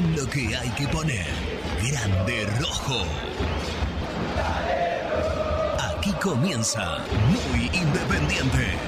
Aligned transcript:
Lo 0.00 0.26
que 0.30 0.56
hay 0.56 0.70
que 0.70 0.88
poner. 0.88 1.26
Grande 1.82 2.46
Rojo. 2.58 3.04
Aquí 5.78 6.12
comienza 6.22 7.04
Muy 7.28 7.66
Independiente. 7.66 8.78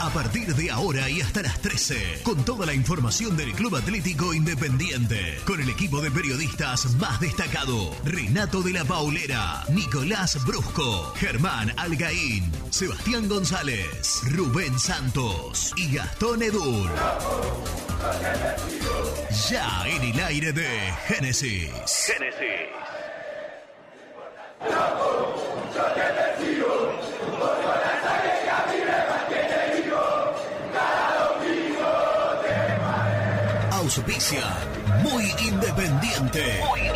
A 0.00 0.12
partir 0.12 0.54
de 0.54 0.70
ahora 0.70 1.08
y 1.08 1.20
hasta 1.20 1.42
las 1.42 1.60
13, 1.60 2.20
con 2.22 2.44
toda 2.44 2.66
la 2.66 2.74
información 2.74 3.36
del 3.36 3.52
Club 3.52 3.76
Atlético 3.76 4.32
Independiente, 4.32 5.38
con 5.44 5.60
el 5.60 5.68
equipo 5.68 6.00
de 6.00 6.10
periodistas 6.10 6.94
más 6.96 7.20
destacado, 7.20 7.94
Renato 8.04 8.62
de 8.62 8.72
la 8.72 8.84
Paulera, 8.84 9.64
Nicolás 9.70 10.44
Brusco, 10.44 11.12
Germán 11.16 11.72
Algaín, 11.76 12.50
Sebastián 12.70 13.28
González, 13.28 14.20
Rubén 14.32 14.78
Santos 14.78 15.72
y 15.76 15.94
Gastón 15.94 16.42
Edul. 16.42 16.90
Ya 19.30 19.84
en 19.86 20.02
el 20.02 20.20
aire 20.24 20.52
de 20.52 20.66
Génesis. 21.06 21.70
Génesis. 22.06 22.68
Auspicia 33.70 34.42
Muy 35.02 35.24
Independiente. 35.46 36.89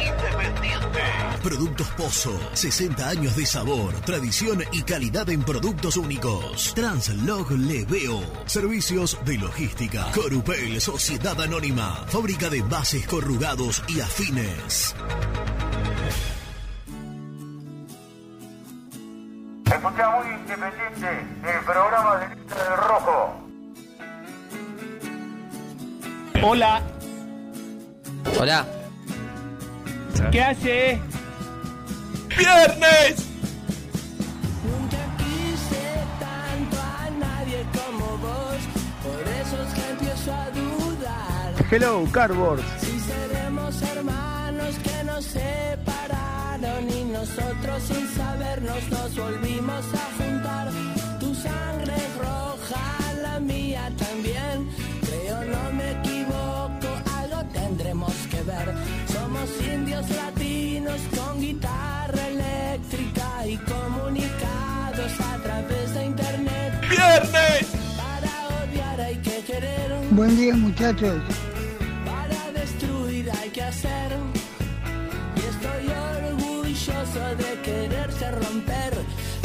Productos 1.45 1.87
Pozo. 1.91 2.41
60 2.55 3.07
años 3.07 3.37
de 3.37 3.45
sabor, 3.45 3.93
tradición 4.01 4.65
y 4.73 4.83
calidad 4.83 5.29
en 5.29 5.43
productos 5.43 5.99
únicos. 5.99 6.73
Translog 6.75 7.53
Leveo. 7.53 8.23
Servicios 8.47 9.19
de 9.27 9.37
logística. 9.37 10.07
Corupel 10.15 10.81
Sociedad 10.81 11.39
Anónima. 11.39 11.97
Fábrica 12.07 12.49
de 12.49 12.63
bases 12.63 13.07
corrugados 13.07 13.85
y 13.89 14.01
afines. 14.01 14.97
Escucha 19.67 20.11
muy 20.17 20.35
independiente 20.35 21.11
el 21.43 21.65
programa 21.67 22.17
de 22.21 22.37
Lista 22.37 22.55
del 22.55 22.77
Rojo. 22.79 23.35
Hola, 26.43 26.83
Hola. 28.41 28.67
¿qué 30.33 30.43
hace? 30.43 31.01
¡Viernes! 32.37 33.27
Nunca 34.65 34.99
quise 35.19 35.85
tanto 36.19 36.77
a 36.81 37.11
nadie 37.11 37.65
como 37.73 38.19
vos, 38.19 38.59
por 39.05 39.23
eso 39.41 39.63
es 39.63 39.75
que 39.75 39.91
empiezo 39.91 40.33
a 40.33 40.51
dudar. 40.51 41.55
Hello, 41.71 42.05
Cardboard. 42.11 42.61
Si 42.81 42.99
seremos 42.99 43.81
hermanos 43.83 44.75
que 44.83 45.05
nos 45.05 45.25
separaron 45.25 46.91
y 46.91 47.05
nosotros 47.05 47.83
sin 47.87 48.09
sabernos 48.17 48.83
nos 48.91 49.17
volvimos 49.17 49.85
a 49.95 50.23
juntar. 50.23 50.69
Tu 51.21 51.35
sangre 51.37 51.95
es 51.95 52.17
roja, 52.19 52.83
la 53.23 53.39
mía 53.39 53.93
también. 53.97 54.69
Creo 55.03 55.45
no 55.45 55.73
me 55.73 55.93
equivoco, 56.01 56.89
algo 57.17 57.45
tendremos 57.53 58.13
que 58.29 58.43
ver. 58.43 58.75
Somos 59.13 59.49
indios 59.73 60.11
latinos 60.11 61.01
con 61.17 61.41
guitarra 61.41 61.94
¡Viernes! 67.15 67.67
Para 67.97 68.65
odiar 68.65 69.01
hay 69.01 69.17
que 69.19 69.45
querer. 69.45 69.89
Buen 70.11 70.37
día 70.37 70.57
muchachos. 70.57 71.23
Para 72.05 72.51
destruir 72.61 73.31
hay 73.41 73.51
que 73.51 73.63
hacer. 73.63 74.11
Y 75.37 75.41
estoy 75.53 75.87
orgulloso 76.17 77.25
de 77.37 77.61
quererse 77.63 78.31
romper 78.33 78.95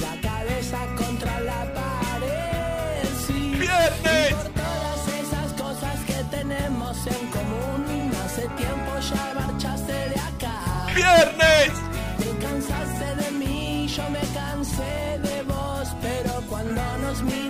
la 0.01 0.19
cabeza 0.29 0.79
contra 0.97 1.39
la 1.41 1.71
pared. 1.75 3.07
Sí. 3.27 3.51
¡Viernes! 3.51 4.31
Y 4.31 4.33
por 4.33 4.49
todas 4.63 5.01
esas 5.21 5.53
cosas 5.53 5.97
que 6.07 6.23
tenemos 6.37 6.97
en 7.05 7.27
común. 7.37 8.11
Hace 8.25 8.47
tiempo 8.63 8.91
ya 9.11 9.33
marchaste 9.39 9.93
de 9.93 10.19
acá. 10.31 10.87
¡Viernes! 10.95 11.71
Te 12.17 12.29
cansaste 12.45 13.15
de 13.23 13.31
mí, 13.37 13.87
yo 13.95 14.09
me 14.09 14.21
cansé 14.33 15.19
de 15.21 15.43
vos, 15.43 15.87
pero 16.01 16.41
cuando 16.49 16.81
nos 16.97 17.21
miramos 17.21 17.48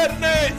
¡Viernes! 0.00 0.54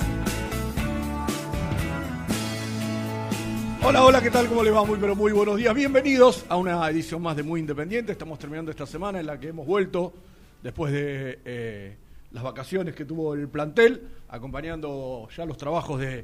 Hola, 3.83 4.05
hola, 4.05 4.21
¿qué 4.21 4.29
tal? 4.29 4.47
¿Cómo 4.47 4.61
le 4.63 4.69
va? 4.69 4.85
Muy, 4.85 4.99
pero 4.99 5.15
muy 5.15 5.31
buenos 5.31 5.57
días. 5.57 5.73
Bienvenidos 5.73 6.45
a 6.47 6.57
una 6.57 6.87
edición 6.87 7.23
más 7.23 7.35
de 7.35 7.41
Muy 7.41 7.59
Independiente. 7.59 8.11
Estamos 8.11 8.37
terminando 8.37 8.69
esta 8.69 8.85
semana 8.85 9.19
en 9.19 9.25
la 9.25 9.39
que 9.39 9.47
hemos 9.47 9.65
vuelto 9.65 10.13
después 10.61 10.93
de 10.93 11.39
eh, 11.43 11.97
las 12.29 12.43
vacaciones 12.43 12.93
que 12.93 13.03
tuvo 13.03 13.33
el 13.33 13.49
plantel, 13.49 14.09
acompañando 14.29 15.27
ya 15.35 15.43
los 15.45 15.57
trabajos 15.57 15.99
de, 15.99 16.23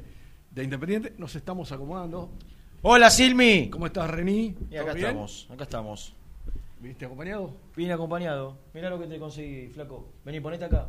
de 0.52 0.62
Independiente. 0.62 1.14
Nos 1.18 1.34
estamos 1.34 1.72
acomodando. 1.72 2.30
Hola, 2.82 3.10
Silmi. 3.10 3.68
¿Cómo 3.68 3.86
estás, 3.86 4.08
Rení? 4.08 4.54
Y 4.70 4.76
acá 4.76 4.84
¿Todo 4.84 4.94
bien? 4.94 5.06
estamos, 5.08 5.48
acá 5.50 5.64
estamos. 5.64 6.14
¿Viste 6.78 7.04
acompañado? 7.04 7.56
Vine 7.74 7.94
acompañado. 7.94 8.56
Mirá 8.72 8.88
lo 8.88 9.00
que 9.00 9.08
te 9.08 9.18
conseguí, 9.18 9.70
flaco. 9.70 10.08
Vení, 10.24 10.38
ponete 10.38 10.66
acá. 10.66 10.88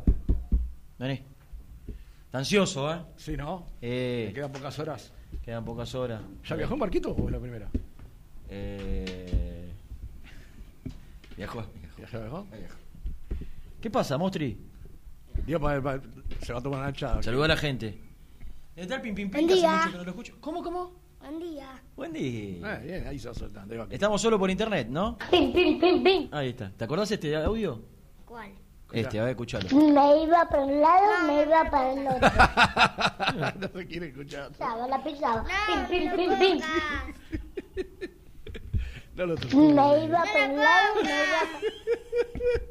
Vení. 0.96 1.29
Está 2.30 2.38
ansioso, 2.38 2.94
¿eh? 2.94 3.00
Sí, 3.16 3.36
¿no? 3.36 3.66
Eh, 3.82 4.26
Me 4.28 4.34
quedan 4.34 4.52
pocas 4.52 4.78
horas. 4.78 5.12
Quedan 5.44 5.64
pocas 5.64 5.92
horas. 5.96 6.22
¿Ya 6.48 6.54
viajó 6.54 6.74
en 6.74 6.80
barquito 6.80 7.10
o 7.10 7.26
es 7.26 7.32
la 7.32 7.40
primera? 7.40 7.68
Eh... 8.48 9.72
Viajó. 11.36 11.64
¿Ya 12.12 12.18
viajó? 12.20 12.46
¿Qué 13.80 13.90
pasa, 13.90 14.16
Mostri? 14.16 14.56
Digo, 15.44 15.58
pa- 15.58 15.80
pa- 15.82 16.00
se 16.42 16.52
va 16.52 16.58
a 16.60 16.62
tomar 16.62 16.80
una 16.80 16.92
chada. 16.92 17.20
Saluda 17.22 17.46
a 17.46 17.48
la 17.48 17.56
gente. 17.56 17.98
¿Está 18.76 18.96
el 18.96 19.00
pim 19.02 19.14
pim 19.14 19.30
pim? 19.30 19.46
Buen 19.46 19.46
que 19.48 19.52
hace 19.54 19.60
día. 19.62 19.76
mucho 19.78 19.90
que 19.92 19.98
no 19.98 20.04
lo 20.04 20.10
escucho. 20.10 20.36
¿Cómo, 20.40 20.62
cómo? 20.62 20.92
Buen 21.20 21.38
día. 21.40 21.82
Buen 21.96 22.12
día. 22.12 22.74
Eh, 22.76 22.86
bien, 22.86 23.06
ahí 23.08 23.18
se 23.18 23.28
va 23.28 23.34
soltando. 23.34 23.74
ahí 23.74 23.80
va. 23.80 23.86
Estamos 23.90 24.20
solo 24.22 24.38
por 24.38 24.50
internet, 24.50 24.86
¿no? 24.88 25.18
Pim, 25.30 25.52
pim, 25.52 25.80
pim, 25.80 26.02
pim. 26.04 26.28
Ahí 26.30 26.50
está. 26.50 26.70
¿Te 26.70 26.84
acordás 26.84 27.10
este 27.10 27.34
audio? 27.36 27.82
¿Cuál? 28.24 28.52
Este, 28.92 29.18
a 29.20 29.22
ver, 29.24 29.30
escuchalo. 29.30 29.68
Me 29.72 30.22
iba 30.24 30.48
para 30.48 30.62
un 30.64 30.80
lado, 30.80 31.26
me 31.26 31.42
iba 31.42 31.70
para 31.70 31.92
el 31.92 32.06
otro. 32.08 33.60
no 33.60 33.68
se 33.80 33.86
quiere 33.86 34.06
escuchar. 34.08 34.50
Pisaba, 34.50 34.86
la 34.88 35.02
pisaba. 35.04 35.44
Pim, 35.66 35.86
pim, 35.88 36.16
pim, 36.16 36.38
pim. 36.38 36.60
No 39.14 39.26
lo 39.26 39.34
Me 39.34 39.40
tortures. 39.40 40.04
iba 40.04 40.22
para 40.24 40.46
un 40.46 40.56
lado, 40.56 40.94
me 41.02 41.10
iba 41.10 41.40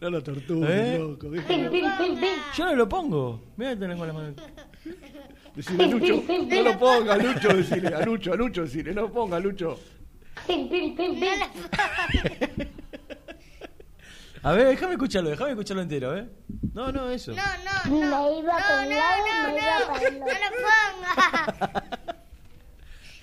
No 0.00 0.10
lo 0.10 0.22
tortures, 0.22 0.70
¿Eh? 0.70 0.98
loco. 0.98 1.30
Pim, 1.30 1.42
pim, 1.42 1.70
pim, 1.70 2.20
pim. 2.20 2.36
Yo 2.56 2.64
no 2.66 2.74
lo 2.76 2.88
pongo. 2.88 3.40
Mira 3.56 3.76
tengo 3.76 4.06
la 4.06 4.12
mano. 4.12 4.34
Decile 5.54 5.84
a 5.84 5.86
Lucho. 5.88 6.22
No 6.28 6.62
lo 6.62 6.78
ponga, 6.78 7.16
Lucho. 7.16 7.48
Decile 7.48 7.88
a 7.88 8.04
Lucho, 8.04 8.32
a 8.32 8.36
Lucho. 8.36 8.62
Decile, 8.62 8.92
no 8.94 9.10
ponga, 9.10 9.38
Lucho. 9.40 9.78
Pim, 10.46 10.68
pim, 10.68 10.94
pim, 10.96 11.20
pim. 11.20 12.68
A 14.48 14.52
ver, 14.52 14.68
déjame 14.68 14.92
escucharlo, 14.94 15.28
déjame 15.28 15.50
escucharlo 15.50 15.82
entero, 15.82 16.16
¿eh? 16.16 16.26
No, 16.72 16.90
no, 16.90 17.10
eso. 17.10 17.32
Me 17.32 17.36
iba 17.98 18.08
para 18.08 18.38
un 18.38 18.46
lado, 18.46 18.82
me 18.88 18.94
iba 19.58 19.86
para 19.86 20.08
el 20.08 20.22
otro. 20.22 20.38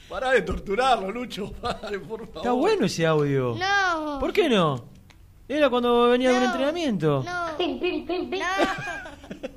Pará, 0.07 0.31
de 0.33 0.43
torturarlo, 0.43 1.09
Lucho. 1.09 1.51
Padre, 1.61 1.97
por 1.97 2.19
favor. 2.27 2.37
Está 2.37 2.51
bueno 2.51 2.85
ese 2.85 3.07
audio. 3.07 3.55
No. 3.57 4.19
¿Por 4.19 4.31
qué 4.31 4.47
no? 4.47 4.87
Era 5.47 5.67
cuando 5.71 6.09
venía 6.09 6.29
de 6.29 6.35
un 6.37 6.43
No. 6.43 6.49
entrenamiento. 6.51 7.23
No. 7.25 7.57
Pim, 7.57 7.79
pim, 7.79 8.05
pim, 8.05 8.29
pim. 8.29 8.39
No. 8.39 8.45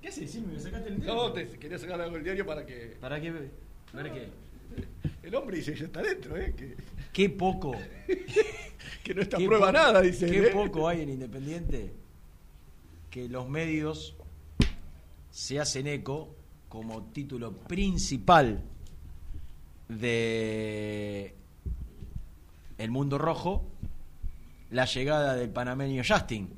¿Qué 0.00 0.08
haces? 0.08 0.30
Sí, 0.30 0.40
me 0.40 0.58
sacaste 0.58 0.88
el 0.88 1.04
No, 1.04 1.30
te 1.32 1.50
quería 1.58 1.78
sacar 1.78 2.00
algo 2.00 2.14
del 2.14 2.24
diario 2.24 2.46
para 2.46 2.64
que. 2.64 2.96
¿Para 2.98 3.20
qué? 3.20 3.28
A 3.28 3.96
ver 3.98 4.10
qué. 4.10 4.30
El 5.26 5.34
hombre 5.34 5.56
dice, 5.56 5.74
ya 5.74 5.86
está 5.86 6.00
dentro, 6.02 6.36
¿eh? 6.36 6.54
Que, 6.56 6.76
Qué 7.12 7.28
poco. 7.28 7.74
Que 9.02 9.14
no 9.14 9.22
está 9.22 9.36
prueba 9.38 9.58
poco- 9.66 9.72
nada, 9.72 10.00
dice. 10.02 10.26
Qué 10.30 10.46
¿eh? 10.48 10.50
poco 10.52 10.88
hay 10.88 11.02
en 11.02 11.10
Independiente 11.10 11.92
que 13.10 13.28
los 13.28 13.48
medios 13.48 14.14
se 15.30 15.58
hacen 15.60 15.86
eco 15.86 16.34
como 16.68 17.04
título 17.12 17.52
principal 17.52 18.62
de 19.88 21.34
El 22.78 22.90
Mundo 22.90 23.18
Rojo 23.18 23.64
la 24.70 24.84
llegada 24.84 25.34
del 25.36 25.48
panameño 25.50 26.02
Justin. 26.06 26.48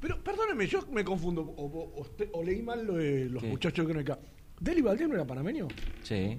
Pero 0.00 0.22
perdóneme, 0.22 0.66
yo 0.68 0.86
me 0.92 1.04
confundo. 1.04 1.42
O, 1.42 1.64
o- 1.64 2.42
leí 2.44 2.62
mal 2.62 2.86
lo 2.86 2.94
de 2.94 3.24
los 3.28 3.42
muchachos 3.42 3.86
que 3.86 3.92
no 3.94 4.00
acá. 4.00 4.18
¿Deli 4.60 4.80
Valdés 4.80 5.08
no 5.08 5.14
era 5.14 5.26
panameño? 5.26 5.66
Sí. 6.02 6.38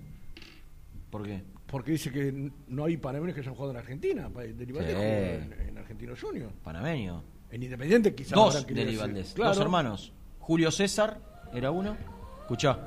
¿Por 1.10 1.24
qué? 1.24 1.42
Porque 1.72 1.92
dice 1.92 2.12
que 2.12 2.52
no 2.68 2.86
hay 2.86 2.98
panameños 2.98 3.36
que 3.36 3.42
hayan 3.42 3.54
jugado 3.54 3.72
en 3.72 3.78
Argentina. 3.78 4.30
Pa- 4.34 4.42
Deli 4.42 4.72
Valdés 4.72 4.92
Sí. 4.92 4.98
jugó 4.98 5.06
en, 5.08 5.68
en 5.70 5.78
Argentino 5.78 6.14
Junior. 6.20 6.52
Panameño. 6.64 7.24
En 7.52 7.64
Independiente 7.64 8.14
quizás. 8.16 8.34
Dos 8.34 8.56
habrán 8.56 8.68
querido 8.68 8.86
de 8.86 8.92
decir. 8.92 9.00
Valdés. 9.02 9.34
Claro. 9.34 9.50
Dos 9.54 9.60
hermanos. 9.62 10.14
Julio 10.40 10.72
César 10.72 11.20
era 11.54 11.70
uno. 11.72 11.96
Escuchá. 12.42 12.80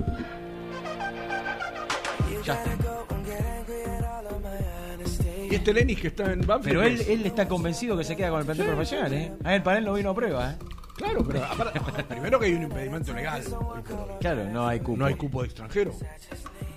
Justin. 2.44 2.72
Y 5.50 5.54
este 5.54 5.72
Lenis 5.74 6.00
que 6.00 6.08
está 6.08 6.32
en 6.32 6.40
Banfield. 6.46 6.64
Pero 6.78 6.82
él, 6.82 7.00
él 7.08 7.26
está 7.26 7.46
convencido 7.46 7.96
que 7.96 8.04
se 8.04 8.16
queda 8.16 8.30
con 8.30 8.40
el 8.40 8.46
plantel 8.46 8.66
profesional, 8.66 9.12
¿eh? 9.12 9.32
A 9.44 9.54
él 9.54 9.62
para 9.62 9.78
él 9.78 9.84
no 9.84 9.92
vino 9.94 10.10
a 10.10 10.14
prueba, 10.14 10.52
¿eh? 10.52 10.56
Claro, 10.96 11.24
pero 11.26 11.44
aparte- 11.44 12.04
primero 12.08 12.38
que 12.40 12.46
hay 12.46 12.54
un 12.54 12.62
impedimento 12.64 13.12
legal. 13.12 13.42
Claro, 14.20 14.44
no 14.50 14.66
hay 14.66 14.80
cupo. 14.80 14.96
No 14.98 15.04
hay 15.06 15.14
cupo 15.14 15.42
de 15.42 15.48
extranjero. 15.48 15.92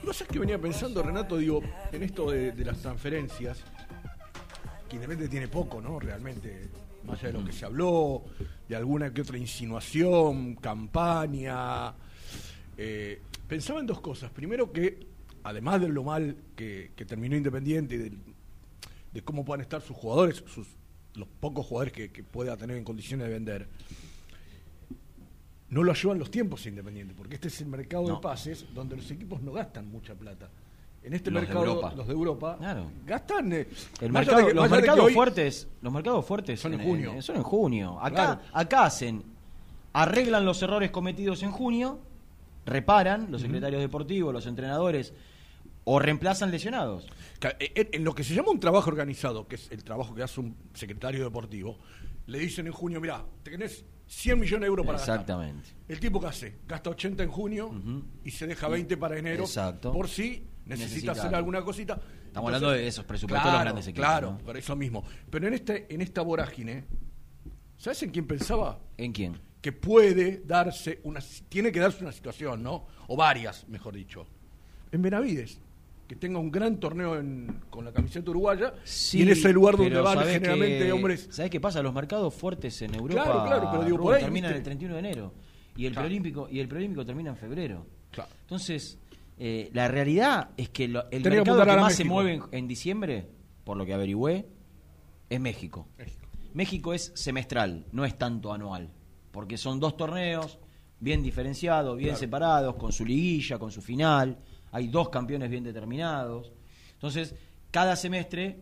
No 0.05 0.13
sé 0.13 0.25
qué 0.27 0.37
venía 0.37 0.61
pensando, 0.61 1.01
Renato, 1.01 1.35
digo, 1.35 1.63
en 1.91 2.03
esto 2.03 2.29
de, 2.29 2.53
las 2.63 2.77
transferencias, 2.77 3.57
que 4.87 4.97
Independiente 4.97 5.31
tiene 5.31 5.47
poco, 5.47 5.81
¿no? 5.81 5.99
Realmente, 5.99 6.69
más 7.05 7.17
allá 7.19 7.31
de 7.31 7.39
lo 7.39 7.43
que 7.43 7.51
se 7.51 7.65
habló, 7.65 8.23
de 8.69 8.75
alguna 8.75 9.11
que 9.11 9.21
otra 9.21 9.39
insinuación, 9.39 10.55
campaña. 10.57 11.95
eh, 12.77 13.19
pensaba 13.47 13.79
en 13.79 13.87
dos 13.87 13.99
cosas. 13.99 14.29
Primero 14.29 14.71
que, 14.71 15.07
además 15.41 15.81
de 15.81 15.89
lo 15.89 16.03
mal 16.03 16.37
que, 16.55 16.91
terminó 17.07 17.35
Independiente 17.35 17.95
y 17.95 18.11
de 19.11 19.21
cómo 19.23 19.43
puedan 19.43 19.61
estar 19.61 19.81
sus 19.81 19.97
jugadores, 19.97 20.43
sus, 20.45 20.67
los 21.15 21.27
pocos 21.39 21.65
jugadores 21.65 21.93
que 21.93 22.23
pueda 22.23 22.55
tener 22.57 22.77
en 22.77 22.83
condiciones 22.83 23.25
de 23.25 23.33
vender, 23.33 23.67
no 25.75 25.83
lo 25.83 25.91
ayudan 25.91 26.17
los 26.19 26.31
tiempos 26.31 26.65
a 26.65 26.69
Independiente, 26.69 27.13
porque 27.17 27.35
este 27.35 27.49
es 27.49 27.59
el 27.59 27.67
mercado 27.67 28.07
No. 28.07 28.15
de 28.15 28.21
pases 28.21 28.65
donde 28.73 28.95
los 28.95 29.11
equipos 29.11 29.41
no 29.41 29.51
gastan 29.51 29.91
mucha 29.91 30.13
plata. 30.15 30.47
En 31.03 31.13
este 31.13 31.29
Los 31.29 31.41
de 31.41 31.47
mercado, 31.47 31.65
Europa. 31.65 31.93
los 31.97 32.07
de 32.07 32.13
Europa, 32.13 32.55
Claro. 32.57 32.85
gastan. 33.05 33.51
eh, 33.51 33.67
El 33.99 34.11
mercado, 34.13 34.47
que- 34.47 34.53
los 34.53 34.69
mercados 34.69 35.11
fuertes, 35.11 35.67
los 35.81 35.91
mercados 35.91 36.25
fuertes 36.25 36.61
Son 36.61 36.73
en 36.75 36.81
junio. 36.81 37.21
son 37.21 37.35
en 37.35 37.43
junio. 37.43 37.99
Acá, 37.99 38.15
Claro. 38.15 38.41
acá 38.53 38.85
hacen, 38.85 39.21
arreglan 39.91 40.45
los 40.45 40.61
errores 40.61 40.91
cometidos 40.91 41.43
en 41.43 41.51
junio, 41.51 41.99
reparan 42.65 43.27
los 43.29 43.41
secretarios 43.41 43.81
deportivos, 43.81 44.33
los 44.33 44.45
entrenadores, 44.47 45.13
o 45.83 45.99
reemplazan 45.99 46.51
lesionados. 46.51 47.05
Eh, 47.59 47.89
En, 47.93 48.03
lo 48.03 48.13
que 48.13 48.23
se 48.23 48.33
llama 48.33 48.51
un 48.51 48.59
trabajo 48.59 48.89
organizado, 48.89 49.47
que 49.47 49.55
es 49.55 49.69
el 49.71 49.83
trabajo 49.83 50.13
que 50.15 50.23
hace 50.23 50.39
un 50.39 50.55
secretario 50.73 51.23
deportivo, 51.23 51.77
le 52.27 52.39
dicen 52.39 52.67
en 52.67 52.73
junio, 52.73 52.99
mira, 53.01 53.25
te 53.43 53.51
tenés 53.51 53.85
100 54.07 54.39
millones 54.39 54.61
de 54.61 54.67
euros 54.67 54.85
para 54.85 54.97
gastar. 54.97 55.15
Exactamente. 55.15 55.69
El 55.87 55.99
tipo 55.99 56.19
que 56.19 56.27
hace, 56.27 56.59
gasta 56.67 56.89
80 56.91 57.23
en 57.23 57.29
junio 57.29 57.71
y 58.23 58.31
se 58.31 58.47
deja 58.47 58.67
20 58.67 58.97
para 58.97 59.17
enero, 59.17 59.43
Exacto. 59.43 59.91
por 59.91 60.07
si 60.07 60.45
necesita, 60.65 60.75
Necesita 60.85 61.11
hacer 61.13 61.25
algo. 61.25 61.37
alguna 61.37 61.61
cosita. 61.63 61.99
Estamos 62.27 62.47
hablando 62.49 62.71
de 62.71 62.87
esos 62.87 63.05
presupuestos 63.05 63.45
de 63.49 63.53
los 63.53 63.61
grandes 63.63 63.87
equipos, 63.87 64.05
Claro, 64.05 64.31
¿no? 64.33 64.37
por 64.39 64.57
eso 64.57 64.75
mismo. 64.75 65.03
Pero 65.29 65.47
en, 65.47 65.53
este, 65.53 65.93
en 65.93 66.01
esta 66.01 66.21
vorágine, 66.21 66.85
¿sabes 67.77 68.03
en 68.03 68.11
quién 68.11 68.27
pensaba? 68.27 68.79
¿En 68.97 69.11
quién? 69.11 69.39
que 69.61 69.71
puede 69.71 70.43
darse 70.45 70.99
una 71.05 71.19
tiene 71.49 71.71
que 71.71 71.79
darse 71.79 72.03
una 72.03 72.11
situación, 72.11 72.61
¿no? 72.61 72.85
O 73.07 73.17
varias, 73.17 73.67
mejor 73.67 73.95
dicho. 73.95 74.27
En 74.91 75.01
Benavides, 75.01 75.59
que 76.07 76.15
tenga 76.15 76.37
un 76.39 76.51
gran 76.51 76.79
torneo 76.79 77.17
en- 77.19 77.61
con 77.69 77.83
la 77.85 77.91
camiseta 77.91 78.29
uruguaya 78.31 78.73
y 79.13 79.21
en 79.23 79.29
ese 79.29 79.51
lugar 79.51 79.75
donde 79.77 79.99
van 79.99 80.17
¿sabés 80.17 80.33
generalmente 80.35 80.85
qué- 80.85 80.91
hombres 80.91 81.27
¿Sabés 81.31 81.49
qué 81.51 81.59
pasa? 81.59 81.81
Los 81.81 81.93
mercados 81.93 82.33
fuertes 82.33 82.79
en 82.83 82.93
Europa 82.95 83.23
Claro, 83.23 83.43
claro, 83.45 83.67
pero 83.71 83.83
digo, 83.85 83.97
Rubén, 83.97 84.05
por 84.07 84.15
ahí, 84.15 84.21
terminan 84.21 84.49
¿viste? 84.51 84.57
el 84.59 84.63
31 84.63 84.93
de 84.93 84.99
enero. 84.99 85.33
Y 85.77 85.85
el, 85.87 85.91
Claro. 85.93 86.05
preolímpico, 86.07 86.47
y 86.49 86.59
el 86.59 86.67
preolímpico 86.67 87.05
termina 87.05 87.31
en 87.31 87.35
febrero. 87.37 87.85
Claro. 88.11 88.29
Entonces, 88.41 88.97
eh, 89.37 89.69
la 89.73 89.87
realidad 89.87 90.51
es 90.57 90.69
que 90.69 90.87
lo- 90.87 91.03
el 91.11 91.21
que 91.23 91.29
mercado 91.29 91.65
que 91.65 91.75
más 91.75 91.95
se 91.95 92.05
mueve 92.05 92.35
en, 92.35 92.43
en 92.51 92.67
diciembre, 92.67 93.27
por 93.63 93.75
lo 93.75 93.85
que 93.85 93.93
averigüé, 93.93 94.45
es 95.29 95.39
México. 95.41 95.87
México. 95.97 96.25
México 96.53 96.93
es 96.93 97.11
semestral, 97.15 97.87
no 97.91 98.05
es 98.05 98.15
tanto 98.17 98.53
anual, 98.53 98.91
porque 99.31 99.57
son 99.57 99.79
dos 99.81 99.97
torneos 99.97 100.59
bien 101.01 101.21
diferenciados, 101.21 101.97
bien 101.97 102.15
separados, 102.15 102.75
con 102.75 102.93
su 102.93 103.03
liguilla, 103.05 103.59
con 103.59 103.69
su 103.71 103.81
final, 103.81 104.37
hay 104.75 104.89
dos 104.89 105.07
campeones 105.07 105.49
bien 105.49 105.63
determinados. 105.63 106.51
Entonces, 106.95 107.33
cada 107.71 107.95
semestre 107.95 108.59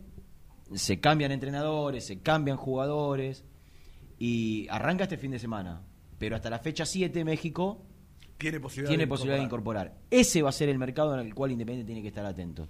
se 0.72 1.00
cambian 1.00 1.32
entrenadores, 1.32 2.06
se 2.06 2.20
cambian 2.20 2.56
jugadores 2.56 3.44
y 4.16 4.68
arranca 4.70 5.04
este 5.04 5.18
fin 5.18 5.32
de 5.32 5.40
semana, 5.40 5.82
pero 6.16 6.36
hasta 6.36 6.50
la 6.50 6.60
fecha 6.60 6.86
7 6.86 7.24
México 7.24 7.82
tiene 8.38 8.60
posibilidad, 8.60 8.90
tiene 8.90 9.02
de 9.02 9.08
posibilidad 9.08 9.38
de 9.38 9.44
incorporar. 9.44 9.98
Ese 10.08 10.40
va 10.40 10.50
a 10.50 10.52
ser 10.52 10.68
el 10.68 10.78
mercado 10.78 11.14
en 11.14 11.26
el 11.26 11.34
cual 11.34 11.50
Independiente 11.50 11.84
tiene 11.84 12.00
que 12.00 12.08
estar 12.08 12.24
atento. 12.24 12.68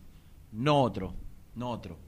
No 0.52 0.80
otro, 0.80 1.14
no 1.54 1.68
otro. 1.70 1.98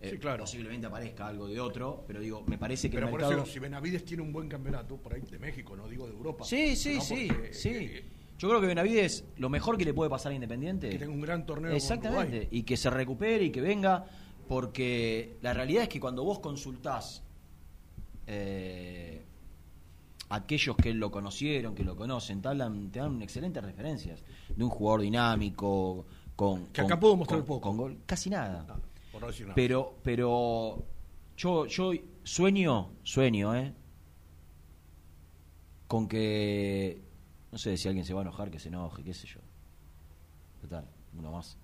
Eh, 0.00 0.12
Sí, 0.12 0.18
claro. 0.18 0.44
Posiblemente 0.44 0.86
aparezca 0.86 1.26
algo 1.26 1.46
de 1.46 1.60
otro, 1.60 2.04
pero 2.06 2.20
digo, 2.20 2.42
me 2.46 2.56
parece 2.56 2.88
que 2.88 2.96
Pero 2.96 3.08
el 3.08 3.12
por 3.12 3.22
eso, 3.22 3.44
si 3.44 3.58
Benavides 3.58 4.02
tiene 4.04 4.22
un 4.22 4.32
buen 4.32 4.48
campeonato, 4.48 4.96
por 4.96 5.12
ahí 5.12 5.20
de 5.20 5.38
México, 5.38 5.76
no 5.76 5.88
digo 5.88 6.06
de 6.06 6.12
Europa. 6.14 6.44
Sí, 6.44 6.74
sí, 6.74 6.94
¿no? 6.96 7.00
sí, 7.02 7.28
Porque, 7.28 7.52
sí. 7.52 7.68
eh, 7.70 8.04
Yo 8.38 8.48
creo 8.48 8.60
que 8.60 8.66
Benavides, 8.66 9.24
lo 9.38 9.48
mejor 9.48 9.78
que 9.78 9.84
le 9.84 9.94
puede 9.94 10.10
pasar 10.10 10.32
a 10.32 10.34
Independiente... 10.34 10.90
que 10.90 10.98
tenga 10.98 11.12
un 11.12 11.20
gran 11.20 11.46
torneo 11.46 11.72
Exactamente, 11.72 12.48
y 12.50 12.62
que 12.64 12.76
se 12.76 12.90
recupere 12.90 13.44
y 13.44 13.50
que 13.50 13.60
venga, 13.62 14.04
porque 14.48 15.36
la 15.42 15.54
realidad 15.54 15.84
es 15.84 15.88
que 15.88 15.98
cuando 16.00 16.22
vos 16.22 16.38
consultás 16.40 17.22
eh, 18.26 19.24
aquellos 20.28 20.76
que 20.76 20.92
lo 20.92 21.10
conocieron, 21.10 21.74
que 21.74 21.82
lo 21.84 21.96
conocen, 21.96 22.42
te, 22.42 22.48
hablan, 22.48 22.90
te 22.90 22.98
dan 22.98 23.22
excelentes 23.22 23.62
referencias 23.64 24.22
de 24.54 24.64
un 24.64 24.70
jugador 24.70 25.00
dinámico, 25.00 26.04
con... 26.34 26.66
Que 26.66 26.82
con- 26.82 26.84
acá 26.92 27.00
puedo 27.00 27.16
mostrar 27.16 27.40
con- 27.40 27.46
poco. 27.46 27.68
con 27.68 27.76
gol, 27.78 27.98
casi 28.04 28.28
nada. 28.28 28.66
Ah, 28.68 28.76
por 29.12 29.22
no 29.22 29.28
decir 29.28 29.46
nada. 29.46 29.54
Pero, 29.54 29.94
pero 30.02 30.84
yo, 31.38 31.64
yo 31.66 31.92
sueño, 32.22 32.90
sueño, 33.02 33.54
¿eh? 33.56 33.72
Con 35.86 36.08
que, 36.08 37.00
no 37.52 37.58
sé 37.58 37.76
si 37.76 37.88
alguien 37.88 38.04
se 38.04 38.14
va 38.14 38.20
a 38.20 38.22
enojar, 38.22 38.50
que 38.50 38.58
se 38.58 38.68
enoje, 38.68 39.02
qué 39.02 39.14
sé 39.14 39.26
yo. 39.26 39.40
Total, 40.60 40.86
uno 41.16 41.30
más. 41.32 41.56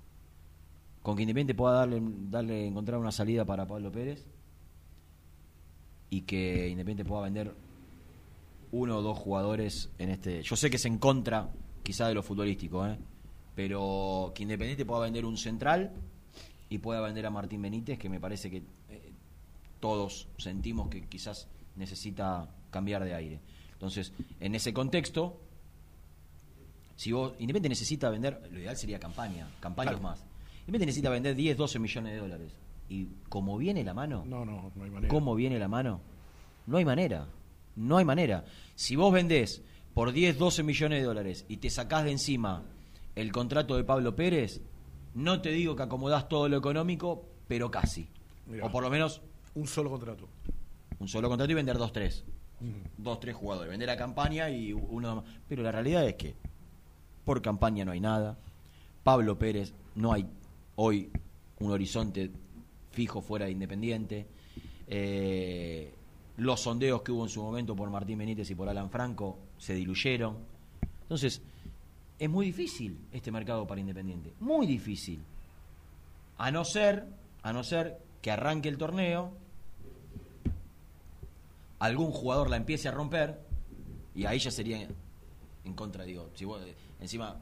Con 1.03 1.17
que 1.17 1.23
Independiente 1.23 1.55
pueda 1.55 1.75
darle, 1.79 2.01
darle, 2.03 2.67
encontrar 2.67 2.99
una 2.99 3.11
salida 3.11 3.45
para 3.45 3.67
Pablo 3.67 3.91
Pérez 3.91 4.27
y 6.11 6.23
que 6.23 6.69
Independiente 6.69 7.05
pueda 7.05 7.23
vender 7.23 7.55
uno 8.71 8.99
o 8.99 9.03
dos 9.03 9.19
jugadores 9.19 9.91
en 9.99 10.11
este. 10.11 10.43
Yo 10.43 10.57
sé 10.57 10.71
que 10.71 10.77
es 10.77 10.85
en 10.85 10.99
contra, 10.99 11.51
quizá 11.83 12.09
de 12.09 12.15
lo 12.15 12.23
futbolístico, 12.23 12.87
¿eh? 12.87 12.99
pero 13.55 14.33
que 14.35 14.45
Independiente 14.45 14.87
pueda 14.87 15.03
vender 15.03 15.25
un 15.25 15.37
central 15.37 15.93
y 16.69 16.79
pueda 16.79 17.01
vender 17.01 17.27
a 17.27 17.31
Martín 17.31 17.61
Benítez, 17.61 17.99
que 17.99 18.09
me 18.09 18.21
parece 18.21 18.51
que 18.51 18.63
eh, 18.89 19.13
todos 19.81 20.29
sentimos 20.39 20.89
que 20.89 21.07
quizás 21.07 21.49
necesita 21.77 22.49
cambiar 22.71 23.05
de 23.05 23.15
aire. 23.15 23.41
Entonces, 23.73 24.13
en 24.41 24.55
ese 24.55 24.73
contexto, 24.73 25.41
si 26.97 27.13
vos, 27.13 27.33
Independiente 27.39 27.69
necesita 27.71 28.11
vender, 28.11 28.41
lo 28.51 28.59
ideal 28.59 28.77
sería 28.77 28.99
campaña, 28.99 29.49
campañas 29.61 29.93
Claro. 29.95 30.03
más. 30.03 30.21
Independiente 30.61 30.87
necesita 30.87 31.11
vender 31.11 31.35
10, 31.35 31.57
12 31.57 31.79
millones 31.79 32.13
de 32.13 32.19
dólares. 32.19 32.53
Y 32.89 33.09
como 33.29 33.57
viene 33.59 33.83
la 33.85 33.95
mano, 33.95 34.25
No, 34.27 34.45
no, 34.45 34.71
no 34.75 34.85
hay 34.85 34.91
manera. 34.91 35.09
cómo 35.13 35.35
viene 35.35 35.59
la 35.59 35.69
mano, 35.69 36.01
no 36.67 36.77
hay 36.77 36.85
manera. 36.85 37.27
No 37.75 37.97
hay 37.97 38.05
manera. 38.05 38.45
Si 38.75 38.97
vos 38.97 39.13
vendés 39.13 39.63
por 39.95 40.13
10, 40.13 40.39
12 40.39 40.63
millones 40.63 41.01
de 41.01 41.07
dólares 41.07 41.47
y 41.49 41.57
te 41.57 41.71
sacás 41.71 42.05
de 42.05 42.11
encima 42.13 42.63
el 43.17 43.33
contrato 43.33 43.77
de 43.77 43.85
Pablo 43.85 44.15
Pérez, 44.15 44.61
no 45.15 45.41
te 45.41 45.51
digo 45.51 45.75
que 45.75 45.83
acomodás 45.83 46.29
todo 46.29 46.49
lo 46.49 46.57
económico, 46.59 47.27
pero 47.49 47.71
casi. 47.71 48.09
Mirá. 48.47 48.67
O 48.67 48.71
por 48.71 48.83
lo 48.83 48.91
menos 48.91 49.23
Un 49.55 49.67
solo 49.67 49.89
contrato. 49.91 50.29
un 50.99 51.09
solo 51.09 51.29
contrato 51.29 51.51
y 51.51 51.55
vender 51.55 51.79
dos, 51.79 51.93
tres. 51.93 52.25
Mm. 52.61 53.03
Dos, 53.03 53.19
tres 53.21 53.35
jugadores. 53.35 53.71
Vender 53.71 53.89
a 53.91 53.97
campaña 53.97 54.51
y 54.51 54.73
uno 54.73 55.17
más. 55.17 55.25
Pero 55.49 55.63
la 55.63 55.73
realidad 55.73 56.07
es 56.07 56.15
que 56.15 56.35
por 57.25 57.43
campaña 57.43 57.85
no 57.85 57.93
hay 57.93 58.01
nada. 58.01 58.39
Pablo 59.03 59.39
Pérez, 59.39 59.73
no 59.95 60.13
hay 60.13 60.27
hoy 60.77 61.11
un 61.61 61.71
horizonte 61.71 62.31
fijo 62.91 63.21
fuera 63.21 63.47
de 63.47 63.53
Independiente. 63.53 64.27
Eh, 64.87 65.93
los 66.39 66.61
sondeos 66.61 67.03
que 67.03 67.13
hubo 67.13 67.25
en 67.25 67.31
su 67.31 67.43
momento 67.43 67.77
por 67.77 67.91
Martín 67.91 68.19
Benítez 68.19 68.51
y 68.51 68.55
por 68.55 68.69
Alan 68.69 68.91
Franco 68.91 69.39
se 69.59 69.75
diluyeron. 69.75 70.37
Entonces, 71.03 71.43
es 72.19 72.31
muy 72.31 72.47
difícil 72.47 72.99
este 73.13 73.31
mercado 73.31 73.67
para 73.67 73.81
Independiente, 73.81 74.33
muy 74.41 74.67
difícil. 74.67 75.21
A 76.39 76.51
no 76.51 76.65
ser, 76.65 77.07
a 77.43 77.53
no 77.53 77.63
ser 77.63 77.99
que 78.21 78.31
arranque 78.31 78.69
el 78.69 78.79
torneo, 78.79 79.33
algún 81.79 82.13
jugador 82.13 82.49
la 82.49 82.57
empiece 82.57 82.89
a 82.89 82.93
romper 82.93 83.41
y 84.15 84.25
ahí 84.25 84.39
ya 84.39 84.51
sería 84.51 84.87
en 85.65 85.75
contra, 85.75 86.05
digo, 86.05 86.31
si 86.35 86.45
eh, 86.45 86.75
encima 87.03 87.41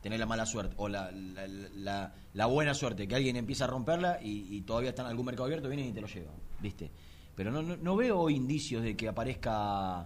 tenés 0.00 0.18
la 0.18 0.26
mala 0.26 0.46
suerte 0.46 0.74
o 0.78 0.88
la, 0.88 1.10
la, 1.12 2.46
buena 2.46 2.74
suerte 2.74 3.06
que 3.06 3.14
alguien 3.14 3.36
empieza 3.36 3.64
a 3.64 3.68
romperla 3.68 4.18
y, 4.22 4.60
todavía 4.62 4.90
está 4.90 5.02
en 5.02 5.08
algún 5.08 5.26
mercado 5.26 5.44
abierto, 5.44 5.68
viene 5.68 5.86
y 5.88 5.92
te 5.92 6.00
lo 6.00 6.06
lleva, 6.06 6.32
¿viste? 6.60 6.90
Pero 7.34 7.50
no, 7.50 7.62
no, 7.62 7.96
veo 7.96 8.28
indicios 8.30 8.82
de 8.82 8.96
que 8.96 9.08
aparezca... 9.08 10.00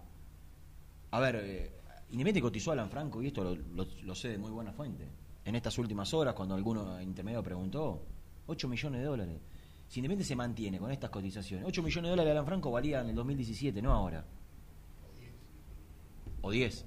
A 1.11 1.21
ver, 1.21 1.37
eh, 1.37 1.73
Independiente 2.11 2.41
cotizó 2.41 2.71
a 2.71 2.75
Alan 2.75 2.91
Franco 2.91 3.23
y 3.23 3.29
esto 3.29 3.57
lo 3.57 4.15
sé 4.15 4.29
de 4.29 4.39
muy 4.39 4.51
buena 4.51 4.73
fuente. 4.73 5.09
En 5.45 5.55
estas 5.57 5.77
últimas 5.79 6.13
horas, 6.15 6.35
cuando 6.35 6.55
alguno 6.55 7.01
intermedio 7.01 7.43
preguntó, 7.43 8.03
8 8.47 8.69
millones 8.69 9.01
de 9.01 9.07
dólares. 9.07 9.41
Si 9.89 10.01
Independiente 10.01 10.25
se 10.25 10.37
mantiene 10.37 10.79
con 10.79 10.91
estas 10.91 11.11
cotizaciones, 11.11 11.67
8 11.67 11.83
millones 11.83 12.05
de 12.05 12.11
dólares 12.11 12.27
de 12.27 12.33
Alan 12.33 12.47
Franco 12.47 12.71
valía 12.71 13.01
en 13.01 13.11
el 13.11 13.15
2017, 13.15 13.83
no 13.83 13.93
ahora. 13.93 14.25
O 16.41 16.51
10. 16.51 16.87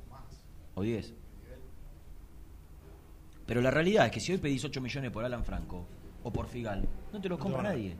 O 0.76 0.82
10. 0.82 1.14
Pero 3.48 3.62
la 3.62 3.72
realidad 3.72 4.06
es 4.06 4.12
que 4.12 4.20
si 4.20 4.34
hoy 4.34 4.38
pedís 4.38 4.64
8 4.64 4.82
millones 4.82 5.10
por 5.10 5.24
Alan 5.24 5.44
Franco 5.44 5.88
o 6.24 6.32
por 6.32 6.48
Figal, 6.48 6.88
no 7.14 7.22
te 7.22 7.30
los 7.30 7.40
compra 7.40 7.64
nadie. 7.64 7.96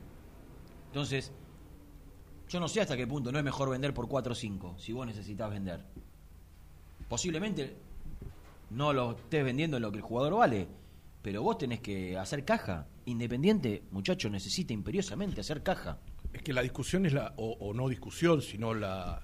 Entonces, 0.86 1.32
yo 2.48 2.60
no 2.60 2.68
sé 2.68 2.82
hasta 2.82 2.96
qué 2.96 3.06
punto 3.06 3.32
no 3.32 3.38
es 3.38 3.44
mejor 3.44 3.70
vender 3.70 3.94
por 3.94 4.08
4 4.08 4.32
o 4.32 4.34
5 4.34 4.76
si 4.78 4.92
vos 4.92 5.06
necesitas 5.06 5.50
vender. 5.50 5.84
Posiblemente 7.08 7.76
no 8.70 8.92
lo 8.92 9.12
estés 9.12 9.42
vendiendo 9.42 9.78
en 9.78 9.82
lo 9.82 9.90
que 9.90 9.98
el 9.98 10.02
jugador 10.04 10.34
vale, 10.34 10.68
pero 11.22 11.42
vos 11.42 11.56
tenés 11.56 11.80
que 11.80 12.18
hacer 12.18 12.44
caja. 12.44 12.86
Independiente, 13.06 13.84
muchacho, 13.90 14.28
necesita 14.28 14.74
imperiosamente 14.74 15.40
hacer 15.40 15.62
caja. 15.62 15.98
Es 16.30 16.42
que 16.42 16.52
la 16.52 16.60
discusión 16.60 17.06
es 17.06 17.14
la, 17.14 17.32
o, 17.36 17.52
o 17.52 17.72
no 17.72 17.88
discusión, 17.88 18.42
sino 18.42 18.74
la, 18.74 19.22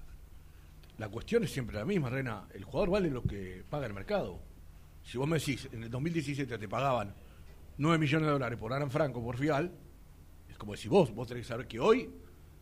la 0.97 1.09
cuestión 1.11 1.45
es 1.45 1.53
siempre 1.53 1.77
la 1.77 1.85
misma, 1.85 2.09
Rena. 2.09 2.49
El 2.55 2.65
jugador 2.65 2.91
vale 2.91 3.11
lo 3.11 3.23
que 3.23 3.63
paga 3.69 3.87
el 3.87 3.93
mercado. 3.93 4.41
Si 5.05 5.17
vos 5.19 5.29
me 5.29 5.39
decís, 5.39 5.69
en 5.73 5.83
el 5.85 5.91
2017 5.91 6.59
te 6.59 6.69
pagaban 6.69 7.15
9 7.79 7.99
millones 7.99 8.27
de 8.27 8.33
dólares 8.33 8.59
por 8.59 8.73
Alan 8.73 8.91
Franco, 8.91 9.23
por 9.23 9.37
Figal, 9.37 9.71
es 10.49 10.57
como 10.59 10.73
decir 10.73 10.91
vos, 10.91 11.15
vos 11.15 11.29
tenés 11.29 11.45
que 11.45 11.49
saber 11.49 11.67
que 11.69 11.79
hoy 11.79 12.11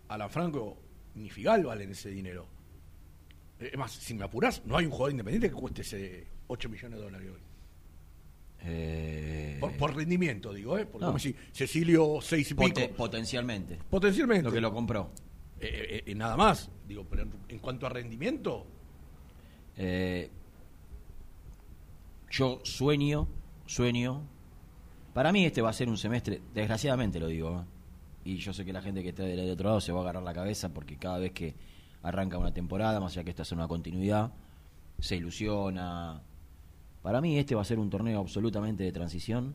Alan 0.08 0.28
Franco 0.30 0.78
ni 1.14 1.30
Figal 1.30 1.64
valen 1.64 1.90
ese 1.90 2.10
dinero. 2.10 2.46
Eh, 3.60 3.70
Es 3.72 3.78
más, 3.78 3.92
si 3.92 4.14
me 4.14 4.24
apurás, 4.24 4.62
no 4.66 4.76
hay 4.76 4.84
un 4.86 4.90
jugador 4.90 5.12
independiente 5.12 5.48
que 5.48 5.54
cueste 5.54 5.82
ese 5.82 6.26
8 6.48 6.68
millones 6.68 6.98
de 6.98 7.04
dólares 7.04 7.30
hoy. 7.32 7.40
Eh, 8.64 9.56
Por, 9.60 9.76
por 9.76 9.94
rendimiento, 9.96 10.52
digo, 10.52 10.78
¿eh? 10.78 10.86
Porque 10.86 11.02
no. 11.04 11.08
como 11.08 11.18
si 11.18 11.34
Cecilio 11.52 12.18
6 12.20 12.50
y 12.50 12.54
pico. 12.54 12.62
pote- 12.68 12.88
potencialmente. 12.90 13.78
Potencialmente. 13.90 14.44
Lo 14.44 14.52
que 14.52 14.60
lo 14.60 14.72
compró. 14.72 15.10
Eh, 15.60 15.68
eh, 15.90 16.02
eh, 16.06 16.14
nada 16.14 16.36
más. 16.36 16.70
Digo, 16.86 17.04
pero 17.08 17.22
en, 17.22 17.32
en 17.48 17.58
cuanto 17.58 17.86
a 17.86 17.88
rendimiento, 17.88 18.66
Eh, 19.76 20.30
yo 22.32 22.60
sueño, 22.64 23.28
sueño. 23.66 24.22
Para 25.12 25.32
mí 25.32 25.44
este 25.44 25.60
va 25.60 25.68
a 25.68 25.74
ser 25.74 25.88
un 25.90 25.98
semestre, 25.98 26.40
desgraciadamente 26.54 27.20
lo 27.20 27.26
digo, 27.26 27.60
¿eh? 27.60 27.64
y 28.24 28.36
yo 28.36 28.54
sé 28.54 28.64
que 28.64 28.72
la 28.72 28.80
gente 28.80 29.02
que 29.02 29.10
está 29.10 29.24
del 29.24 29.50
otro 29.50 29.68
lado 29.68 29.80
se 29.80 29.92
va 29.92 30.00
a 30.00 30.02
agarrar 30.02 30.22
la 30.22 30.32
cabeza 30.32 30.72
porque 30.72 30.96
cada 30.96 31.18
vez 31.18 31.32
que 31.32 31.54
arranca 32.02 32.38
una 32.38 32.52
temporada, 32.52 32.98
más 33.00 33.12
allá 33.12 33.24
que 33.24 33.30
esta 33.30 33.42
es 33.42 33.52
una 33.52 33.68
continuidad, 33.68 34.32
se 34.98 35.16
ilusiona. 35.16 36.22
Para 37.02 37.20
mí 37.20 37.38
este 37.38 37.54
va 37.54 37.60
a 37.60 37.66
ser 37.66 37.78
un 37.78 37.90
torneo 37.90 38.20
absolutamente 38.20 38.82
de 38.82 38.92
transición, 38.92 39.54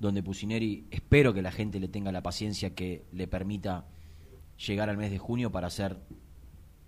donde 0.00 0.22
Pusineri 0.22 0.86
espero 0.90 1.34
que 1.34 1.42
la 1.42 1.52
gente 1.52 1.78
le 1.78 1.88
tenga 1.88 2.10
la 2.10 2.22
paciencia 2.22 2.74
que 2.74 3.04
le 3.12 3.28
permita 3.28 3.84
llegar 4.66 4.88
al 4.88 4.96
mes 4.96 5.10
de 5.10 5.18
junio 5.18 5.52
para 5.52 5.66
hacer 5.66 5.98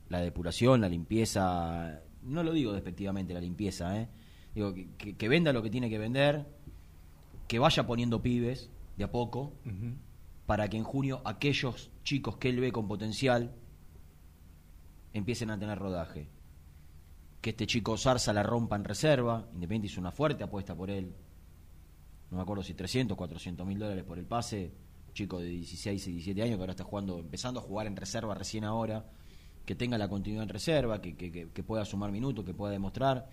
la 0.09 0.21
depuración, 0.21 0.81
la 0.81 0.89
limpieza, 0.89 2.01
no 2.25 2.43
lo 2.43 2.53
digo 2.53 2.73
despectivamente 2.73 3.35
la 3.35 3.41
limpieza, 3.41 4.01
¿eh? 4.01 4.09
digo 4.55 4.75
que, 4.75 5.29
venda 5.29 5.53
lo 5.53 5.63
que 5.63 5.71
tiene 5.71 5.91
que 5.91 5.99
vender, 5.99 6.47
que 7.49 7.59
vaya 7.59 7.87
poniendo 7.87 8.23
pibes 8.23 8.71
de 8.97 9.05
a 9.05 9.11
poco, 9.11 9.53
para 10.47 10.69
que 10.69 10.77
en 10.77 10.85
junio 10.85 11.23
aquellos 11.25 11.91
chicos 12.03 12.37
que 12.37 12.49
él 12.49 12.61
ve 12.61 12.73
con 12.73 12.89
potencial 12.89 13.55
empiecen 15.13 15.51
a 15.51 15.59
tener 15.59 15.79
rodaje. 15.79 16.29
Que 17.41 17.51
este 17.51 17.67
chico 17.67 17.97
Zarza 17.97 18.33
la 18.33 18.43
rompa 18.43 18.77
en 18.77 18.85
reserva, 18.85 19.49
Independiente 19.53 19.87
hizo 19.89 20.01
una 20.01 20.13
fuerte 20.13 20.45
apuesta 20.45 20.75
por 20.75 20.91
él, 20.91 21.15
no 22.31 22.39
me 22.39 22.43
acuerdo 22.43 22.63
si 22.63 22.75
300, 22.75 23.17
400 23.17 23.67
mil 23.67 23.79
dólares 23.79 24.05
por 24.05 24.19
el 24.19 24.25
pase, 24.25 24.73
chico 25.13 25.39
de 25.39 25.47
16 25.47 26.09
y 26.09 26.13
17 26.13 26.43
años 26.43 26.57
que 26.57 26.63
ahora 26.63 26.73
está 26.73 26.85
jugando, 26.85 27.19
empezando 27.19 27.61
a 27.61 27.63
jugar 27.63 27.87
en 27.87 27.97
reserva 27.97 28.35
recién 28.35 28.65
ahora, 28.65 29.07
que 29.65 29.75
tenga 29.75 29.97
la 29.99 30.09
continuidad 30.09 30.43
en 30.45 30.49
reserva, 30.51 31.01
que, 31.01 31.15
que- 31.17 31.31
que- 31.53 31.63
pueda 31.63 31.85
sumar 31.85 32.11
minutos, 32.13 32.45
que 32.45 32.53
pueda 32.55 32.73
demostrar, 32.73 33.29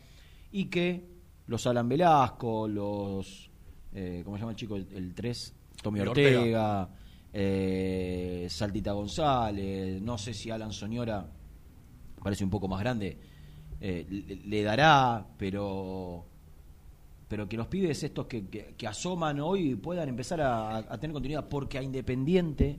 y 0.52 0.66
que 0.66 1.06
los 1.48 1.66
Alan 1.68 1.90
Velasco, 1.90 2.68
los, 2.68 3.50
eh, 3.94 4.22
¿cómo 4.24 4.38
se 4.38 4.42
llama 4.42 4.52
el 4.52 4.58
chico? 4.58 4.76
El 4.78 5.14
3, 5.14 5.54
Tommy 5.82 6.00
Ortega, 6.02 6.40
Ortega. 6.40 6.90
eh, 7.34 8.48
Saltita 8.50 8.92
González, 8.94 10.02
no 10.02 10.18
sé 10.18 10.34
si 10.34 10.50
Alan 10.52 10.72
Soñora, 10.72 11.30
parece 12.24 12.44
un 12.44 12.50
poco 12.50 12.68
más 12.68 12.80
grande, 12.80 13.18
eh, 13.82 14.06
le, 14.10 14.36
le 14.36 14.64
dará, 14.64 15.26
pero 15.38 16.26
pero 17.28 17.48
que 17.48 17.56
los 17.56 17.68
pibes 17.68 18.04
estos 18.04 18.28
que, 18.28 18.48
que- 18.50 18.76
que 18.78 18.88
asoman 18.88 19.40
hoy 19.40 19.76
puedan 19.76 20.10
empezar 20.10 20.42
a, 20.42 20.78
a 20.78 20.98
tener 21.00 21.14
continuidad, 21.14 21.48
porque 21.48 21.78
a 21.78 21.82
Independiente 21.82 22.78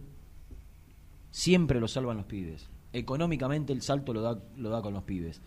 siempre 1.31 1.81
lo 1.81 1.89
salvan 1.89 2.19
los 2.19 2.27
pibes. 2.27 2.69
Económicamente 2.93 3.73
el 3.73 3.83
salto 3.83 4.13
lo 4.13 4.21
da, 4.23 4.39
lo 4.57 4.71
da 4.71 4.83
con 4.83 4.93
los 4.95 5.03
pibes. 5.05 5.41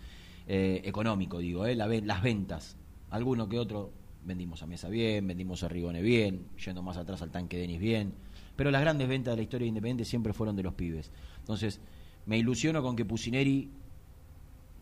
Eh, 0.48 0.82
económico, 0.86 1.40
digo, 1.40 1.66
eh, 1.66 1.76
la 1.76 1.88
las 1.88 2.22
ventas. 2.22 2.78
Alguno 3.10 3.48
que 3.50 3.60
otro 3.60 3.92
vendimos 4.24 4.62
a 4.64 4.66
Mesa 4.68 4.90
bien, 4.90 5.28
vendimos 5.28 5.64
a 5.64 5.68
Rigone 5.68 6.02
bien, 6.02 6.48
yendo 6.64 6.82
más 6.82 6.98
atrás 6.98 7.22
al 7.22 7.32
tanque 7.32 7.58
Denis 7.58 7.80
bien. 7.80 8.14
Pero 8.56 8.72
las 8.72 8.82
grandes 8.82 9.08
ventas 9.08 9.34
de 9.34 9.38
la 9.38 9.44
historia 9.44 9.66
de 9.66 9.70
Independiente 9.70 10.06
siempre 10.06 10.34
fueron 10.34 10.56
de 10.56 10.64
los 10.64 10.74
pibes. 10.74 11.12
Entonces, 11.40 11.80
me 12.26 12.38
ilusiono 12.38 12.82
con 12.82 12.96
que 12.96 13.06
Pusineri 13.06 13.70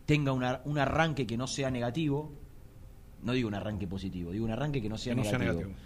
tenga 0.06 0.32
una- 0.32 0.62
un 0.66 0.78
arranque 0.78 1.26
que 1.26 1.38
no 1.38 1.48
sea 1.48 1.70
negativo. 1.72 2.32
No 3.24 3.32
digo 3.34 3.48
un 3.48 3.56
arranque 3.56 3.88
positivo, 3.88 4.32
digo 4.32 4.46
un 4.46 4.52
arranque 4.52 4.82
que 4.82 4.90
no 4.90 4.98
sea, 4.98 5.14
Que 5.14 5.22
no 5.22 5.24
sea 5.24 5.38
negativo. 5.40 5.62
negativo. 5.70 5.80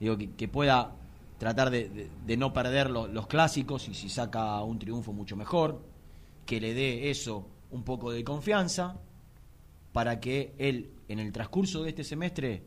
Digo 0.00 0.16
que, 0.18 0.30
que 0.32 0.48
pueda 0.48 0.92
tratar 1.38 1.70
de, 1.70 1.88
de- 1.88 2.08
de 2.26 2.36
no 2.36 2.52
perder 2.52 2.90
lo- 2.90 3.08
los 3.08 3.26
clásicos 3.26 3.88
y 3.88 3.94
si 3.94 4.08
saca 4.08 4.62
un 4.62 4.78
triunfo 4.78 5.12
mucho 5.12 5.36
mejor, 5.36 5.82
que 6.46 6.60
le 6.60 6.74
dé 6.74 7.10
eso 7.10 7.48
un 7.70 7.84
poco 7.84 8.10
de 8.10 8.22
confianza 8.24 9.00
para 9.92 10.20
que 10.20 10.54
él 10.58 10.90
en 11.08 11.18
el 11.18 11.32
transcurso 11.32 11.82
de 11.82 11.90
este 11.90 12.04
semestre 12.04 12.62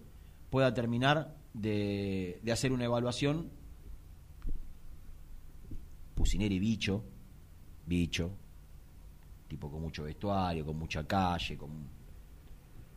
pueda 0.50 0.74
terminar 0.74 1.36
de, 1.54 2.40
de 2.42 2.52
hacer 2.52 2.72
una 2.72 2.86
evaluación. 2.86 3.50
Pusineri 6.16 6.58
bicho, 6.58 7.04
bicho, 7.86 8.32
tipo 9.48 9.70
con 9.70 9.82
mucho 9.82 10.04
vestuario, 10.04 10.66
con 10.66 10.78
mucha 10.78 11.06
calle, 11.06 11.58
con 11.58 11.98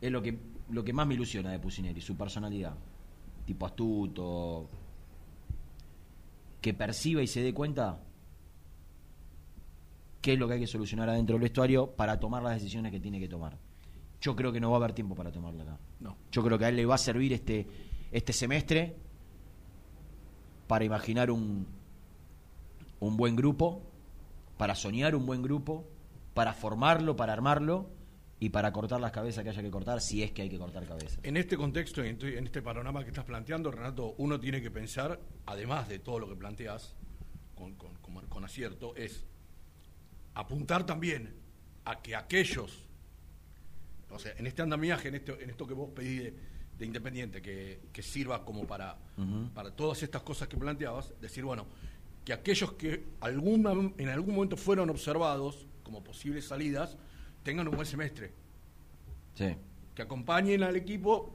es 0.01 0.11
lo 0.11 0.21
que 0.21 0.37
lo 0.69 0.83
que 0.83 0.93
más 0.93 1.05
me 1.05 1.13
ilusiona 1.13 1.51
de 1.51 1.59
Pusineri, 1.59 2.01
su 2.01 2.15
personalidad, 2.15 2.73
tipo 3.45 3.65
astuto, 3.65 4.69
que 6.61 6.73
perciba 6.73 7.21
y 7.21 7.27
se 7.27 7.41
dé 7.41 7.53
cuenta 7.53 7.99
qué 10.21 10.33
es 10.33 10.39
lo 10.39 10.47
que 10.47 10.53
hay 10.55 10.59
que 10.59 10.67
solucionar 10.67 11.09
adentro 11.09 11.33
del 11.35 11.41
vestuario 11.41 11.91
para 11.91 12.19
tomar 12.19 12.43
las 12.43 12.53
decisiones 12.53 12.91
que 12.91 12.99
tiene 12.99 13.19
que 13.19 13.27
tomar. 13.27 13.57
Yo 14.21 14.35
creo 14.35 14.51
que 14.51 14.59
no 14.59 14.69
va 14.69 14.77
a 14.77 14.79
haber 14.79 14.93
tiempo 14.93 15.15
para 15.15 15.31
tomarla 15.31 15.63
acá. 15.63 15.79
No. 15.99 16.15
Yo 16.31 16.43
creo 16.43 16.57
que 16.59 16.65
a 16.65 16.69
él 16.69 16.75
le 16.75 16.85
va 16.85 16.95
a 16.95 16.99
servir 16.99 17.33
este 17.33 17.67
este 18.11 18.33
semestre 18.33 18.95
para 20.67 20.85
imaginar 20.85 21.31
un 21.31 21.67
un 22.99 23.17
buen 23.17 23.35
grupo, 23.35 23.81
para 24.57 24.75
soñar 24.75 25.15
un 25.15 25.25
buen 25.25 25.41
grupo, 25.41 25.87
para 26.35 26.53
formarlo, 26.53 27.15
para 27.15 27.33
armarlo 27.33 27.89
y 28.39 28.49
para 28.49 28.71
cortar 28.71 29.01
las 29.01 29.11
cabezas 29.11 29.43
que 29.43 29.49
haya 29.49 29.61
que 29.63 29.71
cortar, 29.71 30.01
si 30.01 30.21
es 30.21 30.31
que 30.31 30.43
hay 30.43 30.49
que 30.49 30.59
cortar 30.59 30.85
cabezas. 30.85 31.19
En 31.23 31.35
este 31.35 31.57
contexto 31.57 32.05
y 32.05 32.09
en 32.09 32.19
en 32.23 32.45
este 32.45 32.61
panorama 32.61 33.01
que 33.03 33.09
estás 33.09 33.25
planteando, 33.25 33.71
Renato, 33.71 34.13
uno 34.19 34.39
tiene 34.39 34.61
que 34.61 34.69
pensar, 34.69 35.19
además 35.47 35.89
de 35.89 35.97
todo 35.97 36.19
lo 36.19 36.29
que 36.29 36.35
planteas 36.35 36.95
con, 37.55 37.73
con- 37.75 37.95
con- 37.95 38.27
con 38.27 38.45
acierto, 38.45 38.95
es 38.95 39.25
apuntar 40.33 40.85
también 40.85 41.33
a 41.85 42.01
que 42.01 42.15
aquellos, 42.15 42.87
o 44.09 44.19
sea, 44.19 44.33
en 44.37 44.47
este 44.47 44.61
andamiaje, 44.61 45.07
en 45.09 45.15
esto, 45.15 45.39
en 45.39 45.49
esto 45.49 45.65
que 45.67 45.73
vos 45.73 45.89
pedís 45.91 46.23
de, 46.23 46.33
de 46.77 46.85
Independiente 46.85 47.41
que, 47.41 47.79
que 47.93 48.01
sirva 48.01 48.43
como 48.45 48.65
para, 48.67 48.97
para 49.53 49.71
todas 49.75 50.01
estas 50.03 50.21
cosas 50.23 50.47
que 50.47 50.57
planteabas, 50.57 51.13
decir, 51.21 51.43
bueno, 51.43 51.65
que 52.25 52.33
aquellos 52.33 52.73
que 52.73 53.03
alguna, 53.19 53.71
en 53.97 54.09
algún 54.09 54.35
momento 54.35 54.57
fueron 54.57 54.89
observados 54.89 55.65
como 55.83 56.03
posibles 56.03 56.45
salidas, 56.47 56.97
tengan 57.43 57.67
un 57.67 57.75
buen 57.75 57.87
semestre, 57.87 58.33
Sí. 59.33 59.55
que 59.95 60.01
acompañen 60.01 60.61
al 60.63 60.75
equipo 60.75 61.33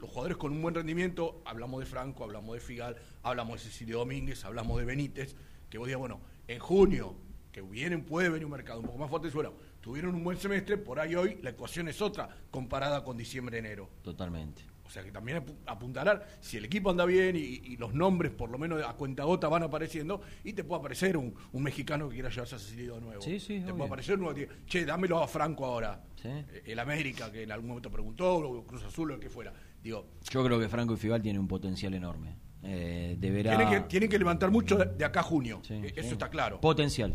los 0.00 0.08
jugadores 0.08 0.36
con 0.38 0.52
un 0.52 0.62
buen 0.62 0.74
rendimiento, 0.74 1.42
hablamos 1.44 1.80
de 1.80 1.86
Franco, 1.86 2.24
hablamos 2.24 2.54
de 2.54 2.60
Figal, 2.60 2.96
hablamos 3.22 3.62
de 3.62 3.68
Cecilio 3.70 3.98
Domínguez, 3.98 4.44
hablamos 4.46 4.78
de 4.78 4.86
Benítez, 4.86 5.36
que 5.68 5.76
vos 5.76 5.86
digas, 5.86 5.98
bueno, 6.00 6.20
en 6.48 6.58
junio, 6.58 7.14
que 7.52 7.62
vienen, 7.62 8.04
puede 8.04 8.28
venir 8.28 8.44
un 8.46 8.52
mercado 8.52 8.80
un 8.80 8.86
poco 8.86 8.98
más 8.98 9.10
fuerte, 9.10 9.28
bueno, 9.30 9.52
tuvieron 9.80 10.14
un 10.14 10.22
buen 10.24 10.36
semestre, 10.38 10.76
por 10.78 11.00
ahí 11.00 11.14
hoy 11.14 11.38
la 11.42 11.50
ecuación 11.50 11.88
es 11.88 12.00
otra 12.00 12.28
comparada 12.50 13.02
con 13.02 13.16
diciembre-enero. 13.16 13.88
Totalmente. 14.02 14.62
O 14.84 14.92
sea 14.92 15.04
que 15.04 15.12
también 15.12 15.38
apu- 15.38 15.54
apuntarán, 15.66 16.20
si 16.40 16.56
el 16.56 16.64
equipo 16.64 16.90
anda 16.90 17.04
bien 17.04 17.36
y, 17.36 17.40
y 17.40 17.76
los 17.76 17.94
nombres 17.94 18.32
por 18.32 18.50
lo 18.50 18.58
menos 18.58 18.82
a 18.84 18.92
cuenta 18.94 19.22
gota 19.22 19.48
van 19.48 19.62
apareciendo, 19.62 20.20
y 20.42 20.52
te 20.52 20.64
puede 20.64 20.80
aparecer 20.80 21.16
un, 21.16 21.32
un 21.52 21.62
mexicano 21.62 22.08
que 22.08 22.14
quiera 22.14 22.28
llevarse 22.28 22.56
a 22.56 22.58
Cecilio 22.58 22.96
de 22.96 23.00
nuevo. 23.00 23.22
Sí, 23.22 23.38
sí, 23.38 23.58
Te 23.58 23.64
obvio. 23.66 23.76
puede 23.76 23.86
aparecer 23.86 24.18
uno 24.18 24.34
que 24.34 24.48
che, 24.66 24.84
dámelo 24.84 25.22
a 25.22 25.28
Franco 25.28 25.64
ahora. 25.64 26.02
Sí. 26.20 26.26
Eh, 26.28 26.62
El 26.66 26.78
América, 26.80 27.30
que 27.30 27.44
en 27.44 27.52
algún 27.52 27.68
momento 27.68 27.88
preguntó, 27.90 28.34
o 28.36 28.64
Cruz 28.66 28.82
Azul, 28.82 29.12
o 29.12 29.14
el 29.14 29.20
que 29.20 29.30
fuera. 29.30 29.52
Digo, 29.80 30.06
Yo 30.28 30.44
creo 30.44 30.58
que 30.58 30.68
Franco 30.68 30.94
y 30.94 30.96
Figal 30.96 31.22
tienen 31.22 31.40
un 31.40 31.48
potencial 31.48 31.94
enorme. 31.94 32.36
Eh, 32.64 33.14
deberá... 33.18 33.56
tienen, 33.56 33.82
que, 33.82 33.88
tienen 33.88 34.10
que 34.10 34.18
levantar 34.18 34.50
mucho 34.50 34.76
de, 34.76 34.86
de 34.86 35.04
acá 35.04 35.20
a 35.20 35.22
junio. 35.22 35.60
Sí, 35.62 35.74
Eh, 35.74 35.92
sí. 35.94 36.00
Eso 36.00 36.12
está 36.14 36.28
claro. 36.28 36.60
Potencial. 36.60 37.14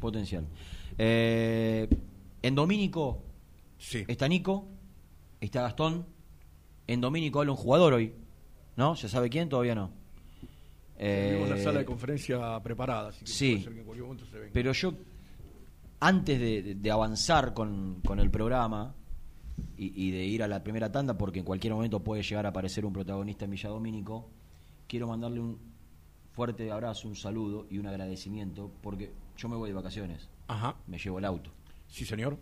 Potencial. 0.00 0.44
Eh, 0.98 1.88
en 2.42 2.54
Domínico 2.54 3.22
Sí. 3.78 4.04
está 4.08 4.26
Nico, 4.28 4.66
está 5.40 5.62
Gastón. 5.62 6.06
En 6.86 7.00
Domínico 7.00 7.40
habla 7.40 7.52
un 7.52 7.58
jugador 7.58 7.94
hoy. 7.94 8.12
¿No? 8.76 8.94
¿Se 8.96 9.08
sabe 9.08 9.28
quién? 9.30 9.48
Todavía 9.48 9.74
no. 9.74 9.90
Tenemos 10.98 11.48
la 11.50 11.56
Eh, 11.56 11.62
sala 11.64 11.78
de 11.80 11.84
conferencia 11.84 12.58
preparada, 12.62 13.08
así 13.10 13.24
que 13.24 13.30
sí. 13.30 13.50
puede 13.52 13.64
ser 13.64 13.72
que 13.74 13.78
en 13.80 13.84
cualquier 13.84 14.06
momento 14.06 14.26
se 14.26 14.38
venga. 14.38 14.50
Pero 14.52 14.72
yo, 14.72 14.94
antes 16.00 16.38
de 16.82 16.90
avanzar 16.90 17.52
con, 17.54 18.00
con 18.04 18.18
el 18.20 18.30
programa 18.30 18.94
y, 19.78 20.06
y 20.06 20.10
de 20.10 20.24
ir 20.24 20.42
a 20.42 20.48
la 20.48 20.62
primera 20.62 20.90
tanda, 20.92 21.16
porque 21.18 21.38
en 21.40 21.44
cualquier 21.44 21.72
momento 21.74 22.00
puede 22.00 22.22
llegar 22.22 22.46
a 22.46 22.50
aparecer 22.50 22.84
un 22.86 22.92
protagonista 22.92 23.44
en 23.46 23.50
Villa 23.50 23.68
Domínico, 23.70 24.28
quiero 24.86 25.06
mandarle 25.08 25.40
un 25.40 25.58
fuerte 26.36 26.70
abrazo, 26.70 27.08
un 27.08 27.16
saludo 27.16 27.66
y 27.70 27.78
un 27.78 27.86
agradecimiento, 27.86 28.70
porque 28.82 29.10
yo 29.38 29.48
me 29.48 29.56
voy 29.56 29.70
de 29.70 29.74
vacaciones, 29.74 30.28
Ajá. 30.48 30.76
me 30.86 30.98
llevo 30.98 31.18
el 31.18 31.24
auto. 31.24 31.50
Sí, 31.88 32.04
señor. 32.04 32.38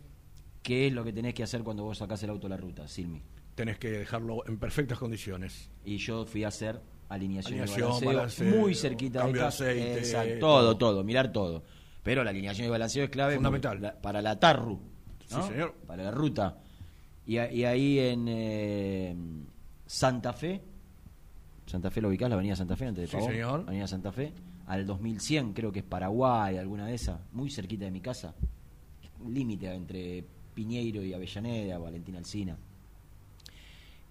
¿Qué 0.64 0.88
es 0.88 0.92
lo 0.92 1.04
que 1.04 1.12
tenés 1.12 1.32
que 1.32 1.44
hacer 1.44 1.62
cuando 1.62 1.84
vos 1.84 1.98
sacás 1.98 2.20
el 2.24 2.30
auto 2.30 2.48
a 2.48 2.50
la 2.50 2.56
ruta, 2.56 2.88
Silmi? 2.88 3.22
Tenés 3.54 3.78
que 3.78 3.88
dejarlo 3.90 4.44
en 4.48 4.58
perfectas 4.58 4.98
condiciones. 4.98 5.70
Y 5.84 5.98
yo 5.98 6.26
fui 6.26 6.42
a 6.42 6.48
hacer 6.48 6.80
alineación, 7.08 7.58
y 7.58 7.60
Alineación, 7.60 7.88
balanceo, 7.90 8.08
balanceo, 8.14 8.60
muy 8.60 8.74
cerquita 8.74 9.24
de 9.26 9.32
de 9.32 9.42
aceite, 9.42 9.98
Exacto, 9.98 10.38
todo. 10.40 10.76
todo, 10.76 11.04
mirar 11.04 11.30
todo. 11.30 11.62
Pero 12.02 12.24
la 12.24 12.30
alineación 12.30 12.66
y 12.66 12.70
balanceo 12.70 13.04
es 13.04 13.10
clave 13.10 13.36
Fundamental. 13.36 13.80
la- 13.80 14.00
para 14.00 14.20
la 14.20 14.40
TARRU, 14.40 14.80
Sí, 15.28 15.36
señor. 15.48 15.74
para 15.86 16.02
la 16.02 16.10
ruta. 16.10 16.58
Y, 17.26 17.34
y 17.38 17.64
ahí 17.64 17.98
en 18.00 18.24
eh, 18.28 19.16
Santa 19.86 20.32
Fe, 20.32 20.60
Santa 21.66 21.90
Fe 21.90 22.00
lo 22.00 22.08
ubicás, 22.08 22.28
la 22.28 22.34
avenida 22.34 22.56
Santa 22.56 22.76
Fe, 22.76 22.86
antes 22.86 23.02
de 23.02 23.06
Sí, 23.08 23.16
Pavón, 23.16 23.30
señor. 23.32 23.60
avenida 23.66 23.86
Santa 23.86 24.12
Fe, 24.12 24.32
al 24.66 24.86
2100, 24.86 25.52
creo 25.54 25.72
que 25.72 25.78
es 25.80 25.84
Paraguay, 25.84 26.56
alguna 26.58 26.86
de 26.86 26.94
esas, 26.94 27.20
muy 27.32 27.50
cerquita 27.50 27.84
de 27.86 27.90
mi 27.90 28.00
casa, 28.00 28.34
límite 29.26 29.72
entre 29.72 30.24
Piñeiro 30.54 31.02
y 31.02 31.12
Avellaneda, 31.14 31.78
Valentín 31.78 32.16
Alcina. 32.16 32.56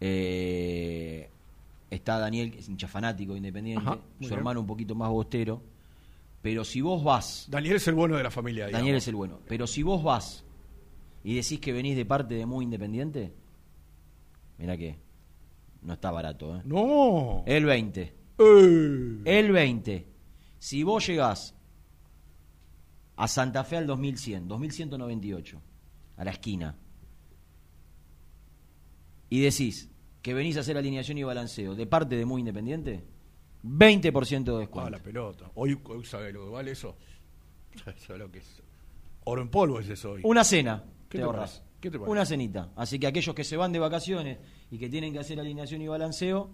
Eh, 0.01 1.29
está 1.89 2.19
Daniel, 2.19 2.51
que 2.51 2.59
es 2.59 2.67
hincha 2.69 2.87
fanático 2.87 3.35
independiente, 3.37 3.81
Ajá, 3.85 3.95
su 3.95 4.19
bien. 4.19 4.33
hermano 4.33 4.59
un 4.61 4.67
poquito 4.67 4.95
más 4.95 5.09
bostero. 5.09 5.61
Pero 6.41 6.65
si 6.65 6.81
vos 6.81 7.01
vas, 7.03 7.47
Daniel 7.49 7.77
es 7.77 7.87
el 7.87 7.93
bueno 7.95 8.17
de 8.17 8.23
la 8.23 8.31
familia. 8.31 8.67
Daniel 8.69 8.95
es 8.97 9.07
el 9.07 9.15
bueno, 9.15 9.39
pero 9.47 9.65
si 9.65 9.81
vos 9.81 10.03
vas 10.03 10.43
y 11.23 11.35
decís 11.35 11.59
que 11.61 11.71
venís 11.71 11.95
de 11.95 12.05
parte 12.05 12.35
de 12.35 12.45
Muy 12.45 12.65
Independiente, 12.65 13.31
mira 14.57 14.75
que 14.75 14.97
no 15.83 15.93
está 15.93 16.11
barato, 16.11 16.57
¿eh? 16.57 16.61
No. 16.65 17.43
El 17.45 17.65
20. 17.65 18.01
Eh. 18.01 19.21
El 19.25 19.51
20. 19.51 20.07
Si 20.59 20.83
vos 20.83 21.05
llegás 21.07 21.55
a 23.15 23.27
Santa 23.27 23.63
Fe 23.63 23.77
al 23.77 23.87
2100, 23.87 24.47
2198, 24.47 25.61
a 26.17 26.23
la 26.23 26.31
esquina, 26.31 26.75
y 29.29 29.41
decís 29.41 29.89
que 30.21 30.33
venís 30.33 30.57
a 30.57 30.61
hacer 30.61 30.77
alineación 30.77 31.17
y 31.17 31.23
balanceo 31.23 31.75
de 31.75 31.85
parte 31.85 32.15
de 32.15 32.25
Muy 32.25 32.39
Independiente, 32.41 33.03
20% 33.63 34.43
de 34.43 34.55
Ah, 34.55 34.59
descuento. 34.59 34.89
la 34.89 34.99
pelota. 34.99 35.51
Hoy, 35.55 35.79
hoy 35.85 36.05
sabe 36.05 36.31
lo 36.31 36.45
que 36.45 36.51
vale 36.51 36.71
eso. 36.71 36.95
¿Sabe 37.97 38.19
lo 38.19 38.31
que 38.31 38.39
es? 38.39 38.61
Oro 39.25 39.41
en 39.41 39.49
polvo 39.49 39.79
es 39.79 39.89
eso 39.89 40.11
hoy. 40.11 40.21
Una 40.23 40.43
cena, 40.43 40.83
¿Qué 41.09 41.17
te 41.17 41.17
te 41.19 41.23
ahorras. 41.23 41.63
¿Qué 41.83 41.91
te? 41.91 41.97
Una 41.97 42.25
cenita. 42.25 42.69
Así 42.77 42.97
que 42.97 43.07
aquellos 43.07 43.35
que 43.35 43.43
se 43.43 43.57
van 43.57 43.73
de 43.73 43.79
vacaciones 43.79 44.37
y 44.71 44.77
que 44.77 44.87
tienen 44.87 45.11
que 45.11 45.19
hacer 45.19 45.37
alineación 45.37 45.81
y 45.81 45.87
balanceo, 45.89 46.49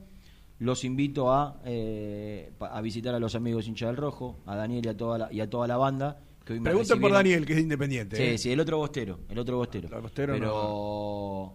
los 0.58 0.84
invito 0.84 1.32
a, 1.32 1.62
eh, 1.66 2.52
a 2.60 2.82
visitar 2.82 3.14
a 3.14 3.20
los 3.20 3.36
amigos 3.36 3.68
hincha 3.68 3.86
del 3.86 3.98
rojo, 3.98 4.40
a 4.48 4.56
Daniel 4.56 4.88
y 4.88 4.90
a 4.90 4.98
toda 4.98 5.20
la, 5.20 5.32
y 5.32 5.40
a 5.40 5.48
toda 5.48 5.68
la 5.68 5.78
banda. 5.78 6.20
Que 6.44 6.54
hoy 6.54 6.60
por 7.00 7.12
Daniel, 7.12 7.46
que 7.46 7.54
es 7.54 7.60
independiente. 7.60 8.16
Sí, 8.16 8.24
¿eh? 8.24 8.38
sí, 8.40 8.52
el 8.52 8.60
otro 8.60 8.80
bostero, 8.80 9.20
el 9.30 9.38
otro 9.38 9.58
bostero. 9.58 9.96
El 9.96 10.02
bostero 10.02 10.34
Pero 10.34 11.54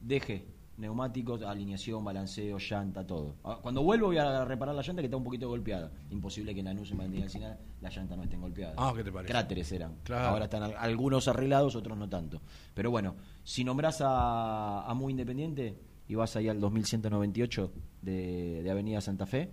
deje 0.00 0.44
neumáticos, 0.80 1.42
alineación, 1.42 2.02
balanceo, 2.04 2.58
llanta, 2.58 3.06
todo. 3.06 3.36
Ah, 3.44 3.58
Cuando 3.62 3.82
vuelvo 3.82 4.06
voy 4.06 4.18
a 4.18 4.44
reparar 4.44 4.74
la 4.74 4.82
llanta 4.82 5.02
que 5.02 5.06
está 5.06 5.16
un 5.16 5.24
poquito 5.24 5.48
golpeada. 5.48 5.90
Imposible 6.10 6.52
que 6.54 6.60
en 6.60 6.66
Lanús 6.66 6.90
en 6.90 6.98
Valentín 6.98 7.22
Alsina 7.22 7.56
la 7.80 7.90
llanta 7.90 8.16
no 8.16 8.22
estén 8.24 8.40
golpeadas. 8.40 8.74
Ah, 8.78 8.92
¿qué 8.96 9.04
te 9.04 9.12
parece? 9.12 9.30
Cráteres 9.32 9.70
eran. 9.72 9.96
Claro. 10.02 10.28
Ahora 10.28 10.44
están 10.46 10.62
al- 10.62 10.76
algunos 10.76 11.28
arreglados, 11.28 11.76
otros 11.76 11.96
no 11.98 12.08
tanto. 12.08 12.40
Pero 12.74 12.90
bueno, 12.90 13.14
si 13.44 13.62
nombrás 13.62 14.00
a, 14.00 14.82
a 14.82 14.94
Muy 14.94 15.12
Independiente 15.12 15.78
y 16.08 16.14
vas 16.16 16.34
ahí 16.36 16.48
al 16.48 16.58
2198 16.60 17.72
de, 18.02 18.62
de 18.62 18.70
Avenida 18.70 19.00
Santa 19.00 19.26
Fe, 19.26 19.50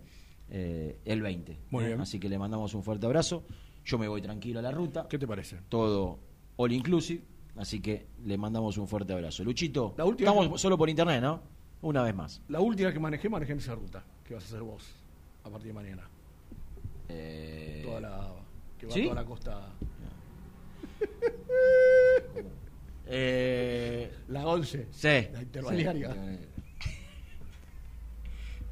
eh, 0.49 0.99
el 1.05 1.21
20. 1.21 1.59
Muy 1.71 1.83
¿eh? 1.83 1.87
bien. 1.87 2.01
Así 2.01 2.19
que 2.19 2.29
le 2.29 2.39
mandamos 2.39 2.73
un 2.73 2.83
fuerte 2.83 3.05
abrazo. 3.05 3.43
Yo 3.85 3.97
me 3.97 4.07
voy 4.07 4.21
tranquilo 4.21 4.59
a 4.59 4.61
la 4.61 4.71
ruta 4.71 5.07
¿Qué 5.09 5.17
te 5.17 5.25
parece? 5.27 5.59
todo 5.69 6.19
all 6.57 6.71
inclusive, 6.73 7.23
así 7.57 7.79
que 7.81 8.05
le 8.25 8.37
mandamos 8.37 8.77
un 8.77 8.87
fuerte 8.87 9.13
abrazo. 9.13 9.43
Luchito, 9.43 9.93
La 9.97 10.05
última- 10.05 10.31
estamos 10.31 10.61
solo 10.61 10.77
por 10.77 10.89
internet, 10.89 11.21
¿no? 11.21 11.41
Una 11.81 12.01
vez 12.03 12.15
más. 12.15 12.41
La 12.49 12.59
última 12.59 12.91
que 12.91 12.99
manejé, 12.99 13.29
manejé 13.29 13.53
en 13.53 13.59
esa 13.59 13.75
ruta. 13.75 14.03
que 14.27 14.33
vas 14.33 14.43
a 14.43 14.47
hacer 14.47 14.61
vos 14.61 14.83
a 15.43 15.49
partir 15.49 15.67
de 15.67 15.73
mañana? 15.73 16.03
Eh, 17.09 17.83
Toda 17.85 18.01
la, 18.01 18.27
que 18.77 18.87
va 18.87 18.93
¿sí? 18.93 19.03
toda 19.03 19.15
la 19.15 19.25
costa. 19.25 19.61
eh, 23.05 24.11
La 24.27 24.45
11. 24.47 24.87
sí. 24.91 25.07
La 25.31 25.41
interbalnearia. 25.41 26.13
Sí. 26.13 26.39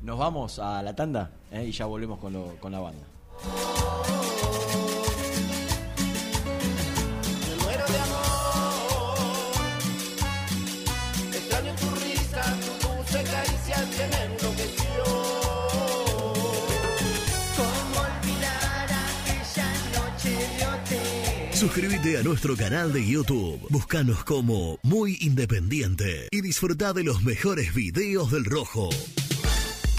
Nos 0.02 0.19
vamos 0.19 0.60
a 0.60 0.84
la 0.84 0.95
tanda 0.95 1.32
¿eh? 1.52 1.65
y 1.65 1.71
ya 1.71 1.86
volvemos 1.86 2.19
con, 2.19 2.34
lo- 2.34 2.56
con 2.60 2.71
la 2.71 2.80
banda. 2.80 3.04
Me 7.48 7.63
muero 7.63 7.86
de 7.88 8.00
amor. 8.00 8.14
Suscríbete 21.65 22.19
a 22.19 22.21
nuestro 22.21 22.56
canal 22.56 22.93
de 22.93 23.04
YouTube. 23.04 23.60
Búscanos 23.71 24.23
como 24.23 24.78
Muy 24.84 25.17
Independiente 25.21 26.28
y 26.30 26.41
disfruta 26.41 26.93
de 26.93 27.04
los 27.04 27.23
mejores 27.23 27.73
videos 27.73 28.30
del 28.30 28.45
Rojo. 28.45 28.89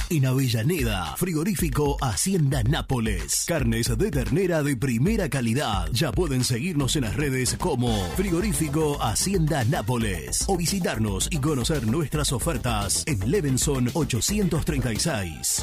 En 0.08 0.26
Avellaneda, 0.26 1.16
frigorífico 1.16 1.96
Hacienda 2.00 2.62
Nápoles. 2.62 3.46
Carnes 3.48 3.98
de 3.98 4.10
ternera 4.12 4.62
de 4.62 4.76
primera 4.76 5.28
calidad. 5.28 5.88
Ya 5.90 6.12
pueden 6.12 6.44
seguirnos 6.44 6.94
en 6.94 7.02
las 7.02 7.16
redes 7.16 7.56
como 7.58 7.92
Frigorífico 8.14 9.02
Hacienda 9.02 9.64
Nápoles 9.64 10.44
o 10.46 10.56
visitarnos 10.56 11.26
y 11.32 11.38
conocer 11.38 11.84
nuestras 11.88 12.32
ofertas 12.32 13.02
en 13.08 13.28
Levenson 13.28 13.90
836. 13.92 15.62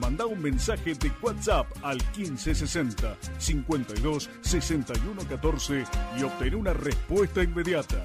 Manda 0.00 0.26
un 0.26 0.40
mensaje 0.40 0.94
de 0.94 1.10
WhatsApp 1.20 1.66
al 1.82 1.98
1560 2.16 3.16
52 3.38 4.30
61 4.40 5.22
14 5.28 5.84
y 6.18 6.22
obtén 6.22 6.54
una 6.54 6.72
respuesta 6.72 7.42
inmediata. 7.42 8.04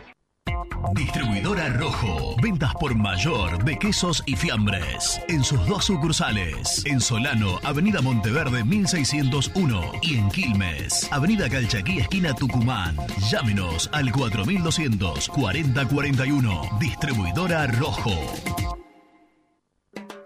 Distribuidora 0.93 1.69
Rojo. 1.69 2.35
Ventas 2.41 2.73
por 2.75 2.93
mayor 2.95 3.63
de 3.63 3.77
quesos 3.77 4.23
y 4.25 4.35
fiambres. 4.35 5.21
En 5.29 5.43
sus 5.43 5.65
dos 5.65 5.85
sucursales. 5.85 6.83
En 6.85 6.99
Solano, 6.99 7.59
Avenida 7.63 8.01
Monteverde 8.01 8.63
1601. 8.63 9.91
Y 10.01 10.17
en 10.17 10.29
Quilmes, 10.29 11.07
Avenida 11.11 11.49
Calchaquí, 11.49 11.99
esquina 11.99 12.33
Tucumán. 12.33 12.97
Llámenos 13.29 13.89
al 13.93 14.11
4200 14.11 15.29
4041. 15.29 16.61
Distribuidora 16.79 17.67
Rojo. 17.67 18.15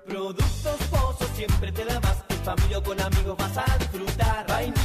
Productos 0.08 0.78
Pozos 0.90 1.30
siempre 1.36 1.72
te 1.72 1.86
da 1.86 2.00
más. 2.00 2.24
En 2.30 2.38
familia 2.38 2.82
con 2.82 3.00
amigos 3.00 3.38
vas 3.38 3.58
a 3.58 3.78
disfrutar. 3.78 4.46
Vainillas, 4.48 4.85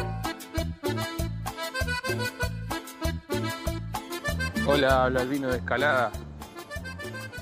Hola, 4.67 5.05
habla 5.05 5.21
Albino 5.21 5.47
de 5.49 5.57
Escalada. 5.57 6.11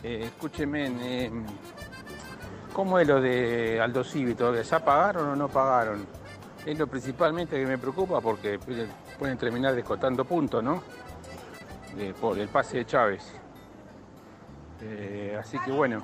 Eh, 0.04 0.22
escúcheme, 0.24 0.88
eh, 1.02 1.32
¿cómo 2.74 2.98
es 2.98 3.08
lo 3.08 3.20
de 3.20 3.82
Aldo 3.82 4.06
Civi 4.06 4.36
todavía? 4.36 4.62
¿Ya 4.62 4.84
pagaron 4.84 5.28
o 5.28 5.36
no 5.36 5.50
pagaron? 5.50 6.08
Es 6.66 6.80
lo 6.80 6.88
principalmente 6.88 7.60
que 7.60 7.66
me 7.66 7.78
preocupa 7.78 8.22
porque 8.22 8.58
pueden 9.20 9.38
terminar 9.38 9.76
descontando 9.76 10.24
puntos, 10.24 10.64
¿no? 10.64 10.82
Por 12.22 12.40
el 12.40 12.48
pase 12.48 12.78
de 12.78 12.86
Chávez. 12.86 13.34
Eh, 14.82 15.38
así 15.38 15.60
que 15.60 15.72
bueno, 15.72 16.02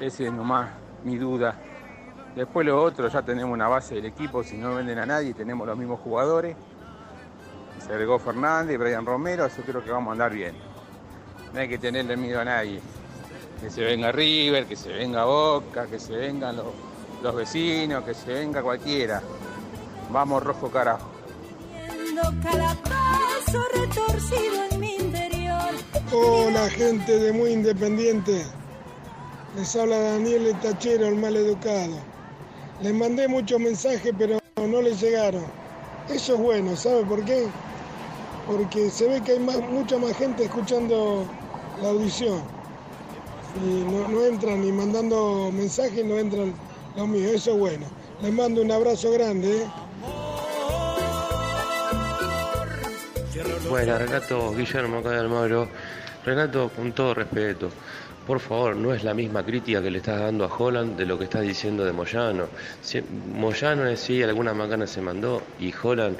ese 0.00 0.26
es 0.26 0.32
nomás 0.32 0.68
mi 1.04 1.16
duda. 1.16 1.54
Después 2.34 2.66
lo 2.66 2.82
otro, 2.82 3.06
ya 3.06 3.22
tenemos 3.22 3.52
una 3.52 3.68
base 3.68 3.94
del 3.94 4.06
equipo, 4.06 4.42
si 4.42 4.56
no 4.56 4.74
venden 4.74 4.98
a 4.98 5.06
nadie, 5.06 5.32
tenemos 5.32 5.66
los 5.66 5.78
mismos 5.78 6.00
jugadores. 6.00 6.56
Se 7.84 7.92
agregó 7.92 8.18
Fernández, 8.18 8.78
Brian 8.78 9.06
Romero, 9.06 9.44
así 9.44 9.62
creo 9.62 9.82
que 9.82 9.90
vamos 9.90 10.10
a 10.10 10.12
andar 10.12 10.32
bien. 10.32 10.54
No 11.52 11.60
hay 11.60 11.68
que 11.68 11.78
tenerle 11.78 12.16
miedo 12.16 12.40
a 12.40 12.44
nadie. 12.44 12.80
Que 13.60 13.70
se 13.70 13.82
venga 13.82 14.12
River, 14.12 14.66
que 14.66 14.76
se 14.76 14.92
venga 14.92 15.24
Boca, 15.24 15.86
que 15.86 15.98
se 15.98 16.12
vengan 16.12 16.56
los, 16.56 16.66
los 17.22 17.34
vecinos, 17.34 18.04
que 18.04 18.14
se 18.14 18.32
venga 18.32 18.62
cualquiera. 18.62 19.22
Vamos 20.10 20.42
rojo 20.42 20.70
carajo. 20.70 21.08
Calapazo 22.42 23.64
retorcido 23.74 24.64
en 24.70 24.80
mi 24.80 24.96
interior. 24.96 25.70
Hola 26.12 26.68
gente 26.70 27.18
de 27.18 27.32
Muy 27.32 27.50
Independiente. 27.50 28.44
Les 29.56 29.74
habla 29.74 29.98
Daniel 29.98 30.46
el 30.46 30.60
Tachero, 30.60 31.08
el 31.08 31.16
mal 31.16 31.36
educado. 31.36 31.98
Les 32.82 32.94
mandé 32.94 33.26
muchos 33.26 33.58
mensajes 33.58 34.12
pero 34.16 34.38
no 34.56 34.82
les 34.82 35.00
llegaron. 35.00 35.44
Eso 36.08 36.34
es 36.34 36.40
bueno, 36.40 36.76
¿sabe 36.76 37.04
por 37.04 37.24
qué? 37.24 37.46
Porque 38.50 38.90
se 38.90 39.06
ve 39.06 39.20
que 39.22 39.32
hay 39.32 39.38
mucha 39.38 39.96
más 39.98 40.16
gente 40.16 40.44
escuchando 40.44 41.24
la 41.80 41.90
audición. 41.90 42.42
Y 43.64 43.84
no, 43.84 44.24
entran 44.24 44.60
ni 44.62 44.72
mandando 44.72 45.50
mensajes, 45.52 46.04
no 46.04 46.16
entran 46.18 46.52
los 46.96 47.06
míos. 47.08 47.32
Eso 47.34 47.52
es 47.52 47.58
bueno. 47.58 47.86
Les 48.22 48.32
mando 48.32 48.62
un 48.62 48.72
abrazo 48.72 49.12
grande. 49.12 49.62
¿eh? 49.62 49.66
Bueno, 53.68 53.98
Renato 53.98 54.52
Guillermo 54.54 54.98
acá 54.98 55.10
de 55.10 55.18
Almagro. 55.20 55.68
Renato, 56.24 56.70
con 56.74 56.92
todo 56.92 57.14
respeto, 57.14 57.70
por 58.26 58.40
favor, 58.40 58.76
no 58.76 58.92
es 58.92 59.04
la 59.04 59.14
misma 59.14 59.44
crítica 59.44 59.80
que 59.80 59.90
le 59.90 59.98
estás 59.98 60.20
dando 60.20 60.44
a 60.44 60.48
Holland 60.54 60.96
de 60.98 61.06
lo 61.06 61.16
que 61.16 61.24
estás 61.24 61.42
diciendo 61.42 61.84
de 61.84 61.92
Moyano. 61.92 62.44
Si- 62.82 63.02
Moyano 63.34 63.96
sí, 63.96 64.22
alguna 64.22 64.52
macana 64.52 64.86
se 64.86 65.00
mandó 65.00 65.40
y 65.58 65.72
Holland 65.82 66.18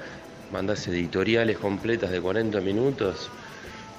mandas 0.53 0.87
editoriales 0.89 1.59
completas 1.59 2.11
de 2.11 2.21
40 2.21 2.61
minutos. 2.61 3.31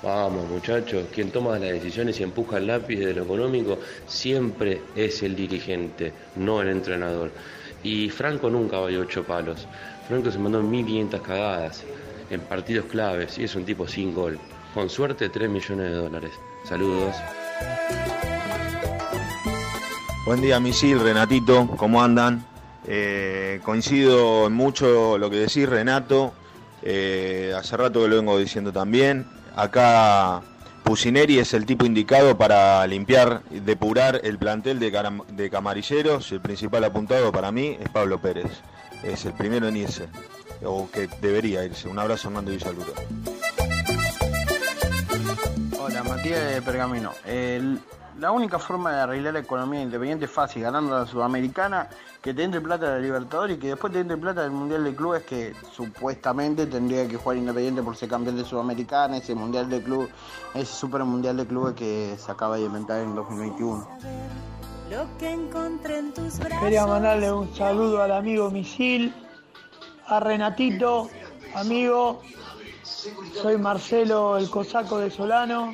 Vamos 0.04 0.50
muchachos, 0.50 1.06
quien 1.14 1.30
toma 1.30 1.60
las 1.60 1.72
decisiones 1.72 2.20
y 2.20 2.24
empuja 2.24 2.58
el 2.58 2.68
lápiz 2.68 2.98
de 2.98 3.14
lo 3.14 3.24
económico 3.24 3.78
siempre 4.08 4.82
es 4.96 5.22
el 5.22 5.36
dirigente, 5.36 6.12
no 6.36 6.62
el 6.62 6.70
entrenador. 6.70 7.32
Y 7.84 8.10
Franco 8.10 8.50
nunca 8.50 8.80
valió 8.80 9.02
ocho 9.02 9.24
palos. 9.24 9.68
Franco 10.08 10.32
se 10.32 10.40
mandó 10.40 10.62
1500 10.62 11.22
cagadas 11.22 11.84
en 12.32 12.42
partidos 12.42 12.86
claves 12.86 13.38
y 13.38 13.44
es 13.44 13.56
un 13.56 13.66
tipo 13.66 13.88
sin 13.88 14.14
gol. 14.14 14.40
Con 14.74 14.90
suerte 14.90 15.30
3 15.30 15.50
millones 15.50 15.92
de 15.92 15.96
dólares. 15.96 16.32
Saludos. 16.64 17.16
Buen 20.26 20.42
día, 20.42 20.60
Misil, 20.60 21.00
Renatito, 21.00 21.68
¿cómo 21.78 22.02
andan? 22.02 22.46
Eh, 22.88 23.60
coincido 23.64 24.48
en 24.48 24.54
mucho 24.54 25.18
lo 25.18 25.30
que 25.30 25.38
decís, 25.38 25.68
Renato. 25.68 26.34
Eh, 26.84 27.54
hace 27.58 27.78
rato 27.78 28.02
que 28.02 28.08
lo 28.08 28.16
vengo 28.16 28.38
diciendo 28.38 28.72
también. 28.72 29.26
Acá 29.56 30.42
Pusineri 30.84 31.40
es 31.40 31.54
el 31.54 31.66
tipo 31.66 31.86
indicado 31.86 32.38
para 32.38 32.86
limpiar, 32.88 33.42
depurar 33.50 34.22
el 34.24 34.38
plantel 34.38 34.80
de, 34.80 35.50
camarilleros. 35.50 36.32
El 36.32 36.42
principal 36.42 36.84
apuntado 36.84 37.32
para 37.32 37.52
mí 37.52 37.78
es 37.80 37.90
Pablo 37.90 38.20
Pérez. 38.20 38.62
Es 39.04 39.26
el 39.26 39.34
primero 39.34 39.68
en 39.68 39.78
irse, 39.78 40.08
o 40.64 40.90
que 40.92 41.08
debería 41.22 41.64
irse. 41.66 41.88
Un 41.88 42.00
abrazo, 42.00 42.28
Hernando 42.28 42.52
Villaluca. 42.52 42.92
Hola, 45.80 46.04
Matías 46.04 46.54
de 46.54 46.62
Pergamino. 46.62 47.14
La 48.20 48.32
única 48.32 48.60
forma 48.60 48.94
de 48.94 49.02
arreglar 49.02 49.34
la 49.34 49.40
economía 49.40 49.82
independiente 49.82 50.28
fácil, 50.28 50.62
ganando 50.62 51.00
la 51.00 51.08
Sudamericana, 51.08 51.90
que 52.22 52.34
te 52.36 52.44
entre 52.44 52.62
plata 52.62 52.86
de 52.88 52.96
la 52.98 53.00
Libertadores 53.00 53.58
y 53.58 53.60
que 53.60 53.68
después 53.70 53.92
te 53.92 54.00
entre 54.00 54.16
plata 54.18 54.44
del 54.44 54.52
Mundial 54.52 54.84
de 54.84 54.96
Clubes, 54.96 55.24
que 55.24 55.56
supuestamente 55.72 56.68
tendría 56.68 57.08
que 57.08 57.18
jugar 57.18 57.38
Independiente 57.38 57.82
por 57.82 57.96
ser 57.96 58.10
campeón 58.10 58.38
de 58.38 58.46
Sudamericana, 58.46 59.18
ese 59.18 59.34
Mundial 59.34 59.70
de 59.70 59.82
Clubes, 59.82 60.10
ese 60.54 60.72
Super 60.72 61.04
Mundial 61.04 61.38
de 61.38 61.48
Clubes 61.48 61.74
que 61.74 62.16
se 62.18 62.32
acaba 62.32 62.58
de 62.58 62.64
inventar 62.66 63.02
en 63.02 63.16
2021. 63.16 63.88
Lo 64.92 65.18
que 65.18 65.32
encontré 65.32 65.98
en 65.98 66.14
tus 66.14 66.38
brazos. 66.38 66.60
Quería 66.60 66.86
mandarle 66.86 67.32
un 67.32 67.54
saludo 67.56 68.04
al 68.04 68.12
amigo 68.12 68.52
Misil, 68.52 69.14
a 70.06 70.20
Renatito, 70.20 71.10
amigo. 71.56 72.22
Soy 73.42 73.58
Marcelo, 73.58 74.38
el 74.38 74.50
cosaco 74.50 75.00
de 75.00 75.10
Solano. 75.10 75.74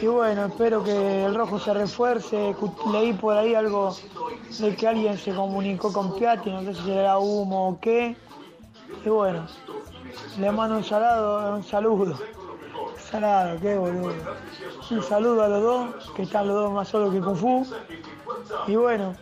Y 0.00 0.06
bueno, 0.06 0.46
espero 0.46 0.84
que 0.84 1.24
el 1.24 1.34
rojo 1.34 1.58
se 1.58 1.74
refuerce. 1.74 2.54
Leí 2.92 3.12
por 3.14 3.36
ahí 3.36 3.54
algo 3.54 3.96
de 4.60 4.76
que 4.76 4.86
alguien 4.86 5.18
se 5.18 5.34
comunicó 5.34 5.92
con 5.92 6.14
Piatti, 6.14 6.50
no 6.50 6.62
sé 6.62 6.74
si 6.74 6.92
era 6.92 7.18
humo 7.18 7.70
o 7.70 7.80
qué. 7.80 8.16
Y 9.04 9.08
bueno, 9.08 9.46
le 10.38 10.52
mando 10.52 10.76
un 10.76 10.84
saludo, 10.84 11.56
un 11.56 11.64
saludo. 11.64 12.18
Salado, 13.10 13.58
qué 13.60 13.76
boludo. 13.76 14.12
Un 14.90 15.02
saludo 15.02 15.42
a 15.42 15.48
los 15.48 15.62
dos, 15.62 16.10
que 16.14 16.22
están 16.22 16.46
los 16.46 16.56
dos 16.56 16.72
más 16.72 16.88
solos 16.88 17.12
que 17.12 17.20
Kung. 17.20 17.66
Y 18.68 18.76
bueno, 18.76 19.14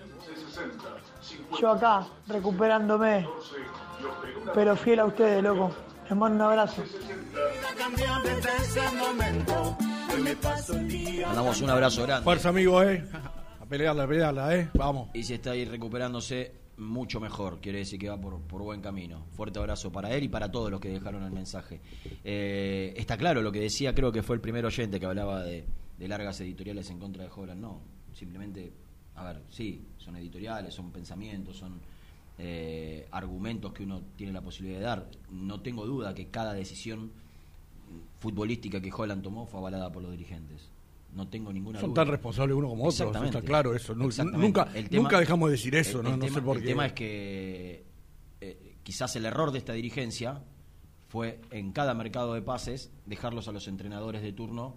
yo 1.58 1.70
acá, 1.70 2.06
recuperándome, 2.26 3.26
pero 4.52 4.76
fiel 4.76 5.00
a 5.00 5.06
ustedes, 5.06 5.42
loco. 5.42 5.70
Les 6.08 6.16
mando 6.16 6.36
un 6.36 6.50
abrazo. 6.52 6.84
Mandamos 11.26 11.60
un 11.60 11.70
abrazo 11.70 12.02
grande. 12.02 12.24
Fuerza, 12.24 12.48
amigo, 12.50 12.82
eh. 12.82 13.04
A 13.60 13.66
pelearla, 13.66 14.04
a 14.04 14.06
pelearla, 14.08 14.56
eh. 14.56 14.70
Vamos. 14.74 15.08
Y 15.14 15.24
si 15.24 15.34
está 15.34 15.50
ahí 15.50 15.64
recuperándose, 15.64 16.52
mucho 16.76 17.18
mejor. 17.18 17.60
Quiere 17.60 17.78
decir 17.78 17.98
que 17.98 18.08
va 18.08 18.20
por, 18.20 18.40
por 18.42 18.62
buen 18.62 18.80
camino. 18.80 19.26
Fuerte 19.32 19.58
abrazo 19.58 19.90
para 19.90 20.12
él 20.14 20.22
y 20.24 20.28
para 20.28 20.50
todos 20.50 20.70
los 20.70 20.80
que 20.80 20.90
dejaron 20.90 21.24
el 21.24 21.32
mensaje. 21.32 21.80
Eh, 22.22 22.94
está 22.96 23.16
claro 23.16 23.42
lo 23.42 23.50
que 23.50 23.60
decía, 23.60 23.92
creo 23.92 24.12
que 24.12 24.22
fue 24.22 24.36
el 24.36 24.40
primer 24.40 24.64
oyente 24.64 25.00
que 25.00 25.06
hablaba 25.06 25.42
de, 25.42 25.64
de 25.98 26.08
largas 26.08 26.40
editoriales 26.40 26.88
en 26.90 27.00
contra 27.00 27.24
de 27.24 27.30
Holland. 27.34 27.60
No, 27.60 27.80
simplemente, 28.12 28.72
a 29.16 29.24
ver, 29.24 29.42
sí, 29.50 29.88
son 29.98 30.16
editoriales, 30.16 30.72
son 30.72 30.92
pensamientos, 30.92 31.56
son 31.56 31.80
eh, 32.38 33.08
argumentos 33.10 33.72
que 33.72 33.82
uno 33.84 34.02
tiene 34.16 34.32
la 34.32 34.40
posibilidad 34.42 34.78
de 34.78 34.84
dar. 34.84 35.10
No 35.30 35.60
tengo 35.60 35.86
duda 35.86 36.14
que 36.14 36.28
cada 36.28 36.52
decisión 36.52 37.10
futbolística 38.18 38.80
que 38.80 38.90
Holland 38.92 39.22
tomó 39.22 39.46
fue 39.46 39.60
avalada 39.60 39.90
por 39.90 40.02
los 40.02 40.10
dirigentes. 40.12 40.68
No 41.14 41.28
tengo 41.28 41.52
ninguna 41.52 41.80
Son 41.80 41.90
duda. 41.90 42.02
tan 42.02 42.10
responsables 42.12 42.56
uno 42.56 42.68
como 42.68 42.88
Exactamente. 42.88 43.38
está 43.38 43.46
claro 43.46 43.74
eso. 43.74 43.94
Nunca, 43.94 44.68
El 44.74 44.88
tema- 44.88 45.02
nunca 45.02 45.18
dejamos 45.20 45.48
de 45.48 45.52
decir 45.52 45.74
eso, 45.76 45.98
el- 45.98 46.04
¿no? 46.04 46.10
el 46.14 46.18
no 46.18 46.26
sé 46.26 46.32
tema- 46.34 46.44
por 46.46 46.56
el 46.56 46.62
qué. 46.62 46.68
tema 46.68 46.86
es 46.86 46.92
que 46.92 47.84
eh, 48.40 48.74
quizás 48.82 49.16
el 49.16 49.24
error 49.24 49.50
de 49.52 49.58
esta 49.58 49.72
dirigencia 49.72 50.42
fue 51.08 51.40
en 51.50 51.72
cada 51.72 51.94
mercado 51.94 52.34
de 52.34 52.42
pases 52.42 52.90
dejarlos 53.06 53.48
a 53.48 53.52
los 53.52 53.66
entrenadores 53.68 54.20
de 54.22 54.32
turno 54.32 54.74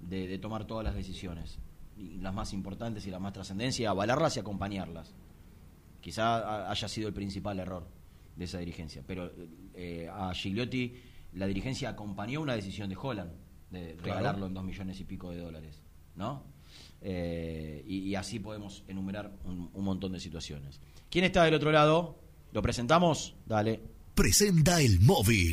de, 0.00 0.26
de 0.26 0.38
tomar 0.38 0.66
todas 0.66 0.84
las 0.84 0.94
decisiones, 0.94 1.58
y 1.96 2.18
las 2.18 2.34
más 2.34 2.52
importantes 2.52 3.06
y 3.06 3.10
las 3.10 3.20
más 3.20 3.32
trascendencia, 3.32 3.90
avalarlas 3.90 4.36
y 4.36 4.40
acompañarlas. 4.40 5.14
Quizá 6.00 6.36
ha- 6.38 6.70
haya 6.70 6.88
sido 6.88 7.08
el 7.08 7.14
principal 7.14 7.58
error 7.58 7.86
de 8.36 8.44
esa 8.44 8.58
dirigencia, 8.58 9.02
pero 9.06 9.30
eh, 9.74 10.08
a 10.12 10.32
Gigliotti 10.34 10.94
la 11.34 11.46
dirigencia 11.46 11.90
acompañó 11.90 12.40
una 12.40 12.54
decisión 12.56 12.88
de 12.88 12.96
Holland 13.00 13.30
de 13.70 13.94
Claro. 13.96 14.02
regalarlo 14.02 14.46
en 14.46 14.54
dos 14.54 14.64
millones 14.64 14.98
y 15.00 15.04
pico 15.04 15.30
de 15.30 15.38
dólares, 15.38 15.80
¿no? 16.16 16.42
Eh, 17.02 17.84
y, 17.86 17.98
y 18.00 18.14
así 18.14 18.38
podemos 18.40 18.84
enumerar 18.88 19.32
un, 19.44 19.70
un 19.72 19.84
montón 19.84 20.12
de 20.12 20.20
situaciones. 20.20 20.80
¿Quién 21.10 21.24
está 21.24 21.44
del 21.44 21.54
otro 21.54 21.70
lado? 21.72 22.18
¿Lo 22.52 22.62
presentamos? 22.62 23.34
Dale. 23.46 23.80
Presenta 24.14 24.80
el 24.80 25.00
móvil. 25.00 25.52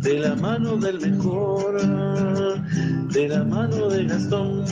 de 0.00 0.18
la 0.20 0.34
mano 0.36 0.76
del 0.76 1.00
mejor, 1.00 1.80
de 3.12 3.28
la 3.28 3.44
mano 3.44 3.88
de 3.88 4.04
Gastón. 4.04 4.64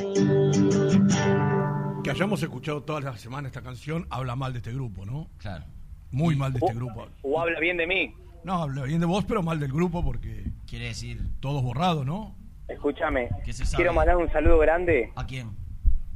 Que 2.02 2.10
hayamos 2.10 2.42
escuchado 2.42 2.82
toda 2.82 3.00
la 3.00 3.16
semana 3.16 3.48
esta 3.48 3.62
canción 3.62 4.06
habla 4.10 4.36
mal 4.36 4.52
de 4.52 4.58
este 4.58 4.72
grupo, 4.72 5.04
¿no? 5.04 5.28
Claro. 5.38 5.64
Muy 6.12 6.36
mal 6.36 6.52
de 6.52 6.60
este 6.60 6.74
grupo. 6.74 7.06
O 7.22 7.40
habla 7.40 7.58
bien 7.60 7.76
de 7.76 7.86
mí. 7.86 8.14
No, 8.44 8.62
habla 8.62 8.84
bien 8.84 9.00
de 9.00 9.06
vos, 9.06 9.24
pero 9.24 9.42
mal 9.42 9.58
del 9.58 9.72
grupo 9.72 10.04
porque 10.04 10.44
Quiere 10.68 10.86
decir. 10.86 11.20
todos 11.40 11.62
borrados, 11.62 12.06
¿no? 12.06 12.34
Escúchame, 12.68 13.28
¿Qué 13.44 13.52
se 13.52 13.64
sabe? 13.64 13.76
quiero 13.76 13.92
mandar 13.92 14.16
un 14.16 14.30
saludo 14.32 14.58
grande. 14.58 15.10
¿A 15.16 15.26
quién? 15.26 15.50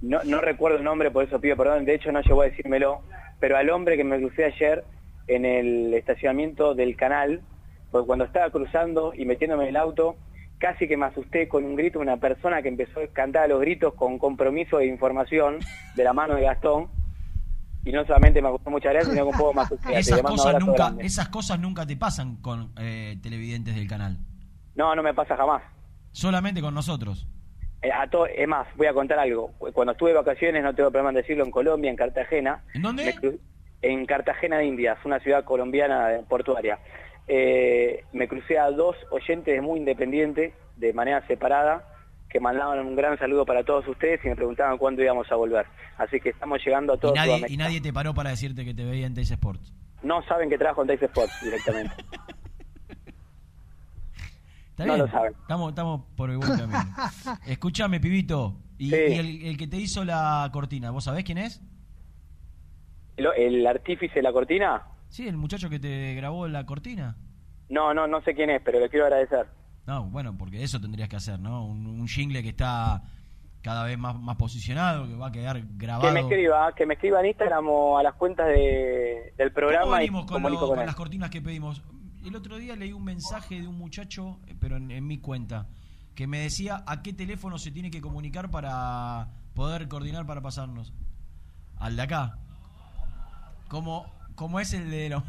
No, 0.01 0.23
no 0.25 0.41
recuerdo 0.41 0.79
el 0.79 0.85
nombre, 0.85 1.11
por 1.11 1.25
eso 1.25 1.41
pido 1.41 1.57
perdón. 1.57 1.85
De 1.85 1.95
hecho, 1.95 2.11
no 2.13 2.21
llegó 2.23 2.43
a 2.43 2.47
decírmelo. 2.47 3.03
Pero 3.41 3.57
al 3.57 3.71
hombre 3.71 3.97
que 3.97 4.05
me 4.05 4.19
crucé 4.19 4.45
ayer 4.45 4.85
en 5.27 5.45
el 5.45 5.95
estacionamiento 5.95 6.75
del 6.75 6.97
canal, 6.97 7.41
porque 7.91 8.07
cuando 8.07 8.25
estaba 8.25 8.51
cruzando 8.51 9.13
y 9.15 9.25
metiéndome 9.25 9.65
en 9.65 9.71
el 9.71 9.77
auto, 9.77 10.17
casi 10.59 10.87
que 10.87 10.97
me 10.97 11.07
asusté 11.07 11.49
con 11.49 11.65
un 11.65 11.75
grito 11.77 11.99
de 11.99 12.05
una 12.05 12.17
persona 12.19 12.63
que 12.63 12.69
empezó 12.69 13.01
a 13.01 13.07
cantar 13.09 13.45
a 13.45 13.49
los 13.49 13.61
gritos 13.61 13.95
con 13.95 14.19
compromiso 14.19 14.79
de 14.79 14.87
información 14.87 15.59
de 15.97 16.05
la 16.05 16.13
mano 16.13 16.35
de 16.35 16.43
Gastón. 16.43 16.89
Y 17.85 17.93
no 17.93 18.05
solamente 18.05 18.43
me 18.43 18.49
acostó 18.49 18.69
muchas 18.71 18.93
gracias, 18.93 19.15
sino 19.15 19.25
que 19.25 19.33
un 19.33 19.39
poco 19.39 19.55
más 19.55 19.67
asusté. 19.67 19.99
Esas 19.99 20.21
cosas, 20.23 20.61
nunca, 20.61 20.95
esas 20.99 21.29
cosas 21.31 21.59
nunca 21.59 21.87
te 21.87 21.97
pasan 21.97 22.37
con 22.37 22.73
eh, 22.79 23.17
televidentes 23.23 23.75
del 23.75 23.89
canal. 23.89 24.19
No, 24.75 24.95
no 24.95 25.03
me 25.03 25.15
pasa 25.15 25.35
jamás. 25.37 25.63
Solamente 26.13 26.61
con 26.61 26.75
nosotros. 26.75 27.27
Eh, 27.81 27.91
a 27.91 28.07
to- 28.11 28.27
es 28.27 28.47
más, 28.47 28.67
voy 28.77 28.87
a 28.87 28.93
contar 28.93 29.19
algo. 29.19 29.53
Cuando 29.73 29.93
estuve 29.93 30.11
de 30.11 30.17
vacaciones, 30.17 30.63
no 30.63 30.75
tengo 30.75 30.91
problema 30.91 31.09
en 31.09 31.17
decirlo, 31.17 31.43
en 31.45 31.51
Colombia, 31.51 31.91
en 31.91 31.97
Cartagena. 31.97 32.63
¿En 32.75 32.83
dónde? 32.83 33.15
en 33.83 34.05
Cartagena 34.05 34.59
de 34.59 34.67
Indias, 34.67 34.99
una 35.07 35.19
ciudad 35.21 35.43
colombiana 35.45 36.11
portuaria. 36.29 36.79
Eh, 37.33 38.05
me 38.13 38.27
crucé 38.27 38.59
a 38.59 38.73
dos 38.73 38.97
oyentes 39.13 39.63
muy 39.63 39.79
independientes, 39.79 40.53
de 40.77 40.93
manera 40.93 41.25
separada, 41.29 41.87
que 42.29 42.41
mandaban 42.41 42.81
un 42.81 42.97
gran 42.97 43.17
saludo 43.21 43.47
para 43.47 43.63
todos 43.63 43.87
ustedes 43.87 44.19
y 44.25 44.29
me 44.29 44.35
preguntaban 44.35 44.79
cuándo 44.79 45.01
íbamos 45.03 45.31
a 45.31 45.37
volver. 45.37 45.65
Así 45.97 46.19
que 46.21 46.31
estamos 46.31 46.59
llegando 46.65 46.95
a 46.95 46.97
Y 46.97 46.99
todo 46.99 47.15
nadie, 47.15 47.31
Sudamérica. 47.37 47.53
y 47.55 47.57
nadie 47.57 47.81
te 47.81 47.93
paró 47.93 48.15
para 48.15 48.31
decirte 48.31 48.65
que 48.65 48.75
te 48.75 48.85
veía 48.85 49.07
en 49.07 49.15
Teis 49.15 49.31
Sports. 49.31 49.73
No 50.03 50.23
saben 50.25 50.49
que 50.51 50.59
trabajo 50.59 50.83
en 50.83 50.89
Dice 50.89 51.05
Sports 51.05 51.33
directamente. 51.43 51.95
¿Está 54.71 54.87
No 54.87 54.97
lo 54.97 55.09
saben. 55.09 55.33
Estamos, 55.43 55.69
estamos 55.71 56.03
por 56.17 56.31
el 56.31 56.39
buen 56.39 56.51
camino. 56.57 56.79
Escúchame, 57.47 58.01
pibito. 58.01 58.57
Y, 58.79 58.91
Sí. 58.91 58.97
y 58.97 59.15
el, 59.19 59.43
el 59.47 59.57
que 59.59 59.67
te 59.67 59.77
hizo 59.77 60.05
la 60.05 60.49
cortina, 60.53 60.91
¿vos 60.91 61.05
sabés 61.05 61.23
quién 61.25 61.39
es? 61.39 61.61
¿El, 63.17 63.27
el 63.37 63.67
artífice 63.67 64.15
de 64.15 64.23
la 64.23 64.33
cortina? 64.33 64.83
Sí, 65.11 65.29
el 65.29 65.37
muchacho 65.37 65.69
que 65.69 65.79
te 65.79 66.15
grabó 66.15 66.49
la 66.49 66.65
cortina. 66.65 67.17
No, 67.69 67.93
no, 67.93 68.07
no 68.07 68.21
sé 68.23 68.35
quién 68.35 68.49
es, 68.51 68.63
pero 68.65 68.81
le 68.81 68.89
quiero 68.89 69.05
agradecer. 69.05 69.47
No, 69.87 70.05
bueno, 70.09 70.37
porque 70.39 70.63
eso 70.63 70.81
tendrías 70.81 71.09
que 71.09 71.17
hacer, 71.17 71.39
¿no? 71.39 71.67
Un, 71.67 71.87
un 71.87 72.09
jingle 72.09 72.43
que 72.43 72.49
está 72.51 73.03
cada 73.63 73.85
vez 73.85 73.99
más, 73.99 74.19
más 74.19 74.37
posicionado, 74.37 75.07
que 75.07 75.15
va 75.17 75.27
a 75.29 75.33
quedar 75.33 75.61
grabado. 75.77 76.09
Que 76.09 76.13
me 76.15 76.21
escriba, 76.21 76.73
que 76.75 76.87
me 76.87 76.95
escriba 76.95 77.21
en 77.21 77.27
Instagram 77.27 77.67
o 77.69 77.99
a 77.99 78.03
las 78.03 78.15
cuentas 78.15 78.47
de, 78.49 79.35
del 79.37 79.49
¿Cómo 79.53 79.55
programa 79.55 79.97
y 79.97 80.07
venimos 80.07 80.25
con, 80.27 80.43
lo- 80.43 80.59
con 80.69 80.79
las 80.79 80.95
cortinas 80.95 81.29
que 81.31 81.43
pedimos? 81.43 81.83
El 82.25 82.37
otro 82.37 82.57
día 82.57 82.77
leí 82.77 82.93
un 82.93 83.05
mensaje 83.05 83.61
de 83.61 83.67
un 83.69 83.77
muchacho, 83.79 84.39
eh, 84.47 84.55
pero 84.59 84.77
en, 84.77 84.91
en 84.91 85.07
mi 85.07 85.19
cuenta, 85.19 85.67
que 86.15 86.27
me 86.27 86.39
decía 86.39 86.83
a 86.87 87.03
qué 87.03 87.13
teléfono 87.13 87.59
se 87.59 87.71
tiene 87.71 87.91
que 87.91 88.01
comunicar 88.01 88.51
para 88.51 89.29
poder 89.55 89.89
coordinar 89.89 90.27
para 90.27 90.41
pasarnos. 90.41 90.93
Al 91.79 91.97
de 91.97 92.03
acá. 92.03 92.39
Como, 93.69 94.07
como 94.41 94.59
es 94.59 94.73
el 94.73 94.91
de 94.91 95.11
los 95.11 95.23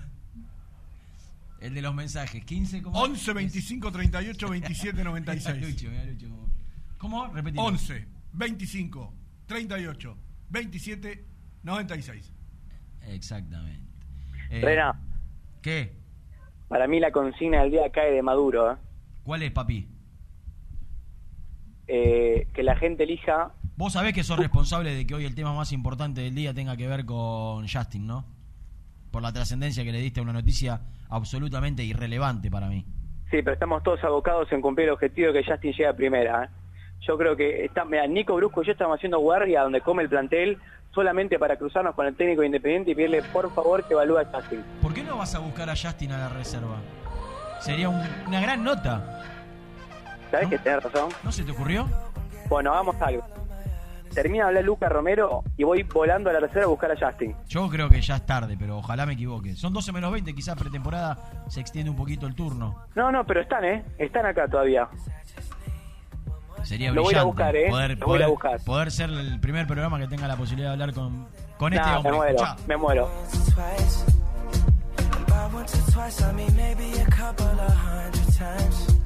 el 1.60 1.74
de 1.74 1.82
los 1.82 1.93
mensajes. 1.93 2.45
15 2.45 2.82
como 2.82 2.97
11 2.97 3.34
25 3.34 3.91
38 3.91 4.50
27 4.50 5.04
96. 5.04 5.62
Lucho, 5.62 5.89
Lucho, 6.10 6.28
cómo- 6.97 7.26
¿Cómo? 7.26 7.34
Repetilo. 7.34 7.62
11 7.65 8.08
25 8.32 9.13
38 9.47 10.17
27 10.50 11.26
96. 11.62 12.34
Exactamente. 13.02 13.82
Eh, 14.50 14.62
Rena, 14.62 14.97
¿Qué? 15.62 15.91
para 16.69 16.88
mí 16.88 17.02
la 17.02 17.12
consigna 17.12 17.63
del 17.63 17.71
día 17.71 17.91
cae 17.91 18.13
de 18.13 18.21
Maduro, 18.21 18.71
¿eh? 18.71 18.78
¿Cuál 19.24 19.43
es, 19.43 19.52
papi? 19.52 19.89
Eh, 21.88 22.47
que 22.54 22.63
la 22.63 22.78
gente 22.78 23.04
elija... 23.04 23.52
Vos 23.76 23.91
sabés 23.91 24.13
que 24.13 24.24
sos 24.24 24.39
responsable 24.39 24.95
de 24.95 25.06
que 25.06 25.15
hoy 25.15 25.26
el 25.26 25.36
tema 25.36 25.54
más 25.54 25.74
importante 25.74 26.21
del 26.21 26.34
día 26.34 26.54
tenga 26.54 26.78
que 26.78 26.88
ver 26.88 27.06
con 27.06 27.67
Justin, 27.67 28.08
¿no? 28.08 28.26
Por 29.12 29.21
la 29.21 29.32
trascendencia 29.34 29.84
que 29.84 29.91
le 29.91 30.00
diste 30.00 30.19
a 30.19 30.24
una 30.24 30.34
noticia 30.34 30.80
absolutamente 31.10 31.84
irrelevante 31.84 32.50
para 32.50 32.67
mí. 32.67 32.86
Sí, 33.30 33.38
pero 33.43 33.54
estamos 33.54 33.84
todos 33.84 34.04
abocados 34.04 34.52
en 34.52 34.62
cumplir 34.62 34.88
el 34.88 34.93
objetivo 34.93 35.32
de 35.34 35.41
que 35.43 35.52
Justin 35.52 35.71
llegue 35.71 35.88
a 35.88 35.93
primera, 35.95 36.45
¿eh? 36.45 36.50
Yo 37.08 37.17
creo 37.17 37.36
que 37.36 37.65
está, 37.65 37.84
mira, 37.84 38.06
Nico 38.08 38.36
Brusco 38.36 38.62
y 38.62 38.67
yo 38.67 38.71
estamos 38.74 38.97
haciendo 38.97 39.19
guardia 39.19 39.63
donde 39.63 39.82
come 39.82 40.04
el 40.04 40.10
plantel 40.10 40.58
solamente 40.93 41.39
para 41.39 41.56
cruzarnos 41.58 41.95
con 41.95 42.06
el 42.06 42.15
técnico 42.15 42.43
independiente 42.43 42.91
y 42.91 42.95
pedirle 42.95 43.24
por 43.24 43.52
favor 43.56 43.84
que 43.88 43.93
evalúe 43.93 44.17
a 44.19 44.26
Justin. 44.26 44.63
¿Por 44.82 44.93
qué 44.93 45.04
no 45.04 45.17
vas 45.17 45.34
a 45.34 45.39
buscar 45.39 45.69
a 45.69 45.74
Justin 45.76 46.12
a 46.12 46.17
la 46.17 46.30
reserva? 46.30 46.76
Sería 47.60 47.89
un- 47.89 48.06
una 48.28 48.39
gran 48.41 48.63
nota. 48.63 49.24
¿Sabes 50.30 50.50
que 50.50 50.58
tenés 50.60 50.84
razón? 50.84 51.10
¿No 51.24 51.32
se 51.32 51.43
te 51.43 51.52
ocurrió? 51.52 51.88
Bueno, 52.50 52.71
hagamos 52.71 52.95
algo. 53.02 53.24
Termina 54.13 54.43
de 54.43 54.47
hablar 54.50 54.63
Luca 54.65 54.89
Romero 54.89 55.43
y 55.58 55.63
voy 55.63 55.84
volando 55.84 56.30
a 56.30 56.34
la 56.34 56.39
reserva 56.41 56.65
a 56.65 56.67
buscar 56.69 56.91
a 56.91 56.95
Justin. 57.00 57.36
Yo 57.47 57.69
creo 57.69 57.89
que 57.89 58.02
ya 58.02 58.17
es 58.17 58.26
tarde, 58.26 58.56
pero 58.60 58.78
ojalá 58.78 59.06
me 59.06 59.13
equivoque. 59.13 59.56
Son 59.56 59.71
12 59.74 59.91
menos 59.91 60.12
20, 60.12 60.34
quizás 60.34 60.58
pretemporada 60.58 61.17
se 61.47 61.62
extiende 61.62 61.89
un 61.89 61.95
poquito 61.95 62.28
el 62.28 62.36
turno. 62.36 62.76
No, 62.95 63.12
no, 63.12 63.26
pero 63.26 63.41
están, 63.41 63.63
¿eh? 63.63 63.84
Están 63.97 64.26
acá 64.26 64.47
todavía. 64.47 64.88
Sería 66.63 66.91
Lo 66.91 67.02
voy 67.04 67.15
a 67.15 67.24
brillante 67.24 67.26
buscar, 67.28 67.56
¿eh? 67.56 67.69
poder, 67.69 67.97
Lo 68.00 68.06
voy 68.06 68.21
a 68.21 68.28
buscar. 68.28 68.60
poder 68.63 68.91
ser 68.91 69.10
el 69.10 69.39
primer 69.39 69.65
programa 69.65 69.97
que 69.97 70.08
tenga 70.08 70.28
la 70.28 70.36
posibilidad 70.36 70.69
de 70.69 70.74
hablar 70.74 70.93
con, 70.93 71.28
con 71.58 71.74
este 71.74 71.89
hombre. 71.89 72.12
me 72.12 72.17
muero, 72.17 72.56
me 72.67 72.78
muero. 72.78 73.10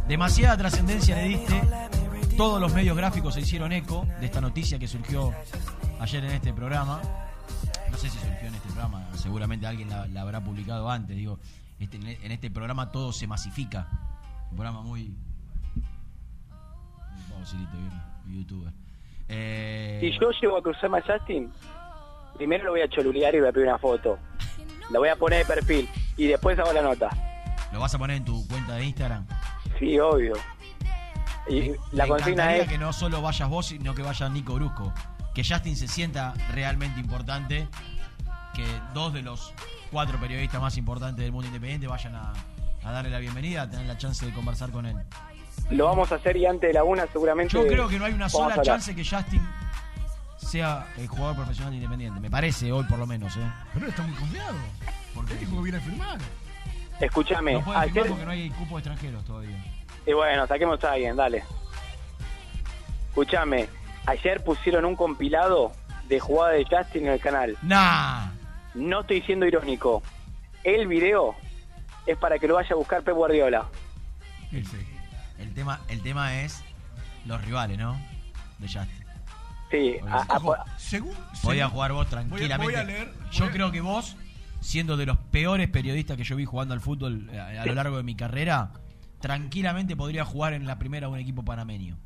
Demasiada 0.08 0.58
trascendencia 0.58 1.16
le 1.16 1.24
diste. 1.24 1.62
Todos 2.38 2.60
los 2.60 2.74
medios 2.74 2.98
gráficos 2.98 3.34
se 3.34 3.42
hicieron 3.42 3.72
eco 3.72 4.06
de 4.20 4.26
esta 4.26 4.42
noticia 4.42 4.78
que 4.78 4.88
surgió 4.88 5.34
ayer 6.00 6.24
en 6.26 6.32
este 6.32 6.54
programa. 6.54 7.02
No 7.90 7.98
sé 7.98 8.10
si 8.10 8.18
surgió 8.18 8.48
en 8.50 8.56
este 8.56 8.68
programa, 8.70 9.08
seguramente 9.16 9.66
alguien 9.66 9.90
la, 9.90 10.06
la 10.08 10.22
habrá 10.22 10.42
publicado 10.44 10.90
antes. 10.90 11.16
Digo, 11.16 11.40
este- 11.80 11.98
en 12.26 12.32
este 12.32 12.52
programa 12.52 12.92
todo 12.92 13.14
se 13.14 13.26
masifica. 13.26 13.88
Un 14.52 14.58
programa 14.58 14.82
muy. 14.82 15.14
bien, 17.74 18.38
youtuber. 18.40 18.74
Eh, 19.30 20.00
Si 20.02 20.20
yo 20.20 20.30
llego 20.42 20.58
a 20.58 20.62
cruzarme 20.62 20.98
a 20.98 21.02
Justin, 21.04 21.52
primero 22.38 22.66
lo 22.66 22.72
voy 22.72 22.82
a 22.82 22.90
cholulear 22.90 23.34
y 23.36 23.40
voy 23.40 23.50
a 23.50 23.52
pedir 23.54 23.68
una 23.68 23.78
foto. 23.78 24.20
La 24.92 25.00
voy 25.00 25.10
a 25.10 25.16
poner 25.16 25.40
de 25.40 25.56
perfil 25.56 25.90
y 26.18 26.28
después 26.28 26.60
hago 26.60 26.74
la 26.74 26.82
nota. 26.82 27.10
¿Lo 27.72 27.80
vas 27.80 27.96
a 27.96 27.98
poner 27.98 28.18
en 28.18 28.26
tu 28.26 28.46
cuenta 28.48 28.76
de 28.76 28.86
Instagram? 28.86 29.26
Sí, 29.80 29.98
obvio. 30.00 30.34
Y 31.48 31.72
la 31.92 32.04
Me 32.04 32.10
consigna 32.10 32.56
es... 32.56 32.68
que 32.68 32.78
no 32.78 32.92
solo 32.94 33.22
vayas 33.22 33.48
vos, 33.50 33.68
sino 33.68 33.94
que 33.94 34.02
vaya 34.02 34.30
Nico 34.30 34.56
Brusco. 34.56 34.94
Que 35.34 35.44
Justin 35.44 35.76
se 35.76 35.88
sienta 35.88 36.34
realmente 36.54 37.00
importante. 37.00 37.68
Que 38.54 38.66
dos 38.94 39.14
de 39.14 39.22
los 39.22 39.54
cuatro 39.92 40.20
periodistas 40.20 40.62
más 40.62 40.78
importantes 40.78 41.24
del 41.24 41.32
mundo 41.32 41.48
independiente 41.48 41.88
vayan 41.88 42.16
a, 42.16 42.34
a 42.84 42.92
darle 42.92 43.10
la 43.10 43.20
bienvenida, 43.20 43.64
a 43.64 43.70
tener 43.70 43.86
la 43.86 43.98
chance 43.98 44.26
de 44.26 44.34
conversar 44.34 44.72
con 44.72 44.86
él. 44.86 44.96
Lo 45.72 45.86
vamos 45.86 46.12
a 46.12 46.16
hacer 46.16 46.38
y 46.38 46.46
antes 46.46 46.70
de 46.70 46.74
la 46.74 46.84
una 46.84 47.08
seguramente... 47.08 47.54
Yo 47.54 47.66
creo 47.66 47.88
que 47.88 48.00
no 48.00 48.06
hay 48.06 48.14
una 48.14 48.30
sola 48.30 48.62
chance 48.62 48.96
que 48.96 49.04
Justin 49.04 49.42
sea 50.38 50.88
el 50.98 51.08
jugador 51.08 51.36
profesional 51.36 51.72
de 51.72 51.78
Independiente. 51.78 52.20
Me 52.20 52.30
parece 52.30 52.72
hoy 52.72 52.84
por 52.86 53.00
lo 53.00 53.08
menos, 53.08 53.36
¿eh? 53.38 53.52
Pero 53.74 53.88
está 53.88 54.04
muy 54.04 54.16
confiado. 54.16 54.56
¿Por 55.14 55.26
qué 55.26 55.36
dijo 55.36 55.56
que 55.58 55.64
viene 55.64 55.78
a 55.78 55.82
firmar? 55.82 56.20
Escúchame, 57.00 57.54
No 57.54 57.62
puede 57.62 57.80
firmar 57.80 57.90
ayer... 57.90 58.08
porque 58.08 58.26
no 58.26 58.32
hay 58.32 58.50
cupo 58.52 58.76
de 58.76 58.80
extranjeros 58.80 59.26
todavía. 59.26 59.64
Y 60.08 60.14
bueno, 60.14 60.46
saquemos 60.48 60.84
a 60.84 60.92
alguien, 60.94 61.16
dale. 61.16 61.44
Escúchame, 63.10 63.68
ayer 64.06 64.44
pusieron 64.44 64.86
un 64.86 64.96
compilado 64.96 65.72
de 66.08 66.20
jugada 66.20 66.54
de 66.54 66.66
Justin 66.66 67.08
en 67.08 67.14
el 67.14 67.20
canal. 67.20 67.58
Nah. 67.62 68.28
No 68.74 69.02
estoy 69.02 69.22
siendo 69.22 69.46
irónico. 69.46 70.04
El 70.64 70.88
video 70.88 71.36
es 72.06 72.18
para 72.18 72.38
que 72.40 72.48
lo 72.48 72.56
vaya 72.56 72.70
a 72.72 72.76
buscar 72.76 73.04
Pep 73.04 73.16
Guardiola. 73.16 73.66
El 75.40 75.54
tema, 75.54 75.80
el 75.88 76.02
tema 76.02 76.42
es 76.42 76.64
los 77.26 77.44
rivales, 77.44 77.78
¿no? 77.78 78.00
De 78.60 78.68
Just. 78.68 78.90
Sí, 79.72 79.96
a- 80.08 80.22
a- 80.22 80.38
Ojo, 80.38 80.56
según, 80.78 81.14
Podías 81.42 81.68
según- 81.68 81.70
jugar 81.72 81.92
vos 81.94 81.98
voy 81.98 82.06
a- 82.06 82.10
tranquilamente. 82.10 82.64
voy 82.64 82.76
a 82.76 82.84
leer- 82.84 83.12
Yo 83.32 83.40
voy 83.46 83.50
a- 83.50 83.52
creo 83.52 83.72
que 83.72 83.82
vos, 83.82 84.16
siendo 84.62 84.96
de 84.98 85.06
los 85.06 85.18
peores 85.18 85.68
periodistas 85.70 86.18
que 86.18 86.24
yo 86.24 86.36
vi 86.36 86.46
jugando 86.46 86.74
al 86.74 86.82
fútbol 86.82 87.28
eh, 87.32 87.40
a, 87.40 87.64
a 87.64 87.66
lo 87.66 87.74
largo 87.74 87.98
de 87.98 88.04
mi 88.04 88.16
carrera, 88.16 88.72
tranquilamente 89.26 89.96
podría 89.96 90.24
jugar 90.24 90.54
en 90.54 90.68
la 90.68 90.78
primera 90.78 91.08
de 91.08 91.14
un 91.14 91.18
equipo 91.20 91.44
panameño. 91.44 91.98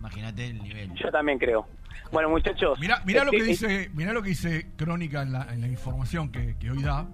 Imagínate 0.00 0.46
el 0.46 0.62
nivel. 0.62 0.94
yo 0.94 1.10
también 1.10 1.38
creo. 1.38 1.66
Bueno, 2.10 2.30
muchachos. 2.30 2.78
Mirá, 2.80 3.02
mirá 3.04 3.22
lo 3.24 3.30
que 3.30 3.36
este- 3.36 3.48
dice, 3.68 3.90
mirá 3.92 4.14
lo 4.14 4.22
que 4.22 4.30
dice 4.30 4.70
Crónica 4.76 5.20
en 5.20 5.32
la, 5.32 5.42
en 5.52 5.60
la 5.60 5.68
información 5.68 6.32
que, 6.32 6.56
que 6.56 6.70
hoy 6.70 6.82
da. 6.82 7.06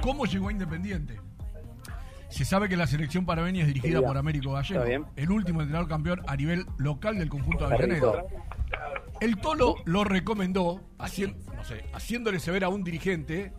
¿Cómo 0.00 0.24
llegó 0.24 0.48
a 0.48 0.52
Independiente? 0.52 1.20
Se 2.30 2.46
sabe 2.46 2.70
que 2.70 2.76
la 2.78 2.86
selección 2.86 3.26
panameña 3.26 3.60
es 3.60 3.66
dirigida 3.66 4.00
por 4.00 4.16
Américo 4.16 4.58
¿está 4.58 4.78
Gallego, 4.78 5.10
el 5.14 5.30
último 5.30 5.60
entrenador 5.60 5.86
campeón 5.90 6.22
a 6.26 6.36
nivel 6.36 6.64
local 6.78 7.18
del 7.18 7.28
conjunto 7.28 7.68
de. 7.68 7.74
Avellaneda. 7.74 8.22
El 9.20 9.36
Tolo 9.36 9.74
lo 9.84 10.04
recomendó, 10.04 10.80
hacien- 10.98 11.36
no 11.54 11.64
sé, 11.64 11.84
haciéndole 11.92 12.40
saber 12.40 12.64
a 12.64 12.70
un 12.70 12.82
dirigente 12.82 13.52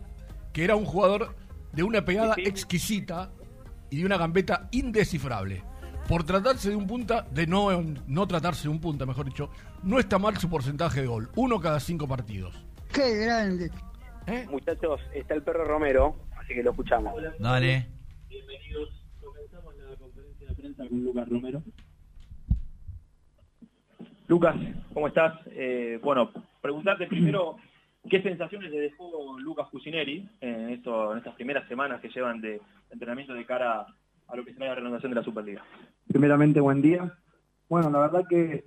que 0.52 0.64
era 0.64 0.74
un 0.74 0.84
jugador 0.84 1.36
de 1.72 1.84
una 1.84 2.04
pegada 2.04 2.34
exquisita 2.38 3.30
y 3.90 3.98
de 3.98 4.06
una 4.06 4.16
gambeta 4.16 4.68
indescifrable. 4.72 5.62
Por 6.08 6.24
tratarse 6.24 6.70
de 6.70 6.76
un 6.76 6.86
punta, 6.86 7.26
de 7.30 7.46
no, 7.46 7.70
no 8.06 8.26
tratarse 8.28 8.64
de 8.64 8.68
un 8.68 8.80
punta, 8.80 9.06
mejor 9.06 9.26
dicho, 9.26 9.50
no 9.82 9.98
está 9.98 10.18
mal 10.18 10.36
su 10.36 10.48
porcentaje 10.48 11.00
de 11.00 11.06
gol, 11.06 11.30
uno 11.34 11.60
cada 11.60 11.80
cinco 11.80 12.06
partidos. 12.06 12.64
¡Qué 12.92 13.24
grande! 13.24 13.70
Muchachos, 14.50 15.00
está 15.14 15.34
el 15.34 15.42
perro 15.42 15.64
Romero, 15.64 16.16
así 16.36 16.54
que 16.54 16.62
lo 16.62 16.70
escuchamos. 16.70 17.14
Dale. 17.38 17.86
Bienvenidos. 18.28 19.02
Comenzamos 19.20 19.74
la 19.76 19.96
conferencia 19.96 20.48
de 20.48 20.54
prensa 20.54 20.88
con 20.88 21.04
Lucas 21.04 21.28
Romero. 21.28 21.62
Lucas, 24.28 24.56
¿cómo 24.92 25.08
estás? 25.08 25.34
Eh, 25.46 26.00
bueno, 26.02 26.30
preguntarte 26.60 27.06
primero 27.06 27.56
qué 28.08 28.22
sensaciones 28.22 28.70
le 28.70 28.80
dejó 28.80 29.38
Lucas 29.38 29.68
Cusineri 29.70 30.28
en, 30.40 30.70
esto, 30.70 31.12
en 31.12 31.18
estas 31.18 31.34
primeras 31.34 31.66
semanas 31.68 32.00
que 32.00 32.08
llevan 32.08 32.40
de 32.40 32.60
entrenamiento 32.90 33.34
de 33.34 33.46
cara 33.46 33.86
a 34.28 34.36
lo 34.36 34.44
que 34.44 34.52
será 34.52 34.66
la 34.66 34.74
renovación 34.76 35.10
de 35.10 35.16
la 35.16 35.24
Superliga. 35.24 35.64
Primeramente, 36.08 36.60
buen 36.60 36.82
día. 36.82 37.16
Bueno, 37.68 37.90
la 37.90 38.00
verdad 38.00 38.24
que 38.28 38.64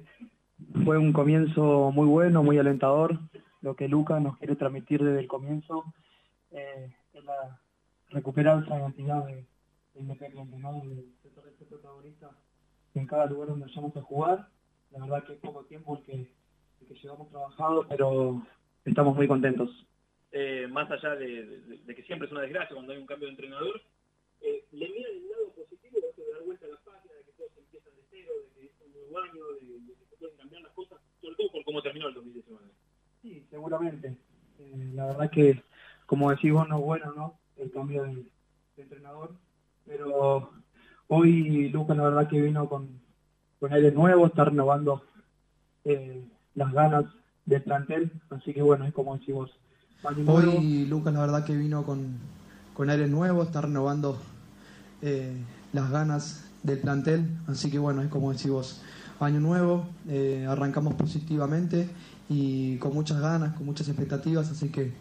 fue 0.83 0.97
un 0.97 1.13
comienzo 1.13 1.91
muy 1.91 2.07
bueno, 2.07 2.43
muy 2.43 2.57
alentador. 2.57 3.17
Lo 3.61 3.75
que 3.75 3.87
Lucas 3.87 4.21
nos 4.21 4.37
quiere 4.37 4.55
transmitir 4.55 5.03
desde 5.03 5.19
el 5.19 5.27
comienzo 5.27 5.83
eh, 6.51 6.93
es 7.13 7.23
la, 7.23 7.59
recuperar 8.09 8.63
esa 8.63 8.79
identidad 8.79 9.25
de, 9.25 9.45
de 9.93 9.99
Independiente, 9.99 10.57
¿no? 10.57 10.81
De, 10.81 10.95
de 10.95 11.57
ser 11.57 11.67
protagonista 11.67 12.29
en 12.95 13.05
cada 13.05 13.25
lugar 13.25 13.49
donde 13.49 13.65
vayamos 13.65 13.95
a 13.95 14.01
jugar. 14.01 14.47
La 14.91 14.99
verdad 14.99 15.23
que 15.25 15.33
es 15.33 15.39
poco 15.39 15.63
tiempo 15.65 15.97
el 15.97 16.03
que, 16.03 16.13
el 16.13 16.87
que 16.87 16.93
llevamos 16.95 17.29
trabajado, 17.29 17.85
pero 17.87 18.41
estamos 18.89 19.15
muy 19.15 19.27
contentos. 19.27 19.85
Eh, 20.31 20.67
más 20.69 20.89
allá 20.91 21.15
de, 21.15 21.45
de- 21.45 21.77
de 21.77 21.95
que 21.95 22.03
siempre 22.03 22.27
es 22.27 22.31
una 22.31 22.41
desgracia 22.41 22.75
cuando 22.75 22.93
hay 22.93 22.99
un 22.99 23.07
cambio 23.07 23.27
de 23.27 23.31
entrenador, 23.31 23.81
eh, 24.41 24.63
¿le 24.71 24.87
miran 24.89 25.11
el 25.11 25.29
lado 25.29 25.53
positivo 25.55 25.99
de 26.01 26.09
esto 26.09 26.21
de 26.23 26.31
dar 26.31 26.43
vuelta 26.43 26.65
a 26.65 26.69
la 26.69 26.77
página, 26.77 27.13
de 27.15 27.23
que 27.23 27.31
todos 27.33 27.51
empiezan 27.57 27.95
de 27.95 28.01
cero, 28.11 28.31
de 28.55 28.61
que 28.61 28.65
es 28.67 28.71
un 28.85 28.91
nuevo 28.93 29.19
año, 29.19 29.43
de, 29.59 29.79
de 29.87 29.93
que 29.95 30.05
se 30.09 30.15
pueden 30.17 30.37
cambiar 30.37 30.61
las 30.61 30.71
cosas, 30.73 30.99
sobre 31.21 31.35
todo 31.35 31.51
por 31.51 31.63
cómo 31.63 31.81
terminó 31.81 32.07
el 32.09 32.13
2019? 32.13 32.65
Sí, 33.21 33.45
seguramente. 33.49 34.15
Eh, 34.59 34.91
la 34.93 35.07
verdad 35.07 35.29
que, 35.31 35.63
como 36.05 36.29
decís 36.29 36.53
vos, 36.53 36.67
no 36.69 36.77
es 36.77 36.83
bueno, 36.85 37.13
¿no? 37.15 37.39
El 37.57 37.71
cambio 37.71 38.03
de, 38.03 38.13
de 38.77 38.83
entrenador. 38.83 39.31
Pero 39.85 40.51
hoy 41.07 41.69
Lucas, 41.69 41.97
la 41.97 42.03
verdad 42.03 42.29
que 42.29 42.39
vino 42.41 42.69
con, 42.69 43.01
con 43.59 43.73
aire 43.73 43.91
nuevo, 43.91 44.27
está 44.27 44.45
renovando 44.45 45.03
eh, 45.85 46.23
las 46.55 46.71
ganas 46.71 47.05
del 47.49 47.63
plantel. 47.63 48.11
Así 48.29 48.53
que 48.53 48.61
bueno, 48.61 48.85
es 48.85 48.93
como 48.93 49.17
nuevo. 49.17 49.49
Hoy 50.25 50.85
Lucas 50.85 51.13
la 51.13 51.21
verdad 51.21 51.45
que 51.45 51.55
vino 51.55 51.83
con, 51.83 52.17
con 52.73 52.89
aire 52.89 53.07
nuevo, 53.07 53.43
está 53.43 53.61
renovando 53.61 54.17
eh, 55.01 55.35
las 55.73 55.91
ganas 55.91 56.45
del 56.63 56.79
plantel, 56.79 57.29
así 57.47 57.69
que 57.71 57.79
bueno, 57.79 58.01
es 58.01 58.09
como 58.09 58.31
decís 58.31 58.51
vos, 58.51 58.81
año 59.19 59.39
nuevo, 59.39 59.87
eh, 60.07 60.45
arrancamos 60.47 60.93
positivamente 60.93 61.89
y 62.29 62.77
con 62.77 62.93
muchas 62.93 63.19
ganas, 63.19 63.55
con 63.55 63.65
muchas 63.65 63.87
expectativas, 63.87 64.49
así 64.49 64.69
que, 64.69 64.93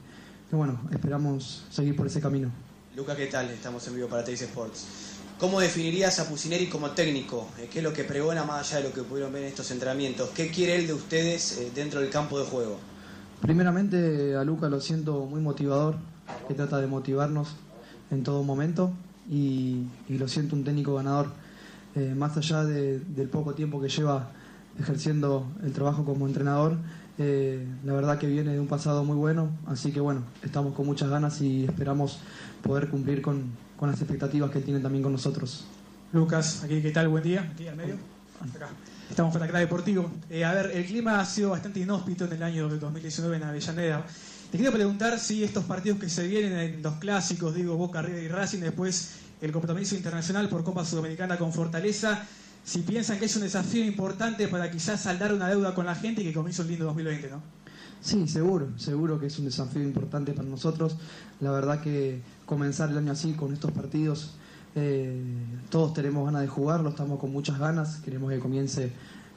que 0.51 0.57
bueno, 0.57 0.81
esperamos 0.91 1.67
seguir 1.71 1.95
por 1.97 2.07
ese 2.07 2.21
camino. 2.21 2.51
Lucas, 2.97 3.17
¿qué 3.17 3.27
tal? 3.27 3.49
Estamos 3.51 3.87
en 3.87 3.95
vivo 3.95 4.09
para 4.09 4.25
Teis 4.25 4.43
Sports. 4.43 5.18
¿Cómo 5.39 5.61
definirías 5.61 6.19
a 6.19 6.29
Pusineri 6.29 6.67
como 6.67 6.91
técnico? 6.91 7.47
Eh, 7.61 7.69
¿Qué 7.73 7.79
es 7.79 7.85
lo 7.85 7.93
que 7.93 8.03
pregona 8.03 8.43
más 8.43 8.73
allá 8.73 8.83
de 8.83 8.89
lo 8.89 8.95
que 8.95 9.03
pudieron 9.03 9.33
ver 9.33 9.43
en 9.43 9.49
estos 9.51 9.71
entrenamientos? 9.71 10.31
¿Qué 10.31 10.49
quiere 10.51 10.75
él 10.75 10.89
de 10.89 10.95
ustedes 10.95 11.59
eh, 11.59 11.71
dentro 11.73 12.01
del 12.01 12.11
campo 12.11 12.41
de 12.41 12.45
juego? 12.45 12.81
Primeramente 13.41 14.35
a 14.35 14.43
Luca 14.43 14.69
lo 14.69 14.81
siento 14.81 15.27
muy 15.27 15.41
motivador, 15.41 15.95
que 16.49 16.55
trata 16.55 16.81
de 16.81 16.89
motivarnos 16.89 17.55
en 18.11 18.25
todo 18.25 18.43
momento 18.43 18.91
y, 19.31 19.87
lo 20.09 20.27
siento 20.27 20.57
un 20.57 20.65
técnico 20.65 20.97
ganador. 20.97 21.29
Eh, 21.95 22.15
más 22.17 22.37
allá 22.37 22.65
de- 22.65 22.99
del 22.99 23.29
poco 23.29 23.55
tiempo 23.55 23.81
que 23.81 23.89
lleva 23.89 24.33
ejerciendo 24.81 25.47
el 25.63 25.73
trabajo 25.73 26.05
como 26.05 26.27
entrenador, 26.27 26.77
la 27.17 27.93
verdad 27.93 28.19
que 28.19 28.29
viene 28.29 28.53
de 28.53 28.61
un 28.61 28.69
pasado 28.69 29.03
muy 29.03 29.17
bueno, 29.17 29.51
así 29.67 29.91
que 29.91 29.99
bueno, 29.99 30.23
estamos 30.45 30.73
con 30.75 30.87
muchas 30.87 31.11
ganas 31.11 31.41
y 31.41 31.65
esperamos 31.65 32.21
poder 32.63 32.89
cumplir 32.89 33.23
con, 33.23 33.51
con 33.79 33.91
las 33.91 34.01
expectativas 34.01 34.51
que 34.51 34.59
él 34.59 34.65
tiene 34.65 34.81
también 34.81 35.03
con 35.03 35.13
nosotros. 35.13 35.65
Lucas, 36.13 36.65
aquí, 36.65 36.83
¿qué 36.83 36.91
tal? 36.91 37.09
Buen 37.09 37.23
día. 37.23 37.49
Aquí 37.53 37.69
al 37.69 37.77
medio. 37.77 37.95
Acá. 38.55 38.69
Estamos 39.09 39.33
para 39.33 39.47
acá 39.47 39.59
Deportivo. 39.59 40.11
Eh, 40.29 40.45
a 40.45 40.53
ver, 40.53 40.73
el 40.75 40.85
clima 40.85 41.21
ha 41.21 41.25
sido 41.25 41.51
bastante 41.51 41.81
inhóspito 41.81 42.25
en 42.25 42.33
el 42.33 42.43
año 42.43 42.69
2019 42.69 43.37
en 43.37 43.43
Avellaneda. 43.43 44.05
Te 44.51 44.59
quiero 44.59 44.73
preguntar 44.73 45.19
si 45.19 45.45
estos 45.45 45.65
partidos 45.65 45.99
que 45.99 46.09
se 46.09 46.27
vienen 46.27 46.59
en 46.59 46.83
los 46.83 46.95
clásicos, 46.95 47.55
digo, 47.55 47.77
Boca, 47.77 48.03
River 48.03 48.23
y 48.23 48.29
Racing, 48.29 48.61
después 48.61 49.17
el 49.41 49.53
compromiso 49.53 49.95
internacional 49.95 50.49
por 50.49 50.65
Copa 50.65 50.85
Sudamericana 50.85 51.37
con 51.37 51.53
Fortaleza, 51.53 52.23
si 52.65 52.81
piensan 52.81 53.19
que 53.19 53.27
es 53.27 53.37
un 53.37 53.43
desafío 53.43 53.85
importante 53.85 54.49
para 54.49 54.71
quizás 54.71 55.03
saldar 55.03 55.33
una 55.33 55.49
deuda 55.49 55.75
con 55.75 55.87
la 55.87 55.95
gente 55.95 56.23
y 56.23 56.25
que 56.25 56.33
comience 56.33 56.63
un 56.63 56.69
lindo 56.69 56.85
2020, 56.87 57.31
¿no? 57.31 57.43
Sí, 58.01 58.29
seguro, 58.29 58.69
seguro 58.77 59.19
que 59.19 59.27
es 59.27 59.39
un 59.39 59.47
desafío 59.47 59.83
importante 59.83 60.33
para 60.33 60.49
nosotros. 60.49 60.97
La 61.41 61.51
verdad 61.51 61.81
que 61.81 62.21
comenzar 62.49 62.91
el 62.91 62.97
año 62.97 63.13
así 63.13 63.35
con 63.35 63.53
estos 63.53 63.71
partidos, 63.73 64.33
eh, 64.75 65.23
todos 65.71 65.93
tenemos 65.93 66.25
ganas 66.25 66.41
de 66.41 66.49
jugarlo, 66.49 66.89
estamos 66.89 67.21
con 67.21 67.31
muchas 67.31 67.59
ganas, 67.59 67.97
queremos 67.99 68.31
que 68.31 68.39
comience 68.39 68.91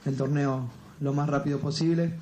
el 0.05 0.15
torneo 0.15 0.69
lo 1.01 1.13
más 1.13 1.29
rápido 1.29 1.59
posible. 1.59 2.13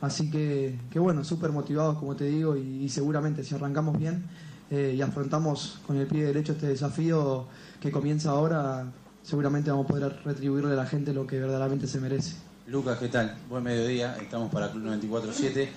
Así 0.00 0.30
que, 0.30 0.78
que 0.90 0.98
bueno, 0.98 1.22
súper 1.22 1.50
motivados, 1.50 1.98
como 1.98 2.16
te 2.16 2.24
digo, 2.24 2.56
y, 2.56 2.88
seguramente 2.88 3.44
si 3.44 3.54
arrancamos 3.54 3.98
bien 3.98 4.24
eh, 4.70 4.94
y 4.96 5.02
afrontamos 5.02 5.80
con 5.86 5.96
el 5.96 6.06
pie 6.06 6.24
derecho 6.24 6.52
este 6.52 6.68
desafío 6.68 7.46
que 7.80 7.90
comienza 7.90 8.30
ahora, 8.30 8.86
seguramente 9.22 9.70
vamos 9.70 9.86
a 9.86 9.88
poder 9.88 10.20
retribuirle 10.24 10.72
a 10.72 10.76
la 10.76 10.86
gente 10.86 11.12
lo 11.12 11.26
que 11.26 11.38
verdaderamente 11.38 11.86
se 11.86 12.00
merece. 12.00 12.36
Lucas, 12.68 12.98
¿qué 12.98 13.08
tal? 13.08 13.36
Buen 13.50 13.64
mediodía, 13.64 14.16
estamos 14.16 14.52
para 14.52 14.70
Club 14.70 14.84
94.7. 14.84 15.68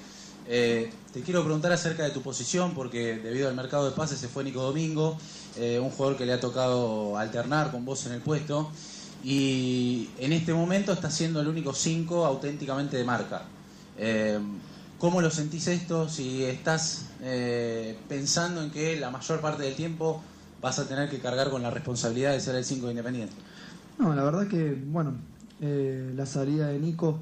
Eh, 0.54 0.92
te 1.14 1.22
quiero 1.22 1.46
preguntar 1.46 1.72
acerca 1.72 2.04
de 2.04 2.10
tu 2.10 2.22
posición, 2.22 2.74
porque 2.74 3.16
debido 3.16 3.48
al 3.48 3.56
mercado 3.56 3.90
de 3.90 3.96
pases 3.96 4.20
se 4.20 4.28
fue 4.28 4.44
Nico 4.44 4.62
Domingo, 4.62 5.18
eh, 5.56 5.80
un 5.80 5.90
jugador 5.92 6.18
que 6.18 6.26
le 6.26 6.34
ha 6.34 6.42
tocado 6.42 7.18
alternar 7.18 7.72
con 7.72 7.86
vos 7.86 8.06
en 8.06 8.12
el 8.12 8.20
puesto, 8.20 8.70
y 9.24 10.10
en 10.20 10.34
este 10.34 10.54
momento 10.54 10.92
está 10.92 11.10
siendo 11.10 11.40
el 11.40 11.48
único 11.48 11.74
5 11.74 12.26
auténticamente 12.26 12.98
de 12.98 13.06
marca. 13.06 13.44
Eh, 13.98 14.40
¿Cómo 15.00 15.22
lo 15.22 15.32
sentís 15.32 15.68
esto? 15.68 16.10
Si 16.10 16.44
estás 16.44 17.06
pensando 18.10 18.62
en 18.62 18.72
que 18.72 19.00
la 19.00 19.10
mayor 19.10 19.40
parte 19.40 19.64
del 19.64 19.76
tiempo 19.76 20.22
vas 20.62 20.80
a 20.80 20.88
tener 20.88 21.10
que 21.10 21.20
cargar 21.20 21.50
con 21.50 21.62
la 21.62 21.70
responsabilidad 21.70 22.34
de 22.34 22.42
ser 22.42 22.56
el 22.56 22.66
5 22.66 22.90
independiente. 22.90 23.34
No, 23.98 24.14
la 24.14 24.24
verdad 24.24 24.50
que, 24.50 24.78
bueno, 24.86 25.14
la 25.62 26.26
salida 26.26 26.68
de 26.68 26.78
Nico 26.78 27.20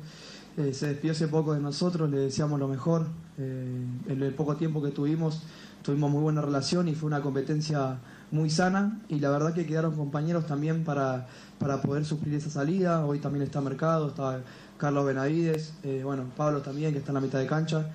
eh, 0.60 0.74
se 0.74 0.88
despidió 0.88 1.14
hace 1.14 1.30
poco 1.30 1.53
de 1.53 1.62
nosotros, 1.62 2.10
le 2.10 2.18
deseamos 2.18 2.60
lo 2.60 2.68
mejor. 2.68 3.07
Eh, 3.38 3.82
en 4.10 4.22
el 4.22 4.34
poco 4.34 4.57
tiempo 4.57 4.84
que 4.84 4.89
tuvimos, 4.89 5.43
tuvimos 5.82 6.12
muy 6.12 6.22
buena 6.22 6.41
relación 6.41 6.89
y 6.89 6.95
fue 6.95 7.07
una 7.07 7.22
competencia 7.22 7.99
muy 8.30 8.49
sana. 8.49 8.99
Y 9.07 9.22
la 9.22 9.30
verdad 9.30 9.53
que 9.53 9.66
quedaron 9.66 9.95
compañeros 9.95 10.45
también 10.47 10.84
para, 10.84 11.28
para 11.60 11.82
poder 11.82 12.03
suplir 12.03 12.36
esa 12.36 12.49
salida. 12.49 13.05
Hoy 13.05 13.20
también 13.20 13.43
está 13.43 13.62
Mercado, 13.62 14.10
está 14.10 14.41
Carlos 14.78 15.05
Benavides, 15.05 15.76
eh, 15.84 16.01
bueno, 16.03 16.26
Pablo 16.36 16.62
también, 16.62 16.91
que 16.91 16.99
está 16.99 17.12
en 17.12 17.16
la 17.16 17.22
mitad 17.22 17.39
de 17.39 17.47
cancha. 17.47 17.89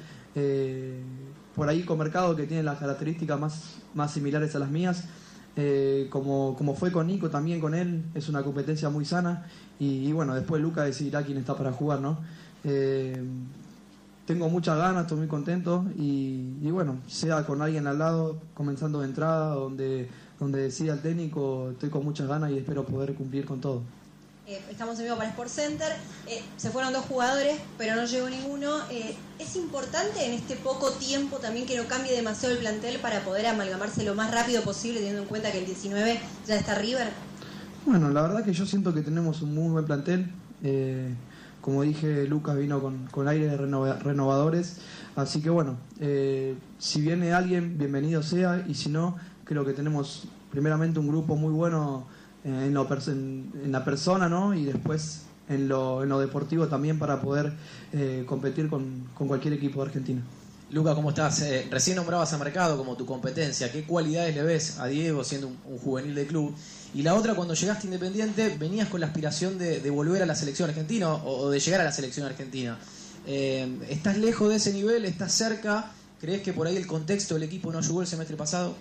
Por 1.55 1.69
ahí 1.69 1.83
con 1.83 1.99
Mercado, 1.99 2.35
que 2.35 2.47
tiene 2.47 2.63
las 2.63 2.79
características 2.79 3.39
más, 3.39 3.75
más 3.93 4.11
similares 4.11 4.57
a 4.57 4.59
las 4.59 4.71
mías. 4.71 5.05
Como, 6.11 6.57
como 6.57 6.75
fue 6.75 6.91
con 6.91 7.07
Nico, 7.07 7.29
también 7.29 7.61
con 7.61 7.75
él, 7.75 8.05
es 8.15 8.31
una 8.31 8.43
competencia 8.43 8.89
muy 8.89 9.05
sana. 9.05 9.47
Y, 9.79 10.09
y 10.09 10.13
bueno, 10.13 10.35
después 10.35 10.63
Luca 10.63 10.83
decidirá 10.83 11.23
quién 11.23 11.39
está 11.39 11.55
para 11.55 11.71
jugar, 11.71 12.01
¿no? 12.01 12.19
Eh, 12.65 13.23
tengo 14.27 14.49
muchas 14.49 14.79
ganas, 14.79 15.03
estoy 15.03 15.19
muy 15.19 15.29
contento 15.29 15.85
y, 15.97 16.57
y 16.63 16.71
bueno, 16.71 16.99
sea 17.07 17.45
con 17.45 17.61
alguien 17.61 17.87
al 17.87 17.99
lado, 17.99 18.41
comenzando 18.55 19.01
de 19.01 19.07
entrada, 19.07 19.55
donde, 19.55 20.09
donde 20.41 20.63
decida 20.63 20.95
el 20.95 21.03
técnico, 21.03 21.71
estoy 21.73 21.91
con 21.91 22.05
muchas 22.05 22.27
ganas 22.27 22.51
y 22.51 22.59
espero 22.59 22.85
poder 22.85 23.15
cumplir 23.15 23.45
con 23.45 23.61
todo. 23.61 23.83
Eh, 24.47 24.61
estamos 24.71 24.99
en 24.99 25.07
vivo 25.07 25.17
para 25.17 25.31
Sport 25.31 25.49
Center. 25.49 25.91
Eh, 26.27 26.43
se 26.59 26.69
fueron 26.69 26.93
dos 26.93 27.07
jugadores, 27.07 27.59
pero 27.79 27.97
no 27.97 28.05
llegó 28.05 28.29
ninguno. 28.29 28.77
Eh, 28.91 29.17
¿Es 29.39 29.57
importante 29.57 30.27
en 30.27 30.33
este 30.33 30.57
poco 30.57 30.91
tiempo 30.91 31.39
también 31.39 31.67
que 31.67 31.79
no 31.79 31.85
cambie 31.87 32.13
demasiado 32.13 32.55
el 32.55 32.61
plantel 32.61 32.99
para 33.01 33.21
poder 33.25 33.47
amalgamarse 33.47 34.05
lo 34.05 34.15
más 34.15 34.31
rápido 34.31 34.63
posible, 34.63 34.99
teniendo 34.99 35.23
en 35.23 35.29
cuenta 35.29 35.51
que 35.51 35.61
el 35.61 35.67
19 35.67 36.21
ya 36.47 36.57
está 36.57 36.75
River? 36.75 37.09
Bueno, 37.87 38.11
la 38.11 38.21
verdad 38.21 38.45
que 38.45 38.53
yo 38.53 38.67
siento 38.67 38.93
que 38.93 39.01
tenemos 39.01 39.41
un 39.41 39.55
muy 39.55 39.71
buen 39.71 39.87
plantel. 39.87 40.31
Eh, 40.63 41.15
como 41.65 41.81
dije, 41.81 42.27
Lucas 42.27 42.59
vino 42.59 42.79
con, 42.79 43.07
con 43.11 43.27
aire 43.27 43.49
de 43.49 43.57
renova- 43.57 43.99
renovadores. 43.99 44.77
Así 45.17 45.41
que 45.41 45.49
bueno, 45.49 45.79
eh, 45.99 46.57
si 46.79 47.01
viene 47.01 47.33
alguien, 47.33 47.79
bienvenido 47.79 48.23
sea. 48.23 48.63
Y 48.69 48.75
si 48.75 48.91
no, 48.91 49.17
creo 49.45 49.65
que 49.65 49.73
tenemos 49.73 50.25
primeramente 50.51 50.99
un 50.99 51.09
grupo 51.09 51.37
muy 51.37 51.55
bueno 51.55 52.07
eh, 52.45 52.65
en, 52.67 52.75
lo 52.75 52.87
en- 53.09 53.51
en 53.65 53.73
la 53.73 53.83
persona, 53.83 54.29
¿no? 54.29 54.53
Y 54.53 54.67
después 54.67 55.23
en 55.49 55.67
lo, 55.67 56.03
en 56.03 56.11
lo 56.11 56.19
deportivo 56.21 56.67
también 56.69 56.99
para 56.99 57.23
poder 57.23 57.55
eh, 57.95 58.25
competir 58.27 58.69
con, 58.69 59.05
cualquier 59.27 59.55
equipo 59.55 59.81
de 59.81 59.87
Argentina. 59.87 60.21
Luca, 60.71 60.95
¿cómo 60.95 61.11
estás? 61.11 61.41
Eh, 61.41 61.67
recién 61.71 61.97
nombrabas 61.97 62.31
a 62.35 62.39
Mercado 62.39 62.77
como 62.77 62.95
tu 62.95 63.07
competencia. 63.07 63.73
¿Qué 63.73 63.85
cualidades 63.85 64.35
le 64.35 64.43
ves 64.43 64.79
a 64.81 64.87
Diego 64.87 65.25
siendo 65.25 65.47
un, 65.49 65.57
un 65.67 65.79
juvenil 65.79 66.15
del 66.15 66.27
club? 66.27 66.55
Y 66.95 67.03
la 67.03 67.15
otra, 67.15 67.35
cuando 67.35 67.55
llegaste 67.55 67.89
Independiente, 67.89 68.57
venías 68.57 68.89
con 68.89 69.01
la 69.01 69.07
aspiración 69.07 69.59
de, 69.59 69.91
volver 69.91 70.23
a 70.23 70.27
la 70.27 70.37
selección 70.37 70.69
argentina 70.71 71.13
o, 71.13 71.51
de 71.51 71.59
llegar 71.59 71.81
a 71.81 71.85
la 71.85 71.93
selección 71.93 72.25
argentina. 72.25 72.79
Eh, 73.27 73.69
¿Estás 73.91 74.17
lejos 74.17 74.49
de 74.49 74.57
ese 74.57 74.73
nivel? 74.73 75.05
¿Estás 75.05 75.33
cerca? 75.33 75.91
¿Crees 76.21 76.43
que 76.43 76.53
por 76.53 76.69
ahí 76.69 76.77
el 76.77 76.87
contexto 76.87 77.35
del 77.35 77.43
equipo 77.43 77.73
no 77.73 77.79
ayudó 77.79 78.01
el 78.01 78.07
semestre 78.07 78.37
pasado? 78.37 78.77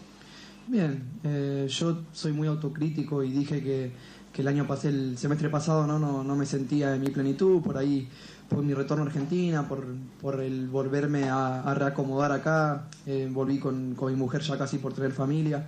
Bien, 0.68 1.03
eh, 1.24 1.68
yo 1.68 2.03
soy 2.14 2.34
muy 2.34 2.47
autocrítico 2.47 3.24
y 3.24 3.32
dije 3.32 3.64
que, 3.64 3.91
que 4.32 4.41
el 4.43 4.47
año 4.47 4.68
pasé, 4.68 4.89
el 4.89 5.18
semestre 5.18 5.49
pasado 5.49 5.88
no, 5.88 5.97
no, 5.97 6.24
no 6.24 6.36
me 6.36 6.45
sentía 6.45 6.93
en 6.93 7.01
mi 7.01 7.09
plenitud, 7.09 7.61
por 7.61 7.78
ahí 7.78 8.07
por 8.47 8.64
mi 8.64 8.76
retorno 8.76 9.03
a 9.03 9.07
Argentina, 9.07 9.68
por, 9.68 9.86
por 10.22 10.39
el 10.39 10.68
volverme 10.68 11.30
a, 11.30 11.61
a 11.61 11.74
reacomodar 11.74 12.32
acá, 12.32 12.88
eh, 13.07 13.28
volví 13.32 13.57
con, 13.57 13.95
con 13.95 14.11
mi 14.14 14.18
mujer 14.18 14.41
ya 14.41 14.57
casi 14.57 14.78
por 14.78 14.93
tener 14.93 15.11
familia 15.11 15.66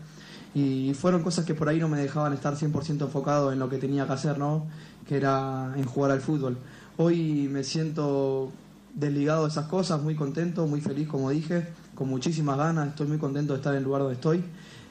y 0.56 0.94
fueron 0.94 1.22
cosas 1.22 1.46
que 1.46 1.54
por 1.54 1.70
ahí 1.70 1.80
no 1.80 1.90
me 1.90 2.00
dejaban 2.00 2.34
estar 2.34 2.56
100% 2.56 3.02
enfocado 3.02 3.52
en 3.52 3.60
lo 3.60 3.70
que 3.70 3.78
tenía 3.78 4.08
que 4.08 4.14
hacer, 4.14 4.40
¿no? 4.40 4.66
que 5.08 5.18
era 5.18 5.74
en 5.76 5.86
jugar 5.86 6.12
al 6.12 6.22
fútbol. 6.22 6.58
Hoy 6.98 7.48
me 7.52 7.64
siento 7.64 8.52
desligado 8.94 9.44
de 9.44 9.50
esas 9.50 9.68
cosas, 9.68 10.02
muy 10.02 10.16
contento, 10.16 10.66
muy 10.68 10.82
feliz, 10.82 11.08
como 11.08 11.30
dije, 11.30 11.68
con 11.94 12.10
muchísimas 12.10 12.58
ganas, 12.58 12.90
estoy 12.90 13.08
muy 13.08 13.18
contento 13.18 13.54
de 13.54 13.58
estar 13.58 13.74
en 13.74 13.80
el 13.80 13.84
lugar 13.84 14.02
donde 14.02 14.16
estoy. 14.16 14.44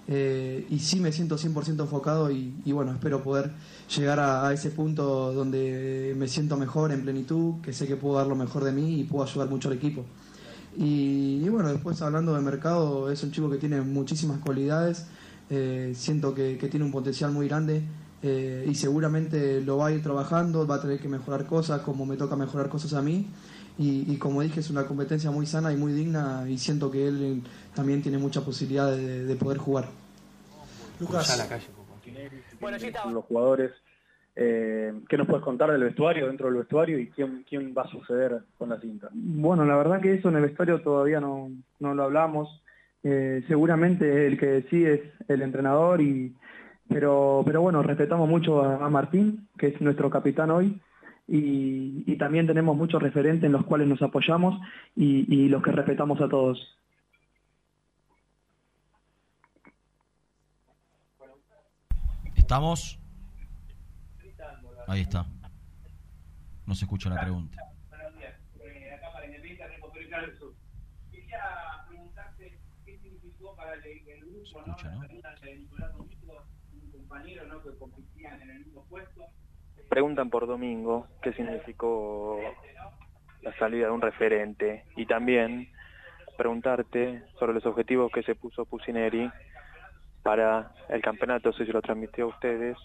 Eh, 0.06 0.66
y 0.68 0.80
sí 0.80 1.00
me 1.00 1.12
siento 1.12 1.38
100% 1.38 1.80
enfocado 1.80 2.30
y, 2.30 2.52
bueno, 2.66 2.92
espero 2.92 3.22
poder 3.22 3.52
llegar 3.96 4.20
a, 4.20 4.46
a 4.46 4.52
ese 4.52 4.68
punto 4.68 5.32
donde 5.32 6.14
me 6.16 6.28
siento 6.28 6.58
mejor, 6.58 6.92
en 6.92 7.02
plenitud, 7.02 7.62
que 7.62 7.72
sé 7.72 7.86
que 7.86 7.96
puedo 7.96 8.16
dar 8.16 8.26
lo 8.26 8.36
mejor 8.36 8.64
de 8.64 8.72
mí 8.72 9.00
y 9.00 9.04
puedo 9.04 9.24
ayudar 9.24 9.48
mucho 9.48 9.68
al 9.68 9.74
equipo. 9.74 10.04
Y, 10.76 11.40
y 11.42 11.48
bueno, 11.48 11.70
después 11.70 12.02
hablando 12.02 12.34
de 12.34 12.42
mercado, 12.42 13.10
es 13.10 13.22
un 13.22 13.32
chico 13.32 13.48
que 13.48 13.56
tiene 13.56 13.80
muchísimas 13.80 14.40
cualidades, 14.40 15.06
eh, 15.50 15.92
siento 15.94 16.34
que, 16.34 16.58
que 16.58 16.68
tiene 16.68 16.84
un 16.84 16.92
potencial 16.92 17.30
muy 17.30 17.48
grande 17.48 17.82
eh, 18.26 18.64
y 18.66 18.74
seguramente 18.74 19.60
lo 19.60 19.76
va 19.76 19.88
a 19.88 19.92
ir 19.92 20.02
trabajando, 20.02 20.66
va 20.66 20.76
a 20.76 20.80
tener 20.80 20.98
que 20.98 21.08
mejorar 21.08 21.44
cosas 21.44 21.82
como 21.82 22.06
me 22.06 22.16
toca 22.16 22.36
mejorar 22.36 22.70
cosas 22.70 22.94
a 22.94 23.02
mí. 23.02 23.26
Y, 23.76 24.10
y 24.10 24.16
como 24.16 24.40
dije, 24.40 24.60
es 24.60 24.70
una 24.70 24.86
competencia 24.86 25.30
muy 25.30 25.44
sana 25.44 25.72
y 25.72 25.76
muy 25.76 25.92
digna 25.92 26.48
y 26.48 26.56
siento 26.56 26.90
que 26.90 27.06
él 27.06 27.22
eh, 27.22 27.48
también 27.74 28.00
tiene 28.00 28.16
mucha 28.16 28.40
posibilidad 28.40 28.90
de, 28.90 29.24
de 29.24 29.36
poder 29.36 29.58
jugar. 29.58 29.88
Lucas. 31.00 31.36
la 31.36 31.46
calle, 31.46 31.66
Bueno, 32.60 32.78
los 33.12 33.24
jugadores, 33.26 33.72
eh, 34.36 34.94
¿qué 35.06 35.18
nos 35.18 35.26
puedes 35.26 35.44
contar 35.44 35.70
del 35.70 35.84
vestuario, 35.84 36.26
dentro 36.28 36.46
del 36.46 36.56
vestuario 36.56 36.98
y 36.98 37.10
quién, 37.10 37.44
quién 37.46 37.74
va 37.76 37.82
a 37.82 37.88
suceder 37.88 38.42
con 38.56 38.70
la 38.70 38.80
cinta? 38.80 39.10
Bueno, 39.12 39.66
la 39.66 39.76
verdad 39.76 40.00
que 40.00 40.14
eso 40.14 40.30
en 40.30 40.36
el 40.36 40.42
vestuario 40.42 40.80
todavía 40.80 41.20
no, 41.20 41.50
no 41.78 41.94
lo 41.94 42.04
hablamos. 42.04 42.62
Eh, 43.04 43.44
seguramente 43.46 44.26
el 44.26 44.38
que 44.38 44.46
decide 44.46 44.94
es 44.94 45.28
el 45.28 45.42
entrenador, 45.42 46.00
y, 46.00 46.34
pero, 46.88 47.42
pero 47.44 47.60
bueno, 47.60 47.82
respetamos 47.82 48.28
mucho 48.28 48.62
a, 48.62 48.84
a 48.84 48.88
Martín, 48.90 49.48
que 49.58 49.68
es 49.68 49.80
nuestro 49.80 50.10
capitán 50.10 50.50
hoy, 50.50 50.80
y, 51.28 52.04
y 52.06 52.16
también 52.16 52.46
tenemos 52.46 52.76
muchos 52.76 53.02
referentes 53.02 53.44
en 53.44 53.52
los 53.52 53.64
cuales 53.64 53.88
nos 53.88 54.02
apoyamos 54.02 54.60
y, 54.96 55.32
y 55.34 55.48
los 55.48 55.62
que 55.62 55.72
respetamos 55.72 56.20
a 56.20 56.28
todos. 56.28 56.78
Estamos. 62.36 62.98
Ahí 64.86 65.00
está. 65.00 65.26
No 66.66 66.74
se 66.74 66.84
escucha 66.84 67.08
la 67.08 67.20
pregunta. 67.20 67.56
acá 68.94 69.12
para 69.12 69.26
Independiente, 69.26 69.66
Remo 69.66 69.90
Ricardo 69.94 70.38
Sur. 70.38 70.54
Quería 71.10 71.40
preguntarte 71.88 72.58
qué 72.84 72.98
significó 72.98 73.56
para 73.56 73.74
el, 73.74 73.82
el 73.84 74.20
grupo, 74.20 74.42
¿no? 74.42 74.42
La 74.42 74.42
salida 74.42 74.42
de 74.42 74.42
Nicolás 74.42 74.42
Domingo, 74.42 74.42
un 74.42 74.42
compañero, 74.42 74.42
¿no? 74.42 74.42
Que 74.42 74.42
competían 74.42 74.42
en 74.42 74.43
mismo 78.58 78.84
puesto. 78.88 79.22
Preguntan 79.88 80.30
por 80.30 80.46
Domingo 80.46 81.06
qué 81.22 81.32
significó 81.32 82.38
la 83.42 83.56
salida 83.58 83.86
de 83.86 83.92
un 83.92 84.00
referente 84.00 84.84
y 84.96 85.06
también 85.06 85.68
preguntarte 86.36 87.22
sobre 87.38 87.54
los 87.54 87.64
objetivos 87.66 88.10
que 88.12 88.22
se 88.22 88.34
puso 88.34 88.64
Pusineri 88.64 89.30
para 90.22 90.72
el 90.88 91.02
campeonato, 91.02 91.50
no 91.50 91.56
si 91.56 91.64
lo 91.66 91.82
transmitió 91.82 92.24
a 92.24 92.28
ustedes 92.28 92.78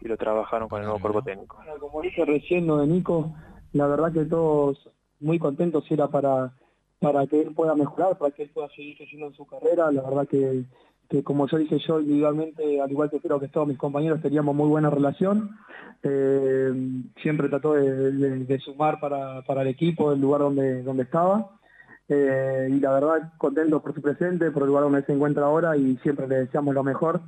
y 0.00 0.08
lo 0.08 0.16
trabajaron 0.16 0.68
con 0.68 0.80
el 0.80 0.86
nuevo 0.86 1.00
cuerpo 1.00 1.22
técnico. 1.22 1.56
Bueno, 1.56 1.78
como 1.78 2.00
dije 2.00 2.24
recién 2.24 2.66
lo 2.66 2.78
de 2.78 2.86
Nico, 2.86 3.34
la 3.72 3.86
verdad 3.86 4.12
que 4.12 4.24
todos 4.24 4.90
muy 5.20 5.38
contentos 5.38 5.84
era 5.90 6.08
para, 6.08 6.52
para 6.98 7.26
que 7.26 7.40
él 7.40 7.54
pueda 7.54 7.74
mejorar, 7.74 8.18
para 8.18 8.32
que 8.32 8.44
él 8.44 8.50
pueda 8.50 8.68
seguir 8.70 8.96
creciendo 8.96 9.28
en 9.28 9.34
su 9.34 9.46
carrera. 9.46 9.92
La 9.92 10.02
verdad 10.02 10.26
que, 10.26 10.64
que 11.08 11.22
como 11.22 11.46
yo 11.46 11.58
dije 11.58 11.78
yo 11.78 12.00
individualmente, 12.00 12.80
al 12.80 12.90
igual 12.90 13.10
que 13.10 13.20
creo 13.20 13.38
que 13.38 13.48
todos 13.48 13.68
mis 13.68 13.78
compañeros 13.78 14.22
teníamos 14.22 14.54
muy 14.54 14.68
buena 14.68 14.90
relación. 14.90 15.50
Eh, 16.02 16.72
siempre 17.22 17.48
trató 17.48 17.74
de, 17.74 18.58
sumar 18.58 18.98
para, 18.98 19.42
para 19.42 19.62
el 19.62 19.68
equipo, 19.68 20.12
el 20.12 20.20
lugar 20.20 20.40
donde, 20.40 20.82
donde 20.82 21.04
estaba. 21.04 21.50
Eh, 22.08 22.68
y 22.70 22.80
la 22.80 22.92
verdad 22.92 23.32
contento 23.38 23.80
por 23.80 23.94
su 23.94 24.02
presente, 24.02 24.50
por 24.50 24.62
el 24.62 24.68
lugar 24.68 24.84
donde 24.84 25.04
se 25.04 25.12
encuentra 25.12 25.44
ahora 25.44 25.76
y 25.76 25.96
siempre 25.98 26.26
le 26.26 26.36
deseamos 26.36 26.74
lo 26.74 26.82
mejor. 26.82 27.20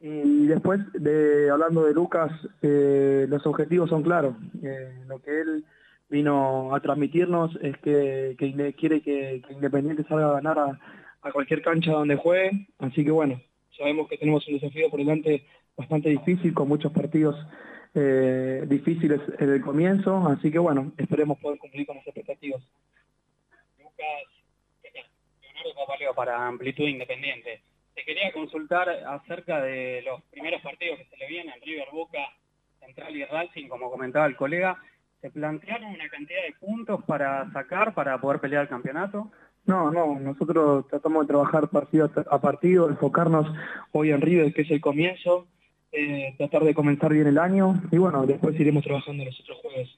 Y 0.00 0.46
después, 0.46 0.80
de, 0.94 1.50
hablando 1.50 1.84
de 1.84 1.92
Lucas, 1.92 2.32
eh, 2.62 3.26
los 3.28 3.46
objetivos 3.46 3.90
son 3.90 4.02
claros. 4.02 4.34
Lo 5.06 5.18
que 5.20 5.40
él 5.40 5.64
vino 6.08 6.74
a 6.74 6.80
transmitirnos 6.80 7.56
es 7.60 7.76
que, 7.78 8.34
que 8.38 8.74
quiere 8.74 9.02
que, 9.02 9.42
que 9.46 9.52
Independiente 9.52 10.04
salga 10.04 10.30
a 10.30 10.32
ganar 10.32 10.58
a, 10.58 10.78
a 11.22 11.32
cualquier 11.32 11.62
cancha 11.62 11.92
donde 11.92 12.16
juegue. 12.16 12.66
Así 12.78 13.04
que 13.04 13.10
bueno, 13.10 13.40
sabemos 13.76 14.08
que 14.08 14.18
tenemos 14.18 14.46
un 14.48 14.54
desafío 14.54 14.90
por 14.90 14.98
delante 14.98 15.44
bastante 15.76 16.10
difícil, 16.10 16.52
con 16.54 16.68
muchos 16.68 16.92
partidos 16.92 17.36
eh, 17.94 18.64
difíciles 18.66 19.20
en 19.38 19.50
el 19.50 19.60
comienzo. 19.60 20.26
Así 20.28 20.50
que 20.50 20.58
bueno, 20.58 20.92
esperemos 20.96 21.38
poder 21.38 21.58
cumplir 21.58 21.86
con 21.86 21.96
las 21.96 22.06
expectativas. 22.06 22.62
Leonardo 25.42 25.74
Papaleo 25.74 26.14
para 26.14 26.46
Amplitud 26.46 26.86
Independiente. 26.86 27.62
Te 27.94 28.04
quería 28.04 28.32
consultar 28.32 28.88
acerca 28.88 29.60
de 29.60 30.02
los 30.02 30.22
primeros 30.30 30.62
partidos 30.62 30.98
que 30.98 31.04
se 31.06 31.16
le 31.18 31.26
vienen, 31.26 31.54
River 31.62 31.88
Boca, 31.92 32.18
Central 32.78 33.14
y 33.14 33.24
Racing, 33.24 33.68
como 33.68 33.90
comentaba 33.90 34.26
el 34.26 34.36
colega. 34.36 34.78
¿Se 35.20 35.30
plantearon 35.30 35.90
una 35.90 36.08
cantidad 36.08 36.42
de 36.42 36.54
puntos 36.58 37.04
para 37.04 37.50
sacar, 37.52 37.92
para 37.92 38.18
poder 38.18 38.40
pelear 38.40 38.62
el 38.62 38.68
campeonato? 38.68 39.30
No, 39.70 39.88
no, 39.92 40.18
nosotros 40.18 40.88
tratamos 40.88 41.22
de 41.22 41.28
trabajar 41.28 41.68
partido 41.68 42.10
a 42.28 42.40
partido, 42.40 42.88
enfocarnos 42.88 43.46
hoy 43.92 44.10
en 44.10 44.20
River, 44.20 44.52
que 44.52 44.62
es 44.62 44.70
el 44.72 44.80
comienzo, 44.80 45.46
eh, 45.92 46.34
tratar 46.36 46.64
de 46.64 46.74
comenzar 46.74 47.12
bien 47.12 47.28
el 47.28 47.38
año 47.38 47.80
y 47.92 47.98
bueno, 47.98 48.26
después 48.26 48.58
iremos 48.58 48.82
trabajando 48.82 49.24
los 49.24 49.38
otros 49.38 49.58
jueves. 49.58 49.88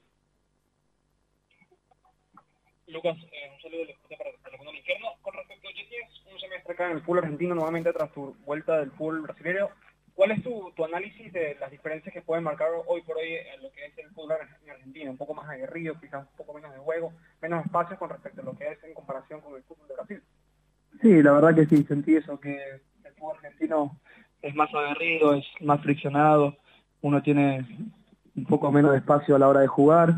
Lucas, 2.85 3.17
eh, 3.31 3.49
un 3.51 3.61
saludo 3.63 3.83
para, 4.15 4.29
el 4.29 4.57
mundo 4.57 4.73
infierno. 4.75 5.07
Con 5.23 5.33
respecto 5.33 5.67
a 5.67 5.71
tienes 5.71 6.21
un 6.31 6.39
semestre 6.39 6.73
acá 6.73 6.91
en 6.91 6.97
el 6.97 7.01
fútbol 7.01 7.23
argentino 7.23 7.55
nuevamente 7.55 7.91
tras 7.93 8.11
tu 8.11 8.35
vuelta 8.45 8.77
del 8.77 8.91
fútbol 8.91 9.21
brasileño. 9.21 9.69
¿Cuál 10.15 10.31
es 10.31 10.43
tu, 10.43 10.71
tu 10.75 10.85
análisis 10.85 11.33
de 11.33 11.57
las 11.59 11.71
diferencias 11.71 12.13
que 12.13 12.21
pueden 12.21 12.43
marcar 12.43 12.69
hoy 12.87 13.01
por 13.01 13.17
hoy 13.17 13.33
en 13.33 13.63
lo 13.63 13.71
que 13.71 13.85
es 13.85 13.97
el 13.97 14.11
fútbol 14.11 14.37
en 14.63 14.69
Argentina? 14.69 15.09
Un 15.09 15.17
poco 15.17 15.33
más 15.33 15.49
aguerrido, 15.49 15.99
quizás 15.99 16.27
un 16.29 16.37
poco 16.37 16.53
menos 16.53 16.71
de 16.71 16.79
juego, 16.79 17.13
menos 17.41 17.65
espacios 17.65 17.97
con 17.97 18.09
respecto 18.09 18.41
a 18.41 18.45
lo 18.45 18.55
que 18.55 18.67
es 18.67 18.83
en 18.83 18.93
comparación 18.93 19.41
con 19.41 19.55
el 19.55 19.63
fútbol 19.63 19.87
de 19.87 19.95
Brasil. 19.95 20.21
Sí, 21.01 21.23
la 21.23 21.31
verdad 21.31 21.55
que 21.55 21.65
sí, 21.65 21.83
sentí 21.83 22.15
eso, 22.15 22.39
que 22.39 22.55
el 23.03 23.13
fútbol 23.17 23.37
argentino 23.37 23.97
es 24.41 24.53
más 24.53 24.69
aguerrido, 24.73 25.33
es 25.33 25.45
más 25.61 25.81
friccionado, 25.81 26.57
uno 27.01 27.21
tiene 27.23 27.65
un 28.35 28.45
poco 28.45 28.71
menos 28.71 28.91
de 28.91 28.97
espacio 28.97 29.35
a 29.35 29.39
la 29.39 29.47
hora 29.47 29.61
de 29.61 29.67
jugar, 29.67 30.13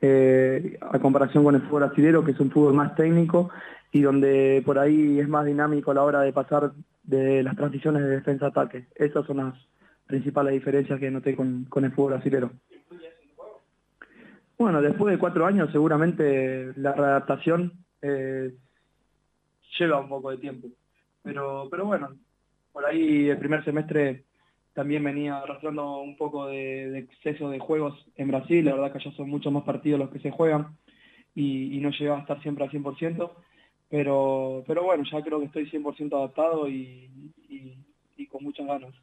eh, 0.00 0.78
a 0.80 0.98
comparación 0.98 1.44
con 1.44 1.54
el 1.54 1.62
fútbol 1.62 1.84
brasileño, 1.84 2.24
que 2.24 2.32
es 2.32 2.40
un 2.40 2.50
fútbol 2.50 2.74
más 2.74 2.94
técnico 2.96 3.50
y 3.92 4.02
donde 4.02 4.62
por 4.64 4.78
ahí 4.78 5.18
es 5.18 5.28
más 5.28 5.46
dinámico 5.46 5.90
a 5.90 5.94
la 5.94 6.02
hora 6.02 6.20
de 6.20 6.32
pasar 6.32 6.72
de 7.08 7.42
las 7.42 7.56
transiciones 7.56 8.02
de 8.02 8.08
defensa-ataque. 8.08 8.86
Esas 8.94 9.26
son 9.26 9.38
las, 9.38 9.54
principales 10.08 10.54
diferencias 10.54 10.98
que 10.98 11.10
noté 11.10 11.36
con, 11.36 11.66
con 11.66 11.84
el 11.84 11.92
fútbol 11.92 12.14
brasileño. 12.14 12.50
Bueno, 14.58 14.82
después 14.82 15.12
de 15.12 15.18
cuatro 15.18 15.46
años 15.46 15.70
seguramente 15.70 16.72
la 16.76 16.92
readaptación 16.92 17.74
eh, 18.02 18.54
lleva 19.78 20.00
un 20.00 20.08
poco 20.08 20.30
de 20.30 20.38
tiempo. 20.38 20.66
Pero, 21.22 21.68
pero 21.70 21.84
bueno, 21.84 22.16
por 22.72 22.86
ahí 22.86 23.28
el 23.28 23.38
primer 23.38 23.62
semestre 23.64 24.24
también 24.72 25.04
venía 25.04 25.38
arrastrando 25.38 25.98
un 26.00 26.16
poco 26.16 26.46
de, 26.46 26.90
de 26.90 26.98
exceso 27.00 27.50
de 27.50 27.58
juegos 27.58 28.06
en 28.16 28.28
Brasil. 28.28 28.64
La 28.64 28.74
verdad 28.74 28.92
que 28.92 28.98
allá 28.98 29.12
son 29.12 29.28
muchos 29.28 29.52
más 29.52 29.62
partidos 29.62 30.00
los 30.00 30.10
que 30.10 30.20
se 30.20 30.30
juegan 30.30 30.76
y, 31.34 31.76
y 31.76 31.80
no 31.80 31.90
llegaba 31.90 32.18
a 32.18 32.22
estar 32.22 32.42
siempre 32.42 32.64
al 32.64 32.70
100%. 32.70 33.30
Pero, 33.90 34.64
pero 34.66 34.84
bueno, 34.84 35.04
ya 35.10 35.22
creo 35.22 35.38
que 35.38 35.46
estoy 35.46 35.70
100% 35.70 36.12
adaptado 36.14 36.68
y, 36.68 37.10
con 38.30 38.44
muchas 38.44 38.66
ganas. 38.66 38.94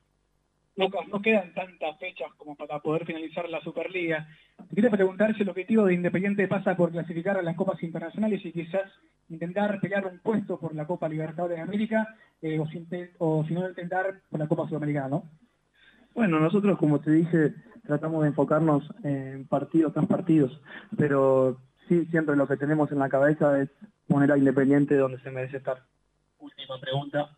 Lucas, 0.76 1.08
no 1.08 1.22
quedan 1.22 1.54
tantas 1.54 1.98
fechas 1.98 2.28
como 2.38 2.56
para 2.56 2.80
poder 2.80 3.06
finalizar 3.06 3.50
la 3.50 3.62
Superliga. 3.62 4.28
Te 4.74 4.90
preguntar 4.90 5.36
si 5.36 5.42
el 5.42 5.50
objetivo 5.50 5.86
de 5.86 5.94
Independiente 5.94 6.48
pasa 6.48 6.76
por 6.76 6.92
clasificar 6.92 7.38
a 7.38 7.42
las 7.42 7.56
Copas 7.56 7.82
Internacionales 7.82 8.46
y 8.46 8.52
quizás 8.52 8.92
intentar 9.30 9.80
pelear 9.80 10.06
un 10.06 10.20
puesto 10.20 10.60
por 10.60 10.76
la 10.76 10.86
Copa 10.86 11.10
Libertadores 11.10 11.58
de 11.58 11.64
América 11.64 12.16
eh, 12.42 12.60
o, 12.60 12.68
si, 12.68 12.86
o 13.18 13.44
si 13.48 13.54
no 13.54 13.68
intentar 13.68 14.22
por 14.30 14.40
la 14.40 14.48
Copa 14.48 14.68
Sudamericana, 14.68 15.08
¿no? 15.08 15.24
Bueno, 16.14 16.40
nosotros, 16.40 16.78
como 16.78 17.00
te 17.00 17.12
dije, 17.12 17.54
tratamos 17.86 18.22
de 18.24 18.30
enfocarnos 18.30 18.90
en 19.04 19.48
partido 19.48 19.92
tras 19.92 20.06
partidos, 20.06 20.62
pero 20.98 21.58
sí, 21.88 22.06
siempre 22.08 22.36
lo 22.36 22.48
que 22.48 22.58
tenemos 22.58 22.92
en 22.92 23.00
la 23.00 23.10
cabeza 23.10 23.60
es 23.62 23.70
poner 24.08 24.32
a 24.32 24.38
Independiente 24.38 24.96
donde 24.96 25.20
se 25.20 25.32
merece 25.32 25.58
estar. 25.58 25.84
Última 26.40 26.80
pregunta. 26.80 27.36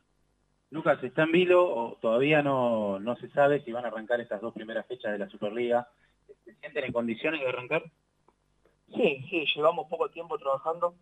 Lucas, 0.70 1.02
¿está 1.04 1.24
en 1.24 1.32
vilo 1.32 1.66
o 1.66 1.98
todavía 2.02 2.42
no, 2.42 3.00
no 3.00 3.16
se 3.16 3.30
sabe 3.30 3.64
si 3.64 3.72
van 3.72 3.86
a 3.86 3.88
arrancar 3.88 4.20
estas 4.20 4.42
dos 4.42 4.54
primeras 4.54 4.86
fechas 4.86 5.14
de 5.14 5.20
la 5.20 5.30
Superliga? 5.30 5.88
¿Se 6.44 6.54
sienten 6.56 6.86
en 6.86 6.92
condiciones 6.92 7.40
de 7.40 7.48
arrancar? 7.48 7.84
Sí, 8.94 9.26
sí, 9.30 9.46
llevamos 9.56 9.88
poco 9.88 10.10
tiempo 10.10 10.38
trabajando. 10.38 10.96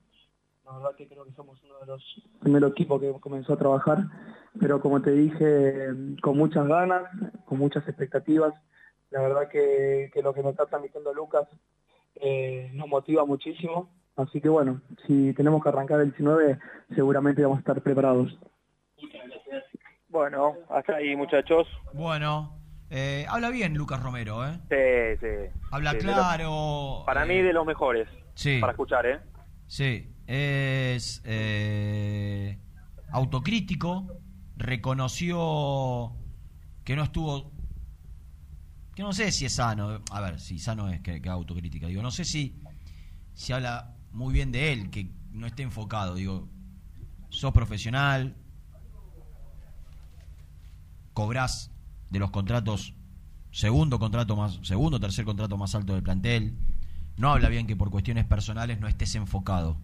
La 0.65 0.73
verdad 0.73 0.95
que 0.95 1.07
creo 1.07 1.25
que 1.25 1.31
somos 1.33 1.61
uno 1.63 1.79
de 1.79 1.85
los 1.85 2.21
primeros 2.41 2.71
equipos 2.71 2.99
que 2.99 3.11
comenzó 3.19 3.53
a 3.53 3.57
trabajar, 3.57 3.99
pero 4.59 4.81
como 4.81 5.01
te 5.01 5.11
dije, 5.11 5.89
con 6.21 6.37
muchas 6.37 6.67
ganas, 6.67 7.03
con 7.45 7.59
muchas 7.59 7.87
expectativas. 7.87 8.53
La 9.11 9.21
verdad 9.21 9.47
que, 9.49 10.09
que 10.11 10.23
lo 10.23 10.33
que 10.33 10.41
nos 10.41 10.51
está 10.51 10.65
transmitiendo 10.65 11.13
Lucas 11.13 11.47
eh, 12.21 12.69
nos 12.73 12.87
motiva 12.87 13.25
muchísimo. 13.25 13.89
Así 14.15 14.39
que 14.39 14.47
bueno, 14.49 14.81
si 15.05 15.33
tenemos 15.33 15.61
que 15.61 15.69
arrancar 15.69 15.99
el 15.99 16.11
19, 16.11 16.57
seguramente 16.95 17.41
vamos 17.41 17.57
a 17.57 17.59
estar 17.59 17.81
preparados. 17.81 18.37
Bueno, 20.09 20.53
hasta 20.69 20.95
ahí 20.95 21.15
muchachos. 21.15 21.67
Bueno, 21.93 22.57
eh, 22.89 23.25
habla 23.27 23.49
bien 23.49 23.73
Lucas 23.75 24.01
Romero, 24.01 24.47
¿eh? 24.47 24.57
Sí, 24.69 25.19
sí. 25.19 25.59
Habla 25.71 25.91
Sí, 25.91 25.97
claro. 25.99 26.43
los- 26.97 27.05
para 27.05 27.23
eh, 27.25 27.27
mí 27.27 27.41
de 27.41 27.51
los 27.53 27.65
mejores. 27.65 28.07
Sí. 28.35 28.59
Para 28.61 28.71
escuchar, 28.71 29.05
¿eh? 29.05 29.19
Sí, 29.67 30.13
es 30.27 31.21
eh, 31.25 32.57
autocrítico, 33.11 34.07
reconoció 34.55 36.13
que 36.85 36.95
no 36.95 37.03
estuvo, 37.03 37.51
que 38.95 39.03
no 39.03 39.11
sé 39.13 39.31
si 39.31 39.45
es 39.45 39.53
sano, 39.55 40.01
a 40.09 40.21
ver, 40.21 40.39
si 40.39 40.57
sano 40.57 40.89
es 40.89 41.01
que, 41.01 41.21
que 41.21 41.29
autocrítica, 41.29 41.87
digo, 41.87 42.01
no 42.01 42.11
sé 42.11 42.23
si, 42.25 42.55
si 43.33 43.51
habla 43.53 43.93
muy 44.13 44.33
bien 44.33 44.51
de 44.51 44.71
él, 44.71 44.89
que 44.89 45.11
no 45.31 45.45
esté 45.47 45.63
enfocado, 45.63 46.15
digo, 46.15 46.47
sos 47.29 47.51
profesional, 47.51 48.35
cobrás 51.13 51.71
de 52.09 52.19
los 52.19 52.31
contratos, 52.31 52.93
segundo 53.51 53.99
contrato 53.99 54.35
más, 54.35 54.59
segundo, 54.63 54.99
tercer 54.99 55.25
contrato 55.25 55.57
más 55.57 55.75
alto 55.75 55.93
del 55.93 56.03
plantel, 56.03 56.57
no 57.17 57.31
habla 57.31 57.49
bien 57.49 57.67
que 57.67 57.75
por 57.75 57.89
cuestiones 57.91 58.25
personales 58.25 58.79
no 58.79 58.87
estés 58.87 59.15
enfocado. 59.15 59.77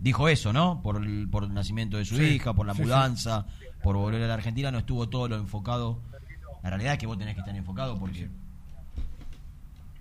Dijo 0.00 0.28
eso, 0.28 0.52
¿no? 0.52 0.82
Por 0.82 0.96
el, 1.04 1.28
por 1.28 1.44
el 1.44 1.52
nacimiento 1.52 1.98
de 1.98 2.04
su 2.04 2.16
Sí, 2.16 2.22
hija, 2.22 2.54
por 2.54 2.66
la 2.66 2.72
sí, 2.72 2.78
sí. 2.78 2.84
mudanza, 2.84 3.46
por 3.82 3.96
volver 3.96 4.22
a 4.22 4.28
la 4.28 4.34
Argentina, 4.34 4.70
no 4.70 4.78
estuvo 4.78 5.08
todo 5.08 5.28
lo 5.28 5.36
enfocado. 5.36 6.02
La 6.62 6.70
realidad 6.70 6.92
es 6.94 6.98
que 6.98 7.06
vos 7.06 7.18
tenés 7.18 7.34
que 7.34 7.40
estar 7.40 7.54
enfocado 7.56 7.98
porque 7.98 8.28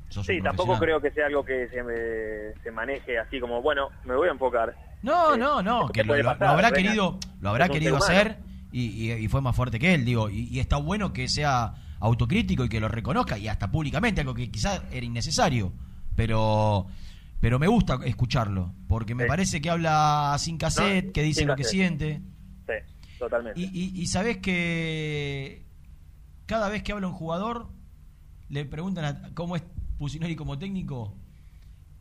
sos 0.10 0.26
Sí, 0.26 0.42
tampoco 0.42 0.78
creo 0.80 1.00
que 1.02 1.12
sea 1.12 1.28
algo 1.28 1.46
que 1.46 1.68
se, 1.70 1.84
me- 1.84 2.62
se 2.64 2.72
maneje 2.72 3.20
así 3.20 3.40
como, 3.40 3.62
bueno, 3.62 3.90
me 4.06 4.16
voy 4.16 4.28
a 4.28 4.32
enfocar. 4.32 4.76
No, 5.04 5.36
Eh, 5.36 5.38
no, 5.38 5.62
no, 5.62 5.88
¿qué 5.90 6.02
que 6.02 6.08
lo, 6.08 6.24
pasar? 6.30 6.48
habrá 6.50 6.70
Reina? 6.70 6.90
querido, 6.90 7.20
lo 7.42 7.50
habrá 7.50 7.70
querido 7.70 7.96
hacer 7.98 8.38
y, 8.72 8.86
y- 8.86 9.14
y 9.14 9.28
fue 9.28 9.42
más 9.42 9.56
fuerte 9.56 9.80
que 9.80 9.94
él, 9.94 10.04
digo, 10.06 10.30
y, 10.30 10.48
y 10.50 10.60
está 10.60 10.78
bueno 10.78 11.14
que 11.14 11.28
sea 11.28 11.74
autocrítico 12.00 12.64
y 12.66 12.70
que 12.70 12.80
lo 12.80 12.88
reconozca 12.88 13.38
y 13.38 13.48
hasta 13.48 13.70
públicamente, 13.72 14.22
algo 14.22 14.34
que 14.34 14.50
quizás 14.50 14.82
era 14.92 15.06
innecesario, 15.06 15.72
pero 16.16 16.88
pero 17.42 17.58
me 17.58 17.68
gusta 17.68 18.00
escucharlo, 18.04 18.74
porque 18.90 19.16
me 19.16 19.24
Sí. 19.24 19.30
parece 19.30 19.62
que 19.62 19.70
habla 19.70 20.36
sin 20.40 20.58
cassette, 20.58 21.06
No, 21.08 21.14
que 21.14 21.22
dice 21.24 21.46
lo 21.46 21.56
que 21.56 21.64
siente. 21.64 22.20
Sí, 22.68 22.74
totalmente. 23.18 23.58
Y, 23.58 23.66
y, 23.66 24.02
y 24.02 24.08
sabés 24.08 24.38
que 24.40 25.64
cada 26.50 26.68
vez 26.70 26.82
que 26.82 26.92
habla 26.92 27.06
un 27.08 27.14
jugador, 27.14 27.68
le 28.50 28.66
preguntan 28.66 29.06
a- 29.06 29.34
cómo 29.36 29.56
es 29.56 29.64
Pusineri 30.00 30.36
como 30.36 30.58
técnico 30.58 31.14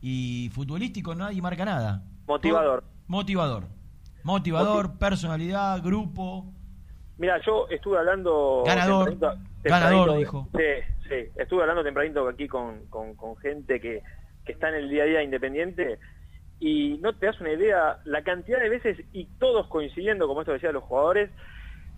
y 0.00 0.50
futbolístico, 0.54 1.14
nadie 1.14 1.42
marca 1.42 1.64
nada. 1.66 2.02
Motivador. 2.26 2.80
Todo- 2.80 2.90
motivador. 3.08 3.64
Motivador, 4.22 4.98
personalidad, 4.98 5.82
grupo. 5.82 6.50
Mira, 7.18 7.38
yo 7.44 7.66
estuve 7.68 7.98
hablando... 7.98 8.62
Ganador. 8.64 9.10
tempranito- 9.18 9.38
Ganador, 9.64 10.18
dijo. 10.18 10.48
Sí, 10.52 11.08
sí. 11.08 11.14
Estuve 11.36 11.62
hablando 11.62 11.82
tempranito 11.84 12.26
aquí 12.28 12.46
con, 12.48 12.86
con, 12.86 13.14
con 13.16 13.36
gente 13.36 13.80
que, 13.80 14.02
que 14.46 14.52
está 14.52 14.68
en 14.70 14.76
el 14.76 14.88
día 14.88 15.02
a 15.02 15.06
día 15.06 15.22
independiente 15.22 15.98
y 16.60 16.96
no 17.02 17.12
te 17.14 17.26
das 17.26 17.40
una 17.40 17.52
idea 17.52 17.98
la 18.04 18.22
cantidad 18.22 18.60
de 18.60 18.68
veces 18.70 18.98
y 19.12 19.24
todos 19.38 19.66
coincidiendo, 19.68 20.26
como 20.26 20.40
esto 20.40 20.52
decían 20.52 20.72
los 20.74 20.84
jugadores, 20.84 21.30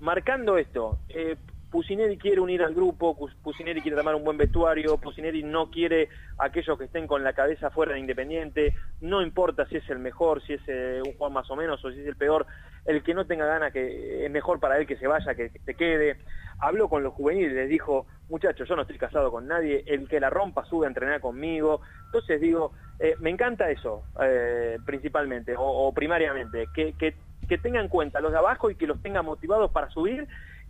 marcando 0.00 0.56
esto. 0.58 0.98
Eh, 1.10 1.36
Pusineri 1.70 2.18
quiere 2.18 2.40
unir 2.40 2.62
al 2.62 2.74
grupo, 2.74 3.16
Pus- 3.16 3.34
Pusineri 3.42 3.80
quiere 3.80 3.96
tomar 3.96 4.14
un 4.16 4.24
buen 4.24 4.36
vestuario, 4.36 4.98
Pusineri 4.98 5.42
no 5.44 5.70
quiere 5.70 6.08
aquellos 6.38 6.76
que 6.76 6.84
estén 6.84 7.06
con 7.06 7.22
la 7.22 7.32
cabeza 7.32 7.70
fuera 7.70 7.92
de 7.92 8.00
Independiente, 8.00 8.74
no 9.00 9.22
importa 9.22 9.66
si 9.66 9.76
es 9.76 9.88
el 9.88 10.00
mejor, 10.00 10.42
si 10.42 10.54
es 10.54 10.60
eh, 10.66 11.00
un 11.04 11.12
Juan 11.14 11.32
más 11.32 11.48
o 11.50 11.56
menos 11.56 11.84
o 11.84 11.92
si 11.92 12.00
es 12.00 12.06
el 12.06 12.16
peor, 12.16 12.46
el 12.84 13.02
que 13.04 13.14
no 13.14 13.26
tenga 13.26 13.46
ganas 13.46 13.72
que 13.72 14.24
es 14.24 14.30
mejor 14.30 14.58
para 14.58 14.78
él 14.78 14.86
que 14.86 14.96
se 14.96 15.06
vaya, 15.06 15.34
que, 15.34 15.50
se 15.50 15.74
quede. 15.74 16.18
Habló 16.58 16.88
con 16.88 17.02
los 17.02 17.14
juveniles, 17.14 17.52
les 17.52 17.68
dijo, 17.68 18.06
muchachos, 18.28 18.68
yo 18.68 18.74
no 18.76 18.82
estoy 18.82 18.98
casado 18.98 19.30
con 19.30 19.46
nadie, 19.46 19.84
el 19.86 20.08
que 20.08 20.20
la 20.20 20.28
rompa 20.28 20.64
sube 20.64 20.86
a 20.86 20.88
entrenar 20.88 21.20
conmigo. 21.20 21.80
Entonces 22.06 22.40
digo, 22.40 22.72
eh, 22.98 23.16
me 23.20 23.30
encanta 23.30 23.70
eso, 23.70 24.04
eh, 24.20 24.78
principalmente, 24.84 25.54
o, 25.56 25.92
primariamente, 25.94 26.68
que, 26.74 26.94
que, 26.94 27.14
que 27.48 27.58
tengan 27.58 27.84
en 27.84 27.88
cuenta 27.88 28.20
los 28.20 28.32
de 28.32 28.38
abajo 28.38 28.70
y 28.70 28.74
que 28.74 28.86
los 28.86 29.00
tengan 29.00 29.24
motivados 29.24 29.70
para 29.70 29.88
subir 29.88 30.26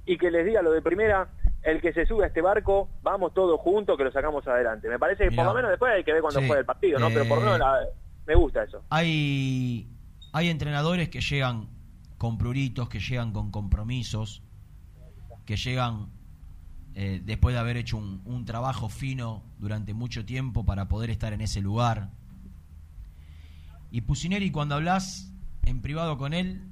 y 0.06 0.16
que 0.18 0.30
les 0.30 0.44
diga 0.46 0.62
lo 0.62 0.72
de 0.72 0.82
primera, 0.82 1.28
el 1.62 1.80
que 1.80 1.92
se 1.92 2.06
sube 2.06 2.24
a 2.24 2.28
este 2.28 2.40
barco, 2.40 2.88
vamos 3.02 3.34
todos 3.34 3.60
juntos 3.60 3.96
que 3.96 4.04
lo 4.04 4.12
sacamos 4.12 4.46
adelante. 4.48 4.88
Me 4.88 4.98
parece 4.98 5.24
que 5.24 5.30
Mirá. 5.30 5.42
por 5.44 5.52
lo 5.52 5.56
menos 5.56 5.70
después 5.70 5.92
hay 5.94 6.04
que 6.04 6.12
ver 6.12 6.22
cuando 6.22 6.40
Sí. 6.40 6.50
el 6.50 6.64
partido, 6.64 6.98
¿no? 6.98 7.08
Pero 7.08 7.26
por 7.28 7.38
lo 7.38 7.44
menos 7.44 7.58
la- 7.58 7.80
me 8.26 8.34
gusta 8.34 8.62
eso. 8.64 8.82
Hay, 8.90 9.88
hay 10.32 10.48
entrenadores 10.48 11.08
que 11.08 11.20
llegan 11.20 11.68
con 12.18 12.38
pruritos, 12.38 12.88
que 12.88 12.98
llegan 13.00 13.32
con 13.32 13.50
compromisos, 13.50 14.42
que 15.44 15.56
llegan 15.56 16.08
eh, 16.94 17.20
después 17.24 17.54
de 17.54 17.60
haber 17.60 17.76
hecho 17.76 17.96
un, 17.96 18.20
un 18.24 18.44
trabajo 18.44 18.88
fino 18.88 19.42
durante 19.58 19.94
mucho 19.94 20.24
tiempo 20.24 20.64
para 20.64 20.88
poder 20.88 21.10
estar 21.10 21.32
en 21.32 21.40
ese 21.40 21.60
lugar. 21.60 22.10
Y 23.90 24.00
Pusineri, 24.02 24.50
cuando 24.50 24.74
hablas 24.74 25.32
en 25.64 25.80
privado 25.82 26.18
con 26.18 26.32
él, 26.34 26.62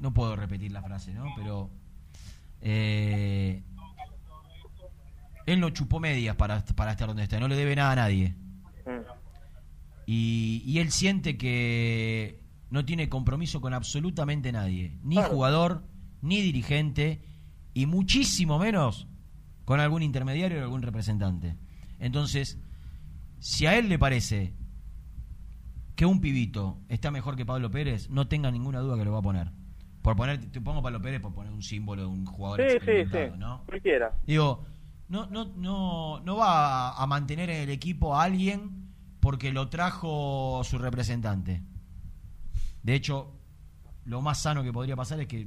no 0.00 0.12
puedo 0.12 0.36
repetir 0.36 0.72
la 0.72 0.82
frase, 0.82 1.12
¿no? 1.12 1.26
Pero 1.36 1.70
eh, 2.60 3.62
él 5.46 5.60
no 5.60 5.70
chupó 5.70 6.00
medias 6.00 6.36
para, 6.36 6.64
para 6.64 6.92
estar 6.92 7.08
donde 7.08 7.24
está, 7.24 7.40
no 7.40 7.48
le 7.48 7.56
debe 7.56 7.76
nada 7.76 7.92
a 7.92 7.96
nadie. 7.96 8.34
Y, 10.06 10.62
y 10.64 10.78
él 10.78 10.90
siente 10.90 11.36
que 11.36 12.42
no 12.70 12.84
tiene 12.84 13.08
compromiso 13.08 13.60
con 13.60 13.74
absolutamente 13.74 14.52
nadie, 14.52 14.98
ni 15.02 15.16
jugador, 15.16 15.84
ni 16.22 16.40
dirigente, 16.40 17.22
y 17.74 17.86
muchísimo 17.86 18.58
menos 18.58 19.06
con 19.64 19.80
algún 19.80 20.02
intermediario 20.02 20.60
o 20.60 20.62
algún 20.62 20.82
representante. 20.82 21.56
Entonces, 21.98 22.58
si 23.38 23.66
a 23.66 23.76
él 23.76 23.88
le 23.88 23.98
parece 23.98 24.54
que 25.94 26.06
un 26.06 26.20
pibito 26.20 26.80
está 26.88 27.10
mejor 27.10 27.36
que 27.36 27.44
Pablo 27.44 27.70
Pérez, 27.70 28.08
no 28.08 28.28
tenga 28.28 28.50
ninguna 28.50 28.80
duda 28.80 28.96
que 28.96 29.04
lo 29.04 29.12
va 29.12 29.18
a 29.18 29.22
poner. 29.22 29.52
Por 30.08 30.16
poner, 30.16 30.50
te 30.50 30.60
pongo 30.62 30.82
Pablo 30.82 31.02
Pérez 31.02 31.20
por 31.20 31.34
poner 31.34 31.52
un 31.52 31.62
símbolo 31.62 32.00
de 32.02 32.08
un 32.08 32.24
jugador 32.24 32.60
Sí, 32.62 32.68
sí, 32.70 32.76
experimentado, 32.76 33.32
sí, 33.34 33.38
¿no? 33.38 33.62
cualquiera. 33.66 34.12
Digo, 34.26 34.64
no, 35.08 35.26
no, 35.26 35.44
no, 35.54 36.20
no 36.20 36.36
va 36.36 36.88
a, 36.92 37.02
a 37.02 37.06
mantener 37.06 37.50
en 37.50 37.60
el 37.64 37.68
equipo 37.68 38.16
a 38.16 38.22
alguien 38.22 38.88
porque 39.20 39.52
lo 39.52 39.68
trajo 39.68 40.62
su 40.64 40.78
representante. 40.78 41.62
De 42.82 42.94
hecho, 42.94 43.34
lo 44.06 44.22
más 44.22 44.40
sano 44.40 44.62
que 44.62 44.72
podría 44.72 44.96
pasar 44.96 45.20
es 45.20 45.26
que 45.26 45.46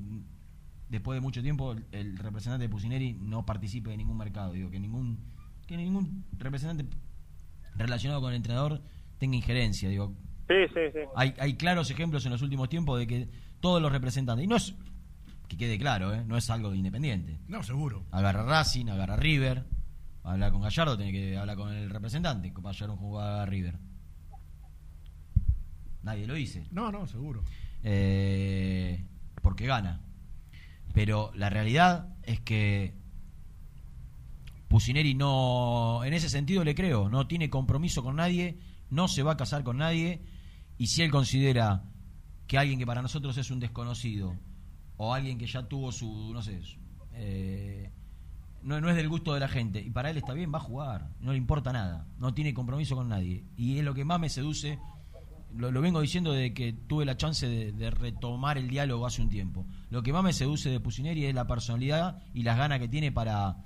después 0.90 1.18
de 1.18 1.22
mucho 1.22 1.42
tiempo, 1.42 1.72
el, 1.72 1.88
el 1.92 2.18
representante 2.20 2.64
de 2.66 2.70
Pusineri 2.70 3.14
no 3.14 3.44
participe 3.44 3.90
de 3.90 3.98
ningún 3.98 4.18
mercado. 4.18 4.52
Digo, 4.54 4.70
que 4.70 4.80
ningún, 4.80 5.18
que 5.66 5.76
ningún 5.76 6.24
representante 6.38 6.86
relacionado 7.76 8.22
con 8.22 8.30
el 8.30 8.36
entrenador 8.36 8.80
tenga 9.18 9.36
injerencia. 9.36 9.90
Digo, 9.90 10.14
Sí, 10.48 10.56
sí, 10.72 10.82
sí. 10.94 11.00
hay, 11.16 11.34
hay 11.40 11.56
claros 11.56 11.90
ejemplos 11.90 12.26
en 12.28 12.32
los 12.32 12.44
últimos 12.44 12.70
tiempos 12.70 13.00
de 13.00 13.08
que 13.08 13.30
todos 13.62 13.82
los 13.82 13.92
representantes, 13.92 14.44
y 14.44 14.48
no 14.48 14.58
es, 14.58 14.74
que 15.48 15.58
quede 15.58 15.78
claro, 15.78 16.14
¿eh? 16.14 16.24
no 16.26 16.38
es 16.38 16.50
algo 16.50 16.72
de 16.72 16.78
independiente. 16.78 17.40
No, 17.48 17.64
seguro. 17.64 18.06
Agarra 18.12 18.44
Racing, 18.44 18.88
agarra 18.88 19.16
River, 19.16 19.66
habla 20.24 20.52
con 20.52 20.62
Gallardo, 20.62 20.98
tiene 20.98 21.12
que 21.12 21.38
hablar 21.38 21.56
con 21.56 21.74
el 21.74 21.90
representante 21.90 22.52
para 22.52 22.74
llevar 22.74 22.92
un 22.92 22.98
jugador 22.98 23.40
a 23.42 23.46
River. 23.46 23.78
Nadie 26.04 26.28
lo 26.28 26.34
dice. 26.34 26.66
No, 26.72 26.92
no, 26.92 27.06
seguro. 27.08 27.44
Eh, 27.84 29.06
porque 29.42 29.66
gana. 29.66 30.02
Pero 30.94 31.32
la 31.36 31.50
realidad 31.50 32.16
es 32.24 32.40
que 32.42 32.96
Pusineri 34.68 35.14
no, 35.14 36.02
en 36.04 36.14
ese 36.14 36.30
sentido 36.30 36.64
le 36.64 36.76
creo, 36.76 37.10
no 37.10 37.28
tiene 37.28 37.50
compromiso 37.50 38.04
con 38.04 38.16
nadie, 38.16 38.58
no 38.90 39.08
se 39.08 39.24
va 39.24 39.34
a 39.34 39.38
casar 39.38 39.64
con 39.64 39.78
nadie, 39.78 40.22
y 40.78 40.88
si 40.88 41.02
él 41.02 41.12
considera 41.12 41.84
que 42.52 42.58
alguien 42.58 42.78
que 42.78 42.86
para 42.86 43.02
nosotros 43.02 43.38
es 43.38 43.50
un 43.50 43.62
desconocido, 43.62 44.38
o 44.98 45.14
alguien 45.14 45.38
que 45.38 45.48
ya 45.48 45.70
tuvo 45.70 45.90
su, 45.94 46.34
no 46.34 46.42
sé, 46.42 46.60
eh, 47.14 47.90
no, 48.62 48.82
no 48.82 48.90
es 48.90 48.98
del 48.98 49.08
gusto 49.08 49.34
de 49.34 49.40
la 49.40 49.48
gente, 49.48 49.80
y 49.80 49.90
para 49.90 50.10
él 50.10 50.18
está 50.18 50.34
bien, 50.34 50.52
va 50.54 50.58
a 50.58 50.62
jugar, 50.62 51.12
no 51.22 51.32
le 51.32 51.38
importa 51.38 51.72
nada, 51.72 52.10
no 52.18 52.34
tiene 52.34 52.54
compromiso 52.54 52.98
con 52.98 53.08
nadie, 53.08 53.46
y 53.56 53.78
es 53.78 53.86
lo 53.86 53.94
que 53.94 54.04
más 54.04 54.20
me 54.20 54.28
seduce 54.28 54.78
lo, 55.56 55.72
lo 55.72 55.80
vengo 55.80 56.02
diciendo 56.02 56.34
desde 56.34 56.54
que 56.54 56.74
tuve 56.74 57.06
la 57.06 57.16
chance 57.16 57.48
de, 57.48 57.72
de 57.72 57.90
retomar 57.90 58.58
el 58.58 58.68
diálogo 58.68 59.06
hace 59.06 59.22
un 59.22 59.30
tiempo. 59.30 59.66
Lo 59.90 60.04
que 60.04 60.12
más 60.12 60.22
me 60.22 60.34
seduce 60.34 60.70
de 60.70 60.82
Pusineri 60.82 61.26
es 61.26 61.34
la 61.34 61.48
personalidad 61.48 62.22
y 62.34 62.44
las 62.44 62.58
ganas 62.58 62.80
que 62.80 62.90
tiene 62.90 63.14
para, 63.14 63.64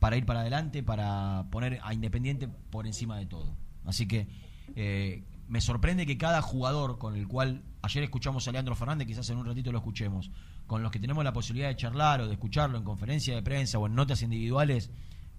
para 0.00 0.16
ir 0.16 0.26
para 0.26 0.40
adelante, 0.40 0.82
para 0.82 1.46
poner 1.52 1.78
a 1.80 1.94
Independiente 1.94 2.48
por 2.48 2.88
encima 2.88 3.18
de 3.18 3.26
todo. 3.26 3.56
Así 3.84 4.08
que 4.08 4.26
eh, 4.74 5.24
me 5.48 5.60
sorprende 5.60 6.06
que 6.06 6.18
cada 6.18 6.42
jugador 6.42 6.98
con 6.98 7.14
el 7.16 7.28
cual 7.28 7.62
ayer 7.82 8.02
escuchamos 8.02 8.46
a 8.48 8.52
Leandro 8.52 8.74
Fernández, 8.74 9.06
quizás 9.06 9.28
en 9.30 9.38
un 9.38 9.46
ratito 9.46 9.70
lo 9.72 9.78
escuchemos, 9.78 10.30
con 10.66 10.82
los 10.82 10.90
que 10.90 10.98
tenemos 10.98 11.22
la 11.24 11.32
posibilidad 11.32 11.68
de 11.68 11.76
charlar 11.76 12.20
o 12.20 12.26
de 12.26 12.32
escucharlo 12.32 12.78
en 12.78 12.84
conferencia 12.84 13.34
de 13.34 13.42
prensa 13.42 13.78
o 13.78 13.86
en 13.86 13.94
notas 13.94 14.22
individuales, 14.22 14.90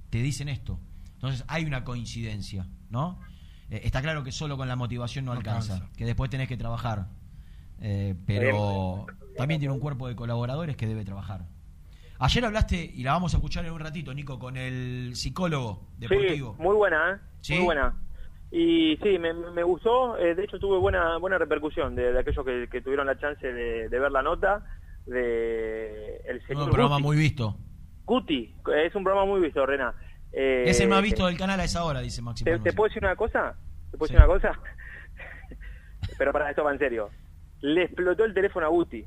te 0.10 0.20
dicen 0.20 0.47
esto. 0.49 0.80
Entonces 1.16 1.43
hay 1.47 1.66
una 1.66 1.84
coincidencia, 1.84 2.68
¿no? 2.89 3.20
Eh, 3.70 3.82
está 3.84 4.01
claro 4.01 4.24
que 4.24 4.32
solo 4.32 4.55
con 4.55 4.68
la 4.68 4.76
motivación 4.76 5.26
no, 5.26 5.34
No 5.34 5.39
alcanza, 5.39 5.74
alcanza. 5.74 5.93
que 5.97 6.05
después 6.05 6.30
tenés 6.30 6.47
que 6.47 6.58
trabajar. 6.58 7.08
Eh, 7.80 8.16
pero 8.26 9.05
también 9.36 9.60
tiene 9.60 9.74
un 9.74 9.80
cuerpo 9.80 10.08
de 10.08 10.16
colaboradores 10.16 10.78
que 10.78 10.88
debe 10.88 11.03
trabajar. 11.03 11.45
Ayer 12.20 12.45
hablaste, 12.45 12.84
y 12.95 13.03
la 13.03 13.12
vamos 13.12 13.34
a 13.34 13.38
escuchar 13.38 13.66
en 13.66 13.74
un 13.74 13.80
ratito, 13.80 14.12
Nico, 14.14 14.39
con 14.39 14.58
el 14.58 15.16
psicólogo 15.16 15.88
deportivo. 15.99 16.55
Sí, 16.58 16.64
muy 16.64 16.76
buena, 16.76 17.12
¿eh? 17.12 17.18
¿Sí? 17.41 17.55
Muy 17.55 17.66
buena. 17.66 17.93
Y 18.52 18.98
sí, 19.04 19.20
me, 19.20 19.34
me 19.34 19.64
gustó, 19.64 20.18
eh, 20.18 20.34
de 20.36 20.43
hecho 20.45 20.58
tuve 20.60 20.78
buena 20.78 21.18
buena 21.18 21.38
repercusión 21.38 21.95
de, 21.95 22.14
de 22.14 22.20
aquellos 22.20 22.45
que, 22.45 22.68
que 22.72 22.82
tuvieron 22.82 23.06
la 23.08 23.18
chance 23.20 23.45
de, 23.45 23.89
de 23.89 24.00
ver 24.00 24.12
la 24.12 24.22
nota 24.22 24.64
de 25.06 26.18
el 26.26 26.41
señor 26.48 26.64
Un 26.64 26.70
programa 26.70 26.95
Guti. 26.95 27.04
muy 27.04 27.18
visto. 27.18 27.58
Guti, 28.06 28.56
es 28.86 28.95
un 28.95 29.04
programa 29.04 29.26
muy 29.30 29.41
visto, 29.41 29.66
Rena. 29.66 29.93
Eh, 30.32 30.64
es 30.68 30.80
el 30.80 30.88
más 30.89 31.02
visto 31.02 31.26
del 31.26 31.38
canal 31.38 31.60
a 31.60 31.64
esa 31.66 31.84
hora, 31.84 32.00
dice 32.00 32.22
Maxi. 32.22 32.43
¿Te, 32.45 32.58
te 32.60 32.72
puedo 32.74 32.88
decir 32.89 33.04
una 33.04 33.16
cosa? 33.16 33.56
¿Te 33.91 33.98
puedo 33.98 34.08
Sí. 34.08 34.14
decir 34.14 34.26
una 34.26 34.34
cosa? 34.39 34.60
Pero 36.18 36.32
para 36.32 36.50
esto 36.50 36.64
va 36.64 36.72
en 36.72 36.80
serio. 36.80 37.10
Le 37.62 37.84
explotó 37.84 38.24
el 38.24 38.34
teléfono 38.34 38.66
a 38.66 38.70
Guti. 38.70 39.06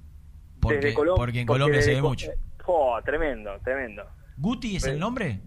Desde 0.69 0.95
Colom- 0.95 1.17
porque 1.17 1.41
en 1.41 1.47
Colombia 1.47 1.81
se 1.81 1.95
ve 1.95 2.03
mucho. 2.03 2.31
Oh, 2.67 2.99
tremendo, 3.05 3.53
tremendo. 3.65 4.03
¿Guti 4.37 4.77
es 4.77 4.87
el 4.87 4.99
nombre? 4.99 5.41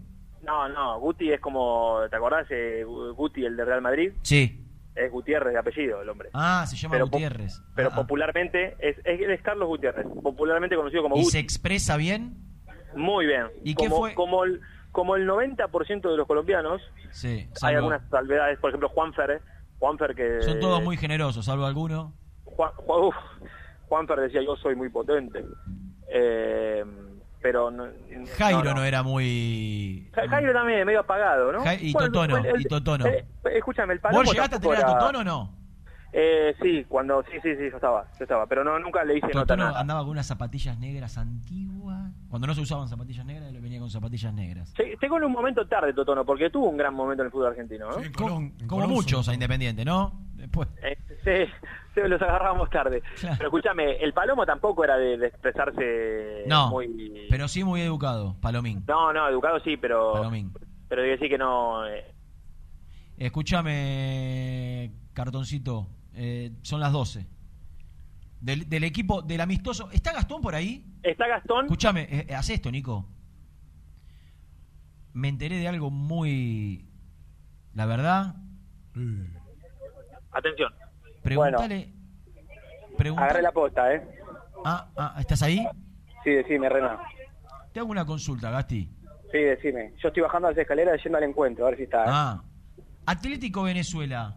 No, 0.44 0.68
no, 0.68 0.98
Guti 1.00 1.32
es 1.32 1.40
como, 1.40 1.98
¿te 2.10 2.16
acordás? 2.16 2.46
Eh, 2.50 2.84
Guti, 2.84 3.44
el 3.44 3.56
de 3.56 3.64
Real 3.64 3.80
Madrid. 3.82 4.12
Sí. 4.22 4.60
Es 4.94 5.10
Gutiérrez 5.10 5.52
de 5.52 5.58
apellido 5.58 6.02
el 6.02 6.08
hombre. 6.08 6.28
Ah, 6.34 6.64
se 6.68 6.76
llama 6.76 6.92
Pero 6.92 7.06
po- 7.06 7.12
Gutiérrez. 7.12 7.60
Pero 7.74 7.88
Ah, 7.88 7.92
ah. 7.94 7.96
popularmente 7.96 8.76
es, 8.78 8.96
es, 9.04 9.20
es 9.20 9.42
Carlos 9.42 9.66
Gutiérrez, 9.68 10.06
popularmente 10.22 10.76
conocido 10.76 11.02
como 11.02 11.16
¿Y 11.16 11.20
Guti. 11.20 11.32
se 11.32 11.38
expresa 11.40 11.96
bien? 11.96 12.36
Muy 12.94 13.26
bien. 13.26 13.46
¿Y 13.64 13.74
qué 13.74 13.84
como, 13.88 13.96
fue? 13.96 14.14
Como 14.14 14.44
el, 14.44 14.60
como 14.92 15.16
el 15.16 15.26
90% 15.28 16.08
de 16.10 16.16
los 16.16 16.26
colombianos, 16.28 16.80
Sí, 17.10 17.48
hay 17.62 17.74
algunas 17.74 18.08
salvedades, 18.08 18.58
por 18.60 18.70
ejemplo 18.70 18.88
Juanfer, 18.88 19.40
Juanfer 19.80 20.14
que... 20.14 20.42
Son 20.42 20.60
todos 20.60 20.80
muy 20.82 20.96
generosos, 20.96 21.44
salvo 21.44 21.66
alguno. 21.66 22.12
Juan, 22.44 22.70
Juan- 22.76 23.10
Juanfer 23.88 24.20
decía 24.20 24.42
yo 24.44 24.54
soy 24.56 24.76
muy 24.76 24.90
potente. 24.90 25.44
Eh, 26.08 26.84
pero 27.44 27.70
no, 27.70 27.86
Jairo 28.38 28.64
no, 28.64 28.74
no. 28.76 28.84
era 28.84 29.02
muy... 29.02 30.08
Ja- 30.14 30.26
Jairo 30.30 30.54
también, 30.54 30.86
medio 30.86 31.00
apagado, 31.00 31.52
¿no? 31.52 31.62
Ja- 31.62 31.74
y 31.74 31.92
Bueno, 31.92 32.10
Totono, 32.10 32.38
el- 32.38 32.46
el- 32.46 32.60
y 32.62 32.64
Totono. 32.64 33.04
eh, 33.06 33.26
escúchame, 33.52 33.92
el 33.92 34.00
Palomo 34.00 34.22
¿Vos 34.22 34.32
llegaste 34.32 34.56
a 34.56 34.60
tener 34.60 34.78
a 34.78 34.86
Totono 34.86 35.18
o 35.18 35.24
no? 35.24 35.54
Eh, 36.16 36.54
sí, 36.62 36.84
cuando 36.88 37.24
sí, 37.24 37.38
sí, 37.42 37.56
sí, 37.56 37.70
yo 37.70 37.74
estaba, 37.76 38.06
yo 38.16 38.22
estaba, 38.22 38.46
pero 38.46 38.62
no 38.62 38.78
nunca 38.78 39.02
le 39.02 39.16
hice 39.18 39.26
nota 39.26 39.40
Totono 39.40 39.64
nada. 39.64 39.80
andaba 39.80 40.00
con 40.02 40.10
unas 40.10 40.26
zapatillas 40.28 40.78
negras 40.78 41.18
antiguas. 41.18 42.12
Cuando 42.28 42.46
no 42.46 42.54
se 42.54 42.60
usaban 42.60 42.86
zapatillas 42.88 43.26
negras, 43.26 43.48
él 43.52 43.60
venía 43.60 43.80
con 43.80 43.90
zapatillas 43.90 44.32
negras. 44.32 44.72
Sí, 44.76 44.84
Llegó 45.02 45.16
en 45.18 45.24
un 45.24 45.32
momento 45.32 45.66
tarde 45.66 45.92
Totono, 45.92 46.24
porque 46.24 46.50
tuvo 46.50 46.68
un 46.68 46.76
gran 46.76 46.94
momento 46.94 47.22
en 47.22 47.26
el 47.26 47.32
fútbol 47.32 47.48
argentino, 47.48 47.88
¿no? 47.90 47.96
Como, 48.16 48.52
como 48.68 48.86
muchos 48.86 49.28
a 49.28 49.34
Independiente, 49.34 49.84
¿no? 49.84 50.12
Después. 50.34 50.68
Eh, 50.84 50.96
sí, 51.24 51.52
sí, 51.94 52.00
los 52.08 52.22
agarramos 52.22 52.70
tarde. 52.70 53.02
Pero 53.20 53.46
escúchame, 53.46 53.96
el 53.96 54.12
Palomo 54.12 54.46
tampoco 54.46 54.84
era 54.84 54.96
de, 54.96 55.18
de 55.18 55.26
expresarse 55.26 56.44
No, 56.46 56.70
muy... 56.70 57.26
pero 57.28 57.48
sí 57.48 57.64
muy 57.64 57.80
educado, 57.80 58.36
Palomín. 58.40 58.84
No, 58.86 59.12
no, 59.12 59.28
educado 59.28 59.58
sí, 59.60 59.76
pero... 59.78 60.12
Palomín. 60.12 60.52
Pero 60.88 61.02
decir 61.02 61.28
que 61.28 61.38
no... 61.38 61.84
eh, 61.88 62.04
Escúchame, 63.16 64.92
cartoncito, 65.12 65.86
eh, 66.14 66.52
son 66.62 66.80
las 66.80 66.92
12. 66.92 67.26
Del, 68.40 68.68
del 68.68 68.84
equipo, 68.84 69.22
del 69.22 69.40
amistoso. 69.40 69.90
¿Está 69.90 70.12
Gastón 70.12 70.42
por 70.42 70.54
ahí? 70.54 70.84
Está 71.02 71.26
Gastón. 71.26 71.64
Escúchame, 71.64 72.02
eh, 72.02 72.26
eh, 72.28 72.34
haz 72.34 72.50
esto, 72.50 72.70
Nico. 72.70 73.08
Me 75.12 75.28
enteré 75.28 75.56
de 75.58 75.68
algo 75.68 75.90
muy. 75.90 76.86
La 77.74 77.86
verdad, 77.86 78.34
Atención. 80.32 80.72
pregúntale. 81.22 81.92
preguntale- 82.98 83.24
Agarré 83.30 83.42
la 83.42 83.52
posta, 83.52 83.94
¿eh? 83.94 84.06
Ah, 84.64 84.88
ah, 84.96 85.16
¿estás 85.18 85.42
ahí? 85.42 85.66
Sí, 86.22 86.30
decime, 86.30 86.68
Renan. 86.68 86.98
Te 87.72 87.80
hago 87.80 87.90
una 87.90 88.04
consulta, 88.04 88.50
Gasti. 88.50 88.88
Sí, 89.32 89.38
decime. 89.38 89.92
Yo 90.02 90.08
estoy 90.08 90.22
bajando 90.22 90.48
las 90.50 90.58
escaleras 90.58 91.02
yendo 91.02 91.18
al 91.18 91.24
encuentro, 91.24 91.66
a 91.66 91.70
ver 91.70 91.78
si 91.78 91.84
está. 91.84 92.02
¿eh? 92.04 92.08
Ah, 92.08 92.42
Atlético 93.06 93.62
Venezuela. 93.64 94.36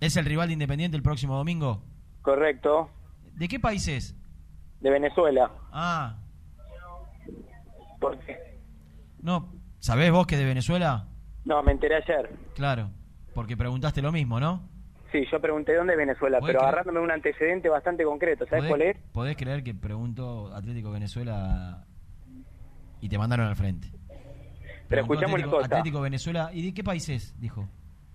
¿Es 0.00 0.16
el 0.16 0.24
rival 0.24 0.48
de 0.48 0.54
Independiente 0.54 0.96
el 0.96 1.02
próximo 1.02 1.36
domingo? 1.36 1.82
Correcto. 2.22 2.90
¿De 3.34 3.48
qué 3.48 3.60
país 3.60 3.86
es? 3.88 4.16
De 4.80 4.90
Venezuela. 4.90 5.50
Ah, 5.72 6.16
¿Por 8.00 8.18
qué? 8.20 8.58
no. 9.22 9.52
¿Sabés 9.78 10.10
vos 10.12 10.26
que 10.26 10.36
de 10.36 10.44
Venezuela? 10.44 11.06
No, 11.46 11.62
me 11.62 11.72
enteré 11.72 11.96
ayer. 11.96 12.30
Claro, 12.54 12.90
porque 13.34 13.56
preguntaste 13.56 14.02
lo 14.02 14.12
mismo, 14.12 14.38
¿no? 14.38 14.62
Sí, 15.10 15.24
yo 15.32 15.40
pregunté 15.40 15.74
dónde 15.74 15.94
es 15.94 15.98
Venezuela, 15.98 16.38
¿Podés 16.38 16.52
pero 16.52 16.60
creer? 16.60 16.74
agarrándome 16.74 17.04
un 17.04 17.10
antecedente 17.10 17.68
bastante 17.70 18.04
concreto. 18.04 18.46
¿Sabes 18.46 18.66
cuál 18.68 18.82
es? 18.82 18.96
podés 19.12 19.36
creer 19.36 19.62
que 19.64 19.74
pregunto 19.74 20.54
Atlético 20.54 20.90
Venezuela 20.90 21.84
y 23.00 23.08
te 23.08 23.16
mandaron 23.18 23.46
al 23.46 23.56
frente? 23.56 23.88
Pero 24.88 25.06
Preguntó 25.06 25.18
una 25.26 25.26
Atlético, 25.28 25.50
cosa. 25.56 25.66
Atlético 25.66 26.00
Venezuela, 26.02 26.50
¿y 26.52 26.62
de 26.66 26.74
qué 26.74 26.84
país 26.84 27.08
es? 27.08 27.40
Dijo. 27.40 27.66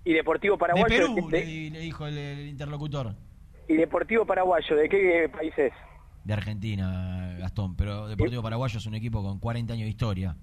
Y 0.06 0.12
Deportivo 0.14 0.54
De 0.54 0.58
Paraguayo. 0.60 0.86
Perú, 1.14 1.28
de- 1.28 1.44
le, 1.44 1.70
le 1.70 1.78
dijo 1.80 2.06
el, 2.06 2.16
el 2.16 2.46
interlocutor. 2.48 3.12
y 3.68 3.74
Deportivo 3.74 4.24
Paraguayo, 4.24 4.76
¿de 4.76 4.88
qué 4.88 5.28
país 5.28 5.52
es? 5.58 5.72
De 6.24 6.32
Argentina, 6.32 7.36
Gastón, 7.40 7.76
pero 7.76 8.06
Deportivo 8.08 8.42
Paraguayo 8.42 8.78
es 8.78 8.86
un 8.86 8.94
equipo 8.94 9.22
con 9.22 9.38
40 9.40 9.72
años 9.74 9.84
de 9.84 9.90
historia. 9.90 10.36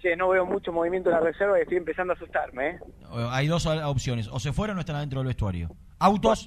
Che, 0.00 0.16
no 0.16 0.28
veo 0.28 0.44
mucho 0.46 0.72
movimiento 0.72 1.08
en 1.10 1.14
la 1.16 1.20
reserva 1.22 1.58
y 1.58 1.62
estoy 1.62 1.76
empezando 1.78 2.12
a 2.12 2.16
asustarme, 2.16 2.68
¿eh? 2.70 2.78
Eh, 3.14 3.28
Hay 3.30 3.46
dos 3.46 3.64
opciones, 3.66 4.28
o 4.28 4.38
se 4.38 4.52
fueron 4.52 4.76
o 4.76 4.80
están 4.80 4.96
adentro 4.96 5.20
del 5.20 5.28
vestuario. 5.28 5.68
Autos 5.98 6.46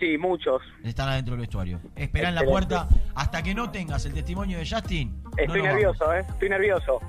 Sí, 0.00 0.16
muchos. 0.18 0.62
están 0.84 1.08
adentro 1.10 1.32
del 1.34 1.40
vestuario. 1.42 1.80
Esperá 1.94 2.28
en 2.30 2.34
la 2.36 2.42
puerta 2.44 2.88
hasta 3.14 3.42
que 3.42 3.54
no 3.54 3.70
tengas 3.70 4.04
el 4.06 4.14
testimonio 4.14 4.58
de 4.58 4.66
Justin. 4.68 5.22
Estoy 5.36 5.62
nervioso, 5.62 6.12
¿eh? 6.14 6.24
Estoy 6.28 6.48
nervioso. 6.48 7.00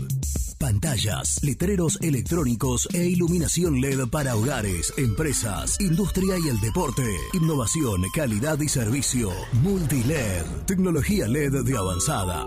Pantallas, 0.59 1.43
letreros 1.43 1.99
electrónicos 2.01 2.89
e 2.95 3.05
iluminación 3.07 3.81
LED 3.81 4.09
para 4.09 4.37
hogares, 4.37 4.93
empresas, 4.97 5.81
industria 5.81 6.37
y 6.39 6.49
el 6.49 6.61
deporte. 6.61 7.07
Innovación, 7.35 8.03
calidad 8.15 8.59
y 8.61 8.69
servicio. 8.69 9.31
Multiled, 9.63 10.45
tecnología 10.67 11.27
LED 11.27 11.65
de 11.65 11.77
avanzada. 11.77 12.45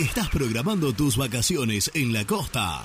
¿Estás 0.00 0.28
programando 0.30 0.92
tus 0.92 1.16
vacaciones 1.16 1.90
en 1.94 2.12
la 2.12 2.24
costa? 2.24 2.84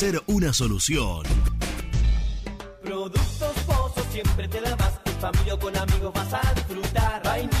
una 0.25 0.51
solución. 0.51 1.21
Productos 2.81 3.53
Pozos 3.67 4.03
siempre 4.11 4.47
te 4.47 4.59
da 4.59 4.75
más. 4.77 4.99
En 5.05 5.13
familia 5.19 5.55
con 5.57 5.77
amigos 5.77 6.11
vas 6.11 6.33
a 6.33 6.53
disfrutar. 6.55 7.21
Vainillas, 7.23 7.60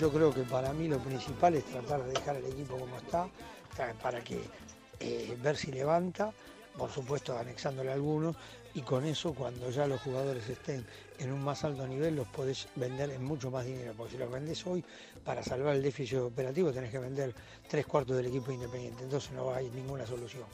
Yo 0.00 0.10
creo 0.10 0.32
que 0.32 0.44
para 0.44 0.72
mí 0.72 0.88
lo 0.88 0.98
principal 0.98 1.56
es 1.56 1.66
tratar 1.66 2.02
de 2.02 2.12
dejar 2.12 2.36
el 2.36 2.46
equipo 2.46 2.78
como 2.78 2.96
está, 2.96 3.28
para 4.02 4.24
que 4.24 4.40
eh, 4.98 5.36
ver 5.42 5.58
si 5.58 5.70
levanta, 5.72 6.32
por 6.78 6.90
supuesto 6.90 7.36
anexándole 7.36 7.92
algunos, 7.92 8.34
y 8.72 8.80
con 8.80 9.04
eso 9.04 9.34
cuando 9.34 9.68
ya 9.68 9.86
los 9.86 10.00
jugadores 10.00 10.48
estén 10.48 10.86
en 11.18 11.30
un 11.30 11.44
más 11.44 11.64
alto 11.64 11.86
nivel 11.86 12.16
los 12.16 12.26
podés 12.28 12.66
vender 12.76 13.10
en 13.10 13.22
mucho 13.22 13.50
más 13.50 13.66
dinero, 13.66 13.92
porque 13.94 14.12
si 14.12 14.18
los 14.18 14.30
vendés 14.30 14.66
hoy 14.66 14.82
para 15.22 15.42
salvar 15.42 15.76
el 15.76 15.82
déficit 15.82 16.16
operativo 16.16 16.72
tenés 16.72 16.90
que 16.90 16.98
vender 16.98 17.34
tres 17.68 17.84
cuartos 17.84 18.16
del 18.16 18.28
equipo 18.28 18.52
independiente, 18.52 19.04
entonces 19.04 19.32
no 19.32 19.52
hay 19.52 19.68
ninguna 19.68 20.06
solución. 20.06 20.44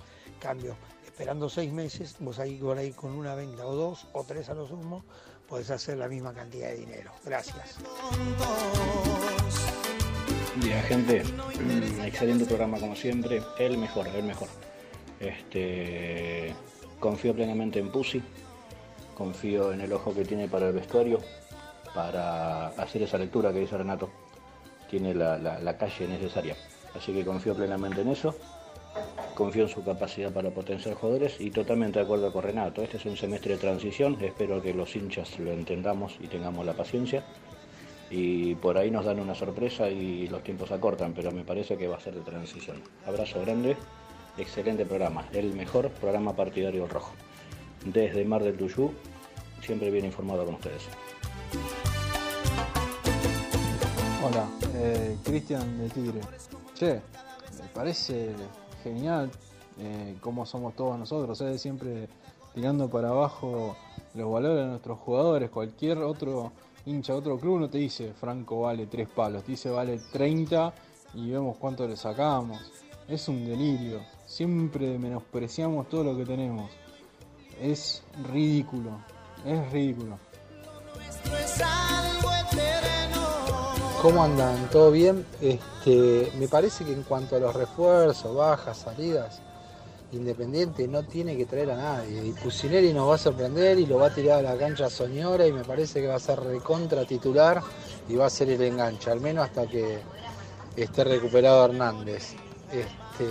Cambio, 0.41 0.75
esperando 1.05 1.49
seis 1.49 1.71
meses, 1.71 2.17
vos 2.19 2.41
ahí 2.41 2.59
con 2.91 3.13
una 3.13 3.37
venta 3.37 3.65
o 3.65 3.77
dos 3.77 4.09
o 4.13 4.25
tres 4.25 4.49
a 4.49 4.55
lo 4.55 4.67
sumo, 4.67 5.05
podés 5.49 5.71
hacer 5.71 5.99
la 5.99 6.09
misma 6.09 6.33
cantidad 6.33 6.69
de 6.69 6.77
dinero. 6.77 7.13
Gracias. 7.25 7.77
Día, 10.63 10.83
gente. 10.83 11.23
Mm, 11.25 12.01
Excelente 12.05 12.47
programa 12.47 12.79
como 12.79 12.97
siempre. 12.97 13.43
El 13.59 13.79
mejor, 13.79 14.09
el 14.09 14.25
mejor. 14.25 14.49
Este, 15.21 16.55
confío 16.99 17.35
plenamente 17.35 17.79
en 17.79 17.91
Pusi. 17.91 18.23
Confío 19.15 19.73
en 19.73 19.81
el 19.81 19.93
ojo 19.93 20.15
que 20.15 20.25
tiene 20.25 20.47
para 20.47 20.69
el 20.69 20.75
vestuario, 20.75 21.21
para 21.95 22.69
hacer 22.69 23.03
esa 23.03 23.17
lectura 23.17 23.53
que 23.53 23.61
dice 23.61 23.77
Renato. 23.77 24.11
Tiene 24.91 25.15
la 25.15 25.77
calle 25.79 26.07
necesaria. 26.07 26.55
Así 26.95 27.13
que 27.13 27.25
confío 27.25 27.55
plenamente 27.55 28.03
en 28.03 28.09
eso. 28.09 28.35
Confío 29.37 29.65
en 29.65 29.69
su 29.69 29.85
capacidad 29.85 30.33
para 30.33 30.51
potenciar 30.51 30.95
jugadores 30.95 31.39
y 31.39 31.51
totalmente 31.51 31.99
de 31.99 32.07
acuerdo 32.07 32.33
con 32.33 32.43
Renato. 32.43 32.83
Este 32.83 32.97
es 32.97 33.05
un 33.05 33.19
semestre 33.19 33.53
de 33.53 33.59
transición. 33.59 34.17
Espero 34.23 34.63
que 34.63 34.73
los 34.73 34.97
hinchas 34.97 35.39
lo 35.39 35.53
entendamos 35.53 36.17
y 36.21 36.27
tengamos 36.27 36.65
la 36.65 36.73
paciencia 36.73 37.23
y 38.09 38.55
por 38.55 38.79
ahí 38.79 38.91
nos 38.91 39.05
dan 39.05 39.21
una 39.21 39.35
sorpresa 39.35 39.91
y 39.91 40.27
los 40.29 40.43
tiempos 40.43 40.73
acortan, 40.73 41.13
pero 41.13 41.33
me 41.33 41.45
parece 41.45 41.77
que 41.77 41.87
va 41.87 41.97
a 41.97 42.01
ser 42.01 42.15
de 42.15 42.23
transición. 42.23 42.81
Abrazo 43.07 43.43
grande, 43.43 43.77
excelente 44.39 44.87
programa, 44.87 45.27
el 45.35 45.53
mejor 45.53 45.91
programa 45.91 46.35
partidario 46.35 46.87
rojo. 46.87 47.13
Desde 47.85 48.25
Mar 48.25 48.43
del 48.43 48.57
Tuyú, 48.57 48.91
siempre 49.61 49.91
bien 49.91 50.07
informado 50.07 50.47
con 50.47 50.55
ustedes. 50.55 50.89
Hola, 54.25 54.49
eh, 54.77 55.15
Cristian 55.23 55.79
de 55.79 55.91
Tigre. 55.91 56.21
Che, 56.75 56.95
me 56.95 57.69
parece 57.75 58.31
genial 58.93 59.31
eh, 59.79 60.17
cómo 60.21 60.47
somos 60.47 60.75
todos 60.75 60.99
nosotros, 60.99 61.41
¿eh? 61.43 61.59
siempre 61.59 62.09
tirando 62.55 62.89
para 62.89 63.11
abajo 63.11 63.77
los 64.15 64.33
valores 64.33 64.65
de 64.65 64.71
nuestros 64.71 64.99
jugadores. 65.01 65.51
Cualquier 65.51 65.99
otro 65.99 66.53
hincha 66.87 67.15
otro 67.15 67.39
club 67.39 67.61
no 67.61 67.69
te 67.69 67.79
dice 67.79 68.15
Franco 68.15 68.63
vale 68.63 68.87
3 68.87 69.09
palos, 69.09 69.43
te 69.45 69.53
dice 69.53 69.71
vale 69.71 70.01
30 70.13 70.73
y 71.15 71.31
vemos 71.31 71.57
cuánto 71.59 71.87
le 71.87 71.97
sacamos. 71.97 72.73
Es 73.07 73.29
un 73.29 73.45
delirio, 73.45 74.01
siempre 74.25 74.99
menospreciamos 74.99 75.89
todo 75.89 76.05
lo 76.05 76.17
que 76.17 76.25
tenemos. 76.25 76.71
Es 77.61 78.03
ridículo, 78.31 78.99
es 79.45 79.71
ridículo. 79.71 80.19
¿Cómo 84.03 84.23
andan? 84.23 84.69
¿Todo 84.71 84.91
bien? 84.91 85.25
Este, 85.41 86.31
me 86.39 86.49
parece 86.49 86.85
que 86.85 86.93
en 86.93 87.03
cuanto 87.03 87.37
a 87.37 87.39
los 87.39 87.55
refuerzos, 87.55 88.35
bajas, 88.35 88.79
salidas, 88.79 89.41
Independiente 90.13 90.87
no 90.87 91.03
tiene 91.03 91.37
que 91.37 91.47
traer 91.47 91.73
a 91.73 91.77
nadie. 91.77 92.27
Y 92.27 92.33
Pusineri 92.33 92.93
nos 92.93 93.09
va 93.09 93.17
a 93.17 93.19
sorprender 93.19 93.79
y 93.79 93.87
lo 93.87 93.99
va 93.99 94.07
a 94.07 94.15
tirar 94.15 94.39
a 94.39 94.55
la 94.55 94.57
cancha 94.57 94.89
Soñora 94.89 95.47
y 95.47 95.53
me 95.53 95.65
parece 95.65 96.01
que 96.01 96.07
va 96.07 96.15
a 96.15 96.21
ser 96.21 96.39
recontra 96.41 97.05
titular 97.05 97.61
y 98.09 98.15
va 98.15 98.27
a 98.27 98.31
ser 98.31 98.51
el 98.51 98.63
enganche, 98.63 99.11
al 99.11 99.21
menos 99.21 99.47
hasta 99.47 99.67
que 99.67 99.99
esté 100.77 101.03
recuperado 101.03 101.65
Hernández. 101.65 102.35
Este, 102.71 103.27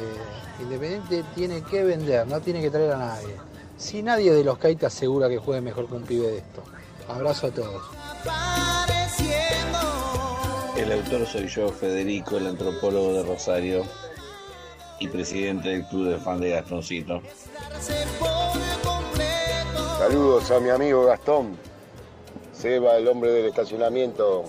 Independiente 0.62 1.24
tiene 1.34 1.62
que 1.62 1.84
vender, 1.84 2.28
no 2.28 2.42
tiene 2.42 2.62
que 2.62 2.72
traer 2.72 2.92
a 2.92 2.98
nadie. 2.98 3.36
Si 3.78 4.02
nadie 4.02 4.34
de 4.34 4.44
los 4.44 4.58
Kaitas 4.58 4.94
asegura 4.94 5.30
que 5.30 5.38
juegue 5.38 5.62
mejor 5.62 5.88
que 5.88 5.96
un 5.96 6.04
pibe 6.04 6.28
de 6.28 6.38
esto. 6.40 6.64
Abrazo 7.08 7.48
a 7.48 7.52
todos. 7.52 8.95
El 10.78 10.92
autor 10.92 11.26
soy 11.26 11.48
yo, 11.48 11.70
Federico, 11.70 12.38
el 12.38 12.48
antropólogo 12.48 13.14
de 13.14 13.24
Rosario 13.24 13.86
y 15.00 15.08
presidente 15.08 15.70
del 15.70 15.86
club 15.88 16.10
de 16.10 16.18
fan 16.18 16.40
de 16.40 16.50
Gastoncito. 16.50 17.22
Saludos 19.98 20.52
a 20.52 20.60
mi 20.60 20.70
amigo 20.70 21.06
Gastón, 21.06 21.58
Seba, 22.52 22.98
el 22.98 23.08
hombre 23.08 23.32
del 23.32 23.46
estacionamiento, 23.46 24.44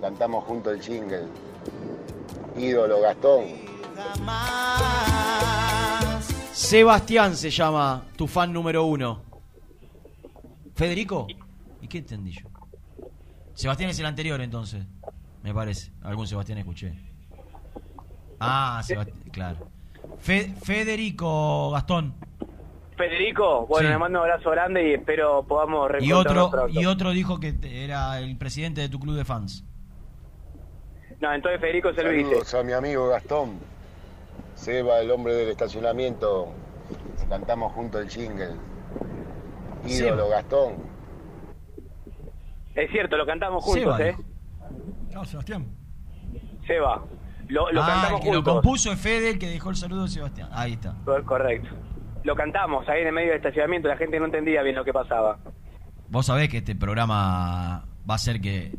cantamos 0.00 0.44
junto 0.44 0.70
el 0.70 0.80
jingle. 0.80 1.26
Ídolo 2.56 3.00
Gastón. 3.00 3.44
Sebastián 6.52 7.36
se 7.36 7.50
llama 7.50 8.04
tu 8.16 8.28
fan 8.28 8.52
número 8.52 8.84
uno. 8.84 9.22
¿Federico? 10.74 11.26
¿Y 11.80 11.88
qué 11.88 11.98
entendí 11.98 12.30
yo? 12.32 12.50
Sebastián 13.54 13.90
es 13.90 13.98
el 13.98 14.06
anterior 14.06 14.40
entonces, 14.40 14.86
me 15.42 15.54
parece. 15.54 15.90
Algún 16.02 16.26
Sebastián 16.26 16.58
escuché. 16.58 16.92
Ah, 18.38 18.80
Sebastián, 18.84 19.18
claro. 19.32 19.58
Fe- 20.18 20.54
Federico 20.62 21.70
Gastón. 21.70 22.14
Federico, 22.96 23.66
bueno, 23.66 23.88
Sí. 23.88 23.92
le 23.92 23.98
mando 23.98 24.18
un 24.18 24.24
abrazo 24.30 24.50
grande 24.50 24.90
y 24.90 24.94
espero 24.94 25.42
podamos 25.44 25.90
Y 26.00 26.12
otro, 26.12 26.50
pronto. 26.50 26.68
y 26.68 26.84
otro 26.86 27.10
dijo 27.12 27.40
que 27.40 27.54
era 27.62 28.18
el 28.18 28.36
presidente 28.36 28.82
de 28.82 28.88
tu 28.90 29.00
club 29.00 29.16
de 29.16 29.24
fans. 29.24 29.64
No, 31.20 31.32
entonces 31.32 31.60
Federico 31.60 31.92
se 31.94 32.02
lo 32.02 32.10
dice. 32.10 32.28
Saludos 32.30 32.54
a 32.54 32.62
mi 32.62 32.72
amigo 32.72 33.08
Gastón, 33.08 33.58
Seba, 34.54 35.00
el 35.00 35.10
hombre 35.10 35.34
del 35.34 35.48
estacionamiento, 35.50 36.48
Cantamos 37.28 37.72
junto 37.74 38.00
el 38.00 38.08
jingle. 38.10 38.50
Ídolo 39.86 40.28
Gastón. 40.30 40.74
Es 42.74 42.90
cierto, 42.90 43.16
lo 43.16 43.24
cantamos 43.24 43.62
juntos, 43.64 43.96
Seba, 43.96 44.08
¿eh? 44.08 44.16
No, 45.12 45.24
Sebastián. 45.24 45.66
Seba. 46.66 47.02
Lo, 47.48 47.70
lo 47.72 47.82
ah, 47.82 47.86
cantamos 47.86 48.20
el 48.20 48.24
que 48.24 48.28
lo 48.30 48.34
juntos. 48.36 48.54
compuso 48.54 48.92
es 48.92 49.00
Fede, 49.00 49.30
el 49.30 49.38
que 49.38 49.48
dejó 49.48 49.70
el 49.70 49.76
saludo 49.76 50.02
de 50.04 50.08
Sebastián. 50.08 50.48
Ahí 50.52 50.72
está. 50.74 50.94
Cor- 51.04 51.24
Correcto. 51.24 51.68
Lo 52.22 52.36
cantamos 52.36 52.88
ahí 52.88 53.00
en 53.00 53.08
el 53.08 53.12
medio 53.14 53.28
del 53.28 53.38
estacionamiento, 53.38 53.88
la 53.88 53.96
gente 53.96 54.18
no 54.18 54.26
entendía 54.26 54.62
bien 54.62 54.76
lo 54.76 54.84
que 54.84 54.92
pasaba. 54.92 55.38
Vos 56.08 56.26
sabés 56.26 56.48
que 56.48 56.58
este 56.58 56.76
programa 56.76 57.84
va 58.08 58.14
a 58.14 58.18
ser 58.18 58.40
que 58.40 58.66
eh, 58.66 58.72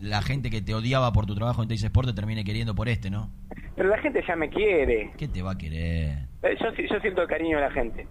la 0.00 0.20
gente 0.20 0.50
que 0.50 0.60
te 0.60 0.74
odiaba 0.74 1.10
por 1.12 1.24
tu 1.26 1.34
trabajo 1.34 1.62
en 1.62 1.68
Teis 1.68 1.82
Sport 1.82 2.08
te 2.08 2.14
termine 2.14 2.44
queriendo 2.44 2.74
por 2.74 2.88
este, 2.88 3.10
¿no? 3.10 3.30
Pero 3.74 3.88
la 3.88 3.98
gente 3.98 4.22
ya 4.28 4.36
me 4.36 4.50
quiere. 4.50 5.12
¿Qué 5.16 5.26
te 5.26 5.42
va 5.42 5.52
a 5.52 5.58
querer? 5.58 6.28
Eh, 6.42 6.56
yo 6.60 7.00
siento 7.00 7.22
el 7.22 7.28
cariño 7.28 7.56
de 7.56 7.62
la 7.64 7.70
gente. 7.70 8.06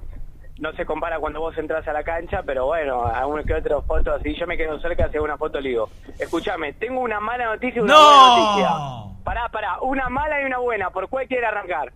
No 0.60 0.72
se 0.74 0.86
compara 0.86 1.20
cuando 1.20 1.40
vos 1.40 1.58
entras 1.58 1.88
a 1.88 1.94
la 1.94 2.04
cancha, 2.04 2.44
pero 2.46 2.68
bueno, 2.68 3.04
a 3.06 3.26
uno 3.26 3.44
que 3.44 3.54
otro 3.56 3.82
foto 3.82 4.14
así. 4.14 4.36
Yo 4.40 4.46
me 4.46 4.56
quedo 4.56 4.80
cerca, 4.80 5.06
hacer 5.06 5.20
una 5.20 5.36
foto, 5.38 5.60
le 5.60 5.70
digo, 5.70 5.90
escúchame, 6.20 6.74
tengo 6.74 7.00
una 7.02 7.20
mala 7.20 7.46
noticia 7.46 7.80
y 7.80 7.84
una 7.84 7.94
¡No! 7.94 8.00
buena 8.06 8.28
noticia. 8.38 9.24
Pará, 9.24 9.50
pará, 9.50 9.82
una 9.82 10.10
mala 10.10 10.42
y 10.42 10.46
una 10.46 10.60
buena. 10.60 10.90
¿Por 10.92 11.08
cuál 11.10 11.28
quiere 11.28 11.46
arrancar? 11.48 11.92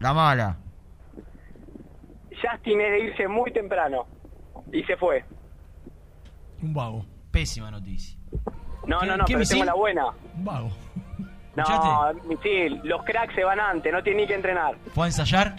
La 0.00 0.12
mala. 0.12 0.56
Justin 2.42 2.80
es 2.80 2.90
de 2.90 2.98
irse 3.00 3.26
muy 3.28 3.50
temprano. 3.52 4.06
Y 4.72 4.82
se 4.84 4.96
fue. 4.96 5.24
Un 6.62 6.74
vago. 6.74 7.04
Pésima 7.30 7.70
noticia. 7.70 8.18
No, 8.86 9.00
¿Qué- 9.00 9.06
no, 9.06 9.16
no, 9.16 9.24
qué 9.24 9.32
pero 9.32 9.38
misil? 9.40 9.56
tengo 9.58 9.64
la 9.64 9.74
buena. 9.74 10.06
Un 10.36 10.44
vago. 10.44 10.68
No, 11.56 12.12
misil, 12.26 12.80
los 12.84 13.02
cracks 13.02 13.34
se 13.34 13.42
van 13.42 13.58
antes, 13.58 13.92
no 13.92 14.00
tienen 14.00 14.20
ni 14.22 14.28
que 14.28 14.34
entrenar. 14.34 14.76
¿Fue 14.94 15.06
a 15.06 15.08
ensayar? 15.08 15.56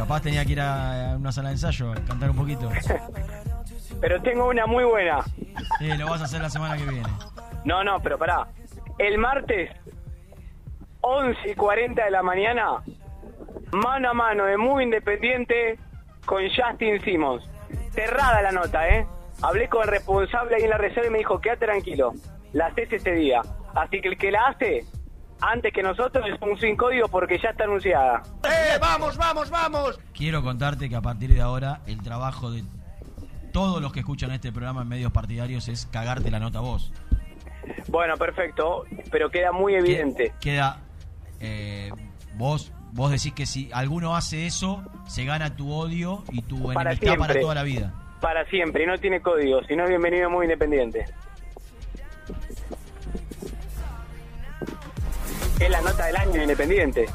Capaz 0.00 0.22
tenía 0.22 0.46
que 0.46 0.52
ir 0.52 0.60
a 0.62 1.14
una 1.18 1.30
sala 1.30 1.50
de 1.50 1.56
ensayo 1.56 1.92
a 1.92 1.94
cantar 1.96 2.30
un 2.30 2.36
poquito. 2.36 2.70
Pero 4.00 4.22
tengo 4.22 4.48
una 4.48 4.64
muy 4.66 4.82
buena. 4.82 5.22
Sí, 5.78 5.88
lo 5.98 6.08
vas 6.08 6.22
a 6.22 6.24
hacer 6.24 6.40
la 6.40 6.48
semana 6.48 6.78
que 6.78 6.84
viene. 6.84 7.06
No, 7.66 7.84
no, 7.84 8.00
pero 8.00 8.16
pará. 8.16 8.46
El 8.96 9.18
martes, 9.18 9.70
11 11.02 11.50
y 11.50 11.54
40 11.54 12.02
de 12.02 12.10
la 12.10 12.22
mañana, 12.22 12.82
mano 13.72 14.08
a 14.08 14.14
mano 14.14 14.46
de 14.46 14.56
Muy 14.56 14.84
Independiente 14.84 15.78
con 16.24 16.44
Justin 16.48 16.98
Simmons. 17.02 17.44
Cerrada 17.90 18.40
la 18.40 18.52
nota, 18.52 18.88
¿eh? 18.88 19.06
Hablé 19.42 19.68
con 19.68 19.82
el 19.82 19.88
responsable 19.88 20.56
ahí 20.56 20.62
en 20.62 20.70
la 20.70 20.78
reserva 20.78 21.08
y 21.08 21.10
me 21.10 21.18
dijo, 21.18 21.42
quédate 21.42 21.66
tranquilo, 21.66 22.14
la 22.54 22.68
haces 22.68 22.90
este 22.90 23.12
día. 23.12 23.42
Así 23.74 24.00
que 24.00 24.08
el 24.08 24.16
que 24.16 24.30
la 24.30 24.46
hace, 24.46 24.86
antes 25.40 25.72
que 25.72 25.82
nosotros, 25.82 26.24
es 26.26 26.40
un 26.40 26.58
sin 26.58 26.76
código 26.76 27.08
porque 27.08 27.38
ya 27.42 27.50
está 27.50 27.64
anunciada. 27.64 28.22
¡Eh, 28.44 28.78
vamos, 28.80 29.16
vamos, 29.16 29.50
vamos! 29.50 30.00
Quiero 30.12 30.42
contarte 30.42 30.88
que 30.88 30.96
a 30.96 31.00
partir 31.00 31.32
de 31.32 31.40
ahora 31.40 31.80
el 31.86 32.02
trabajo 32.02 32.50
de 32.50 32.62
todos 33.52 33.82
los 33.82 33.92
que 33.92 34.00
escuchan 34.00 34.30
este 34.32 34.52
programa 34.52 34.82
en 34.82 34.88
medios 34.88 35.12
partidarios 35.12 35.68
es 35.68 35.86
cagarte 35.86 36.30
la 36.30 36.38
nota 36.38 36.58
a 36.58 36.62
vos. 36.62 36.92
Bueno, 37.88 38.16
perfecto, 38.16 38.84
pero 39.10 39.30
queda 39.30 39.52
muy 39.52 39.74
evidente. 39.74 40.32
Queda. 40.40 40.80
eh, 41.40 41.90
vos, 42.34 42.72
vos 42.92 43.10
decís 43.10 43.32
que 43.32 43.46
si 43.46 43.70
alguno 43.72 44.16
hace 44.16 44.46
eso, 44.46 44.82
se 45.06 45.24
gana 45.24 45.56
tu 45.56 45.72
odio 45.72 46.22
y 46.32 46.42
tu 46.42 46.72
Para 46.72 46.92
enemistad 46.92 47.18
para 47.18 47.40
toda 47.40 47.54
la 47.54 47.62
vida. 47.62 47.92
Para 48.20 48.44
siempre, 48.46 48.84
y 48.84 48.86
no 48.86 48.98
tiene 48.98 49.20
código, 49.20 49.62
si 49.64 49.74
no 49.74 49.84
es 49.84 49.88
bienvenido 49.88 50.28
Muy 50.30 50.44
Independiente. 50.44 51.06
Es 55.60 55.70
la 55.70 55.80
nota 55.82 56.06
del 56.06 56.16
año 56.16 56.32
de 56.32 56.42
Independiente. 56.42 57.06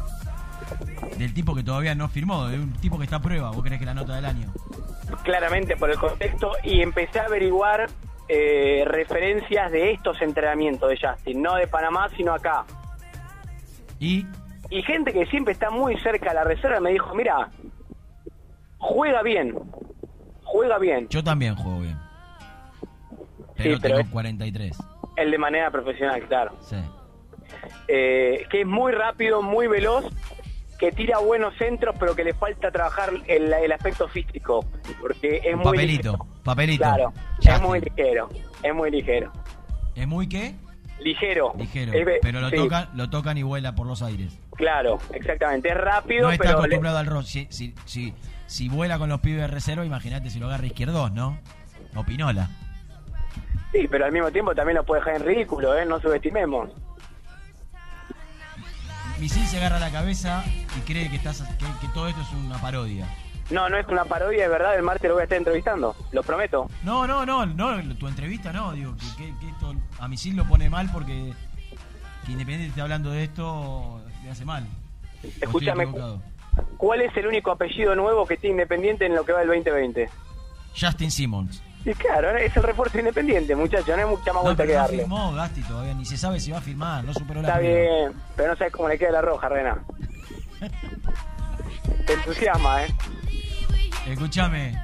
Del 1.18 1.34
tipo 1.34 1.56
que 1.56 1.64
todavía 1.64 1.96
no 1.96 2.08
firmó, 2.10 2.46
de 2.48 2.60
un 2.60 2.74
tipo 2.74 2.98
que 2.98 3.04
está 3.06 3.18
a 3.18 3.22
prueba. 3.22 3.52
¿Vos 3.52 3.62
crees 3.64 3.80
que 3.80 3.84
es 3.84 3.88
la 3.88 3.94
nota 3.94 4.16
del 4.16 4.26
año? 4.26 4.52
claramente 5.24 5.78
por 5.78 5.90
el 5.92 5.98
contexto 6.00 6.52
y 6.64 6.82
empecé 6.82 7.20
a 7.20 7.26
averiguar 7.26 7.88
eh, 8.28 8.84
referencias 8.88 9.72
de 9.72 9.92
estos 9.92 10.20
entrenamientos 10.22 10.90
de 10.90 10.98
Justin, 11.00 11.42
no 11.44 11.56
de 11.56 11.68
Panamá, 11.68 12.10
sino 12.18 12.34
acá. 12.34 12.66
Y 14.00 14.26
Y 14.70 14.82
gente 14.82 15.14
que 15.14 15.26
siempre 15.28 15.54
está 15.54 15.70
muy 15.70 15.96
cerca 16.00 16.30
de 16.30 16.36
la 16.36 16.44
reserva 16.44 16.80
me 16.80 16.92
dijo, 16.92 17.14
mira, 17.16 17.50
juega 18.80 19.22
bien, 19.22 19.56
juega 20.44 20.78
bien, 20.80 21.08
yo 21.10 21.24
también 21.24 21.56
juego 21.56 21.80
bien. 21.82 21.98
Pero 23.56 23.76
Sí, 23.76 23.80
pero 23.82 23.96
tengo 23.96 24.00
es- 24.00 24.10
43. 24.10 24.78
el 25.18 25.32
de 25.32 25.38
manera 25.38 25.72
profesional, 25.72 26.22
claro. 26.28 26.56
Sí. 26.62 26.78
Eh, 27.88 28.46
que 28.50 28.62
es 28.62 28.68
muy 28.68 28.92
rápido, 28.92 29.42
muy 29.42 29.68
veloz, 29.68 30.06
que 30.80 30.92
tira 30.92 31.20
buenos 31.20 31.56
centros, 31.58 31.96
pero 32.00 32.16
que 32.16 32.24
le 32.24 32.34
falta 32.34 32.72
trabajar 32.72 33.10
el, 33.28 33.54
el 33.54 33.72
aspecto 33.72 34.08
físico, 34.08 34.66
porque 35.00 35.38
es 35.44 35.54
Un 35.54 35.60
muy 35.62 35.64
papelito, 35.66 36.12
ligero. 36.12 36.28
papelito. 36.44 36.84
Claro, 36.84 37.14
Ya 37.40 37.56
es 37.56 37.62
muy 37.62 37.80
ligero, 37.80 38.30
es 38.62 38.74
muy 38.76 38.92
ligero. 38.92 39.32
¿Es 39.96 40.08
muy 40.08 40.28
qué? 40.28 40.56
Ligero. 41.00 41.54
Ligero. 41.58 41.94
Es 41.94 42.20
pero 42.22 42.40
lo 42.42 42.50
sí, 42.50 42.56
tocan, 42.56 42.90
lo 42.96 43.10
tocan 43.10 43.38
y 43.38 43.44
vuela 43.44 43.76
por 43.76 43.86
los 43.88 44.02
aires. 44.02 44.38
Claro, 44.56 44.98
exactamente. 45.14 45.70
Es 45.70 45.76
rápido, 45.78 46.24
No 46.28 46.32
está 46.32 46.44
pero 46.44 46.54
le- 46.56 46.60
acostumbrado 46.66 46.98
al 46.98 47.06
rock. 47.06 47.24
Si, 47.24 47.48
si, 47.50 47.74
si, 47.86 48.14
si 48.48 48.70
vuela 48.70 48.98
con 48.98 49.10
los 49.10 49.20
pibes 49.22 49.42
de 49.42 49.48
reserva, 49.48 49.86
imagínate 49.86 50.30
si 50.30 50.40
lo 50.40 50.48
agarra 50.48 50.66
izquierdos, 50.66 51.12
¿no? 51.12 51.38
O 51.96 52.04
Pinola. 52.04 52.50
sí, 53.72 53.88
pero 53.90 54.06
al 54.06 54.12
mismo 54.12 54.32
tiempo 54.32 54.54
también 54.56 54.78
lo 54.78 54.84
puede 54.86 55.02
dejar 55.02 55.16
en 55.22 55.24
ridículo, 55.28 55.78
¿eh? 55.78 55.86
No 55.86 56.00
subestimemos. 56.00 56.70
Misil 59.20 59.46
se 59.48 59.58
agarra 59.58 59.80
la 59.80 59.92
cabeza 59.92 60.44
y 60.78 60.82
cree 60.82 61.10
que, 61.10 61.16
estás, 61.16 61.42
que, 61.58 61.66
que 61.82 61.88
todo 61.94 62.08
esto 62.08 62.22
es 62.22 62.28
una 62.34 62.60
parodia. 62.60 63.08
No, 63.50 63.70
no 63.70 63.78
es 63.78 63.88
una 63.88 64.06
parodia, 64.06 64.46
es 64.46 64.50
verdad. 64.50 64.76
El 64.76 64.82
martes 64.84 65.08
lo 65.08 65.14
voy 65.16 65.22
a 65.22 65.24
estar 65.24 65.38
entrevistando, 65.38 65.96
lo 66.12 66.24
prometo. 66.24 66.70
No, 66.84 67.08
no, 67.08 67.26
no, 67.26 67.46
no, 67.46 67.96
tu 67.96 68.08
entrevista 68.08 68.52
no, 68.52 68.74
digo, 68.74 68.96
que, 69.18 69.34
que- 69.40 69.50
esto 69.50 69.74
a 70.00 70.08
Misil 70.08 70.36
lo 70.36 70.46
pone 70.46 70.70
mal 70.70 70.90
porque 70.92 71.34
que 72.26 72.32
Independiente 72.32 72.70
esté 72.70 72.82
hablando 72.82 73.12
de 73.12 73.24
esto 73.24 74.02
le 74.24 74.32
hace 74.32 74.46
mal. 74.46 74.64
¿O 75.24 75.28
estoy 75.28 75.44
Escúchame. 75.44 75.88
¿Cuál 76.78 77.02
es 77.02 77.16
el 77.18 77.28
único 77.28 77.52
apellido 77.52 77.96
nuevo 77.96 78.26
que 78.26 78.38
tiene 78.38 78.54
Independiente 78.56 79.06
en 79.06 79.16
lo 79.16 79.24
que 79.26 79.32
va 79.34 79.40
del 79.40 79.48
2020? 79.50 80.10
Justin 80.80 81.12
Simmons. 81.12 81.62
Y 81.86 81.94
claro, 81.94 82.36
es 82.36 82.56
el 82.58 82.64
refuerzo 82.64 82.98
independiente, 82.98 83.56
muchachos. 83.56 83.88
No 83.90 83.96
hay 83.96 84.06
mucha 84.10 84.34
más 84.34 84.36
No, 84.36 84.42
vuelta 84.42 84.64
pero 84.64 84.68
que 84.70 84.74
no 84.76 84.82
darle. 84.82 84.98
firmó 85.00 85.34
Gasti 85.34 85.62
todavía, 85.62 85.94
ni 85.94 86.04
se 86.06 86.18
sabe 86.18 86.40
si 86.40 86.52
va 86.52 86.58
a 86.58 86.62
firmar, 86.62 87.04
no 87.04 87.14
superó 87.14 87.42
la 87.44 87.48
Está 87.50 87.60
bien, 87.60 88.14
pero 88.36 88.50
no 88.52 88.58
sabes 88.58 88.74
cómo 88.74 88.90
le 88.90 88.98
queda 88.98 89.12
la 89.12 89.22
roja, 89.22 89.48
Rena. 89.50 89.84
Te 92.08 92.14
entusiasma, 92.14 92.84
¿eh? 92.86 92.88
Escúchame, 94.08 94.76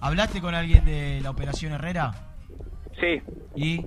¿hablaste 0.00 0.40
con 0.42 0.54
alguien 0.54 0.84
de 0.84 1.20
la 1.22 1.30
operación 1.30 1.72
Herrera? 1.72 2.12
Sí. 3.00 3.22
¿Y? 3.54 3.86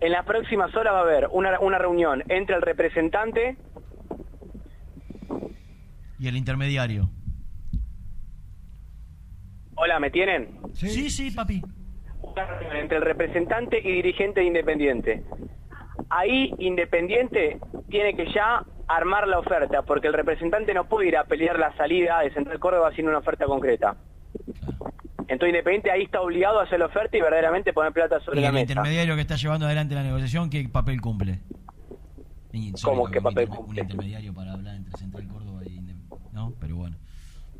En 0.00 0.12
las 0.12 0.24
próximas 0.26 0.74
horas 0.76 0.92
va 0.92 0.98
a 0.98 1.02
haber 1.02 1.28
una, 1.30 1.58
una 1.60 1.78
reunión 1.78 2.22
entre 2.28 2.56
el 2.56 2.62
representante 2.62 3.56
¿Y 6.18 6.28
el 6.28 6.36
intermediario? 6.36 7.10
Hola, 9.76 9.98
¿me 10.00 10.10
tienen? 10.10 10.58
Sí, 10.74 11.10
sí, 11.10 11.30
papi. 11.30 11.62
Una 12.22 12.46
reunión 12.46 12.76
entre 12.76 12.98
el 12.98 13.02
representante 13.04 13.78
y 13.78 13.92
dirigente 13.92 14.40
de 14.40 14.46
Independiente. 14.46 15.24
Ahí 16.10 16.54
Independiente 16.58 17.58
tiene 17.88 18.14
que 18.14 18.32
ya 18.32 18.64
armar 18.88 19.26
la 19.28 19.38
oferta, 19.38 19.82
porque 19.82 20.08
el 20.08 20.12
representante 20.14 20.74
no 20.74 20.84
puede 20.88 21.08
ir 21.08 21.16
a 21.16 21.24
pelear 21.24 21.58
la 21.58 21.74
salida 21.76 22.20
de 22.20 22.32
Central 22.32 22.58
Córdoba 22.58 22.92
sin 22.94 23.08
una 23.08 23.18
oferta 23.18 23.46
concreta. 23.46 23.96
Entonces 25.26 25.48
Independiente 25.48 25.90
ahí 25.90 26.02
está 26.02 26.20
obligado 26.20 26.60
a 26.60 26.64
hacer 26.64 26.78
la 26.78 26.86
oferta 26.86 27.16
y 27.16 27.20
verdaderamente 27.20 27.72
poner 27.72 27.92
plata 27.92 28.20
sobre 28.20 28.38
¿Y 28.40 28.42
la 28.42 28.48
el 28.48 28.54
mesa. 28.54 28.62
intermediario 28.72 29.14
que 29.14 29.22
está 29.22 29.36
llevando 29.36 29.66
adelante 29.66 29.94
la 29.94 30.02
negociación 30.02 30.50
qué 30.50 30.68
papel 30.68 31.00
cumple? 31.00 31.40
Insólito 32.52 32.88
¿Cómo 33.02 33.10
qué 33.10 33.20
papel 33.20 33.48
cumple? 33.48 33.82
Un 33.82 33.88
intermediario 33.88 34.34
para 34.34 34.52
hablar 34.52 34.76
entre 34.76 34.96
Central 34.98 35.26
Córdoba 35.28 35.62
y... 35.66 35.78
Inde- 35.78 35.94
¿No? 36.32 36.52
Pero 36.60 36.76
bueno. 36.76 36.96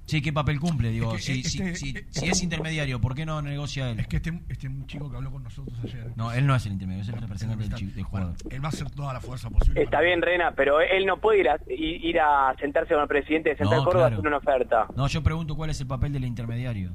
Sí, 0.06 0.20
¿qué 0.20 0.32
papel 0.34 0.60
cumple? 0.60 0.90
Digo, 0.90 1.14
Es 1.14 1.26
que, 1.26 1.32
si, 1.34 1.40
este- 1.40 1.74
si- 1.76 1.92
si- 1.92 2.04
si 2.10 2.28
es 2.28 2.42
intermediario, 2.42 3.00
¿por 3.00 3.14
qué 3.14 3.24
no 3.24 3.40
negocia 3.40 3.88
él? 3.90 4.00
Es 4.00 4.06
que 4.06 4.16
este, 4.16 4.38
este 4.50 4.68
chico 4.86 5.10
que 5.10 5.16
habló 5.16 5.30
con 5.32 5.42
nosotros 5.42 5.78
ayer. 5.82 6.12
No, 6.16 6.30
él 6.30 6.46
no 6.46 6.54
es 6.54 6.66
el 6.66 6.72
intermediario, 6.72 7.08
es 7.10 7.14
el 7.16 7.22
representante 7.22 7.64
del, 7.64 7.74
chi- 7.74 7.86
del 7.86 8.04
jugador. 8.04 8.34
Él 8.50 8.62
va 8.62 8.66
a 8.66 8.68
hacer 8.68 8.90
toda 8.90 9.14
la 9.14 9.20
fuerza 9.20 9.48
posible. 9.48 9.82
Está 9.82 10.02
bien, 10.02 10.20
Rena, 10.20 10.52
pero 10.54 10.80
él 10.82 11.06
no 11.06 11.16
puede 11.20 11.40
ir 11.40 11.48
a, 11.48 11.58
ir 11.68 12.20
a 12.20 12.54
sentarse 12.60 12.92
con 12.92 13.02
el 13.02 13.08
presidente 13.08 13.50
de 13.50 13.56
Central 13.56 13.78
No, 13.78 13.84
Córdoba 13.86 14.08
claro. 14.08 14.16
a 14.16 14.18
hacer 14.18 14.28
una 14.28 14.36
oferta. 14.36 14.86
No, 14.94 15.06
yo 15.08 15.22
pregunto 15.22 15.56
cuál 15.56 15.70
es 15.70 15.80
el 15.80 15.86
papel 15.86 16.12
del 16.12 16.26
intermediario. 16.26 16.90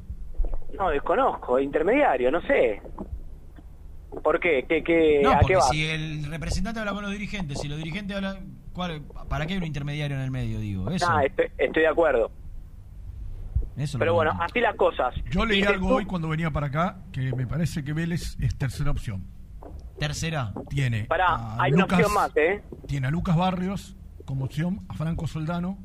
No, 0.77 0.89
desconozco, 0.91 1.59
intermediario, 1.59 2.29
no 2.29 2.41
sé. 2.41 2.79
¿Por 4.23 4.39
qué? 4.39 4.65
¿Qué, 4.69 4.83
qué, 4.83 5.21
No, 5.23 5.31
¿A 5.31 5.33
qué 5.33 5.41
porque 5.41 5.55
va? 5.55 5.61
si 5.63 5.85
el 5.85 6.25
representante 6.25 6.79
habla 6.79 6.93
con 6.93 7.01
los 7.03 7.11
dirigentes, 7.11 7.59
si 7.59 7.67
los 7.67 7.77
dirigentes 7.79 8.15
hablan... 8.15 8.53
¿cuál- 8.73 9.01
¿Para 9.27 9.45
qué 9.47 9.53
hay 9.53 9.57
un 9.59 9.65
intermediario 9.65 10.15
en 10.15 10.23
el 10.23 10.31
medio, 10.31 10.59
digo? 10.59 10.89
Eso. 10.91 11.07
Ah, 11.09 11.23
estoy, 11.25 11.47
estoy 11.57 11.81
de 11.83 11.87
acuerdo. 11.87 12.31
Eso 13.81 13.99
Pero 13.99 14.13
bueno, 14.13 14.31
así 14.39 14.59
las 14.59 14.75
cosas. 14.75 15.13
Yo 15.31 15.45
leí 15.45 15.63
algo 15.63 15.95
hoy 15.95 16.05
cuando 16.05 16.27
venía 16.29 16.51
para 16.51 16.67
acá 16.67 16.97
que 17.11 17.31
me 17.33 17.45
parece 17.47 17.83
que 17.83 17.93
Vélez 17.93 18.37
es 18.39 18.57
tercera 18.57 18.91
opción. 18.91 19.25
¿Tercera? 19.97 20.53
Tiene 20.69 21.03
Pará, 21.05 21.27
a 21.35 21.63
hay 21.63 21.73
una 21.73 21.83
opción 21.83 22.13
más, 22.13 22.35
¿eh? 22.37 22.63
Tiene 22.87 23.07
a 23.07 23.11
Lucas 23.11 23.35
Barrios 23.35 23.97
como 24.25 24.45
opción 24.45 24.79
a 24.87 24.93
Franco 24.93 25.27
Soldano 25.27 25.77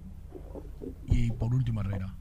y 1.09 1.31
por 1.33 1.53
último 1.55 1.81
Herrera. 1.81 2.15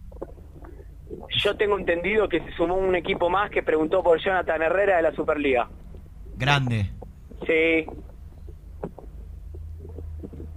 Yo 1.44 1.56
tengo 1.56 1.78
entendido 1.78 2.28
que 2.28 2.40
se 2.40 2.52
sumó 2.54 2.76
un 2.76 2.96
equipo 2.96 3.30
más 3.30 3.52
que 3.52 3.62
preguntó 3.62 4.02
por 4.02 4.20
Jonathan 4.20 4.62
Herrera 4.64 4.98
de 4.98 5.04
la 5.04 5.12
Superliga. 5.14 5.70
Grande. 6.36 6.90
Sí, 7.46 7.86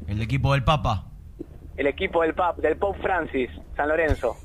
El 0.07 0.23
equipo 0.23 0.53
del 0.53 0.65
Papa. 0.65 1.05
el 1.77 1.87
equipo 1.89 2.23
del 2.23 2.33
Pap, 2.35 2.57
del 2.59 2.77
Pope 2.79 3.03
Francis, 3.03 3.51
San 3.77 3.89
Lorenzo. 3.89 4.37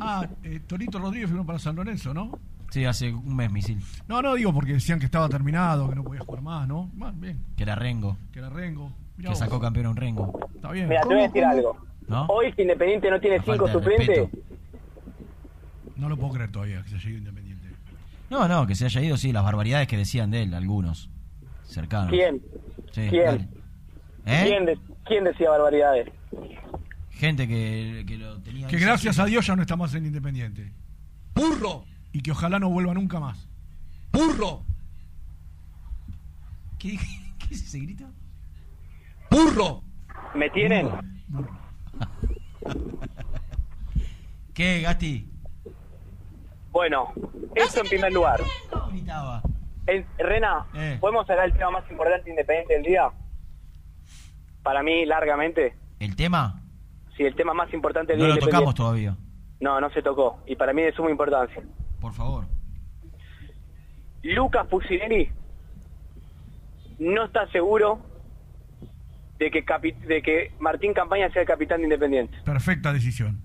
Ah, 0.00 0.26
eh, 0.42 0.60
Torito 0.66 0.98
Rodríguez 0.98 1.28
firmó 1.28 1.44
para 1.46 1.58
San 1.58 1.76
Lorenzo, 1.76 2.12
¿no? 2.14 2.38
Sí, 2.70 2.84
hace 2.84 3.12
un 3.12 3.34
mes, 3.34 3.50
misil. 3.50 3.80
No, 4.08 4.20
no, 4.20 4.34
digo 4.34 4.52
porque 4.52 4.74
decían 4.74 4.98
que 4.98 5.06
estaba 5.06 5.28
terminado, 5.28 5.88
que 5.88 5.94
no 5.96 6.04
podía 6.04 6.20
jugar 6.20 6.42
más, 6.42 6.68
¿no? 6.68 6.90
Más 6.94 7.18
bien, 7.18 7.42
Que 7.56 7.62
era 7.62 7.74
Rengo. 7.74 8.16
que 8.32 8.38
era 8.40 8.50
Rengo. 8.50 8.92
Mirá 9.16 9.28
Que 9.28 9.28
vos. 9.30 9.38
sacó 9.38 9.58
campeón 9.58 9.86
a 9.86 9.90
un 9.90 9.96
Rengo. 9.96 10.38
Está 10.54 10.70
bien. 10.72 10.88
Mira, 10.88 11.00
te 11.02 11.08
voy 11.08 11.18
a 11.20 11.22
decir 11.22 11.44
algo. 11.44 11.76
¿No? 12.06 12.26
Hoy 12.26 12.52
si 12.54 12.62
Independiente 12.62 13.10
no 13.10 13.20
tiene 13.20 13.40
cinco 13.42 13.68
suplentes, 13.68 14.28
No 15.96 16.08
lo 16.08 16.16
puedo 16.16 16.34
creer 16.34 16.50
todavía 16.52 16.82
que 16.82 16.90
se 16.90 16.96
haya 16.96 17.08
ido 17.10 17.18
Independiente. 17.18 17.68
No, 18.30 18.46
no, 18.46 18.66
que 18.66 18.74
se 18.74 18.84
haya 18.84 19.00
ido, 19.02 19.16
sí, 19.16 19.32
las 19.32 19.42
barbaridades 19.44 19.88
que 19.88 19.96
decían 19.96 20.30
de 20.30 20.42
él, 20.42 20.54
algunos. 20.54 21.08
Cercanos. 21.64 22.10
¿quién? 22.10 22.42
Sí, 22.92 23.08
¿Quién? 23.10 23.48
¿Eh? 24.26 24.42
¿Quién, 24.46 24.66
de- 24.66 24.78
quién 25.06 25.24
decía 25.24 25.50
barbaridades? 25.50 26.10
Gente 27.18 27.46
que, 27.48 28.04
que 28.06 28.16
lo 28.16 28.40
tenía. 28.42 28.68
Que 28.68 28.78
gracias 28.78 29.18
a 29.18 29.24
Dios 29.26 29.44
ya 29.46 29.56
no 29.56 29.62
está 29.62 29.74
más 29.76 29.92
en 29.94 30.06
Independiente. 30.06 30.72
¡Burro! 31.34 31.84
Y 32.12 32.20
que 32.22 32.30
ojalá 32.32 32.58
no 32.58 32.70
vuelva 32.70 32.94
nunca 32.94 33.18
más. 33.20 33.48
¡Burro! 34.12 34.62
¿Qué, 36.78 36.96
qué 37.38 37.54
es 37.54 37.62
ese 37.62 37.80
grito? 37.80 38.04
¡Burro! 39.30 39.82
¿Me 40.34 40.48
tienen? 40.50 40.88
¿Qué, 44.54 44.80
Gasti? 44.82 45.28
Bueno, 46.70 47.12
eso 47.54 47.80
en 47.80 47.88
primer 47.88 48.12
lugar. 48.12 48.40
Gritaba. 48.90 49.42
En- 49.86 50.06
Rena, 50.18 50.66
Eh. 50.74 50.98
¿podemos 51.00 51.28
hablar 51.30 51.46
del 51.50 51.58
tema 51.58 51.70
más 51.72 51.90
importante 51.90 52.24
de 52.24 52.30
Independiente 52.30 52.74
del 52.74 52.82
día? 52.84 53.10
Para 54.62 54.82
mí, 54.82 55.04
largamente. 55.06 55.74
¿El 55.98 56.14
tema? 56.14 56.57
Sí, 57.18 57.24
el 57.24 57.34
tema 57.34 57.52
más 57.52 57.70
importante 57.74 58.12
del 58.12 58.22
No 58.22 58.28
lo 58.28 58.34
de 58.36 58.40
tocamos 58.40 58.74
todavía. 58.76 59.14
No, 59.60 59.78
no 59.80 59.90
se 59.90 60.00
tocó. 60.02 60.38
Y 60.46 60.54
para 60.56 60.72
mí 60.72 60.82
de 60.82 60.92
suma 60.92 61.10
importancia. 61.10 61.60
Por 62.00 62.14
favor. 62.14 62.46
Lucas 64.22 64.66
Pusineri 64.68 65.28
no 67.00 67.24
está 67.24 67.46
seguro 67.50 68.00
de 69.38 69.50
que, 69.50 69.64
capi- 69.64 69.98
de 70.00 70.22
que 70.22 70.52
Martín 70.60 70.92
Campaña 70.94 71.30
sea 71.32 71.42
el 71.42 71.48
capitán 71.48 71.78
de 71.78 71.84
Independiente. 71.84 72.36
Perfecta 72.44 72.92
decisión. 72.92 73.40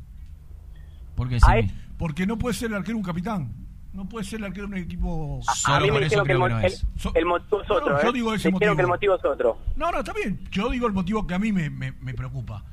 Porque 1.16 1.38
A 1.46 1.58
él- 1.58 1.72
Porque 1.98 2.26
no 2.26 2.38
puede 2.38 2.56
ser 2.56 2.70
el 2.72 2.76
arquero 2.78 2.98
un 2.98 3.04
capitán. 3.04 3.54
No 3.94 4.10
puede 4.10 4.26
ser 4.26 4.40
el 4.40 4.46
arquero 4.46 4.68
de 4.68 4.74
un 4.74 4.80
equipo. 4.80 5.40
a 5.68 5.80
mí 5.80 5.92
me 5.92 6.00
dijeron 6.00 6.26
que 6.26 6.32
el, 6.32 6.40
mo- 6.40 6.48
el- 6.48 6.74
el 7.16 7.26
motivo 7.26 7.62
es 7.62 7.72
otro. 7.72 7.94
No, 7.94 8.02
yo 8.04 8.10
¿eh? 8.10 8.14
digo 8.14 8.30
Me 8.32 8.36
ese 8.38 8.50
dijeron 8.50 8.76
que 8.76 8.82
el 8.82 8.88
motivo. 8.88 9.14
motivo 9.14 9.16
es 9.32 9.38
otro. 9.38 9.58
No, 9.76 9.92
no, 9.92 10.00
está 10.00 10.14
bien. 10.14 10.40
Yo 10.52 10.70
digo 10.70 10.88
el 10.88 10.94
motivo 10.94 11.26
que 11.28 11.34
a 11.36 11.40
mí 11.40 11.52
me, 11.52 11.70
me- 11.70 11.92
me 11.94 12.14
preocupa. 12.16 12.64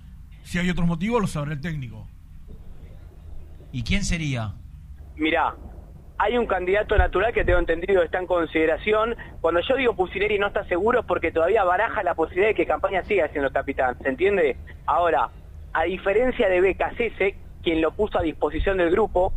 Si 0.51 0.59
hay 0.59 0.69
otros 0.69 0.89
motivos, 0.89 1.21
lo 1.21 1.29
sabrá 1.29 1.53
el 1.53 1.61
técnico. 1.61 2.09
¿Y 3.71 3.85
quién 3.85 4.03
sería? 4.03 4.55
Mirá, 5.15 5.55
hay 6.19 6.37
un 6.37 6.47
candidato 6.47 6.99
natural 6.99 7.33
que 7.33 7.45
tengo 7.45 7.61
entendido 7.61 8.03
está 8.03 8.19
en 8.19 8.27
consideración. 8.27 9.15
Cuando 9.41 9.61
yo 9.61 9.77
digo 9.77 9.95
Pusineri 9.95 10.41
no 10.41 10.49
está 10.49 10.65
seguro 10.65 10.99
es 10.99 11.07
porque 11.07 11.31
todavía 11.31 11.63
baraja 11.63 12.03
la 12.03 12.17
posibilidad 12.17 12.49
de 12.49 12.57
que 12.57 12.67
Campaña 12.67 13.05
siga 13.05 13.29
siendo 13.29 13.53
capitán. 13.53 13.97
¿Se 14.03 14.09
entiende? 14.09 14.57
Ahora, 14.87 15.31
a 15.73 15.85
diferencia 15.85 16.49
de 16.49 16.61
Becasese, 16.61 17.37
quien 17.63 17.81
lo 17.81 17.93
puso 17.93 18.19
a 18.19 18.23
disposición 18.23 18.79
del 18.79 18.91
grupo, 18.91 19.33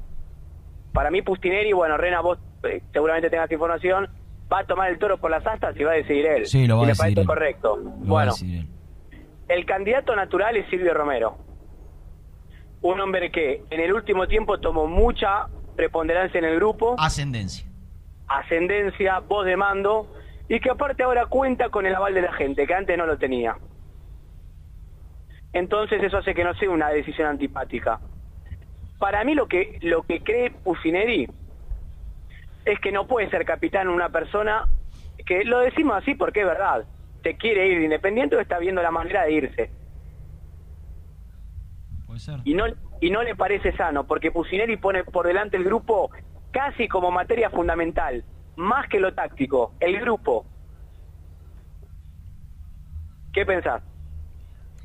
para 0.93 1.11
mí 1.11 1.21
Pustineri, 1.21 1.73
bueno, 1.73 1.95
Rena, 1.95 2.21
vos 2.21 2.39
eh, 2.63 2.81
seguramente 2.91 3.29
tengas 3.29 3.51
información, 3.51 4.09
va 4.51 4.61
a 4.61 4.65
tomar 4.65 4.89
el 4.89 4.97
toro 4.97 5.19
por 5.19 5.29
las 5.29 5.45
astas 5.45 5.75
y 5.79 5.83
va 5.83 5.91
a 5.91 5.95
decidir 5.95 6.25
él. 6.25 6.47
Sí, 6.47 6.65
lo 6.65 6.77
va 6.77 6.81
y 6.81 6.85
a 6.85 6.87
me 6.87 6.91
decidir 6.93 7.13
parece 7.13 7.21
él. 7.21 7.27
correcto. 7.27 7.77
Lo 7.77 7.91
va 7.91 8.23
a 8.23 8.31
bueno. 8.31 8.33
El 9.53 9.65
candidato 9.65 10.15
natural 10.15 10.57
es 10.57 10.67
Silvio 10.69 10.93
Romero. 10.93 11.37
Un 12.81 12.99
hombre 12.99 13.31
que 13.31 13.63
en 13.69 13.79
el 13.79 13.93
último 13.93 14.27
tiempo 14.27 14.59
tomó 14.59 14.87
mucha 14.87 15.47
preponderancia 15.75 16.39
en 16.39 16.45
el 16.45 16.55
grupo, 16.55 16.95
Ascendencia. 16.97 17.65
ascendencia, 18.27 19.19
voz 19.19 19.45
de 19.45 19.55
mando, 19.55 20.11
y 20.49 20.59
que 20.59 20.69
aparte 20.69 21.03
ahora 21.03 21.27
cuenta 21.27 21.69
con 21.69 21.85
el 21.85 21.95
aval 21.95 22.13
de 22.13 22.23
la 22.23 22.33
gente, 22.33 22.67
que 22.67 22.73
antes 22.73 22.97
no 22.97 23.05
lo 23.05 23.17
tenía. 23.17 23.57
Entonces 25.53 26.01
eso 26.01 26.17
hace 26.17 26.33
que 26.33 26.43
no 26.43 26.53
sea 26.55 26.69
una 26.69 26.89
decisión 26.89 27.27
antipática. 27.27 27.99
Para 28.97 29.23
mí 29.23 29.35
lo 29.35 29.47
que, 29.47 29.77
lo 29.81 30.01
que 30.03 30.21
cree 30.21 30.49
Pusineri 30.49 31.29
es 32.65 32.79
que 32.79 32.91
no 32.91 33.05
puede 33.07 33.29
ser 33.29 33.45
capitán 33.45 33.87
una 33.87 34.09
persona 34.09 34.67
que, 35.25 35.43
lo 35.43 35.59
decimos 35.59 35.97
así 35.97 36.15
porque 36.15 36.41
es 36.41 36.47
verdad, 36.47 36.85
se 37.23 37.35
quiere 37.37 37.67
ir 37.67 37.77
de 37.79 37.83
independiente 37.85 38.35
o 38.35 38.39
está 38.39 38.59
viendo 38.59 38.81
la 38.81 38.91
manera 38.91 39.23
de 39.23 39.31
irse. 39.33 39.71
Puede 42.05 42.19
ser. 42.19 42.41
y 42.43 42.53
no 42.53 42.65
y 43.01 43.09
no 43.09 43.23
le 43.23 43.35
parece 43.35 43.75
sano 43.75 44.05
porque 44.05 44.31
Pusineri 44.31 44.77
pone 44.77 45.03
por 45.03 45.25
delante 45.25 45.57
el 45.57 45.63
grupo 45.63 46.11
casi 46.51 46.87
como 46.87 47.09
materia 47.11 47.49
fundamental 47.49 48.23
más 48.55 48.87
que 48.87 48.99
lo 48.99 49.13
táctico 49.13 49.73
el 49.79 49.99
grupo 49.99 50.45
¿qué 53.33 53.45
pensás? 53.45 53.81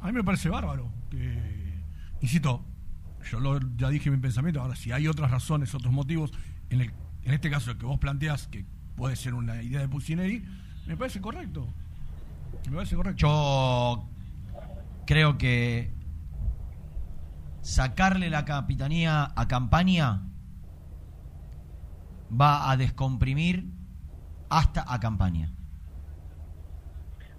A 0.00 0.06
mí 0.06 0.12
me 0.12 0.24
parece 0.24 0.48
bárbaro. 0.48 0.90
que- 1.10 1.82
insisto, 2.20 2.64
yo 3.30 3.40
lo- 3.40 3.60
ya 3.76 3.88
dije 3.90 4.10
mi 4.10 4.16
pensamiento. 4.18 4.60
Ahora, 4.60 4.74
si 4.76 4.90
hay 4.92 5.06
otras 5.08 5.30
razones, 5.30 5.74
otros 5.74 5.92
motivos, 5.92 6.32
en, 6.70 6.80
el- 6.82 6.92
en 7.24 7.34
este 7.34 7.50
caso 7.50 7.70
el 7.72 7.78
que 7.78 7.84
vos 7.86 7.98
planteás, 7.98 8.46
que 8.48 8.64
puede 8.96 9.16
ser 9.16 9.34
una 9.34 9.62
idea 9.62 9.80
de 9.80 9.88
Pusineri, 9.88 10.44
me 10.86 10.96
parece 10.96 11.20
correcto. 11.20 11.66
Me 12.66 12.74
parece 12.76 12.96
correcto. 12.96 13.18
Yo 13.18 14.08
creo 15.06 15.38
que 15.38 15.92
sacarle 17.62 18.30
la 18.30 18.44
capitanía 18.44 19.32
a 19.34 19.48
Campaña 19.48 20.22
va 22.30 22.70
a 22.70 22.76
descomprimir 22.76 23.72
hasta 24.50 24.84
a 24.92 25.00
Campaña. 25.00 25.50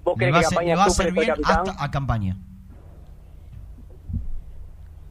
¿vos 0.04 0.16
Le 0.18 0.30
crees 0.32 0.36
va, 0.36 0.40
que 0.40 0.46
a 0.46 0.50
ser- 0.50 0.58
Campaña 0.58 0.76
va 0.76 0.84
a 0.84 0.88
bien 1.12 1.28
capitán? 1.28 1.60
hasta 1.60 1.84
a 1.84 1.92
Campaña. 1.92 2.38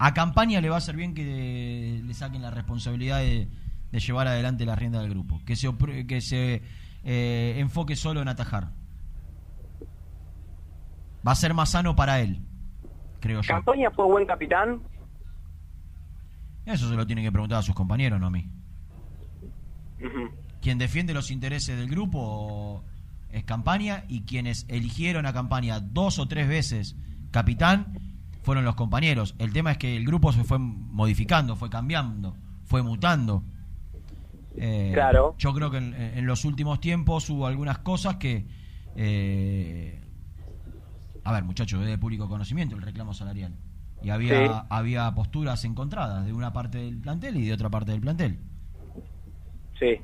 A 0.01 0.15
Campaña 0.15 0.61
le 0.61 0.69
va 0.69 0.77
a 0.77 0.79
hacer 0.79 0.97
bien 0.97 1.15
que 1.15 2.01
le 2.05 2.15
saquen 2.15 2.43
la 2.43 2.51
responsabilidad 2.51 3.19
de, 3.19 3.49
de 3.91 4.01
llevar 4.01 4.29
adelante 4.29 4.65
la 4.65 4.77
rienda 4.77 5.01
del 5.01 5.11
grupo. 5.11 5.41
Que 5.45 5.57
se, 5.57 5.69
que 6.07 6.21
se 6.21 6.63
eh, 7.05 7.55
enfoque 7.59 7.97
solo 7.97 8.23
en 8.23 8.29
atajar. 8.29 8.73
Va 11.27 11.33
a 11.33 11.35
ser 11.35 11.53
más 11.55 11.71
sano 11.71 11.95
para 11.97 12.21
él, 12.21 12.41
creo 13.21 13.41
yo. 13.43 13.49
¿Campaña 13.49 13.91
fue 13.91 14.07
buen 14.07 14.27
capitán? 14.27 14.81
Eso 16.65 16.89
se 16.89 16.95
lo 16.97 17.07
tienen 17.07 17.25
que 17.25 17.33
preguntar 17.33 17.59
a 17.59 17.63
sus 17.63 17.75
compañeros, 17.75 18.21
no 18.21 18.27
a 18.27 18.31
mí. 18.31 18.49
Quien 20.61 20.79
defiende 20.79 21.15
los 21.15 21.31
intereses 21.31 21.79
del 21.79 21.89
grupo 21.89 22.85
es 23.31 23.45
Campaña 23.45 24.05
y 24.09 24.23
quienes 24.23 24.65
eligieron 24.69 25.27
a 25.27 25.33
Campaña 25.33 25.81
dos 25.81 26.19
o 26.19 26.29
tres 26.29 26.49
veces 26.49 26.97
capitán 27.31 27.99
fueron 28.43 28.65
los 28.65 28.75
compañeros. 28.77 29.35
El 29.39 29.53
tema 29.53 29.73
es 29.73 29.79
que 29.79 29.97
el 29.97 30.05
grupo 30.05 30.33
se 30.33 30.45
fue 30.45 30.59
modificando, 30.59 31.57
fue 31.57 31.69
cambiando, 31.71 32.37
fue 32.65 32.83
mutando. 32.83 33.43
Eh, 34.57 34.91
Claro. 34.95 35.35
Yo 35.39 35.53
creo 35.55 35.71
que 35.71 35.79
en, 35.79 35.95
en 35.95 36.27
los 36.27 36.45
últimos 36.45 36.81
tiempos 36.81 37.29
hubo 37.31 37.47
algunas 37.47 37.79
cosas 37.79 38.17
que... 38.17 38.47
eh, 38.97 40.05
a 41.29 41.33
ver, 41.33 41.45
muchachos, 41.45 41.81
es 41.83 41.87
de 41.87 41.99
público 41.99 42.29
conocimiento 42.29 42.75
el 42.77 42.83
reclamo 42.83 43.13
salarial. 43.13 43.55
Y 44.03 44.11
había, 44.11 44.47
Sí. 44.47 44.53
había 44.71 45.15
posturas 45.15 45.65
encontradas 45.65 46.25
de 46.25 46.33
una 46.33 46.53
parte 46.53 46.79
del 46.79 46.99
plantel 46.99 47.37
y 47.37 47.47
de 47.47 47.53
otra 47.53 47.69
parte 47.69 47.91
del 47.93 48.01
plantel. 48.01 48.39
sí 49.79 49.99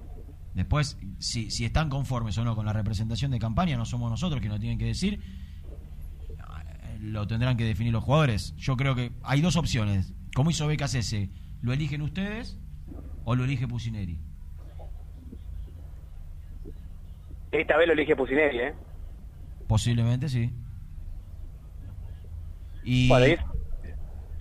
Después, 0.55 0.98
si, 1.18 1.51
si 1.51 1.64
están 1.64 1.88
conformes 1.88 2.38
o 2.38 2.44
no 2.44 2.55
con 2.55 2.64
la 2.66 2.72
representación 2.72 3.30
de 3.32 3.38
campaña, 3.40 3.76
no 3.76 3.84
somos 3.84 4.09
nosotros 4.10 4.40
que 4.40 4.48
nos 4.48 4.60
tienen 4.60 4.78
que 4.78 4.84
decir. 4.86 5.20
Lo 7.01 7.26
tendrán 7.26 7.56
que 7.56 7.64
definir 7.64 7.92
los 7.92 8.05
jugadores. 8.05 8.55
Yo 8.56 8.76
creo 8.76 8.94
que 8.94 9.10
hay 9.22 9.40
dos 9.40 9.56
opciones. 9.56 10.14
Como 10.34 10.51
hizo 10.51 10.68
BKCS, 10.68 11.28
¿lo 11.60 11.72
eligen 11.72 12.02
ustedes 12.02 12.56
o 13.24 13.34
lo 13.34 13.44
elige 13.44 13.66
Pusineri? 13.66 14.20
esta 17.52 17.76
vez 17.76 17.86
lo 17.86 17.92
elige 17.92 18.16
Pusineri 18.16 18.59
¿eh? 18.59 18.74
Posiblemente 19.68 20.28
sí. 20.28 20.52
Y, 22.85 23.09
y- 23.12 23.32
y 23.32 23.36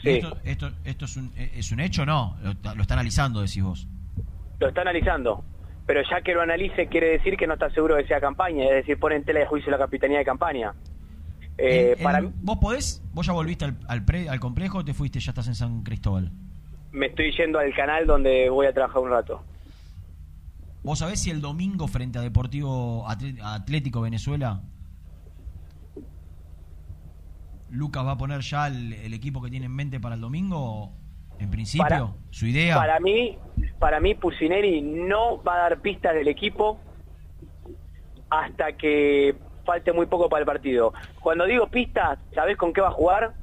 sí. 0.02 0.10
esto, 0.10 0.38
esto, 0.44 0.72
esto 0.84 1.06
es, 1.06 1.16
un, 1.18 1.32
es 1.38 1.72
un 1.72 1.80
hecho 1.80 2.02
o 2.04 2.06
no? 2.06 2.36
Lo, 2.44 2.52
está- 2.52 2.76
lo 2.76 2.82
está 2.82 2.94
analizando, 2.96 3.42
decís 3.42 3.64
vos. 3.64 3.88
lo 4.60 4.68
está 4.70 4.82
analizando 4.82 5.44
pero 5.86 6.02
ya 6.10 6.22
que 6.22 6.34
lo 6.34 6.42
analice 6.42 6.88
quiere 6.88 7.08
decir 7.10 7.36
que 7.36 7.46
no 7.46 7.56
está 7.56 7.70
seguro 7.72 7.96
de 7.96 8.04
que 8.04 8.08
sea 8.08 8.22
campaña 8.22 8.64
es 8.66 8.72
decir 8.72 8.98
pone 8.98 9.16
en 9.18 9.26
tela 9.26 9.42
de 9.42 9.46
juicio 9.48 9.70
la 9.70 9.78
capitanía 9.78 10.20
de 10.20 10.24
campaña 10.26 10.74
Eh, 11.58 11.96
El- 11.98 12.04
para 12.04 12.20
el- 12.20 12.32
¿Vos 12.42 12.58
podés? 12.60 13.02
¿Vos 13.14 13.26
ya 13.26 13.34
volviste 13.34 13.66
al, 13.66 13.78
al, 13.90 14.06
pre- 14.06 14.30
al 14.30 14.40
complejo 14.40 14.78
o 14.78 14.86
te 14.86 14.94
fuiste, 14.94 15.20
ya 15.20 15.32
estás 15.32 15.48
en 15.48 15.56
San 15.56 15.84
Cristóbal? 15.84 16.32
me 16.94 17.08
estoy 17.08 17.32
yendo 17.36 17.60
al 17.60 17.74
canal 17.76 18.06
donde 18.08 18.50
voy 18.50 18.66
a 18.68 18.74
trabajar 18.74 19.02
un 19.02 19.10
rato. 19.10 19.44
¿Vos 20.84 21.00
sabés 21.00 21.22
si 21.22 21.32
el 21.32 21.42
domingo 21.42 21.88
frente 21.88 22.20
a 22.20 22.22
Deportivo 22.22 23.06
Atlético 23.08 24.02
Venezuela 24.02 24.62
Lucas 27.74 28.06
va 28.06 28.12
a 28.12 28.18
poner 28.18 28.42
ya 28.42 28.68
el, 28.68 28.94
el 28.94 29.14
equipo 29.14 29.42
que 29.42 29.50
tiene 29.50 29.66
en 29.66 29.76
mente 29.76 30.00
para 30.00 30.16
el 30.16 30.22
domingo? 30.22 30.92
En 31.40 31.50
principio, 31.50 31.84
Para- 31.88 32.14
su 32.30 32.46
idea. 32.46 32.76
Para 32.76 33.00
mí, 33.00 33.38
para 33.80 34.00
mí 34.00 34.14
Pusineri 34.16 34.82
no 34.82 35.42
va 35.44 35.56
a 35.56 35.58
dar 35.70 35.82
pistas 35.82 36.14
del 36.14 36.28
equipo 36.28 36.80
hasta 38.30 38.74
que 38.74 39.36
falte 39.66 39.92
muy 39.94 40.06
poco 40.06 40.30
para 40.30 40.42
el 40.42 40.46
partido. 40.46 40.94
Cuando 41.22 41.46
digo 41.46 41.68
pistas, 41.68 42.20
¿sabés 42.34 42.58
con 42.58 42.74
qué 42.74 42.82
va 42.82 42.90
a 42.90 42.92
jugar? 42.92 43.34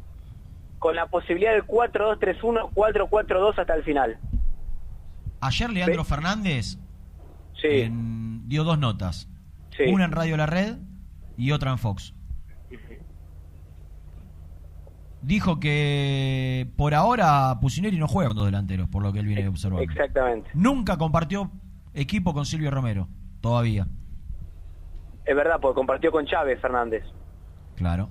Con 0.78 0.94
la 0.96 1.06
posibilidad 1.06 1.52
del 1.52 1.64
4-2-3-1, 1.66 2.70
4-4-2 2.74 3.58
hasta 3.58 3.74
el 3.74 3.82
final. 3.82 4.18
Ayer 5.40 5.70
Leandro 5.70 6.04
Fernández 6.04 6.78
Sí. 7.60 7.68
en- 7.82 8.48
dio 8.48 8.64
dos 8.64 8.78
notas. 8.78 9.28
Sí. 9.76 9.84
Una 9.92 10.04
en 10.06 10.12
Radio 10.12 10.36
La 10.36 10.46
Red 10.46 10.76
y 11.36 11.52
otra 11.52 11.70
en 11.70 11.78
Fox. 11.78 12.14
Dijo 15.22 15.60
que 15.60 16.66
por 16.76 16.94
ahora 16.94 17.58
Pusineri 17.60 17.98
no 17.98 18.08
juega 18.08 18.28
con 18.28 18.38
dos 18.38 18.46
delanteros, 18.46 18.88
por 18.88 19.02
lo 19.02 19.12
que 19.12 19.18
él 19.18 19.26
viene 19.26 19.46
observando. 19.48 19.82
Exactamente. 19.82 20.50
Nunca 20.54 20.96
compartió 20.96 21.50
equipo 21.92 22.32
con 22.32 22.46
Silvio 22.46 22.70
Romero, 22.70 23.08
todavía. 23.40 23.86
Es 25.26 25.36
verdad, 25.36 25.60
porque 25.60 25.74
compartió 25.74 26.10
con 26.10 26.26
Chávez 26.26 26.60
Fernández. 26.60 27.04
Claro. 27.76 28.08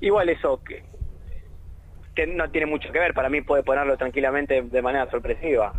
Igual 0.00 0.30
eso, 0.30 0.62
que, 0.64 0.84
que 2.14 2.26
no 2.26 2.50
tiene 2.50 2.66
mucho 2.66 2.90
que 2.90 2.98
ver. 2.98 3.12
Para 3.14 3.28
mí 3.28 3.42
puede 3.42 3.62
ponerlo 3.62 3.96
tranquilamente 3.96 4.62
de 4.62 4.82
manera 4.82 5.10
sorpresiva. 5.10 5.74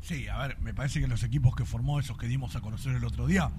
Sí, 0.00 0.28
a 0.28 0.38
ver, 0.46 0.58
me 0.60 0.72
parece 0.72 1.00
que 1.00 1.06
los 1.06 1.22
equipos 1.22 1.54
que 1.54 1.64
formó, 1.64 2.00
esos 2.00 2.16
que 2.16 2.26
dimos 2.26 2.56
a 2.56 2.60
conocer 2.62 2.96
el 2.96 3.04
otro 3.04 3.26
día, 3.26 3.50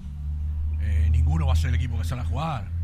eh, 0.80 1.08
ninguno 1.10 1.46
va 1.46 1.52
a 1.52 1.56
ser 1.56 1.70
el 1.70 1.76
equipo 1.76 1.96
que 1.96 2.04
sale 2.04 2.22
a 2.22 2.24
jugar. 2.24 2.81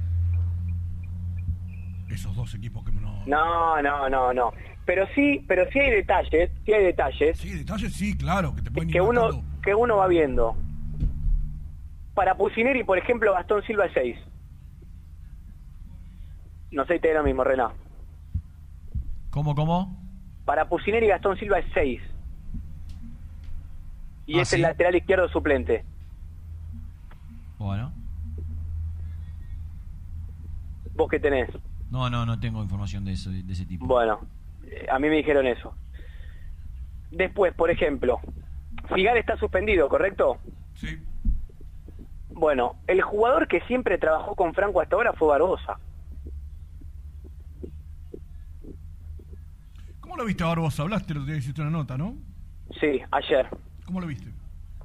Esos 2.10 2.34
dos 2.34 2.54
equipos 2.54 2.84
que 2.84 2.92
no... 2.92 3.24
No, 3.26 3.82
no, 3.82 4.08
no, 4.08 4.32
no. 4.32 4.52
Pero 4.86 5.06
sí, 5.14 5.44
pero 5.46 5.70
sí 5.70 5.78
hay 5.78 5.90
detalles, 5.90 6.50
sí 6.64 6.72
hay 6.72 6.84
detalles. 6.84 7.38
Sí, 7.38 7.50
detalles 7.50 7.92
sí, 7.92 8.16
claro, 8.16 8.54
que 8.54 8.62
te 8.62 8.70
pueden 8.70 8.88
ir 8.88 8.94
que 8.94 9.00
uno 9.00 9.44
que 9.62 9.74
uno 9.74 9.96
va 9.98 10.06
viendo. 10.06 10.56
Para 12.14 12.36
Pusineri, 12.36 12.84
por 12.84 12.96
ejemplo, 12.96 13.32
Gastón 13.34 13.62
Silva 13.64 13.84
es 13.86 13.92
6. 13.92 14.16
No 16.70 16.86
sé 16.86 16.94
si 16.94 17.00
te 17.00 17.08
da 17.12 17.18
lo 17.18 17.24
mismo, 17.24 17.44
Rená. 17.44 17.70
¿Cómo, 19.30 19.54
cómo? 19.54 19.94
Para 20.46 20.68
Pusineri, 20.68 21.06
Gastón 21.08 21.36
Silva 21.38 21.58
es 21.58 21.66
6. 21.74 22.00
Y 24.26 24.38
Ah, 24.38 24.42
es 24.42 24.48
¿sí? 24.48 24.56
el 24.56 24.62
lateral 24.62 24.96
izquierdo 24.96 25.28
suplente. 25.28 25.84
Bueno. 27.58 27.92
¿Vos 30.94 31.08
qué 31.10 31.20
tenés? 31.20 31.48
No, 31.90 32.10
no, 32.10 32.26
no 32.26 32.38
tengo 32.38 32.62
información 32.62 33.04
de, 33.04 33.12
eso, 33.12 33.30
de 33.30 33.52
ese 33.52 33.64
tipo. 33.64 33.86
Bueno, 33.86 34.20
eh, 34.66 34.86
a 34.90 34.98
mí 34.98 35.08
me 35.08 35.16
dijeron 35.16 35.46
eso. 35.46 35.74
Después, 37.10 37.54
por 37.54 37.70
ejemplo, 37.70 38.20
Figal 38.94 39.16
está 39.16 39.36
suspendido, 39.36 39.88
¿correcto? 39.88 40.38
Sí. 40.74 40.98
Bueno, 42.30 42.76
el 42.86 43.02
jugador 43.02 43.48
que 43.48 43.60
siempre 43.62 43.98
trabajó 43.98 44.34
con 44.34 44.54
Franco 44.54 44.80
hasta 44.80 44.96
ahora 44.96 45.12
fue 45.14 45.28
Barbosa. 45.28 45.78
¿Cómo 50.00 50.16
lo 50.16 50.24
viste 50.24 50.44
a 50.44 50.48
Barbosa? 50.48 50.82
Hablaste 50.82 51.12
otro 51.12 51.24
día, 51.24 51.36
hiciste 51.36 51.62
una 51.62 51.70
nota, 51.70 51.96
¿no? 51.96 52.14
Sí, 52.80 53.00
ayer. 53.10 53.48
¿Cómo 53.86 54.00
lo 54.00 54.06
viste? 54.06 54.30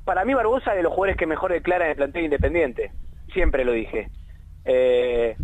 Para 0.06 0.26
mí 0.26 0.34
Barbosa 0.34 0.72
es 0.72 0.78
de 0.78 0.84
los 0.84 0.94
jugadores 0.94 1.18
que 1.18 1.28
mejor 1.28 1.52
declara 1.52 1.86
en 1.86 1.92
el 1.92 1.98
plantel 1.98 2.26
independiente. 2.26 2.92
Siempre 3.34 3.66
lo 3.66 3.74
dije. 3.74 4.10
Eh, 4.66 5.36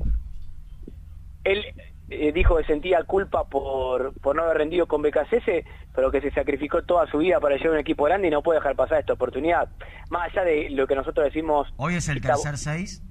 él 1.51 1.65
eh, 2.09 2.31
dijo 2.31 2.57
que 2.57 2.63
sentía 2.63 3.03
culpa 3.03 3.47
por, 3.47 4.13
por 4.21 4.35
no 4.35 4.43
haber 4.43 4.57
rendido 4.57 4.87
con 4.87 5.01
BKCS, 5.01 5.65
pero 5.93 6.09
que 6.11 6.21
se 6.21 6.31
sacrificó 6.31 6.81
toda 6.83 7.05
su 7.11 7.17
vida 7.19 7.39
para 7.39 7.55
llegar 7.55 7.69
a 7.69 7.73
un 7.73 7.79
equipo 7.79 8.03
grande 8.05 8.27
y 8.27 8.31
no 8.31 8.41
puede 8.41 8.59
dejar 8.59 8.75
pasar 8.75 8.99
esta 8.99 9.13
oportunidad. 9.13 9.69
Más 10.09 10.31
allá 10.31 10.43
de 10.43 10.69
lo 10.71 10.87
que 10.87 10.95
nosotros 10.95 11.25
decimos... 11.25 11.67
Hoy 11.77 11.95
es 11.95 12.07
el 12.09 12.21
tercer 12.21 12.57
seis. 12.57 13.03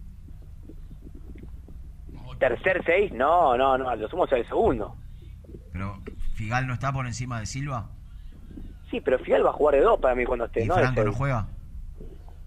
¿Tercer 2.39 2.83
seis? 2.87 3.13
No, 3.13 3.57
no, 3.57 3.77
no, 3.77 3.95
lo 3.97 4.09
somos 4.09 4.31
el 4.33 4.47
segundo. 4.47 4.97
Pero 5.73 5.99
Figal 6.35 6.67
no 6.69 6.75
está 6.75 6.93
por 6.93 7.07
encima 7.07 7.41
de 7.41 7.47
Silva. 7.47 7.91
Sí, 8.91 9.01
pero 9.01 9.19
Figal 9.19 9.45
va 9.45 9.51
a 9.51 9.55
jugar 9.55 9.75
de 9.75 9.81
dos 9.81 9.99
para 10.01 10.15
mí 10.15 10.25
cuando 10.25 10.45
esté, 10.45 10.63
¿Y 10.65 10.69
¿no? 10.69 10.75
Franco 10.75 11.03
no 11.05 11.13
juega? 11.13 11.49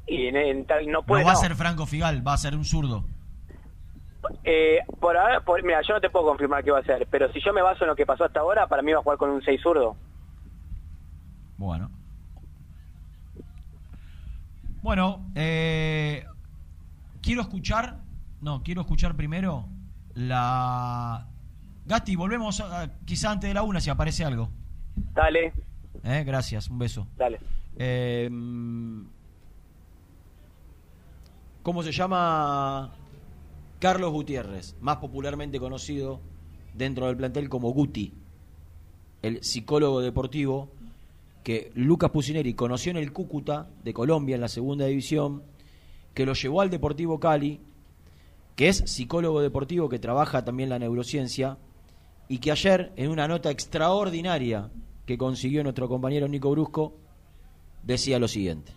Y 0.07 0.27
en, 0.27 0.35
en 0.37 0.65
tal- 0.65 0.85
no 0.87 0.99
No 0.99 1.03
puede... 1.05 1.23
va 1.25 1.33
a 1.33 1.35
ser 1.35 1.55
Franco 1.55 1.85
Figal, 1.85 2.25
va 2.25 2.33
a 2.33 2.37
ser 2.37 2.55
un 2.55 2.63
zurdo. 2.65 3.03
Eh, 4.43 4.79
por 4.99 5.17
ahora, 5.17 5.41
por- 5.41 5.63
mira, 5.63 5.81
yo 5.81 5.93
no 5.95 6.01
te 6.01 6.09
puedo 6.09 6.25
confirmar 6.27 6.63
qué 6.63 6.71
va 6.71 6.77
a 6.77 6.81
hacer, 6.81 7.07
pero 7.09 7.31
si 7.31 7.39
yo 7.41 7.53
me 7.53 7.61
baso 7.61 7.83
en 7.83 7.89
lo 7.89 7.95
que 7.95 8.05
pasó 8.05 8.23
hasta 8.25 8.39
ahora, 8.39 8.67
para 8.67 8.81
mí 8.81 8.91
va 8.91 8.99
a 8.99 9.03
jugar 9.03 9.17
con 9.17 9.29
un 9.29 9.41
6 9.41 9.59
zurdo. 9.61 9.95
Bueno. 11.57 11.89
Bueno, 14.81 15.29
eh, 15.35 16.25
quiero 17.21 17.41
escuchar, 17.41 17.97
no, 18.41 18.63
quiero 18.63 18.81
escuchar 18.81 19.15
primero 19.15 19.67
la... 20.15 21.27
Gasti, 21.85 22.15
volvemos 22.15 22.59
a- 22.61 22.89
quizá 23.05 23.31
antes 23.31 23.49
de 23.49 23.53
la 23.53 23.63
una 23.63 23.79
si 23.79 23.89
aparece 23.89 24.23
algo. 24.25 24.49
Dale, 25.13 25.53
Eh, 26.03 26.23
gracias, 26.25 26.67
un 26.69 26.79
beso. 26.79 27.07
dale. 27.15 27.39
Eh, 27.75 28.29
¿Cómo 31.63 31.83
se 31.83 31.91
llama? 31.91 32.91
Carlos 33.81 34.11
Gutiérrez, 34.11 34.75
más 34.79 34.97
popularmente 34.97 35.59
conocido 35.59 36.21
dentro 36.75 37.07
del 37.07 37.17
plantel 37.17 37.49
como 37.49 37.71
Guti, 37.71 38.13
el 39.23 39.43
psicólogo 39.43 40.01
deportivo 40.01 40.69
que 41.43 41.71
Lucas 41.73 42.11
Pusineri 42.11 42.53
conoció 42.53 42.91
en 42.91 42.97
el 42.97 43.11
Cúcuta 43.11 43.71
de 43.83 43.91
Colombia 43.91 44.35
en 44.35 44.41
la 44.41 44.49
segunda 44.49 44.85
división, 44.85 45.41
que 46.13 46.27
lo 46.27 46.33
llevó 46.33 46.61
al 46.61 46.69
Deportivo 46.69 47.19
Cali, 47.19 47.59
que 48.55 48.69
es 48.69 48.83
psicólogo 48.85 49.41
deportivo 49.41 49.89
que 49.89 49.97
trabaja 49.97 50.45
también 50.45 50.69
la 50.69 50.77
neurociencia, 50.77 51.57
y 52.27 52.37
que 52.37 52.51
ayer, 52.51 52.93
en 52.97 53.09
una 53.09 53.27
nota 53.27 53.49
extraordinaria 53.49 54.69
que 55.07 55.17
consiguió 55.17 55.63
nuestro 55.63 55.89
compañero 55.89 56.27
Nico 56.27 56.51
Brusco, 56.51 56.93
decía 57.81 58.19
lo 58.19 58.27
siguiente. 58.27 58.73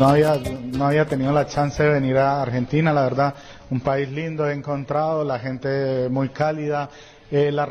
No 0.00 0.08
había, 0.08 0.34
no 0.72 0.86
había 0.86 1.04
tenido 1.04 1.32
la 1.32 1.46
chance 1.46 1.82
de 1.82 1.88
venir 1.88 2.16
a 2.16 2.42
Argentina, 2.42 2.92
la 2.92 3.02
verdad, 3.04 3.34
un 3.70 3.80
país 3.80 4.08
lindo 4.10 4.48
he 4.48 4.52
encontrado, 4.52 5.22
la 5.22 5.38
gente 5.38 6.08
muy 6.10 6.30
cálida, 6.30 6.90
eh, 7.30 7.52
la, 7.52 7.64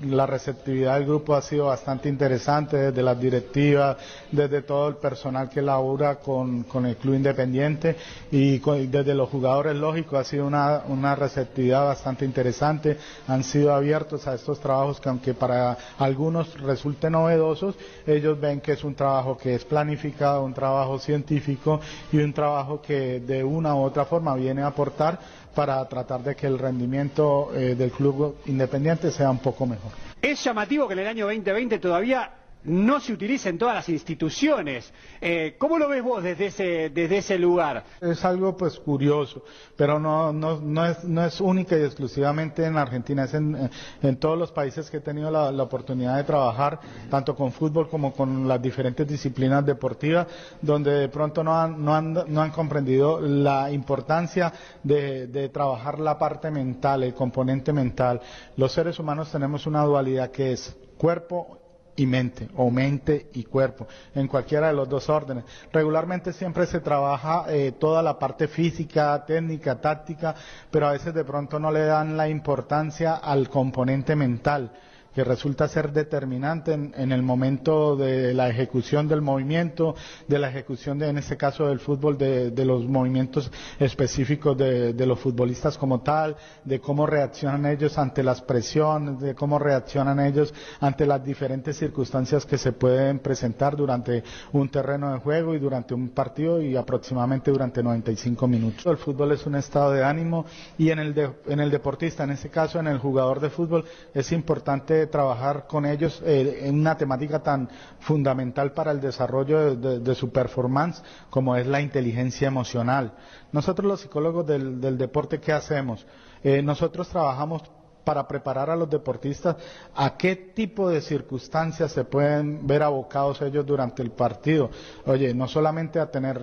la 0.00 0.26
receptividad 0.26 0.94
del 0.98 1.06
grupo 1.06 1.34
ha 1.34 1.42
sido 1.42 1.66
bastante 1.66 2.08
interesante, 2.08 2.76
desde 2.76 3.02
las 3.02 3.18
directivas, 3.18 3.96
desde 4.30 4.62
todo 4.62 4.88
el 4.88 4.96
personal 4.96 5.48
que 5.48 5.62
labora 5.62 6.16
con, 6.16 6.64
con 6.64 6.84
el 6.86 6.96
club 6.96 7.14
independiente 7.14 7.96
y 8.30 8.58
desde 8.58 9.14
los 9.14 9.28
jugadores, 9.30 9.74
lógico, 9.76 10.16
ha 10.18 10.24
sido 10.24 10.46
una, 10.46 10.82
una 10.88 11.14
receptividad 11.14 11.84
bastante 11.86 12.24
interesante, 12.24 12.98
han 13.26 13.42
sido 13.42 13.72
abiertos 13.72 14.26
a 14.26 14.34
estos 14.34 14.60
trabajos 14.60 15.00
que 15.00 15.08
aunque 15.08 15.34
para 15.34 15.76
algunos 15.98 16.60
resulten 16.60 17.12
novedosos, 17.12 17.74
ellos 18.06 18.38
ven 18.38 18.60
que 18.60 18.72
es 18.72 18.84
un 18.84 18.94
trabajo 18.94 19.36
que 19.36 19.54
es 19.54 19.64
planificado, 19.64 20.44
un 20.44 20.54
trabajo 20.54 20.98
científico 20.98 21.80
y 22.12 22.18
un 22.18 22.32
trabajo 22.32 22.82
que 22.82 23.20
de 23.20 23.42
una 23.42 23.74
u 23.74 23.82
otra 23.82 24.04
forma 24.04 24.34
viene 24.34 24.62
a 24.62 24.68
aportar 24.68 25.18
para 25.56 25.82
tratar 25.88 26.22
de 26.22 26.36
que 26.36 26.46
el 26.46 26.58
rendimiento 26.58 27.50
eh, 27.54 27.74
del 27.74 27.90
club 27.90 28.36
independiente 28.44 29.10
sea 29.10 29.30
un 29.30 29.38
poco 29.38 29.66
mejor. 29.66 29.90
Es 30.20 30.44
llamativo 30.44 30.86
que 30.86 30.92
en 30.92 31.00
el 31.00 31.06
año 31.06 31.24
2020 31.24 31.78
todavía 31.78 32.30
no 32.66 33.00
se 33.00 33.12
utilice 33.12 33.48
en 33.48 33.58
todas 33.58 33.74
las 33.74 33.88
instituciones. 33.88 34.92
Eh, 35.20 35.56
¿Cómo 35.58 35.78
lo 35.78 35.88
ves 35.88 36.02
vos 36.02 36.22
desde 36.22 36.46
ese, 36.46 36.90
desde 36.90 37.18
ese 37.18 37.38
lugar? 37.38 37.84
Es 38.00 38.24
algo 38.24 38.56
pues 38.56 38.78
curioso, 38.78 39.42
pero 39.76 39.98
no, 39.98 40.32
no, 40.32 40.60
no, 40.60 40.86
es, 40.86 41.04
no 41.04 41.24
es 41.24 41.40
única 41.40 41.76
y 41.76 41.82
exclusivamente 41.82 42.64
en 42.64 42.76
Argentina, 42.76 43.24
es 43.24 43.34
en, 43.34 43.70
en 44.02 44.16
todos 44.16 44.38
los 44.38 44.52
países 44.52 44.90
que 44.90 44.98
he 44.98 45.00
tenido 45.00 45.30
la, 45.30 45.50
la 45.52 45.62
oportunidad 45.62 46.16
de 46.16 46.24
trabajar, 46.24 46.80
tanto 47.10 47.34
con 47.34 47.52
fútbol 47.52 47.88
como 47.88 48.12
con 48.12 48.46
las 48.46 48.60
diferentes 48.60 49.06
disciplinas 49.06 49.64
deportivas, 49.64 50.26
donde 50.60 50.92
de 50.92 51.08
pronto 51.08 51.42
no 51.42 51.58
han, 51.58 51.84
no 51.84 51.94
han, 51.94 52.12
no 52.12 52.42
han 52.42 52.50
comprendido 52.50 53.20
la 53.20 53.70
importancia 53.70 54.52
de, 54.82 55.26
de 55.28 55.48
trabajar 55.48 55.98
la 55.98 56.18
parte 56.18 56.50
mental, 56.50 57.02
el 57.02 57.14
componente 57.14 57.72
mental. 57.72 58.20
Los 58.56 58.72
seres 58.72 58.98
humanos 58.98 59.30
tenemos 59.30 59.66
una 59.66 59.84
dualidad 59.84 60.30
que 60.30 60.52
es 60.52 60.76
cuerpo 60.96 61.58
y 61.96 62.06
mente, 62.06 62.48
o 62.56 62.70
mente 62.70 63.28
y 63.32 63.44
cuerpo, 63.44 63.86
en 64.14 64.28
cualquiera 64.28 64.68
de 64.68 64.74
los 64.74 64.88
dos 64.88 65.08
órdenes. 65.08 65.44
Regularmente 65.72 66.32
siempre 66.32 66.66
se 66.66 66.80
trabaja 66.80 67.46
eh, 67.48 67.72
toda 67.72 68.02
la 68.02 68.18
parte 68.18 68.48
física, 68.48 69.24
técnica, 69.26 69.80
táctica, 69.80 70.34
pero 70.70 70.86
a 70.88 70.92
veces 70.92 71.14
de 71.14 71.24
pronto 71.24 71.58
no 71.58 71.70
le 71.70 71.84
dan 71.86 72.16
la 72.16 72.28
importancia 72.28 73.14
al 73.14 73.48
componente 73.48 74.14
mental 74.14 74.70
que 75.16 75.24
resulta 75.24 75.66
ser 75.66 75.92
determinante 75.92 76.74
en, 76.74 77.10
el 77.10 77.22
momento 77.22 77.96
de 77.96 78.34
la 78.34 78.50
ejecución 78.50 79.08
del 79.08 79.22
movimiento, 79.22 79.94
de 80.28 80.38
la 80.38 80.50
ejecución 80.50 80.98
de, 80.98 81.08
en 81.08 81.16
este 81.16 81.38
caso 81.38 81.68
del 81.68 81.80
fútbol, 81.80 82.18
de, 82.18 82.52
los 82.66 82.84
movimientos 82.84 83.50
específicos 83.80 84.58
de, 84.58 85.06
los 85.06 85.18
futbolistas 85.18 85.78
como 85.78 86.02
tal, 86.02 86.36
de 86.64 86.80
cómo 86.80 87.06
reaccionan 87.06 87.64
ellos 87.64 87.96
ante 87.96 88.22
las 88.22 88.42
presiones, 88.42 89.18
de 89.18 89.34
cómo 89.34 89.58
reaccionan 89.58 90.20
ellos 90.20 90.52
ante 90.80 91.06
las 91.06 91.24
diferentes 91.24 91.78
circunstancias 91.78 92.44
que 92.44 92.58
se 92.58 92.72
pueden 92.72 93.20
presentar 93.20 93.74
durante 93.74 94.22
un 94.52 94.68
terreno 94.68 95.14
de 95.14 95.20
juego 95.20 95.54
y 95.54 95.58
durante 95.58 95.94
un 95.94 96.10
partido 96.10 96.60
y 96.60 96.76
aproximadamente 96.76 97.50
durante 97.50 97.82
95 97.82 98.46
minutos. 98.46 98.84
El 98.84 98.98
fútbol 98.98 99.32
es 99.32 99.46
un 99.46 99.54
estado 99.54 99.92
de 99.92 100.04
ánimo 100.04 100.44
y 100.76 100.90
en 100.90 100.98
el, 100.98 101.32
en 101.46 101.60
el 101.60 101.70
deportista, 101.70 102.24
en 102.24 102.32
este 102.32 102.50
caso 102.50 102.78
en 102.78 102.88
el 102.88 102.98
jugador 102.98 103.40
de 103.40 103.48
fútbol, 103.48 103.86
es 104.12 104.30
importante 104.30 105.05
trabajar 105.06 105.66
con 105.66 105.86
ellos 105.86 106.22
eh, 106.24 106.60
en 106.62 106.80
una 106.80 106.96
temática 106.96 107.42
tan 107.42 107.68
fundamental 108.00 108.72
para 108.72 108.90
el 108.92 109.00
desarrollo 109.00 109.74
de, 109.76 110.14
su 110.14 110.30
performance 110.30 111.02
como 111.30 111.56
es 111.56 111.66
la 111.66 111.80
inteligencia 111.80 112.48
emocional. 112.48 113.12
Nosotros 113.52 113.86
los 113.86 114.00
psicólogos 114.00 114.46
del, 114.46 114.98
deporte, 114.98 115.40
¿qué 115.40 115.52
hacemos? 115.52 116.06
Eh, 116.42 116.62
nosotros 116.62 117.08
trabajamos 117.08 117.62
para 118.06 118.28
preparar 118.28 118.70
a 118.70 118.76
los 118.76 118.88
deportistas 118.88 119.56
a 119.92 120.16
qué 120.16 120.36
tipo 120.36 120.88
de 120.88 121.00
circunstancias 121.00 121.90
se 121.90 122.04
pueden 122.04 122.64
ver 122.64 122.84
abocados 122.84 123.42
ellos 123.42 123.66
durante 123.66 124.00
el 124.00 124.12
partido. 124.12 124.70
Oye, 125.06 125.34
no 125.34 125.48
solamente 125.48 125.98
a 125.98 126.08
tener 126.08 126.40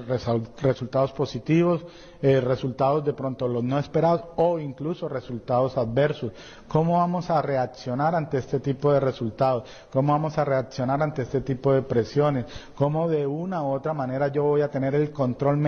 resultados 0.61 1.13
positivos, 1.13 1.85
eh, 2.23 2.39
resultados 2.39 3.03
de 3.03 3.11
pronto 3.11 3.49
los 3.49 3.65
no 3.65 3.77
esperados 3.77 4.23
o 4.37 4.57
incluso 4.57 5.09
resultados 5.09 5.77
adversos. 5.77 6.31
¿Cómo 6.69 6.99
vamos 6.99 7.29
a 7.29 7.41
reaccionar 7.41 8.15
ante 8.15 8.37
este 8.37 8.61
tipo 8.61 8.93
de 8.93 9.01
resultados? 9.01 9.65
¿Cómo 9.91 10.13
vamos 10.13 10.37
a 10.37 10.45
reaccionar 10.45 11.03
ante 11.03 11.23
este 11.23 11.41
tipo 11.41 11.73
de 11.73 11.81
presiones? 11.81 12.45
¿Cómo 12.75 13.09
de 13.09 13.27
una 13.27 13.61
u 13.61 13.73
otra 13.73 13.93
manera 13.93 14.29
yo 14.29 14.43
voy 14.43 14.61
a 14.61 14.71
tener 14.71 14.95
el 14.95 15.11
control, 15.11 15.61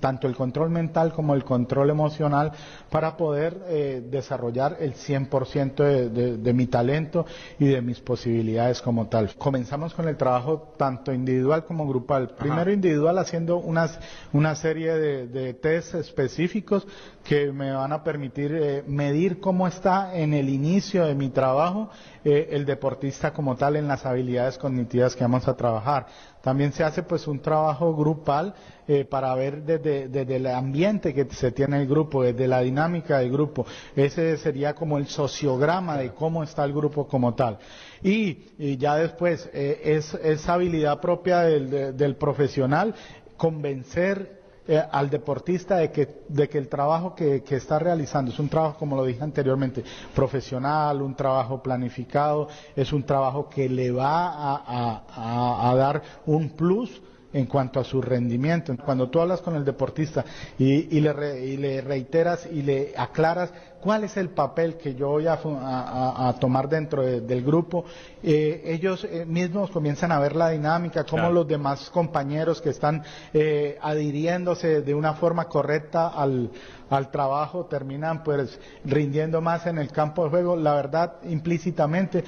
tanto 0.00 0.26
el 0.26 0.36
control 0.36 0.68
mental 0.68 1.14
como 1.14 1.32
el 1.32 1.44
control 1.44 1.88
emocional 1.88 2.52
para 2.90 3.16
poder 3.16 3.62
eh, 3.68 4.06
desarrollar 4.10 4.76
el 4.80 4.92
100% 4.92 6.10
de, 6.10 6.52
mi 6.52 6.66
talento 6.66 7.24
y 7.58 7.68
de 7.68 7.80
mis 7.80 8.00
posibilidades 8.00 8.82
como 8.82 9.06
tal. 9.06 9.34
Comenzamos 9.38 9.94
con 9.94 10.06
el 10.08 10.18
trabajo 10.18 10.74
tanto 10.76 11.10
individual 11.10 11.64
como 11.64 11.88
grupal. 11.88 12.34
Primero 12.38 12.70
individual 12.70 13.16
haciendo 13.16 13.56
unas, 13.56 13.98
una 14.34 14.54
serie 14.54 14.92
de, 14.92 15.26
de 15.26 15.54
test 15.54 16.01
específicos 16.06 16.86
que 17.24 17.52
me 17.52 17.72
van 17.72 17.92
a 17.92 18.02
permitir 18.02 18.52
eh, 18.54 18.84
medir 18.86 19.40
cómo 19.40 19.66
está 19.66 20.16
en 20.16 20.34
el 20.34 20.48
inicio 20.48 21.06
de 21.06 21.14
mi 21.14 21.30
trabajo 21.30 21.90
eh, 22.24 22.48
el 22.50 22.64
deportista 22.64 23.32
como 23.32 23.56
tal 23.56 23.76
en 23.76 23.88
las 23.88 24.04
habilidades 24.04 24.58
cognitivas 24.58 25.16
que 25.16 25.24
vamos 25.24 25.46
a 25.48 25.56
trabajar. 25.56 26.06
También 26.42 26.72
se 26.72 26.82
hace 26.82 27.02
pues 27.02 27.26
un 27.26 27.40
trabajo 27.40 27.94
grupal 27.94 28.54
eh, 28.88 29.04
para 29.04 29.34
ver 29.34 29.62
desde, 29.62 30.36
el 30.36 30.46
ambiente 30.48 31.14
que 31.14 31.24
se 31.30 31.52
tiene 31.52 31.80
el 31.80 31.88
grupo, 31.88 32.24
desde 32.24 32.48
la 32.48 32.60
dinámica 32.60 33.18
del 33.18 33.30
grupo. 33.30 33.64
Ese 33.94 34.36
sería 34.36 34.74
como 34.74 34.98
el 34.98 35.06
sociograma 35.06 35.96
de 35.96 36.12
cómo 36.12 36.42
está 36.42 36.64
el 36.64 36.72
grupo 36.72 37.06
como 37.06 37.34
tal. 37.34 37.58
Y, 38.02 38.76
ya 38.78 38.96
después 38.96 39.48
es, 39.52 40.14
esa 40.14 40.54
habilidad 40.54 41.00
propia 41.00 41.40
del, 41.40 41.96
del 41.96 42.16
profesional 42.16 42.94
convencer 43.36 44.41
eh, 44.68 44.82
al 44.92 45.10
deportista 45.10 45.76
de 45.76 45.90
que, 45.90 46.22
de 46.28 46.48
que 46.48 46.58
el 46.58 46.68
trabajo 46.68 47.14
que, 47.14 47.42
está 47.50 47.78
realizando 47.78 48.30
es 48.30 48.38
un 48.38 48.48
trabajo, 48.48 48.78
como 48.78 48.96
lo 48.96 49.04
dije 49.04 49.22
anteriormente, 49.22 49.82
profesional, 50.14 51.02
un 51.02 51.14
trabajo 51.14 51.62
planificado, 51.62 52.48
es 52.76 52.92
un 52.92 53.04
trabajo 53.04 53.48
que 53.48 53.68
le 53.68 53.90
va 53.90 54.62
a 54.64 55.74
dar 55.74 56.02
un 56.26 56.50
plus 56.50 57.02
en 57.32 57.46
cuanto 57.46 57.80
a 57.80 57.84
su 57.84 58.00
rendimiento. 58.00 58.74
Cuando 58.84 59.08
tú 59.08 59.20
hablas 59.20 59.40
con 59.40 59.54
el 59.56 59.64
deportista 59.64 60.24
y, 60.58 61.00
le, 61.00 61.80
reiteras 61.80 62.46
y 62.46 62.62
le 62.62 62.92
aclaras 62.96 63.52
cuál 63.82 64.04
es 64.04 64.16
el 64.16 64.30
papel 64.30 64.76
que 64.76 64.94
yo 64.94 65.08
voy 65.08 65.26
a, 65.26 66.34
tomar 66.38 66.68
dentro 66.68 67.02
del 67.02 67.42
grupo, 67.42 67.84
eh, 68.22 68.62
ellos 68.64 69.04
eh, 69.04 69.26
mismos 69.26 69.70
comienzan 69.70 70.12
a 70.12 70.20
ver 70.20 70.36
la 70.36 70.50
dinámica, 70.50 71.04
cómo 71.04 71.30
los 71.30 71.46
demás 71.46 71.90
compañeros 71.90 72.62
que 72.62 72.70
están 72.70 73.02
eh, 73.34 73.76
adhiriéndose 73.82 74.82
de 74.82 74.94
una 74.94 75.14
forma 75.14 75.46
correcta 75.46 76.08
al, 76.08 76.50
al 76.92 77.10
trabajo 77.10 77.64
terminan 77.64 78.22
pues 78.22 78.58
rindiendo 78.84 79.40
más 79.40 79.66
en 79.66 79.78
el 79.78 79.90
campo 79.90 80.24
de 80.24 80.30
juego. 80.30 80.56
La 80.56 80.74
verdad, 80.74 81.14
implícitamente, 81.24 82.22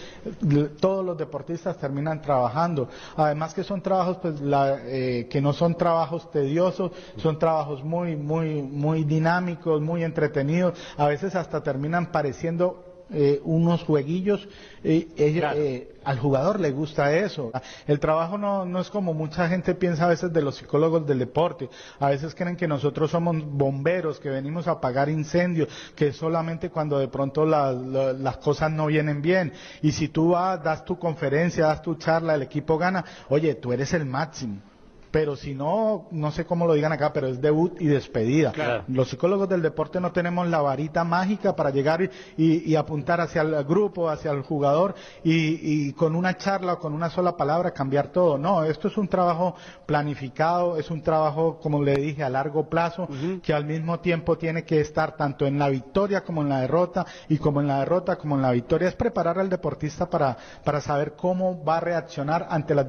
todos 0.81 1.05
los 1.05 1.18
deportistas 1.18 1.76
terminan 1.76 2.22
trabajando. 2.22 2.89
Además 3.16 3.52
que 3.52 3.62
son 3.62 3.82
trabajos 3.82 4.18
pues 4.22 4.36
eh, 4.43 5.28
que 5.31 5.40
no 5.43 5.52
son 5.52 5.76
trabajos 5.76 6.31
tediosos, 6.31 6.93
son 7.18 7.39
trabajos 7.39 7.85
muy, 7.85 8.16
muy, 8.16 8.62
muy 8.62 9.05
dinámicos, 9.05 9.82
muy 9.82 10.02
entretenidos. 10.02 10.78
A 10.97 11.09
veces 11.09 11.35
hasta 11.45 11.62
terminan 11.62 12.11
pareciendo 12.11 12.95
eh, 13.11 13.41
unos 13.45 13.85
jueguillos, 13.85 14.49
eh, 14.83 15.07
eh, 15.16 15.95
al 16.05 16.19
jugador 16.19 16.59
le 16.59 16.71
gusta 16.71 17.15
eso. 17.15 17.53
El 17.87 18.01
trabajo 18.01 18.39
no, 18.39 18.65
no 18.65 18.81
es 18.81 18.89
como 18.89 19.12
mucha 19.12 19.47
gente 19.47 19.75
piensa 19.75 20.07
a 20.07 20.09
veces 20.09 20.33
de 20.33 20.41
los 20.41 20.57
psicólogos 20.57 21.07
del 21.07 21.19
deporte. 21.19 21.69
A 22.01 22.09
veces 22.09 22.35
creen 22.35 22.57
que 22.57 22.66
nosotros 22.66 23.11
somos 23.11 23.37
bomberos, 23.45 24.19
que 24.19 24.31
venimos 24.31 24.66
a 24.69 24.73
apagar 24.73 25.11
incendios, 25.11 25.69
que 25.95 26.12
solamente 26.12 26.71
cuando 26.71 26.99
de 26.99 27.09
pronto 27.09 27.45
las 27.45 28.37
cosas 28.39 28.73
no 28.73 28.87
vienen 28.87 29.21
bien. 29.21 29.53
Y 29.83 29.93
si 29.93 30.09
tú 30.09 30.31
vas, 30.31 30.62
das 30.65 30.85
tu 30.85 30.99
conferencia, 30.99 31.66
das 31.66 31.83
tu 31.83 31.97
charla, 31.97 32.35
el 32.35 32.43
equipo 32.43 32.79
gana, 32.79 33.05
oye, 33.29 33.55
tú 33.55 33.73
eres 33.73 33.93
el 33.93 34.07
máximo 34.07 34.74
pero 35.15 35.36
si 35.36 35.55
no, 35.55 36.09
no 36.11 36.32
sé 36.32 36.45
cómo 36.45 36.66
lo 36.66 36.74
digan 36.74 36.91
acá, 36.91 37.12
pero 37.12 37.28
es 37.28 37.41
debut 37.41 37.81
y 37.81 37.86
despedida. 37.86 38.82
Los 38.89 39.11
psicólogos 39.11 39.49
del 39.49 39.62
deporte 39.62 40.01
no 40.01 40.11
tenemos 40.11 40.49
la 40.49 40.61
varita 40.61 41.05
mágica 41.05 41.55
para 41.55 41.70
llegar 41.70 42.11
y, 42.36 42.74
apuntar 42.74 43.20
hacia 43.20 43.43
el 43.43 43.62
grupo, 43.62 44.11
hacia 44.11 44.32
el 44.32 44.43
jugador 44.43 44.97
y, 45.23 45.93
con 45.93 46.16
una 46.16 46.36
charla 46.36 46.73
o 46.73 46.78
con 46.81 46.93
una 46.93 47.11
sola 47.11 47.36
palabra 47.36 47.70
cambiar 47.70 48.09
todo. 48.09 48.36
No, 48.39 48.65
esto 48.65 48.89
es 48.89 48.97
un 48.97 49.07
trabajo 49.07 49.55
planificado, 49.86 50.78
es 50.78 50.91
un 50.91 51.01
trabajo, 51.01 51.61
como 51.62 51.81
le 51.81 51.95
dije, 51.95 52.24
a 52.24 52.28
largo 52.28 52.69
plazo, 52.69 53.07
que 53.41 53.55
al 53.55 53.66
mismo 53.66 54.01
tiempo 54.01 54.36
tiene 54.36 54.65
que 54.65 54.81
estar 54.81 55.16
tanto 55.16 55.47
en 55.47 55.61
la 55.61 55.69
victoria 55.69 56.24
como 56.24 56.43
en 56.43 56.49
la 56.49 56.62
derrota 56.62 57.07
y 57.28 57.39
como 57.39 57.61
en 57.61 57.69
la 57.69 57.78
derrota 57.78 58.16
como 58.16 58.35
en 58.35 58.43
la 58.43 58.51
victoria. 58.51 58.89
Es 58.89 58.97
preparar 58.97 59.39
al 59.39 59.49
deportista 59.49 60.11
para, 60.11 60.36
para 60.65 60.81
saber 60.81 61.12
cómo 61.12 61.65
va 61.65 61.77
a 61.77 61.81
reaccionar 61.81 62.49
ante 62.51 62.74
las 62.74 62.85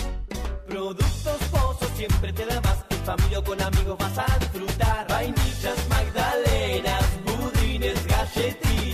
Productos 0.68 1.08
Pozos 1.50 1.90
siempre 1.96 2.32
te 2.32 2.46
da 2.46 2.60
más. 2.60 2.78
En 2.90 3.04
familia 3.04 3.40
o 3.40 3.44
con 3.44 3.60
amigos 3.60 3.98
vas 3.98 4.16
a 4.16 4.38
disfrutar. 4.38 5.08
Vainillas, 5.08 5.88
magdalenas, 5.88 7.04
budines, 7.24 8.06
galletitas. 8.06 8.93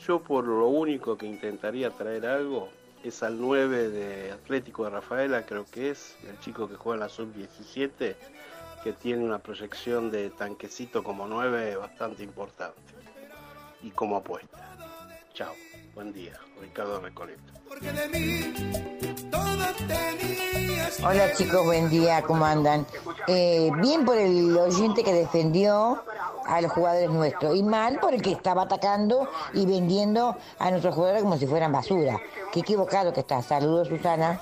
Yo 0.08 0.24
por 0.24 0.48
lo 0.48 0.70
único 0.70 1.18
que 1.18 1.28
intentaría 1.28 1.90
traer 1.92 2.26
algo 2.26 2.70
es 3.04 3.24
al 3.24 3.40
9 3.40 3.90
de 3.90 4.32
Atlético 4.32 4.84
de 4.84 4.90
Rafaela, 4.92 5.46
creo 5.46 5.66
que 5.66 5.92
es, 5.92 6.18
el 6.28 6.40
chico 6.40 6.68
que 6.68 6.76
juega 6.76 6.96
en 6.96 7.00
la 7.02 7.10
sub-17, 7.10 8.16
que 8.84 8.94
tiene 8.94 9.24
una 9.24 9.40
proyección 9.40 10.12
de 10.12 10.30
tanquecito 10.30 11.04
como 11.04 11.28
9 11.28 11.76
bastante 11.78 12.24
importante. 12.24 12.80
Y 13.82 13.92
como 13.92 14.18
apuesta. 14.18 14.76
Chao, 15.34 15.54
buen 15.96 16.12
día, 16.12 16.38
Ricardo 16.60 17.00
Recoleta. 17.00 17.54
Hola 21.02 21.34
chicos, 21.34 21.64
buen 21.64 21.90
día, 21.90 22.22
¿cómo 22.22 22.46
andan? 22.46 22.86
Eh, 23.28 23.72
bien 23.82 24.06
por 24.06 24.18
el 24.18 24.56
oyente 24.58 25.04
que 25.04 25.14
defendió 25.14 26.04
a 26.46 26.62
los 26.62 26.72
jugadores 26.72 27.10
nuestros 27.10 27.56
y 27.56 27.64
mal 27.64 28.00
por 28.00 28.14
el 28.14 28.22
que 28.22 28.32
estaba 28.32 28.64
atacando 28.64 29.30
y 29.54 29.66
vendiendo 29.66 30.36
a 30.58 30.70
nuestros 30.72 30.94
jugadores 30.96 31.24
como 31.24 31.38
si 31.38 31.48
fueran 31.48 31.72
basura. 31.72 32.20
Qué 32.52 32.60
equivocado 32.60 33.14
que 33.14 33.22
está. 33.22 33.42
Saludos 33.42 33.88
Susana. 33.88 34.42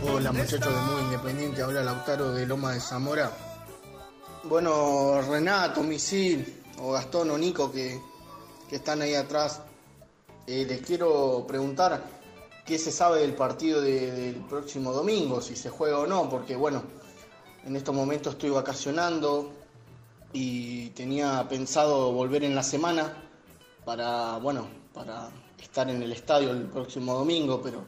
Tú, 0.00 0.32
muchachos 0.32 0.60
de 0.60 0.92
Muy 0.92 1.02
Independiente, 1.02 1.62
habla 1.62 1.82
Lautaro 1.82 2.32
de 2.32 2.46
Loma 2.46 2.72
de 2.72 2.80
Zamora. 2.80 3.30
Bueno, 4.44 5.20
Renato, 5.22 5.82
Misil, 5.82 6.63
o 6.80 6.92
Gastón 6.92 7.30
o 7.30 7.38
Nico 7.38 7.70
que, 7.70 8.00
que 8.68 8.76
están 8.76 9.02
ahí 9.02 9.14
atrás, 9.14 9.60
eh, 10.46 10.64
les 10.68 10.80
quiero 10.82 11.44
preguntar 11.46 12.02
qué 12.66 12.78
se 12.78 12.90
sabe 12.92 13.20
del 13.20 13.34
partido 13.34 13.80
de- 13.80 14.10
del 14.10 14.34
próximo 14.36 14.92
domingo, 14.92 15.40
si 15.40 15.54
se 15.56 15.70
juega 15.70 15.98
o 15.98 16.06
no, 16.06 16.28
porque 16.28 16.56
bueno, 16.56 16.82
en 17.64 17.76
estos 17.76 17.94
momentos 17.94 18.34
estoy 18.34 18.50
vacacionando 18.50 19.50
y 20.32 20.90
tenía 20.90 21.46
pensado 21.48 22.12
volver 22.12 22.44
en 22.44 22.54
la 22.54 22.62
semana 22.62 23.22
para, 23.84 24.38
bueno, 24.38 24.66
para 24.92 25.30
estar 25.62 25.88
en 25.90 26.02
el 26.02 26.12
estadio 26.12 26.50
el 26.50 26.64
próximo 26.64 27.14
domingo, 27.14 27.60
pero 27.62 27.84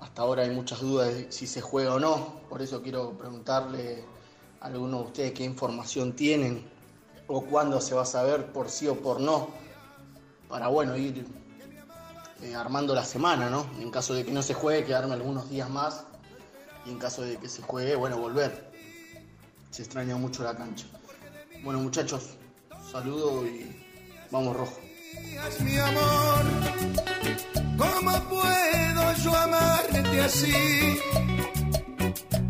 hasta 0.00 0.22
ahora 0.22 0.42
hay 0.44 0.50
muchas 0.50 0.80
dudas 0.80 1.12
de 1.14 1.30
si 1.32 1.46
se 1.46 1.60
juega 1.60 1.94
o 1.94 1.98
no, 2.00 2.40
por 2.48 2.62
eso 2.62 2.80
quiero 2.82 3.12
preguntarle 3.18 4.04
a 4.60 4.66
alguno 4.66 4.98
de 4.98 5.04
ustedes 5.04 5.32
qué 5.32 5.44
información 5.44 6.14
tienen 6.14 6.64
o 7.28 7.42
cuándo 7.42 7.80
se 7.80 7.94
va 7.94 8.02
a 8.02 8.06
saber 8.06 8.46
por 8.46 8.70
sí 8.70 8.88
o 8.88 8.96
por 8.96 9.20
no, 9.20 9.48
para 10.48 10.68
bueno, 10.68 10.96
ir 10.96 11.26
eh, 12.42 12.54
armando 12.54 12.94
la 12.94 13.04
semana, 13.04 13.50
¿no? 13.50 13.66
En 13.78 13.90
caso 13.90 14.14
de 14.14 14.24
que 14.24 14.32
no 14.32 14.42
se 14.42 14.54
juegue, 14.54 14.84
quedarme 14.84 15.14
algunos 15.14 15.48
días 15.50 15.68
más 15.68 16.04
y 16.86 16.90
en 16.90 16.98
caso 16.98 17.22
de 17.22 17.36
que 17.36 17.48
se 17.48 17.62
juegue, 17.62 17.94
bueno, 17.94 18.16
volver. 18.16 18.72
Se 19.70 19.82
extraña 19.82 20.16
mucho 20.16 20.42
la 20.42 20.56
cancha. 20.56 20.86
Bueno, 21.62 21.80
muchachos, 21.80 22.36
saludo 22.90 23.46
y 23.46 23.76
vamos 24.30 24.56
rojo. 24.56 24.80
Mi 25.60 25.76
amor, 25.76 26.44
¿cómo 27.76 28.12
puedo 28.28 29.12
yo 29.22 29.36
amarte 29.36 30.20
así? 30.22 30.98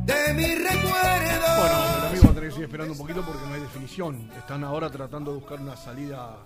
De 0.04 0.34
mi 0.34 0.54
recuerdo. 0.54 1.48
Bueno, 1.58 2.27
seguir 2.58 2.66
esperando 2.68 2.92
un 2.92 2.98
poquito 2.98 3.22
porque 3.22 3.46
no 3.46 3.54
hay 3.54 3.60
definición. 3.60 4.30
Están 4.36 4.64
ahora 4.64 4.90
tratando 4.90 5.32
de 5.32 5.38
buscar 5.38 5.60
una 5.60 5.76
salida 5.76 6.38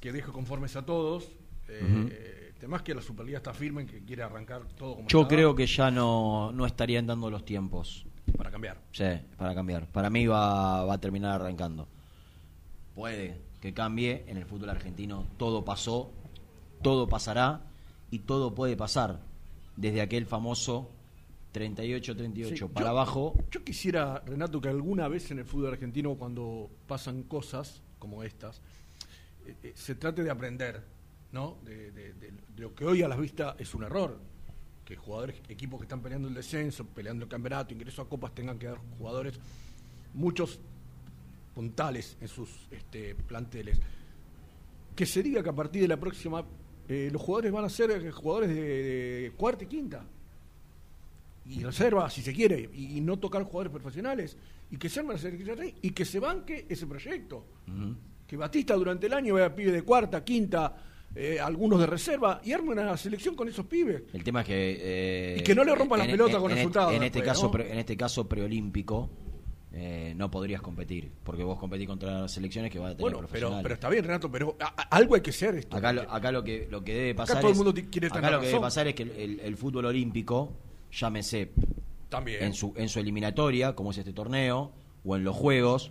que 0.00 0.12
deje 0.12 0.30
conformes 0.30 0.76
a 0.76 0.84
todos. 0.84 1.30
Eh, 1.68 2.52
tema 2.60 2.76
es 2.76 2.82
que 2.82 2.94
la 2.94 3.02
Superliga 3.02 3.38
está 3.38 3.52
firme 3.52 3.82
en 3.82 3.88
que 3.88 4.04
quiere 4.04 4.22
arrancar 4.22 4.62
todo 4.76 4.96
como 4.96 5.08
Yo 5.08 5.20
estaba 5.22 5.28
creo 5.28 5.54
que 5.54 5.66
ya 5.66 5.90
no, 5.90 6.52
no 6.52 6.66
estarían 6.66 7.06
dando 7.06 7.30
los 7.30 7.44
tiempos. 7.44 8.06
para 8.36 8.50
cambiar. 8.50 8.78
Sí, 8.92 9.04
para 9.36 9.54
cambiar. 9.54 9.86
Para 9.86 10.10
mí 10.10 10.26
va, 10.26 10.84
va 10.84 10.94
a 10.94 10.98
terminar 10.98 11.40
arrancando. 11.40 11.88
Puede 12.94 13.40
que 13.60 13.72
cambie. 13.72 14.24
En 14.26 14.36
el 14.36 14.44
fútbol 14.44 14.70
argentino 14.70 15.26
todo 15.38 15.64
pasó, 15.64 16.10
todo 16.82 17.08
pasará 17.08 17.62
y 18.10 18.20
todo 18.20 18.54
puede 18.54 18.76
pasar. 18.76 19.20
Desde 19.76 20.00
aquel 20.00 20.26
famoso 20.26 20.90
38-38 21.56 22.56
Sí, 22.58 22.64
para 22.72 22.86
yo- 22.86 22.90
abajo. 22.90 23.34
Yo 23.50 23.64
quisiera, 23.64 24.22
Renato, 24.26 24.60
que 24.60 24.68
alguna 24.68 25.08
vez 25.08 25.30
en 25.30 25.38
el 25.38 25.44
fútbol 25.46 25.72
argentino, 25.72 26.14
cuando 26.16 26.70
pasan 26.86 27.22
cosas 27.22 27.82
como 27.98 28.22
estas, 28.22 28.60
eh, 29.46 29.54
eh, 29.62 29.72
se 29.74 29.94
trate 29.94 30.22
de 30.22 30.30
aprender, 30.30 30.82
¿no? 31.32 31.56
De, 31.64 31.90
de- 31.92 32.12
de- 32.14 32.30
de 32.32 32.62
lo 32.62 32.74
que 32.74 32.84
hoy 32.84 33.02
a 33.02 33.08
la 33.08 33.16
vista 33.16 33.56
es 33.58 33.74
un 33.74 33.84
error. 33.84 34.18
Que 34.84 34.94
jugadores, 34.96 35.40
equipos 35.48 35.80
que 35.80 35.84
están 35.84 36.00
peleando 36.00 36.28
el 36.28 36.34
descenso, 36.34 36.84
peleando 36.86 37.24
el 37.24 37.28
campeonato, 37.30 37.74
ingreso 37.74 38.02
a 38.02 38.08
copas, 38.08 38.32
tengan 38.34 38.56
que 38.58 38.66
dar 38.66 38.78
jugadores, 38.98 39.34
muchos 40.14 40.60
puntales 41.54 42.16
en 42.20 42.28
sus 42.28 42.68
este, 42.70 43.14
planteles. 43.14 43.80
Que 44.94 45.06
se 45.06 45.22
diga 45.22 45.42
que 45.42 45.48
a 45.48 45.54
partir 45.54 45.82
de 45.82 45.88
la 45.88 45.96
próxima, 45.98 46.44
eh, 46.88 47.08
los 47.12 47.20
jugadores 47.20 47.50
van 47.52 47.64
a 47.64 47.68
ser 47.68 48.10
jugadores 48.12 48.50
de 48.50 49.32
cuarta 49.36 49.64
y 49.64 49.66
quinta 49.66 50.04
y 51.48 51.62
reserva 51.62 52.08
si 52.10 52.22
se 52.22 52.32
quiere 52.32 52.68
y, 52.72 52.98
y 52.98 53.00
no 53.00 53.18
tocar 53.18 53.42
jugadores 53.44 53.70
profesionales 53.72 54.36
y 54.70 54.76
que 54.76 54.88
se 54.88 55.00
arme 55.00 55.12
la 55.14 55.18
selección 55.20 55.60
ahí, 55.60 55.74
y 55.82 55.90
que 55.90 56.04
se 56.04 56.18
banque 56.18 56.66
ese 56.68 56.86
proyecto 56.86 57.46
que 58.26 58.36
Batista 58.36 58.74
durante 58.74 59.06
el 59.06 59.12
año 59.12 59.34
vea 59.34 59.54
pibes 59.54 59.72
de 59.72 59.82
cuarta, 59.82 60.24
quinta 60.24 60.76
eh, 61.14 61.38
algunos 61.40 61.78
de 61.80 61.86
reserva 61.86 62.40
y 62.44 62.52
arme 62.52 62.72
una 62.72 62.96
selección 62.96 63.34
con 63.36 63.48
esos 63.48 63.64
pibes 63.66 64.02
El 64.12 64.24
tema 64.24 64.40
es 64.42 64.46
que. 64.48 64.78
eh, 64.80 65.36
Y 65.38 65.42
que 65.42 65.54
no 65.54 65.62
le 65.64 65.74
rompan 65.74 66.00
las 66.00 66.08
pelotas 66.08 66.34
en- 66.34 66.40
con 66.42 66.50
en 66.50 66.56
resultados 66.56 66.90
En 66.94 67.02
este, 67.04 67.18
después, 67.20 67.24
caso, 67.36 67.46
¿no? 67.46 67.50
pre- 67.52 67.72
en 67.72 67.78
este 67.78 67.96
caso 67.96 68.28
preolímpico, 68.28 69.08
eh, 69.72 70.12
no 70.16 70.30
podrías 70.30 70.60
competir. 70.60 71.12
Porque 71.22 71.42
vos 71.44 71.58
competís 71.58 71.86
contra 71.86 72.20
las 72.22 72.32
selecciones 72.32 72.70
que 72.72 72.78
van 72.78 72.88
a 72.88 72.96
tener 72.96 73.02
bueno 73.02 73.16
pero, 73.18 73.28
profesionales. 73.28 73.62
pero 73.62 73.74
está 73.74 73.88
bien 73.90 74.04
Renato 74.04 74.30
pero 74.30 74.56
a- 74.60 74.64
a- 74.82 74.96
algo 74.96 75.14
hay 75.14 75.20
que 75.20 75.32
ser 75.32 75.54
esto 75.54 75.76
Acá, 75.76 75.92
lo, 75.92 76.02
acá 76.10 76.32
lo 76.32 76.42
que 76.42 76.66
lo 76.70 76.82
que 76.82 76.94
debe 76.94 77.14
pasar 77.14 77.40
todo 77.40 77.50
el 77.52 77.56
mundo 77.56 77.72
quiere 77.90 78.08
acá 78.08 78.30
lo 78.30 78.40
que 78.40 78.46
debe 78.48 78.60
pasar 78.60 78.86
es 78.88 78.94
que 78.94 79.04
el, 79.04 79.10
el- 79.12 79.40
el 79.40 79.56
fútbol 79.56 79.86
olímpico 79.86 80.52
llámese 80.90 81.52
También. 82.08 82.42
en 82.42 82.54
su 82.54 82.72
en 82.76 82.88
su 82.88 83.00
eliminatoria 83.00 83.74
como 83.74 83.90
es 83.90 83.98
este 83.98 84.12
torneo 84.12 84.72
o 85.04 85.16
en 85.16 85.24
los 85.24 85.36
juegos 85.36 85.90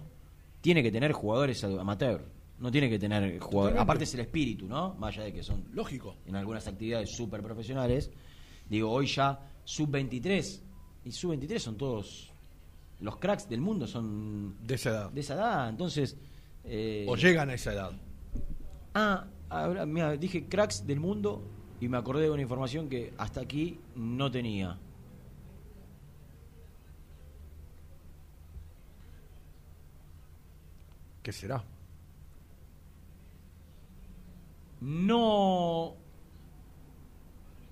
tiene 0.62 0.82
que 0.84 0.92
tener 0.92 1.12
jugadores 1.12 1.64
amateur 1.64 2.26
no 2.60 2.72
tiene 2.72 2.90
que 2.90 2.98
tener 3.00 3.40
jugadores 3.40 3.80
aparte 3.80 4.04
es 4.06 4.14
el 4.14 4.22
espíritu 4.22 4.68
no 4.68 4.96
más 4.96 5.16
allá 5.16 5.26
de 5.26 5.34
que 5.34 5.44
son 5.44 5.66
lógico. 5.74 6.16
en 6.26 6.36
algunas 6.36 6.68
actividades 6.68 7.16
súper 7.16 7.42
profesionales 7.42 8.12
digo 8.70 8.92
hoy 8.92 9.08
ya 9.08 9.40
sub 9.64 9.90
23 9.90 10.64
y 11.06 11.12
sub 11.12 11.32
23 11.32 11.62
son 11.62 11.78
todos 11.78 12.32
los 13.02 13.18
cracks 13.18 13.48
del 13.50 13.62
mundo 13.62 13.86
son 13.88 14.56
de 14.66 14.76
esa 14.76 14.90
edad. 14.90 15.12
de 15.12 15.22
esa 15.22 15.34
edad 15.36 15.70
entonces 15.70 16.18
eh, 16.68 17.06
o 17.08 17.16
llegan 17.16 17.50
a 17.52 17.54
esa 17.54 17.74
edad. 17.74 17.92
Ah, 18.96 19.28
ahora, 19.50 19.86
mira, 19.86 20.18
dije 20.18 20.48
cracks 20.48 20.88
del 20.88 21.00
mundo 21.00 21.44
y 21.80 21.88
me 21.88 21.98
acordé 21.98 22.24
de 22.24 22.32
una 22.32 22.42
información 22.42 22.90
que 22.90 23.14
hasta 23.18 23.42
aquí 23.42 23.78
no 23.96 24.32
tenía. 24.32 24.80
¿Qué 31.26 31.34
será? 31.34 31.64
No 34.80 35.96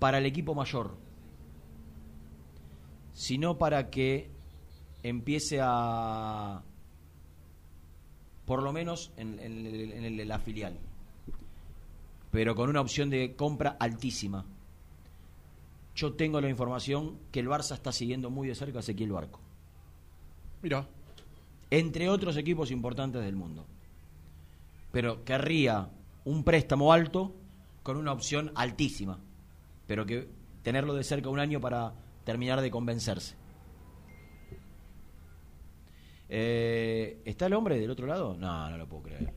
para 0.00 0.18
el 0.18 0.26
equipo 0.26 0.56
mayor, 0.56 0.96
sino 3.12 3.56
para 3.56 3.90
que 3.90 4.28
empiece 5.04 5.60
a, 5.62 6.64
por 8.44 8.60
lo 8.64 8.72
menos 8.72 9.12
en, 9.16 10.28
la 10.28 10.40
filial, 10.40 10.76
pero 12.32 12.56
con 12.56 12.68
una 12.68 12.80
opción 12.80 13.08
de 13.08 13.36
compra 13.36 13.76
altísima. 13.78 14.44
Yo 15.94 16.14
tengo 16.14 16.40
la 16.40 16.48
información 16.48 17.20
que 17.30 17.38
el 17.38 17.46
Barça 17.46 17.74
está 17.74 17.92
siguiendo 17.92 18.30
muy 18.30 18.48
de 18.48 18.56
cerca 18.56 18.78
a 18.78 18.80
Ezequiel 18.80 19.12
Barco. 19.12 19.38
Mira. 20.60 20.88
Entre 21.74 22.08
otros 22.08 22.36
equipos 22.36 22.70
importantes 22.70 23.20
del 23.24 23.34
mundo. 23.34 23.66
Pero 24.92 25.24
querría 25.24 25.88
un 26.24 26.44
préstamo 26.44 26.92
alto 26.92 27.34
con 27.82 27.96
una 27.96 28.12
opción 28.12 28.52
altísima. 28.54 29.18
Pero 29.88 30.06
que 30.06 30.28
tenerlo 30.62 30.94
de 30.94 31.02
cerca 31.02 31.30
un 31.30 31.40
año 31.40 31.60
para 31.60 31.92
terminar 32.22 32.60
de 32.60 32.70
convencerse. 32.70 33.34
Eh, 36.28 37.20
¿Está 37.24 37.46
el 37.46 37.54
hombre 37.54 37.76
del 37.80 37.90
otro 37.90 38.06
lado? 38.06 38.36
No, 38.38 38.70
no 38.70 38.78
lo 38.78 38.86
puedo 38.86 39.02
creer. 39.02 39.34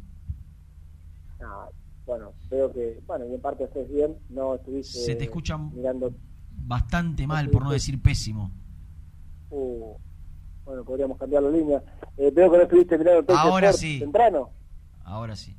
Ah, 1.42 1.68
bueno, 2.06 2.34
veo 2.50 2.72
que, 2.72 3.02
bueno, 3.08 3.26
y 3.26 3.34
en 3.34 3.42
parte 3.42 3.64
haces 3.64 3.90
bien, 3.92 4.16
no 4.30 4.56
estuviste 4.56 5.00
Se 5.00 5.16
te 5.16 5.24
escucha 5.24 5.58
mirando, 5.58 6.14
bastante 6.52 7.26
mal, 7.26 7.50
por 7.50 7.64
no 7.64 7.72
decir 7.72 8.00
pésimo. 8.02 8.52
uh, 9.50 9.96
bueno, 10.72 10.86
podríamos 10.86 11.18
cambiar 11.18 11.44
la 11.44 11.50
línea. 11.50 11.84
Eh, 12.18 12.32
veo 12.34 12.50
que 12.50 12.56
no 12.58 12.64
estuviste 12.64 12.98
mirando 12.98 13.26
Teis 13.26 13.38
Ahora 13.40 13.72
Sport 13.72 13.82
sí. 13.82 14.00
temprano. 14.00 14.50
Ahora 15.04 15.36
sí. 15.36 15.58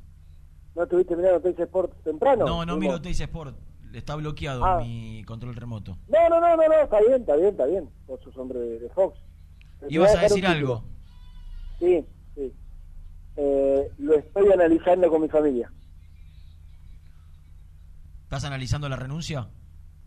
¿No 0.75 0.83
estuviste 0.83 1.15
mirando 1.15 1.39
Teis 1.39 1.59
Sport 1.59 2.01
temprano? 2.03 2.45
No, 2.47 2.65
no 2.65 2.77
miro 2.77 2.99
Teis 2.99 3.19
Sport. 3.19 3.55
Está 3.93 4.15
bloqueado 4.15 4.65
Ah. 4.65 4.79
mi 4.79 5.23
control 5.25 5.55
remoto. 5.55 5.99
No, 6.07 6.29
no, 6.29 6.41
no, 6.41 6.57
no, 6.57 6.67
no, 6.67 6.73
está 6.83 6.99
bien, 7.01 7.21
está 7.21 7.35
bien, 7.35 7.49
está 7.49 7.65
bien. 7.67 7.89
Vos 8.07 8.19
sos 8.23 8.35
hombre 8.37 8.57
de, 8.57 8.79
de 8.79 8.89
Fox. 8.89 9.19
¿Ibas 9.87 10.13
a 10.13 10.15
un 10.15 10.21
decir 10.23 10.47
algo? 10.47 10.83
Sí, 11.77 12.03
sí. 12.33 12.51
Eh, 13.35 13.91
lo 13.99 14.15
estoy 14.15 14.51
analizando 14.51 15.11
con 15.11 15.21
mi 15.21 15.29
familia. 15.29 15.71
¿Estás 18.23 18.45
analizando 18.45 18.89
la 18.89 18.95
renuncia? 18.95 19.47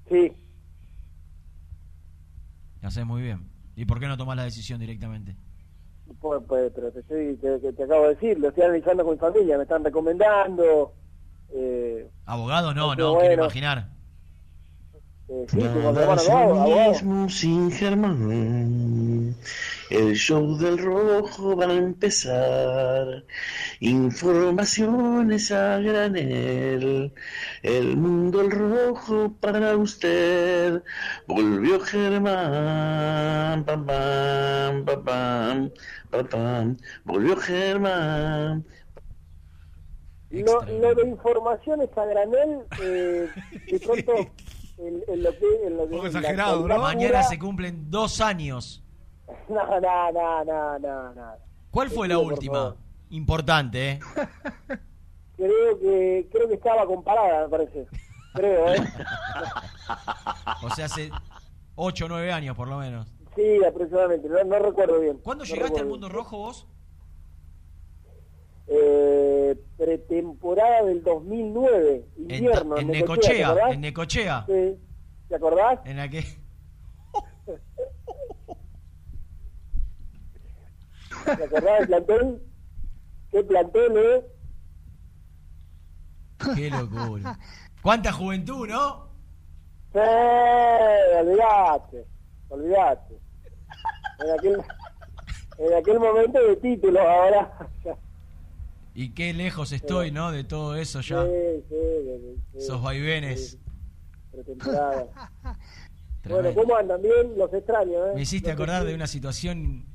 Sí, 0.09 0.33
Lo 2.83 2.89
haces 2.89 3.07
muy 3.07 3.23
bien. 3.23 3.49
¿Y 3.77 3.85
por 3.85 4.01
qué 4.01 4.09
no 4.09 4.16
tomás 4.16 4.36
la 4.36 4.44
decisión 4.44 4.81
directamente? 4.81 5.36
pues, 6.20 6.43
pues, 6.48 6.73
pero 6.74 6.90
te, 6.93 7.01
estoy, 7.01 7.36
te, 7.36 7.59
te- 7.59 7.73
te 7.73 7.82
acabo 7.85 8.05
de 8.05 8.15
decir, 8.15 8.39
lo 8.39 8.48
estoy 8.48 8.65
analizando 8.65 9.05
con 9.05 9.12
mi 9.15 9.19
familia, 9.19 9.57
me 9.57 9.65
están 9.65 9.85
recomendando. 9.85 10.93
Eh, 11.55 12.09
Abogado, 12.24 12.74
no, 12.74 12.94
no, 12.94 13.15
bueno. 13.15 13.20
quiero 13.20 13.35
imaginar. 13.44 13.89
eh, 15.28 15.47
sí, 15.48 15.59
Nada 15.59 16.15
es 16.15 16.28
abogado, 16.28 16.55
lo 16.55 16.61
abogado. 16.61 16.90
mismo 16.90 17.28
sin 17.28 17.70
Germán. 17.73 19.35
El 19.90 20.14
show 20.14 20.56
del 20.58 20.78
rojo 20.78 21.56
va 21.56 21.66
a 21.66 21.74
empezar. 21.74 23.24
Informaciones 23.80 25.52
a 25.52 25.78
granel. 25.78 27.12
El 27.62 27.96
mundo 27.96 28.40
el 28.40 28.50
rojo 28.50 29.32
para 29.40 29.76
usted. 29.76 30.82
Volvió 31.28 31.78
Germán. 31.80 33.64
Pam, 33.64 33.86
pam, 33.86 34.84
pam, 34.84 35.04
pam, 35.04 35.70
pam, 36.10 36.26
pam. 36.28 36.76
Volvió 37.04 37.36
Germán. 37.36 38.64
Lo, 40.30 40.62
lo 40.62 40.94
de 40.94 41.08
informaciones 41.08 41.88
a 41.96 42.04
granel, 42.04 42.58
eh, 42.82 43.28
de 43.70 43.80
pronto, 43.86 44.12
en, 44.78 45.02
en 45.06 45.22
lo 45.22 45.30
que... 45.30 45.46
En 45.64 45.76
lo 45.76 45.88
que 45.88 46.08
en 46.08 46.12
la 46.12 46.28
actualidad 46.28 46.78
Mañana 46.78 47.22
se 47.22 47.38
cumplen 47.38 47.88
dos 47.88 48.20
años. 48.20 48.82
No, 49.48 49.81
no, 49.81 50.12
no, 50.12 50.44
no, 50.44 50.78
no, 50.78 51.15
no. 51.15 51.32
¿Cuál 51.70 51.90
fue 51.90 52.09
la 52.09 52.19
última? 52.19 52.77
Importante, 53.11 53.90
¿eh? 53.93 54.01
Creo 55.36 55.78
que, 55.78 56.28
creo 56.32 56.48
que 56.48 56.55
estaba 56.55 56.86
comparada, 56.86 57.43
me 57.43 57.48
parece. 57.51 57.86
Creo, 58.35 58.73
¿eh? 58.73 58.78
O 60.62 60.70
sea, 60.70 60.86
hace 60.86 61.11
8 61.74 62.05
o 62.07 62.09
9 62.09 62.32
años 62.32 62.57
por 62.57 62.69
lo 62.69 62.78
menos. 62.78 63.07
Sí, 63.35 63.62
aproximadamente, 63.62 64.28
no, 64.31 64.43
no 64.44 64.59
recuerdo 64.59 64.98
bien. 64.98 65.19
¿Cuándo 65.19 65.44
No 65.44 65.55
llegaste 65.55 65.81
al 65.81 65.86
mundo 65.86 66.09
rojo 66.09 66.39
vos? 66.39 66.66
Eh, 68.69 69.55
pretemporada 69.77 70.85
del 70.85 71.03
2009, 71.05 72.05
En, 72.16 72.23
invierno. 72.35 72.78
en 72.78 72.86
¿te 72.86 72.93
Necochea, 72.93 73.55
en 73.70 73.81
Necochea. 73.82 74.44
Sí. 74.47 74.78
¿Te 75.28 75.35
acordás? 75.36 75.81
En 75.85 75.98
la 75.98 76.09
que... 76.09 76.24
¿Te 81.24 81.44
acordás 81.44 81.78
del 81.78 81.86
plantel? 81.88 82.43
¿Qué 83.30 83.44
plantel, 83.44 83.97
eh? 83.97 84.26
Qué 86.55 86.70
locura. 86.70 87.38
¿Cuánta 87.82 88.12
juventud, 88.12 88.68
no? 88.68 89.06
Sí, 89.93 89.98
olvidate, 91.20 92.06
olvidate. 92.48 93.20
En 94.18 94.38
aquel, 94.38 94.64
en 95.59 95.74
aquel 95.74 96.01
momento 96.01 96.38
de 96.38 96.56
título, 96.56 97.01
ahora. 97.01 97.70
Y 98.94 99.10
qué 99.10 99.32
lejos 99.32 99.72
estoy, 99.72 100.10
¿no? 100.10 100.32
De 100.32 100.44
todo 100.44 100.76
eso 100.76 101.01
ya. 101.01 101.22
Sí, 101.24 101.30
sí, 101.68 101.76
sí. 102.52 102.59
Esos 102.59 102.82
vaivenes. 102.82 103.59
Pretemporada. 104.32 105.06
bueno. 106.28 106.55
¿cómo 106.55 106.76
andan? 106.76 107.02
Bien, 107.02 107.36
los 107.36 107.52
extraño, 107.52 108.06
¿eh? 108.06 108.12
Me 108.14 108.22
hiciste 108.22 108.48
Los 108.48 108.55
acordar 108.55 108.84
de 108.84 108.94
una 108.94 109.06
situación 109.06 109.86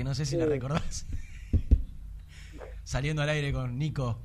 que 0.00 0.04
no 0.04 0.14
sé 0.14 0.24
si 0.24 0.34
la 0.38 0.46
recordás. 0.46 1.04
Saliendo 2.84 3.20
al 3.20 3.28
aire 3.28 3.52
con 3.52 3.78
Nico, 3.78 4.18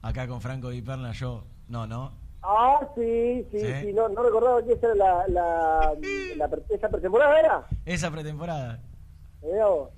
acá 0.00 0.26
con 0.26 0.40
Franco 0.40 0.70
Di 0.70 0.80
Perla, 0.80 1.12
yo. 1.12 1.44
No, 1.68 1.86
no. 1.86 2.14
Ah, 2.40 2.80
sí, 2.94 3.46
sí, 3.52 3.60
¿Sí? 3.60 3.66
sí, 3.82 3.92
no, 3.92 4.08
no 4.08 4.22
recordaba 4.22 4.64
que 4.64 4.72
esa 4.72 4.86
era 4.86 4.94
la, 4.94 5.28
la, 5.28 5.92
esa 6.70 6.88
pretemporada 6.88 7.38
era. 7.38 7.66
Esa 7.84 8.10
pretemporada. 8.10 8.80
Vos. 9.42 9.90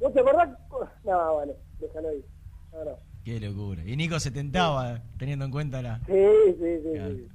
¿No 0.00 0.10
te 0.10 0.20
acordás? 0.20 0.58
No, 1.04 1.34
bueno, 1.34 1.52
déjalo 1.78 2.08
ahí. 2.08 2.24
No, 2.72 2.84
no. 2.86 2.98
Qué 3.26 3.40
locura. 3.40 3.82
Y 3.84 3.94
Nico 3.94 4.18
se 4.18 4.30
tentaba, 4.30 5.02
teniendo 5.18 5.44
en 5.44 5.50
cuenta 5.50 5.82
la. 5.82 5.98
Sí, 6.06 6.14
sí, 6.58 6.78
sí. 6.82 6.92
Claro. 6.94 7.14
sí. 7.14 7.28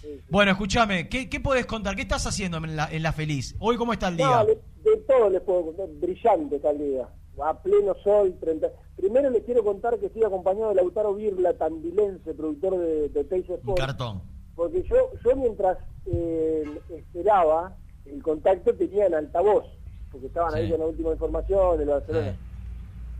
Sí, 0.00 0.20
Bueno, 0.28 0.50
escúchame, 0.50 1.08
¿qué, 1.08 1.28
¿qué 1.28 1.38
podés 1.38 1.66
contar? 1.66 1.94
¿Qué 1.94 2.02
estás 2.02 2.26
haciendo 2.26 2.58
en 2.58 2.74
la, 2.74 2.88
en 2.90 3.04
la 3.04 3.12
Feliz? 3.12 3.54
Hoy, 3.60 3.76
¿cómo 3.76 3.92
está 3.92 4.08
el 4.08 4.16
día? 4.16 4.44
De, 4.90 4.96
todo 5.02 5.30
les 5.30 5.40
puedo 5.42 5.66
contar. 5.66 5.88
Brillante 6.00 6.58
tal 6.60 6.78
día. 6.78 7.08
A 7.42 7.62
pleno 7.62 7.94
sol. 8.02 8.34
30. 8.40 8.70
Primero 8.96 9.28
les 9.30 9.42
quiero 9.44 9.62
contar 9.62 9.98
que 9.98 10.06
estoy 10.06 10.24
acompañado 10.24 10.70
de 10.70 10.76
Lautaro 10.76 11.14
Virla, 11.14 11.52
tandilense, 11.54 12.32
productor 12.34 12.78
de, 12.78 13.08
de 13.10 13.24
Teis 13.24 13.48
Sport. 13.48 13.78
cartón. 13.78 14.22
Porque 14.54 14.82
yo, 14.84 15.10
yo 15.22 15.36
mientras 15.36 15.76
eh, 16.06 16.80
esperaba 16.88 17.76
el 18.06 18.22
contacto 18.22 18.74
tenía 18.74 19.06
en 19.06 19.14
altavoz, 19.14 19.64
porque 20.10 20.28
estaban 20.28 20.54
ahí 20.54 20.70
con 20.70 20.80
la 20.80 20.86
última 20.86 21.10
información 21.12 21.78
de 21.78 21.84
Barcelona. 21.84 22.36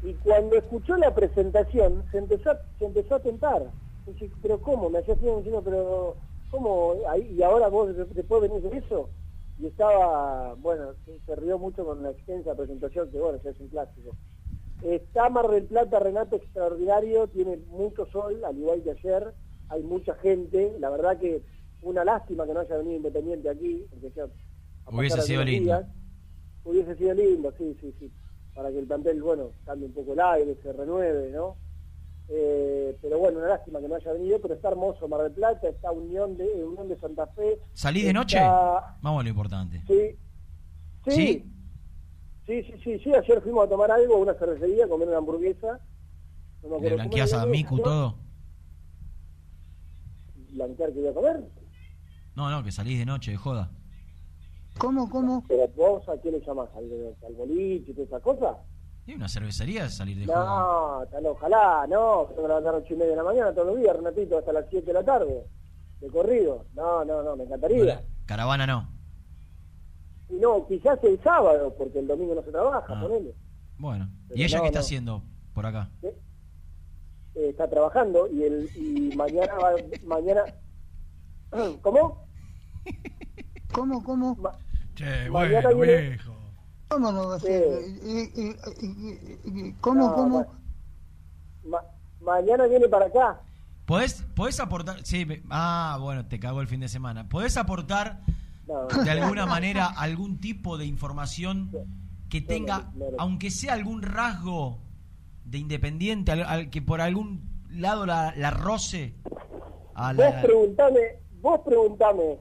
Y 0.03 0.15
cuando 0.15 0.57
escuchó 0.57 0.97
la 0.97 1.15
presentación, 1.15 2.05
se 2.13 2.19
empezó, 2.19 2.51
a- 2.53 2.61
se 2.79 2.85
empezó 2.87 3.17
a 3.17 3.21
tentar. 3.21 3.71
Dice, 4.07 4.31
pero 4.41 4.61
¿cómo? 4.61 4.89
Me 4.89 5.01
hacía 5.01 5.15
diciendo, 5.17 5.61
pero 5.65 6.17
¿cómo? 6.51 6.95
Ahí, 7.09 7.35
¿Y 7.37 7.43
ahora 7.43 7.69
vos 7.69 7.95
de- 7.95 8.05
después 8.07 8.41
venís 8.43 8.63
de 8.63 8.79
eso? 8.79 9.11
Y 9.59 9.67
estaba, 9.67 10.55
bueno, 10.55 10.93
se, 11.25 11.37
rió 11.37 11.59
mucho 11.59 11.85
con 11.85 12.03
la 12.03 12.11
extensa 12.11 12.55
presentación, 12.55 13.11
que 13.11 13.19
bueno, 13.19 13.39
ya 13.43 13.51
es 13.51 13.61
un 13.61 13.69
clásico. 13.69 14.17
Está 14.83 15.31
Mar 15.31 15.49
del 15.49 15.65
Plata, 15.65 15.99
Renato, 15.99 16.37
extraordinario, 16.37 17.27
tiene 17.29 17.57
mucho 17.69 18.07
sol, 18.07 18.45
al 18.45 18.59
igual 18.59 18.83
que 18.83 18.91
ayer, 18.91 19.33
hay 19.69 19.83
mucha 19.83 20.15
gente, 20.17 20.77
la 20.79 20.91
verdad 20.91 21.19
que 21.19 21.43
una 21.83 22.05
lástima 22.05 22.47
que 22.47 22.53
no 22.53 22.61
haya 22.61 22.77
venido 22.77 22.97
Independiente 22.97 23.49
aquí, 23.49 23.87
porque 23.91 24.11
ya 24.15 24.27
Hubiese 24.93 25.23
sido 25.23 25.43
lindo. 25.45 25.65
días, 25.65 25.87
hubiese 26.65 26.95
sido 26.97 27.15
lindo, 27.15 27.53
sí, 27.57 27.77
sí, 27.81 27.95
sí, 27.99 28.13
para 28.55 28.71
que 28.71 28.79
el 28.79 28.87
plantel, 28.87 29.23
bueno, 29.23 29.51
cambie 29.65 29.87
un 29.87 29.95
poco 29.95 30.13
el 30.13 30.21
aire, 30.21 30.57
se 30.63 30.73
renueve, 30.73 31.31
¿no? 31.33 31.57
Eh, 32.29 32.99
pero 33.01 33.19
bueno, 33.19 33.39
una 33.39 33.49
lástima 33.49 33.81
que 33.81 33.89
no 33.89 33.95
haya 33.95 34.13
venido, 34.13 34.41
pero 34.41 34.55
está 34.55 34.69
hermoso 34.69 35.07
Mar 35.07 35.23
del 35.23 35.33
Plata, 35.33 35.69
está 35.69 35.93
Unión 35.93 36.37
de 36.37 36.45
Unión 36.65 36.89
de 36.89 36.99
Santa 36.99 37.27
Fe. 37.29 37.61
¿Salís 37.73 38.05
de 38.05 38.13
noche? 38.13 38.37
está- 38.39 38.97
Vamos 39.01 39.21
a 39.21 39.23
lo 39.23 39.29
importante. 39.29 39.83
Sí. 39.87 40.19
Sí. 41.09 41.11
¿Sí? 41.13 41.53
Sí, 42.47 42.63
sí, 42.63 42.73
sí, 42.85 42.99
sí, 43.01 43.13
ayer 43.15 43.41
fuimos 43.43 43.67
a 43.67 43.69
tomar 43.69 43.91
algo, 43.91 44.15
a 44.15 44.19
una 44.19 44.35
cervecería, 44.35 44.85
a 44.85 44.89
comer 44.89 45.09
una 45.09 45.19
hamburguesa. 45.19 45.81
No 46.63 46.69
me 46.69 46.71
¿Le 46.71 46.77
acuerdo 46.77 46.95
blanqueás 46.97 47.33
a 47.33 47.47
Miku 47.47 47.77
¿no? 47.77 47.83
todo? 47.83 48.19
¿Blanquear 50.53 50.93
que 50.93 51.01
iba 51.01 51.11
a 51.11 51.15
comer? 51.15 51.45
No, 52.35 52.51
no, 52.51 52.63
que 52.63 52.73
salís 52.73 52.99
de 52.99 53.07
noche, 53.07 53.31
de 53.33 53.37
joda. 53.37 53.71
¿Cómo, 54.79 55.09
cómo? 55.09 55.43
¿Pero 55.49 55.69
vos 55.77 56.09
a 56.09 56.17
quién 56.21 56.35
le 56.35 56.41
llamás? 56.47 56.69
¿Al, 56.77 56.85
al 57.27 57.35
boliche 57.35 57.91
y 57.91 57.95
toda 57.95 58.07
esa 58.07 58.21
cosa? 58.21 58.57
¿Y 59.07 59.15
una 59.15 59.29
cervecería 59.29 59.89
salir 59.89 60.19
de? 60.19 60.27
No, 60.27 61.05
tal- 61.11 61.27
ojalá, 61.27 61.87
no, 61.89 62.27
tengo 62.29 62.43
que 62.43 62.49
levantar 62.49 62.75
a 62.75 62.77
las 62.79 62.85
ocho 62.85 62.95
y 62.95 62.97
media 62.97 63.11
de 63.13 63.17
la 63.17 63.23
mañana 63.25 63.53
todos 63.53 63.69
los 63.69 63.77
días, 63.79 63.95
Renatito, 63.97 64.39
hasta 64.39 64.53
las 64.53 64.65
7 64.69 64.85
de 64.87 64.93
la 64.93 65.05
tarde, 65.05 65.47
de 66.01 66.09
corrido. 66.11 66.65
No, 66.75 67.05
no, 67.05 67.23
no, 67.23 67.37
me 67.37 67.45
encantaría. 67.45 68.03
Caravana 68.27 68.67
no. 68.67 68.91
Y 70.29 70.35
no, 70.35 70.67
quizás 70.67 70.99
el 71.05 71.21
sábado, 71.23 71.73
porque 71.79 72.01
el 72.01 72.09
domingo 72.09 72.35
no 72.35 72.43
se 72.43 72.51
trabaja, 72.51 72.85
Ah. 72.89 73.01
ponele. 73.01 73.33
Bueno. 73.79 74.09
Pero 74.29 74.41
¿Y 74.41 74.45
ella 74.45 74.57
no, 74.59 74.63
qué 74.65 74.69
está 74.69 74.81
no. 74.81 74.85
haciendo 74.85 75.23
por 75.55 75.67
acá? 75.67 75.89
Eh, 76.03 76.15
está 77.35 77.69
trabajando 77.71 78.27
y 78.29 78.43
el 78.43 78.69
y 78.75 79.15
mañana 79.17 79.55
va, 79.55 79.73
mañana 80.05 80.43
¿Cómo? 81.83 82.27
¿Cómo, 83.73 84.03
cómo? 84.03 84.37
Che, 84.95 85.31
Mañana 85.31 85.69
bueno, 85.69 85.83
viene- 85.83 86.09
viejo. 86.11 86.33
¿Cómo 86.89 87.11
no 87.13 87.29
va 87.29 87.37
a 87.37 87.41
ser? 87.41 87.65
¿Y, 88.03 88.09
y- 88.11 88.57
y- 88.81 89.39
y- 89.45 89.73
cómo, 89.81 90.09
No, 90.09 90.15
cómo? 90.15 90.39
ma- 91.65 91.81
ma- 91.81 91.85
mañana 92.21 92.67
viene 92.67 92.89
para 92.89 93.07
acá. 93.07 93.41
¿Podés, 93.87 94.23
podés 94.35 94.59
aportar? 94.61 95.05
Sí, 95.05 95.25
me- 95.27 95.43
ah, 95.51 95.99
bueno, 96.01 96.27
te 96.27 96.39
cagó 96.39 96.61
el 96.61 96.69
fin 96.69 96.81
de 96.81 96.89
semana. 96.89 97.29
¿Podés 97.29 97.57
aportar 97.57 98.21
No, 98.67 98.87
de 98.87 99.11
alguna 99.11 99.47
manera 99.47 99.87
algún 99.87 100.39
tipo 100.41 100.77
de 100.79 100.87
información 100.87 101.71
que 102.29 102.41
tenga, 102.41 102.91
aunque 103.19 103.51
sea 103.51 103.75
algún 103.75 104.03
rasgo 104.03 104.79
de 105.45 105.59
independiente, 105.59 106.33
al, 106.33 106.43
al 106.43 106.71
que 106.71 106.83
por 106.83 107.01
algún 107.01 107.65
lado 107.71 108.07
la, 108.07 108.33
la 108.37 108.51
roce 108.51 109.15
a 109.95 110.13
Vos 110.13 110.25
la... 110.25 110.43
preguntame, 110.43 111.01
vos 111.41 111.61
preguntame, 111.65 112.39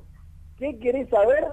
¿qué 0.57 0.77
querés 0.79 1.07
saber? 1.09 1.45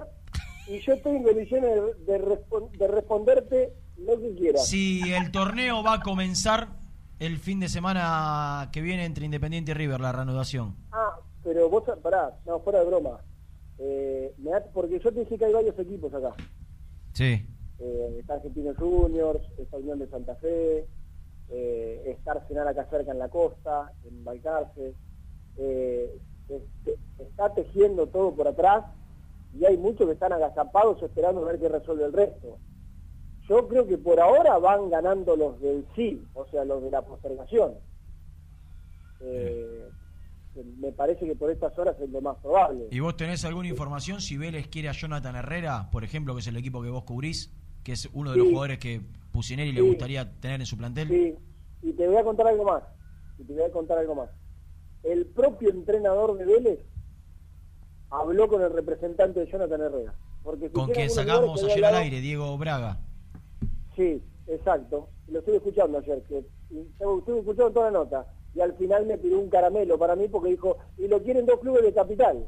Y 0.67 0.79
yo 0.79 0.93
estoy 0.93 1.17
en 1.17 1.23
condiciones 1.23 1.71
de, 2.05 2.13
de 2.13 2.25
respon- 2.25 2.71
de 2.71 2.87
responderte 2.87 3.73
lo 3.97 4.19
que 4.19 4.33
quieras. 4.35 4.67
Si 4.67 5.01
el 5.13 5.31
torneo 5.31 5.83
va 5.83 5.95
a 5.95 5.99
comenzar 6.01 6.69
el 7.19 7.37
fin 7.37 7.59
de 7.59 7.69
semana 7.69 8.69
que 8.71 8.81
viene 8.81 9.05
entre 9.05 9.25
Independiente 9.25 9.71
y 9.71 9.73
River, 9.73 9.99
la 9.99 10.11
reanudación. 10.11 10.75
Ah, 10.91 11.19
pero 11.43 11.69
vos, 11.69 11.83
pará, 12.01 12.37
no, 12.45 12.59
fuera 12.61 12.79
de 12.79 12.85
broma. 12.85 13.19
Eh, 13.79 14.33
me 14.37 14.51
da- 14.51 14.63
porque 14.73 14.99
yo 14.99 15.11
te 15.11 15.19
dije 15.21 15.37
que 15.37 15.45
hay 15.45 15.53
varios 15.53 15.77
equipos 15.77 16.13
acá. 16.13 16.33
Sí. 17.13 17.45
Eh, 17.79 18.17
está 18.19 18.35
Argentinos 18.35 18.77
Juniors, 18.77 19.41
está 19.57 19.77
Unión 19.77 19.99
de 19.99 20.07
Santa 20.07 20.35
Fe, 20.35 20.87
eh, 21.49 22.03
está 22.07 22.31
Arsenal 22.33 22.67
acá 22.67 22.87
cerca 22.89 23.11
en 23.11 23.19
la 23.19 23.29
costa, 23.29 23.91
en 24.05 24.23
Balcarce. 24.23 24.93
Eh, 25.57 26.17
este, 26.49 26.97
está 27.19 27.53
tejiendo 27.53 28.07
todo 28.07 28.33
por 28.33 28.47
atrás 28.47 28.85
y 29.53 29.65
hay 29.65 29.77
muchos 29.77 30.07
que 30.07 30.13
están 30.13 30.33
agazapados 30.33 31.01
esperando 31.03 31.41
a 31.41 31.51
ver 31.51 31.59
qué 31.59 31.69
resuelve 31.69 32.05
el 32.05 32.13
resto. 32.13 32.57
Yo 33.47 33.67
creo 33.67 33.85
que 33.85 33.97
por 33.97 34.19
ahora 34.19 34.57
van 34.57 34.89
ganando 34.89 35.35
los 35.35 35.59
del 35.59 35.85
sí, 35.95 36.25
o 36.33 36.45
sea, 36.47 36.63
los 36.65 36.81
de 36.81 36.89
la 36.89 37.01
postergación. 37.01 37.73
Eh, 39.21 39.89
me 40.77 40.91
parece 40.91 41.25
que 41.25 41.35
por 41.35 41.51
estas 41.51 41.77
horas 41.77 41.95
es 41.99 42.09
lo 42.09 42.21
más 42.21 42.37
probable. 42.37 42.87
¿Y 42.91 42.99
vos 42.99 43.17
tenés 43.17 43.43
alguna 43.45 43.67
información 43.67 44.21
si 44.21 44.37
Vélez 44.37 44.67
quiere 44.67 44.89
a 44.89 44.93
Jonathan 44.93 45.35
Herrera, 45.35 45.89
por 45.91 46.03
ejemplo, 46.03 46.33
que 46.33 46.41
es 46.41 46.47
el 46.47 46.57
equipo 46.57 46.81
que 46.81 46.89
vos 46.89 47.03
cubrís, 47.03 47.51
que 47.83 47.93
es 47.93 48.09
uno 48.13 48.31
de 48.31 48.37
los 48.37 48.47
jugadores 48.47 48.79
que 48.79 49.01
Pusineri 49.31 49.71
le 49.71 49.81
gustaría 49.81 50.31
tener 50.39 50.61
en 50.61 50.65
su 50.65 50.77
plantel? 50.77 51.09
Sí, 51.09 51.35
y 51.81 51.93
te 51.93 52.07
voy 52.07 52.17
a 52.17 52.23
contar 52.23 52.47
algo 52.47 52.63
más. 52.63 52.83
Y 53.37 53.43
te 53.43 53.53
voy 53.53 53.63
a 53.63 53.71
contar 53.71 53.97
algo 53.97 54.15
más. 54.15 54.29
El 55.03 55.25
propio 55.25 55.69
entrenador 55.69 56.37
de 56.37 56.45
Vélez 56.45 56.79
habló 58.13 58.47
con 58.47 58.61
el 58.61 58.71
representante 58.71 59.39
de 59.39 59.51
Jonathan 59.51 59.81
Herrera. 59.81 60.13
Porque 60.43 60.69
Con 60.69 60.91
escuché 60.91 61.05
en 61.05 61.25
que 61.25 61.31
algunos 61.31 61.59
sacamos 61.59 61.63
ayer 61.63 61.85
al 61.85 61.95
aire, 61.95 62.21
Diego 62.21 62.57
Braga. 62.57 62.99
Sí, 63.95 64.21
exacto. 64.47 65.09
Lo 65.27 65.39
estuve 65.39 65.57
escuchando 65.57 65.97
ayer. 65.97 66.21
Que, 66.23 66.45
estuve 66.69 67.39
escuchando 67.39 67.71
toda 67.71 67.91
la 67.91 67.99
nota. 67.99 68.27
Y 68.53 68.61
al 68.61 68.73
final 68.73 69.05
me 69.07 69.17
pidió 69.17 69.39
un 69.39 69.49
caramelo 69.49 69.97
para 69.97 70.15
mí 70.15 70.27
porque 70.27 70.51
dijo, 70.51 70.77
y 70.97 71.07
lo 71.07 71.23
quieren 71.23 71.45
dos 71.45 71.59
clubes 71.59 71.83
de 71.83 71.93
capital. 71.93 72.47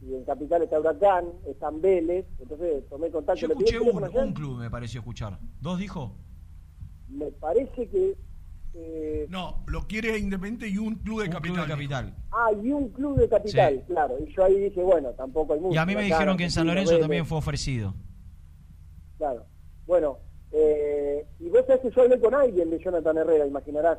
Y 0.00 0.14
en 0.14 0.24
capital 0.24 0.62
está 0.62 0.80
Huracán, 0.80 1.26
están 1.46 1.82
Vélez. 1.82 2.24
Entonces 2.38 2.88
tomé 2.88 3.10
contacto. 3.10 3.40
Yo 3.40 3.48
escuché 3.48 3.78
un, 3.78 4.02
un 4.02 4.32
club, 4.32 4.58
me 4.58 4.70
pareció 4.70 5.00
escuchar. 5.00 5.38
¿Dos 5.60 5.78
dijo? 5.78 6.16
Me 7.08 7.30
parece 7.32 7.88
que... 7.88 8.16
eh, 8.80 9.26
No, 9.28 9.64
lo 9.66 9.86
quiere 9.86 10.16
Independiente 10.18 10.68
y 10.68 10.78
un 10.78 10.94
club 10.96 11.20
de 11.22 11.26
Un 11.26 11.32
capital. 11.32 11.54
club 11.54 11.66
de 11.66 11.72
capital. 11.72 12.14
Ah, 12.30 12.50
y 12.62 12.70
un 12.72 12.88
club 12.90 13.18
de 13.18 13.28
capital, 13.28 13.74
Sí. 13.74 13.82
claro. 13.92 14.16
Y 14.24 14.32
yo 14.34 14.44
ahí 14.44 14.58
dije, 14.60 14.82
bueno, 14.82 15.10
tampoco 15.10 15.54
hay 15.54 15.60
mucho. 15.60 15.74
Y 15.74 15.78
a 15.78 15.84
mí 15.86 15.94
me 15.94 16.00
acá, 16.06 16.14
dijeron 16.14 16.36
que 16.36 16.44
en 16.44 16.50
San 16.50 16.66
Lorenzo 16.66 16.90
Vélez, 16.92 17.02
también 17.02 17.26
fue 17.26 17.38
ofrecido. 17.38 17.94
Claro. 19.18 19.44
Bueno, 19.86 20.18
eh, 20.52 21.26
y 21.40 21.48
vos 21.48 21.64
sabés 21.66 21.82
que 21.82 21.90
yo 21.90 22.02
hablé 22.02 22.20
con 22.20 22.34
alguien 22.34 22.70
de 22.70 22.78
Jonathan 22.78 23.16
Herrera, 23.18 23.46
imaginarás 23.46 23.98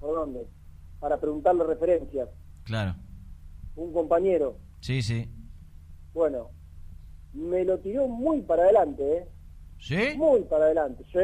por 0.00 0.14
dónde, 0.14 0.46
para 1.00 1.20
preguntarle 1.20 1.64
referencias. 1.64 2.28
Claro. 2.64 2.94
Un 3.76 3.92
compañero, 3.92 4.56
Sí, 4.80 5.02
sí. 5.02 5.28
bueno, 6.14 6.50
me 7.32 7.64
lo 7.64 7.78
tiró 7.78 8.06
muy 8.08 8.40
para 8.42 8.64
adelante, 8.64 9.16
¿eh? 9.18 9.28
¿Sí? 9.78 10.16
Muy 10.16 10.42
para 10.42 10.66
adelante. 10.66 11.04
Sí. 11.12 11.18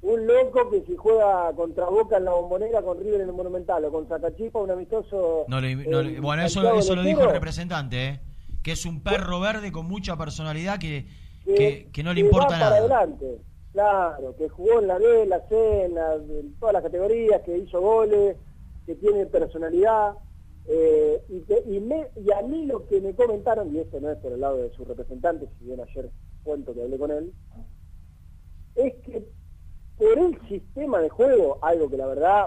Un 0.00 0.26
loco 0.26 0.70
que 0.70 0.82
si 0.82 0.94
juega 0.96 1.52
contra 1.54 1.86
Boca 1.86 2.18
en 2.18 2.24
la 2.24 2.30
bombonera, 2.32 2.82
con 2.82 2.98
River 3.00 3.20
en 3.22 3.28
el 3.28 3.34
Monumental 3.34 3.84
o 3.84 3.90
con 3.92 4.06
Zacachipa, 4.06 4.60
un 4.60 4.70
amistoso... 4.70 5.44
No 5.48 5.60
le- 5.60 5.74
no 5.74 6.02
le- 6.02 6.16
en 6.16 6.22
bueno, 6.22 6.44
eso, 6.44 6.72
eso 6.74 6.94
lo 6.94 7.02
dijo 7.02 7.22
el 7.24 7.30
representante, 7.30 8.06
¿eh? 8.08 8.20
que 8.62 8.72
es 8.72 8.86
un 8.86 9.02
perro 9.02 9.40
verde 9.40 9.72
con 9.72 9.86
mucha 9.86 10.16
personalidad 10.16 10.78
que, 10.78 11.06
que, 11.44 11.54
que, 11.54 11.88
que 11.92 12.02
no 12.04 12.12
le 12.14 12.20
importa 12.20 12.46
va 12.54 12.58
para 12.58 12.64
nada. 12.70 12.78
adelante. 12.78 13.38
Claro, 13.72 14.36
que 14.36 14.48
jugó 14.48 14.80
en 14.80 14.86
la 14.86 14.98
B, 14.98 15.26
la 15.26 15.40
C, 15.48 15.84
en, 15.86 15.94
la- 15.94 16.14
en 16.14 16.54
todas 16.60 16.72
las 16.74 16.82
categorías, 16.84 17.42
que 17.42 17.58
hizo 17.58 17.80
goles, 17.80 18.36
que 18.86 18.94
tiene 18.94 19.26
personalidad. 19.26 20.14
eh, 20.70 21.22
y, 21.28 21.40
que- 21.40 21.62
y, 21.66 21.80
me- 21.80 22.08
y 22.16 22.30
a 22.30 22.42
mí 22.42 22.66
lo 22.66 22.86
que 22.86 23.00
me 23.00 23.14
comentaron, 23.14 23.74
y 23.74 23.78
esto 23.80 24.00
no 24.00 24.10
es 24.10 24.18
por 24.18 24.32
el 24.32 24.40
lado 24.40 24.58
de 24.58 24.70
su 24.74 24.84
representante, 24.84 25.48
si 25.58 25.64
bien 25.64 25.80
ayer 25.80 26.10
cuento 26.44 26.72
que 26.74 26.82
hablé 26.82 26.98
con 26.98 27.10
él, 27.10 27.32
es 28.76 28.94
que 29.04 29.26
por 29.98 30.18
el 30.18 30.48
sistema 30.48 31.00
de 31.00 31.08
juego, 31.08 31.58
algo 31.62 31.90
que 31.90 31.96
la 31.96 32.06
verdad, 32.06 32.46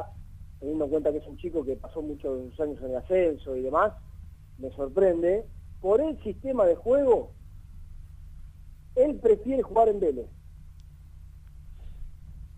teniendo 0.60 0.86
en 0.86 0.92
cuenta 0.92 1.12
que 1.12 1.18
es 1.18 1.28
un 1.28 1.38
chico 1.38 1.64
que 1.66 1.76
pasó 1.76 2.02
muchos 2.02 2.58
años 2.60 2.78
en 2.82 2.92
el 2.92 2.96
ascenso 2.98 3.56
y 3.56 3.62
demás, 3.62 3.94
me 4.58 4.70
sorprende, 4.72 5.46
por 5.82 6.00
el 6.02 6.22
sistema 6.24 6.66
de 6.66 6.76
juego, 6.76 7.32
él 8.96 9.16
prefiere 9.16 9.62
jugar 9.64 9.90
en 9.90 10.00
Vélez. 10.00 10.28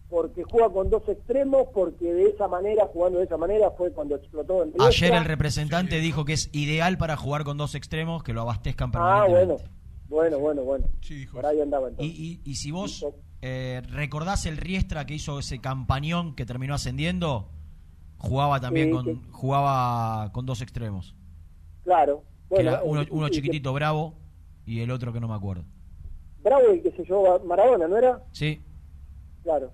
Porque 0.10 0.44
juega 0.44 0.70
con 0.70 0.90
dos 0.92 1.02
extremos, 1.10 1.68
porque 1.74 2.14
de 2.14 2.26
esa 2.30 2.48
manera, 2.48 2.86
jugando 2.86 3.18
de 3.20 3.26
esa 3.26 3.38
manera, 3.38 3.72
fue 3.72 3.92
cuando 3.92 4.16
explotó 4.16 4.62
en 4.62 4.74
Riestra. 4.74 4.88
Ayer 4.88 5.14
el 5.16 5.26
representante 5.26 6.00
dijo 6.00 6.24
que 6.24 6.34
es 6.34 6.50
ideal 6.54 7.00
para 7.00 7.18
jugar 7.18 7.44
con 7.44 7.58
dos 7.58 7.74
extremos 7.74 8.22
que 8.22 8.32
lo 8.34 8.42
abastezcan 8.42 8.90
Ah, 8.94 9.24
permanentemente. 9.26 9.64
bueno, 10.10 10.38
bueno, 10.38 10.40
bueno, 10.40 10.64
bueno. 10.64 10.88
Por 11.32 11.46
ahí 11.48 11.62
andaba 11.62 11.88
entonces. 11.88 12.14
Y, 12.16 12.42
y, 12.46 12.52
y 12.52 12.56
si 12.56 12.70
vos 12.70 13.04
eh, 13.46 13.82
recordás 13.90 14.46
el 14.46 14.56
Riestra 14.56 15.06
que 15.06 15.16
hizo 15.16 15.38
ese 15.40 15.60
campañón 15.60 16.34
que 16.34 16.46
terminó 16.46 16.74
ascendiendo, 16.76 17.50
jugaba 18.18 18.62
también 18.62 18.88
Sí, 18.88 18.94
con 18.94 19.32
jugaba 19.32 20.32
con 20.32 20.46
dos 20.46 20.62
extremos. 20.62 21.14
Claro. 21.84 22.24
Bueno, 22.50 22.70
era 22.72 22.84
uno, 22.84 23.02
eh, 23.02 23.08
que- 23.26 23.32
chiquitito 23.32 23.74
bravo 23.74 24.14
y 24.66 24.80
el 24.80 24.92
otro 24.92 25.12
que 25.12 25.20
no 25.20 25.28
me 25.28 25.34
acuerdo. 25.36 25.66
Bravo 26.42 26.68
el 26.70 26.82
que 26.82 26.92
se 26.92 27.04
llevó 27.04 27.40
Maradona, 27.46 27.88
¿no 27.88 27.98
era? 27.98 28.24
Sí, 28.32 28.62
Claro. 29.44 29.74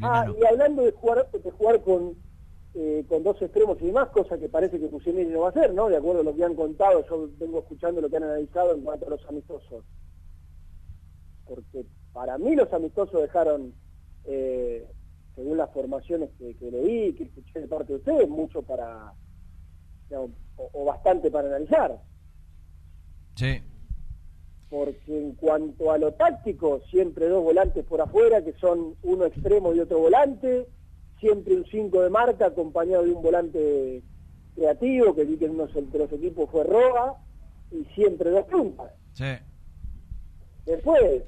Ah, 0.00 0.26
y 0.40 0.44
hablando 0.46 0.82
de 0.84 0.92
jugar, 0.92 1.28
de 1.32 1.50
jugar 1.50 1.82
con, 1.82 2.14
eh, 2.74 3.04
con 3.08 3.24
dos 3.24 3.42
extremos 3.42 3.76
y 3.80 3.86
demás, 3.86 4.10
cosa 4.10 4.38
que 4.38 4.48
parece 4.48 4.78
que 4.78 4.86
Pusineri 4.86 5.28
no 5.30 5.40
va 5.40 5.46
a 5.48 5.50
hacer, 5.50 5.74
¿no? 5.74 5.88
De 5.88 5.96
acuerdo 5.96 6.20
a 6.20 6.24
lo 6.24 6.36
que 6.36 6.44
han 6.44 6.54
contado, 6.54 7.04
yo 7.10 7.28
vengo 7.36 7.58
escuchando 7.58 8.00
lo 8.00 8.08
que 8.08 8.16
han 8.18 8.22
analizado 8.22 8.76
en 8.76 8.82
cuanto 8.82 9.06
a 9.06 9.10
los 9.10 9.26
amistosos. 9.28 9.84
Porque 11.46 11.84
para 12.12 12.38
mí 12.38 12.54
los 12.54 12.72
amistosos 12.72 13.22
dejaron, 13.22 13.74
eh, 14.24 14.86
según 15.34 15.56
las 15.56 15.70
formaciones 15.70 16.30
que, 16.38 16.54
que 16.56 16.70
leí, 16.70 17.12
que 17.14 17.24
escuché 17.24 17.60
de 17.60 17.68
parte 17.68 17.92
de 17.92 17.98
ustedes, 17.98 18.28
mucho 18.28 18.62
para, 18.62 19.12
digamos, 20.08 20.30
o, 20.56 20.70
o 20.72 20.84
bastante 20.84 21.30
para 21.30 21.48
analizar. 21.48 22.00
sí. 23.34 23.60
porque 24.68 25.18
en 25.18 25.32
cuanto 25.32 25.90
a 25.90 25.98
lo 25.98 26.12
táctico, 26.12 26.80
siempre 26.90 27.28
dos 27.28 27.42
volantes 27.42 27.84
por 27.84 28.00
afuera, 28.00 28.44
que 28.44 28.52
son 28.54 28.96
uno 29.02 29.24
extremo 29.24 29.72
y 29.72 29.80
otro 29.80 29.98
volante, 29.98 30.68
siempre 31.20 31.56
un 31.56 31.64
5 31.64 32.02
de 32.02 32.10
marca 32.10 32.46
acompañado 32.46 33.04
de 33.04 33.12
un 33.12 33.22
volante 33.22 34.02
creativo, 34.54 35.14
que 35.14 35.24
vi 35.24 35.36
que 35.36 35.46
en 35.46 35.52
uno 35.52 35.66
de 35.66 35.98
los 35.98 36.12
equipos 36.12 36.50
fue 36.50 36.64
Roa, 36.64 37.16
y 37.70 37.84
siempre 37.94 38.30
dos 38.30 38.44
puntas. 38.46 38.92
Sí. 39.14 39.36
Después 40.66 41.22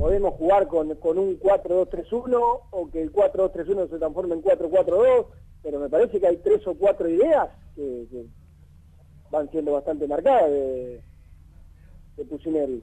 podemos 0.00 0.32
jugar 0.34 0.66
con, 0.66 0.94
con 0.96 1.18
un 1.18 1.38
4-2-3-1 1.38 2.60
o 2.70 2.90
que 2.90 3.02
el 3.02 3.12
4-2-3-1 3.12 3.90
se 3.90 3.98
transforme 3.98 4.34
en 4.34 4.42
4-4-2, 4.42 5.26
pero 5.62 5.78
me 5.78 5.90
parece 5.90 6.18
que 6.18 6.26
hay 6.26 6.38
tres 6.38 6.66
o 6.66 6.74
cuatro 6.74 7.06
ideas 7.06 7.50
que, 7.76 8.06
que 8.10 8.24
van 9.30 9.50
siendo 9.50 9.72
bastante 9.72 10.08
marcadas 10.08 10.50
de, 10.50 11.02
de 12.16 12.24
Pusineri. 12.24 12.82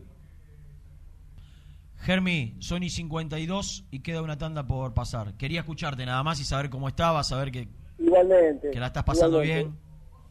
Germi, 2.02 2.56
Sony 2.60 2.90
52 2.90 3.86
y 3.90 4.02
queda 4.02 4.22
una 4.22 4.38
tanda 4.38 4.68
por 4.68 4.94
pasar. 4.94 5.34
Quería 5.38 5.62
escucharte 5.62 6.06
nada 6.06 6.22
más 6.22 6.40
y 6.40 6.44
saber 6.44 6.70
cómo 6.70 6.88
estabas, 6.88 7.28
saber 7.30 7.52
que, 7.52 7.68
Igualmente. 7.98 8.70
que 8.70 8.80
la 8.80 8.88
estás 8.88 9.04
pasando 9.04 9.44
igualmente. 9.44 9.76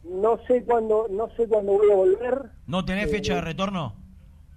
bien. 0.05 0.21
No 0.21 0.39
sé 0.47 0.63
cuándo, 0.63 1.07
no 1.09 1.27
sé 1.35 1.45
cuándo 1.49 1.73
voy 1.73 1.91
a 1.91 1.95
volver 1.95 2.41
¿No 2.65 2.85
tenés 2.85 3.07
Eh, 3.07 3.09
fecha 3.09 3.35
de 3.35 3.41
retorno? 3.41 3.93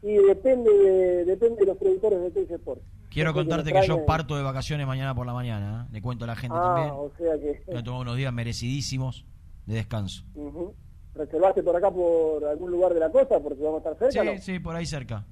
Y 0.03 0.15
depende 0.17 0.71
de, 0.71 1.25
depende 1.25 1.57
de 1.61 1.67
los 1.67 1.77
productores 1.77 2.21
de 2.21 2.31
TC 2.31 2.51
Sport. 2.53 2.81
Quiero 3.11 3.35
contarte 3.35 3.73
que 3.73 3.87
yo 3.87 3.97
traen- 3.97 4.07
parto 4.07 4.37
de 4.37 4.43
vacaciones 4.43 4.87
mañana 4.87 5.15
por 5.15 5.27
la 5.27 5.33
mañana. 5.33 5.87
¿eh? 5.89 5.93
Le 5.93 6.01
cuento 6.03 6.25
a 6.25 6.29
la 6.29 6.37
gente 6.37 6.57
Ah, 6.59 6.63
también. 6.75 6.91
o 6.95 7.11
sea 7.19 7.39
que 7.39 7.65
Me 7.73 7.81
he 7.81 7.83
tomado 7.83 8.03
unos 8.03 8.17
días 8.17 8.33
merecidísimos 8.33 9.27
de 9.67 9.75
descanso. 9.75 10.25
Ujú. 10.35 10.75
reservaste 11.13 11.63
por 11.65 11.75
acá 11.77 11.91
por 11.91 12.45
algún 12.45 12.71
lugar 12.71 12.95
de 12.95 13.01
la 13.01 13.11
costa 13.11 13.41
porque 13.41 13.63
vamos 13.63 13.85
a 13.85 13.91
estar 13.91 14.11
Sí, 14.11 14.17
cerca, 14.19 14.33
¿no? 14.33 14.41
sí, 14.41 14.59
por 14.61 14.77
ahí 14.77 14.87
cerca. 14.87 15.27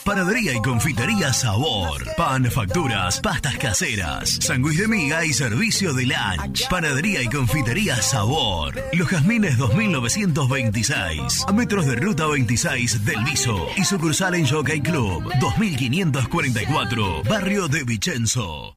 Panadería 0.04 0.54
y 0.54 0.62
confitería 0.62 1.32
Sabor. 1.32 2.06
Pan, 2.16 2.48
facturas, 2.48 3.20
pastas 3.20 3.58
caseras, 3.58 4.38
sándwich 4.40 4.78
de 4.78 4.86
miga 4.86 5.24
y 5.24 5.32
servicio 5.32 5.92
de 5.94 6.06
lunch. 6.06 6.68
Panadería 6.68 7.20
y 7.22 7.26
confitería 7.26 8.00
Sabor. 8.00 8.80
Los 8.92 9.08
Jazmines 9.08 9.58
2926. 9.58 11.46
A 11.48 11.52
metros 11.52 11.86
de 11.86 11.96
ruta 11.96 12.28
26 12.28 13.04
del 13.04 13.24
Viso. 13.24 13.66
Y 13.76 13.82
sucursal 13.84 14.36
en 14.36 14.46
Jockey 14.46 14.80
Club 14.80 15.24
2544. 15.40 17.24
Barrio 17.24 17.66
de 17.66 17.82
Vicenzo. 17.82 18.76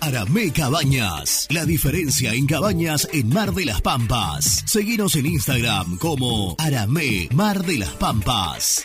Aramé 0.00 0.52
Cabañas. 0.52 1.46
La 1.50 1.64
diferencia 1.64 2.32
en 2.32 2.46
cabañas 2.46 3.08
en 3.12 3.28
Mar 3.28 3.52
de 3.52 3.64
las 3.64 3.80
Pampas. 3.80 4.62
Seguinos 4.66 5.16
en 5.16 5.26
Instagram 5.26 5.98
como 5.98 6.54
Aramé 6.58 7.28
Mar 7.32 7.64
de 7.64 7.78
las 7.78 7.90
Pampas. 7.90 8.84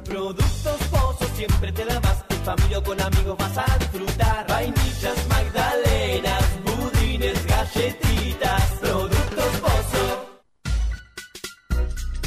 Productos 0.03 0.77
Pozos 0.91 1.29
siempre 1.37 1.71
te 1.71 1.85
da 1.85 2.01
más. 2.01 2.25
En 2.31 2.43
familia 2.43 2.79
o 2.79 2.83
con 2.83 2.99
amigos 2.99 3.37
vas 3.37 3.57
a 3.59 3.77
disfrutar. 3.77 4.45
Vainillas, 4.49 5.25
magdalenas, 5.29 6.43
budines, 6.65 7.45
galletitas. 7.45 8.08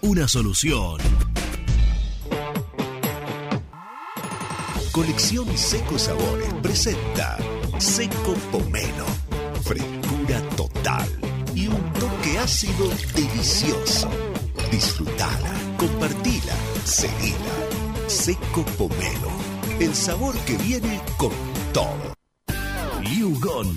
una 0.00 0.26
solución. 0.26 0.98
Colección 4.90 5.56
Seco 5.56 5.96
Sabores 5.96 6.52
presenta 6.60 7.38
Seco 7.78 8.34
Pomelo. 8.50 9.06
Frescura 9.62 10.40
total 10.56 11.08
y 11.54 11.68
un 11.68 11.92
toque 11.92 12.38
ácido 12.38 12.88
delicioso. 13.14 14.10
Disfrutala, 14.72 15.52
compartila, 15.78 16.54
seguila. 16.84 17.54
Seco 18.08 18.64
Pomelo. 18.76 19.30
El 19.78 19.94
sabor 19.94 20.36
que 20.38 20.56
viene 20.56 21.00
con 21.16 21.30
todo. 21.72 22.14
Liugon. 23.00 23.76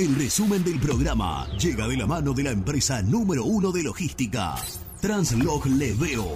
El 0.00 0.14
resumen 0.14 0.64
del 0.64 0.80
programa 0.80 1.46
llega 1.58 1.86
de 1.86 1.94
la 1.94 2.06
mano 2.06 2.32
de 2.32 2.42
la 2.42 2.52
empresa 2.52 3.02
número 3.02 3.44
uno 3.44 3.70
de 3.70 3.82
logística, 3.82 4.54
Translog 4.98 5.66
Leveo. 5.66 6.26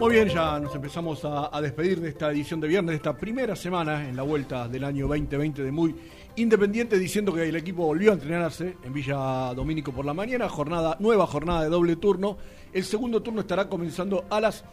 Muy 0.00 0.14
bien, 0.14 0.28
ya 0.30 0.58
nos 0.58 0.74
empezamos 0.74 1.22
a, 1.26 1.54
a 1.54 1.60
despedir 1.60 2.00
de 2.00 2.08
esta 2.08 2.30
edición 2.30 2.58
de 2.58 2.68
viernes, 2.68 2.92
de 2.92 2.96
esta 2.96 3.14
primera 3.18 3.54
semana 3.54 4.08
en 4.08 4.16
la 4.16 4.22
vuelta 4.22 4.66
del 4.66 4.82
año 4.82 5.06
2020 5.06 5.62
de 5.62 5.70
Muy 5.70 5.94
Independiente, 6.36 6.98
diciendo 6.98 7.34
que 7.34 7.46
el 7.46 7.56
equipo 7.56 7.84
volvió 7.84 8.10
a 8.10 8.14
entrenarse 8.14 8.78
en 8.82 8.94
Villa 8.94 9.52
Domínico 9.52 9.92
por 9.92 10.06
la 10.06 10.14
mañana, 10.14 10.48
jornada, 10.48 10.96
nueva 11.00 11.26
jornada 11.26 11.64
de 11.64 11.68
doble 11.68 11.96
turno. 11.96 12.38
El 12.72 12.82
segundo 12.82 13.22
turno 13.22 13.42
estará 13.42 13.68
comenzando 13.68 14.24
a 14.30 14.40
las 14.40 14.64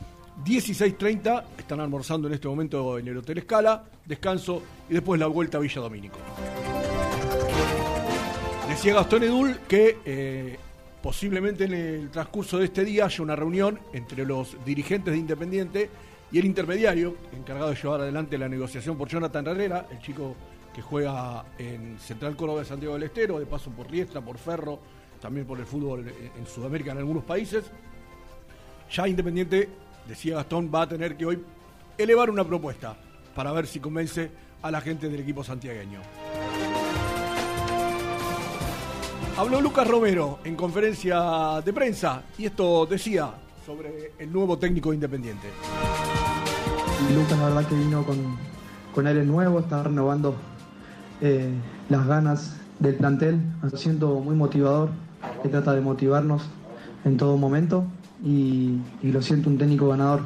16.30, 0.45 1.43
están 1.57 1.79
almorzando 1.79 2.27
en 2.27 2.33
este 2.33 2.47
momento 2.47 2.97
en 2.97 3.07
el 3.07 3.17
Hotel 3.17 3.39
Escala, 3.39 3.83
descanso 4.05 4.63
y 4.89 4.93
después 4.93 5.19
la 5.19 5.27
vuelta 5.27 5.57
a 5.57 5.61
Villa 5.61 5.81
Domínico. 5.81 6.17
Decía 8.67 8.95
Gastón 8.95 9.23
Edul 9.23 9.59
que 9.67 9.99
eh, 10.05 10.57
posiblemente 11.03 11.65
en 11.65 11.73
el 11.73 12.09
transcurso 12.09 12.57
de 12.57 12.65
este 12.65 12.83
día 12.83 13.05
haya 13.05 13.21
una 13.21 13.35
reunión 13.35 13.79
entre 13.93 14.25
los 14.25 14.57
dirigentes 14.65 15.13
de 15.13 15.19
Independiente 15.19 15.89
y 16.31 16.39
el 16.39 16.45
intermediario 16.45 17.17
encargado 17.33 17.69
de 17.69 17.75
llevar 17.75 18.01
adelante 18.01 18.37
la 18.37 18.47
negociación 18.47 18.97
por 18.97 19.09
Jonathan 19.09 19.45
Herrera, 19.45 19.87
el 19.91 19.99
chico 19.99 20.35
que 20.73 20.81
juega 20.81 21.43
en 21.59 21.99
Central 21.99 22.35
Córdoba 22.35 22.61
de 22.61 22.65
Santiago 22.65 22.93
del 22.93 23.03
Estero, 23.03 23.37
de 23.39 23.45
paso 23.45 23.69
por 23.71 23.91
Riestra, 23.91 24.21
por 24.21 24.37
Ferro, 24.37 24.79
también 25.19 25.45
por 25.45 25.59
el 25.59 25.65
fútbol 25.65 26.07
en 26.07 26.47
Sudamérica 26.47 26.93
en 26.93 26.99
algunos 26.99 27.25
países. 27.25 27.65
Ya 28.89 29.07
Independiente 29.07 29.69
decía 30.07 30.35
Gastón, 30.35 30.71
va 30.73 30.83
a 30.83 30.87
tener 30.89 31.15
que 31.17 31.25
hoy 31.25 31.43
elevar 31.97 32.29
una 32.29 32.43
propuesta 32.43 32.95
para 33.35 33.51
ver 33.51 33.67
si 33.67 33.79
convence 33.79 34.31
a 34.61 34.71
la 34.71 34.81
gente 34.81 35.09
del 35.09 35.19
equipo 35.19 35.43
santiagueño. 35.43 35.99
Habló 39.37 39.61
Lucas 39.61 39.87
Romero 39.87 40.39
en 40.43 40.55
conferencia 40.55 41.61
de 41.63 41.73
prensa 41.73 42.23
y 42.37 42.45
esto 42.45 42.85
decía 42.85 43.31
sobre 43.65 44.11
el 44.19 44.31
nuevo 44.31 44.57
técnico 44.57 44.93
independiente. 44.93 45.47
Lucas 47.15 47.37
la 47.39 47.45
verdad 47.45 47.67
que 47.67 47.75
vino 47.75 48.05
con, 48.05 48.37
con 48.93 49.07
aire 49.07 49.23
nuevo, 49.23 49.59
está 49.59 49.83
renovando 49.83 50.35
eh, 51.21 51.49
las 51.89 52.05
ganas 52.05 52.57
del 52.79 52.95
plantel, 52.95 53.39
me 53.61 53.69
siento 53.71 54.19
muy 54.19 54.35
motivador, 54.35 54.89
que 55.41 55.49
trata 55.49 55.73
de 55.73 55.81
motivarnos 55.81 56.43
en 57.05 57.17
todo 57.17 57.37
momento 57.37 57.85
y, 58.23 58.79
lo 59.03 59.21
siento 59.21 59.49
un 59.49 59.57
técnico 59.57 59.89
ganador. 59.89 60.25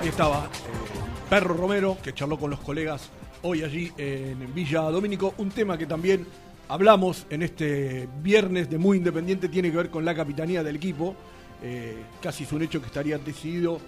Ahí 0.00 0.08
estaba 0.08 0.44
eh, 0.44 1.28
Perro 1.28 1.54
Romero, 1.54 1.98
que 2.02 2.12
charló 2.12 2.38
con 2.38 2.50
los 2.50 2.60
colegas 2.60 3.10
hoy 3.42 3.62
allí 3.62 3.92
en 3.96 4.54
Villa 4.54 4.82
Domínico. 4.82 5.34
Un 5.38 5.50
tema 5.50 5.76
que 5.76 5.86
también 5.86 6.26
hablamos 6.68 7.26
en 7.30 7.42
este 7.42 8.08
viernes 8.22 8.68
de 8.70 8.78
Muy 8.78 8.98
Independiente 8.98 9.48
tiene 9.48 9.70
que 9.70 9.76
ver 9.76 9.90
con 9.90 10.04
la 10.04 10.14
capitanía 10.14 10.62
del 10.62 10.76
equipo. 10.76 11.14
Eh, 11.62 11.96
casi 12.20 12.44
es 12.44 12.52
un 12.52 12.62
hecho 12.62 12.80
que 12.80 12.86
estaría 12.86 13.18
decidido 13.18 13.80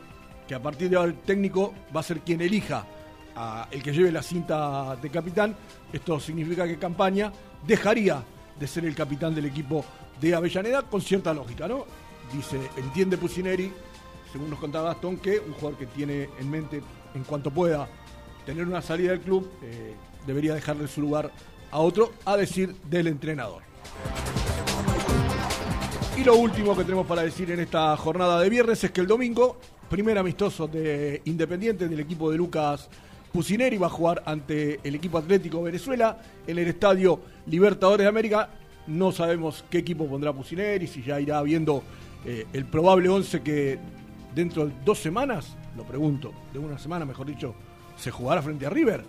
que 0.47 0.55
a 0.55 0.62
partir 0.62 0.89
de 0.89 0.97
ahora 0.97 1.10
el 1.10 1.19
técnico 1.19 1.74
va 1.94 2.01
a 2.01 2.02
ser 2.02 2.20
quien 2.20 2.40
elija 2.40 2.85
a 3.36 3.69
el 3.70 3.82
que 3.82 3.93
lleve 3.93 4.10
la 4.10 4.23
cinta 4.23 4.97
de 4.97 5.10
capitán. 5.10 5.55
Esto 5.93 6.19
significa 6.19 6.66
que 6.66 6.78
Campaña 6.78 7.32
dejaría 7.66 8.23
de 8.59 8.66
ser 8.66 8.85
el 8.85 8.94
capitán 8.94 9.35
del 9.35 9.47
equipo 9.47 9.85
de 10.20 10.35
Avellaneda 10.35 10.82
con 10.82 11.01
cierta 11.01 11.32
lógica, 11.32 11.68
¿no? 11.68 11.86
Dice, 12.32 12.59
entiende 12.76 13.16
Pusineri, 13.16 13.72
según 14.32 14.51
nos 14.51 14.59
contaba 14.59 14.93
Gastón, 14.93 15.16
que 15.18 15.39
un 15.39 15.52
jugador 15.55 15.78
que 15.78 15.86
tiene 15.86 16.28
en 16.39 16.51
mente, 16.51 16.82
en 17.14 17.24
cuanto 17.24 17.51
pueda 17.51 17.89
tener 18.44 18.66
una 18.66 18.82
salida 18.82 19.12
del 19.12 19.20
club, 19.20 19.51
eh, 19.62 19.94
debería 20.26 20.55
dejarle 20.55 20.89
su 20.89 21.01
lugar 21.01 21.30
a 21.70 21.78
otro, 21.78 22.12
a 22.24 22.36
decir 22.36 22.74
del 22.85 23.06
entrenador. 23.06 23.62
Y 26.16 26.24
lo 26.24 26.36
último 26.36 26.76
que 26.76 26.82
tenemos 26.82 27.06
para 27.06 27.22
decir 27.22 27.51
en 27.51 27.60
esta 27.60 27.97
jornada 27.97 28.40
de 28.40 28.51
viernes 28.51 28.82
es 28.82 28.90
que 28.90 29.01
el 29.01 29.06
domingo, 29.06 29.56
primer 29.89 30.18
amistoso 30.18 30.66
de 30.66 31.22
Independiente 31.26 31.89
del 31.89 32.01
equipo 32.01 32.30
de 32.30 32.36
Lucas 32.36 32.89
Pusineri, 33.32 33.76
va 33.76 33.86
a 33.86 33.90
jugar 33.90 34.22
ante 34.26 34.80
el 34.82 34.94
equipo 34.94 35.18
Atlético 35.18 35.62
Venezuela 35.62 36.18
en 36.46 36.59
el 36.59 36.68
estadio 36.68 37.20
Libertadores 37.46 38.05
de 38.05 38.09
América. 38.09 38.50
No 38.86 39.12
sabemos 39.12 39.64
qué 39.70 39.78
equipo 39.78 40.06
pondrá 40.06 40.32
Pusineri, 40.32 40.86
si 40.86 41.02
ya 41.02 41.20
irá 41.20 41.42
viendo 41.42 41.82
eh, 42.24 42.46
el 42.52 42.64
probable 42.64 43.09
11 43.09 43.42
que 43.42 43.78
dentro 44.34 44.66
de 44.66 44.72
dos 44.84 44.98
semanas, 44.98 45.56
lo 45.76 45.84
pregunto, 45.84 46.32
de 46.52 46.59
una 46.59 46.78
semana 46.78 47.05
mejor 47.05 47.26
dicho, 47.26 47.55
se 47.96 48.10
jugará 48.10 48.42
frente 48.42 48.66
a 48.66 48.70
River. 48.70 49.05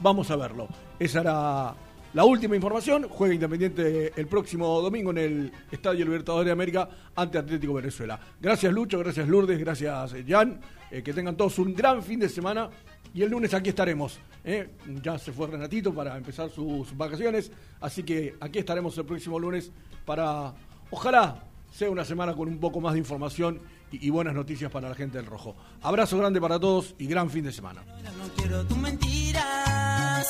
Vamos 0.00 0.30
a 0.30 0.36
verlo. 0.36 0.68
Esa 0.98 1.20
era 1.20 1.74
la 2.14 2.24
última 2.24 2.54
información. 2.54 3.08
Juega 3.08 3.34
Independiente 3.34 4.12
el 4.14 4.26
próximo 4.26 4.80
domingo 4.80 5.10
en 5.10 5.18
el 5.18 5.52
Estadio 5.70 6.04
Libertadores 6.04 6.46
de 6.46 6.52
América 6.52 6.88
ante 7.14 7.38
Atlético 7.38 7.74
Venezuela. 7.74 8.18
Gracias 8.40 8.72
Lucho, 8.72 8.98
gracias 8.98 9.28
Lourdes, 9.28 9.58
gracias 9.58 10.14
Jan. 10.26 10.60
Eh, 10.90 11.02
que 11.02 11.12
tengan 11.12 11.36
todos 11.36 11.58
un 11.58 11.74
gran 11.74 12.02
fin 12.02 12.20
de 12.20 12.28
semana 12.28 12.70
y 13.14 13.22
el 13.22 13.30
lunes 13.30 13.54
aquí 13.54 13.70
estaremos. 13.70 14.18
¿eh? 14.44 14.68
Ya 15.02 15.18
se 15.18 15.32
fue 15.32 15.46
Renatito 15.46 15.94
para 15.94 16.16
empezar 16.16 16.50
sus 16.50 16.94
vacaciones. 16.96 17.50
Así 17.80 18.02
que 18.02 18.34
aquí 18.40 18.58
estaremos 18.58 18.98
el 18.98 19.06
próximo 19.06 19.38
lunes 19.38 19.70
para, 20.04 20.52
ojalá, 20.90 21.44
sea 21.72 21.90
una 21.90 22.04
semana 22.04 22.34
con 22.34 22.48
un 22.48 22.58
poco 22.58 22.80
más 22.80 22.94
de 22.94 22.98
información 22.98 23.60
y, 23.92 24.10
buenas 24.10 24.34
noticias 24.34 24.70
para 24.72 24.88
la 24.88 24.96
gente 24.96 25.18
del 25.18 25.26
Rojo. 25.26 25.54
Abrazo 25.82 26.18
grande 26.18 26.40
para 26.40 26.58
todos 26.58 26.96
y 26.98 27.06
gran 27.06 27.30
fin 27.30 27.44
de 27.44 27.52
semana. 27.52 27.84
No 27.84 28.28
quiero 28.36 28.66
tus 28.66 28.78
mentiras 28.78 30.26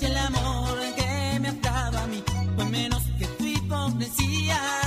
y 0.00 0.04
el 0.06 0.16
amor 0.16 0.78
que 0.96 1.40
me 1.40 1.68
a 1.68 2.06
mí, 2.06 2.24
menos 2.70 3.02
que 3.18 3.26
tu 3.26 3.44
hipocresía. 3.44 4.81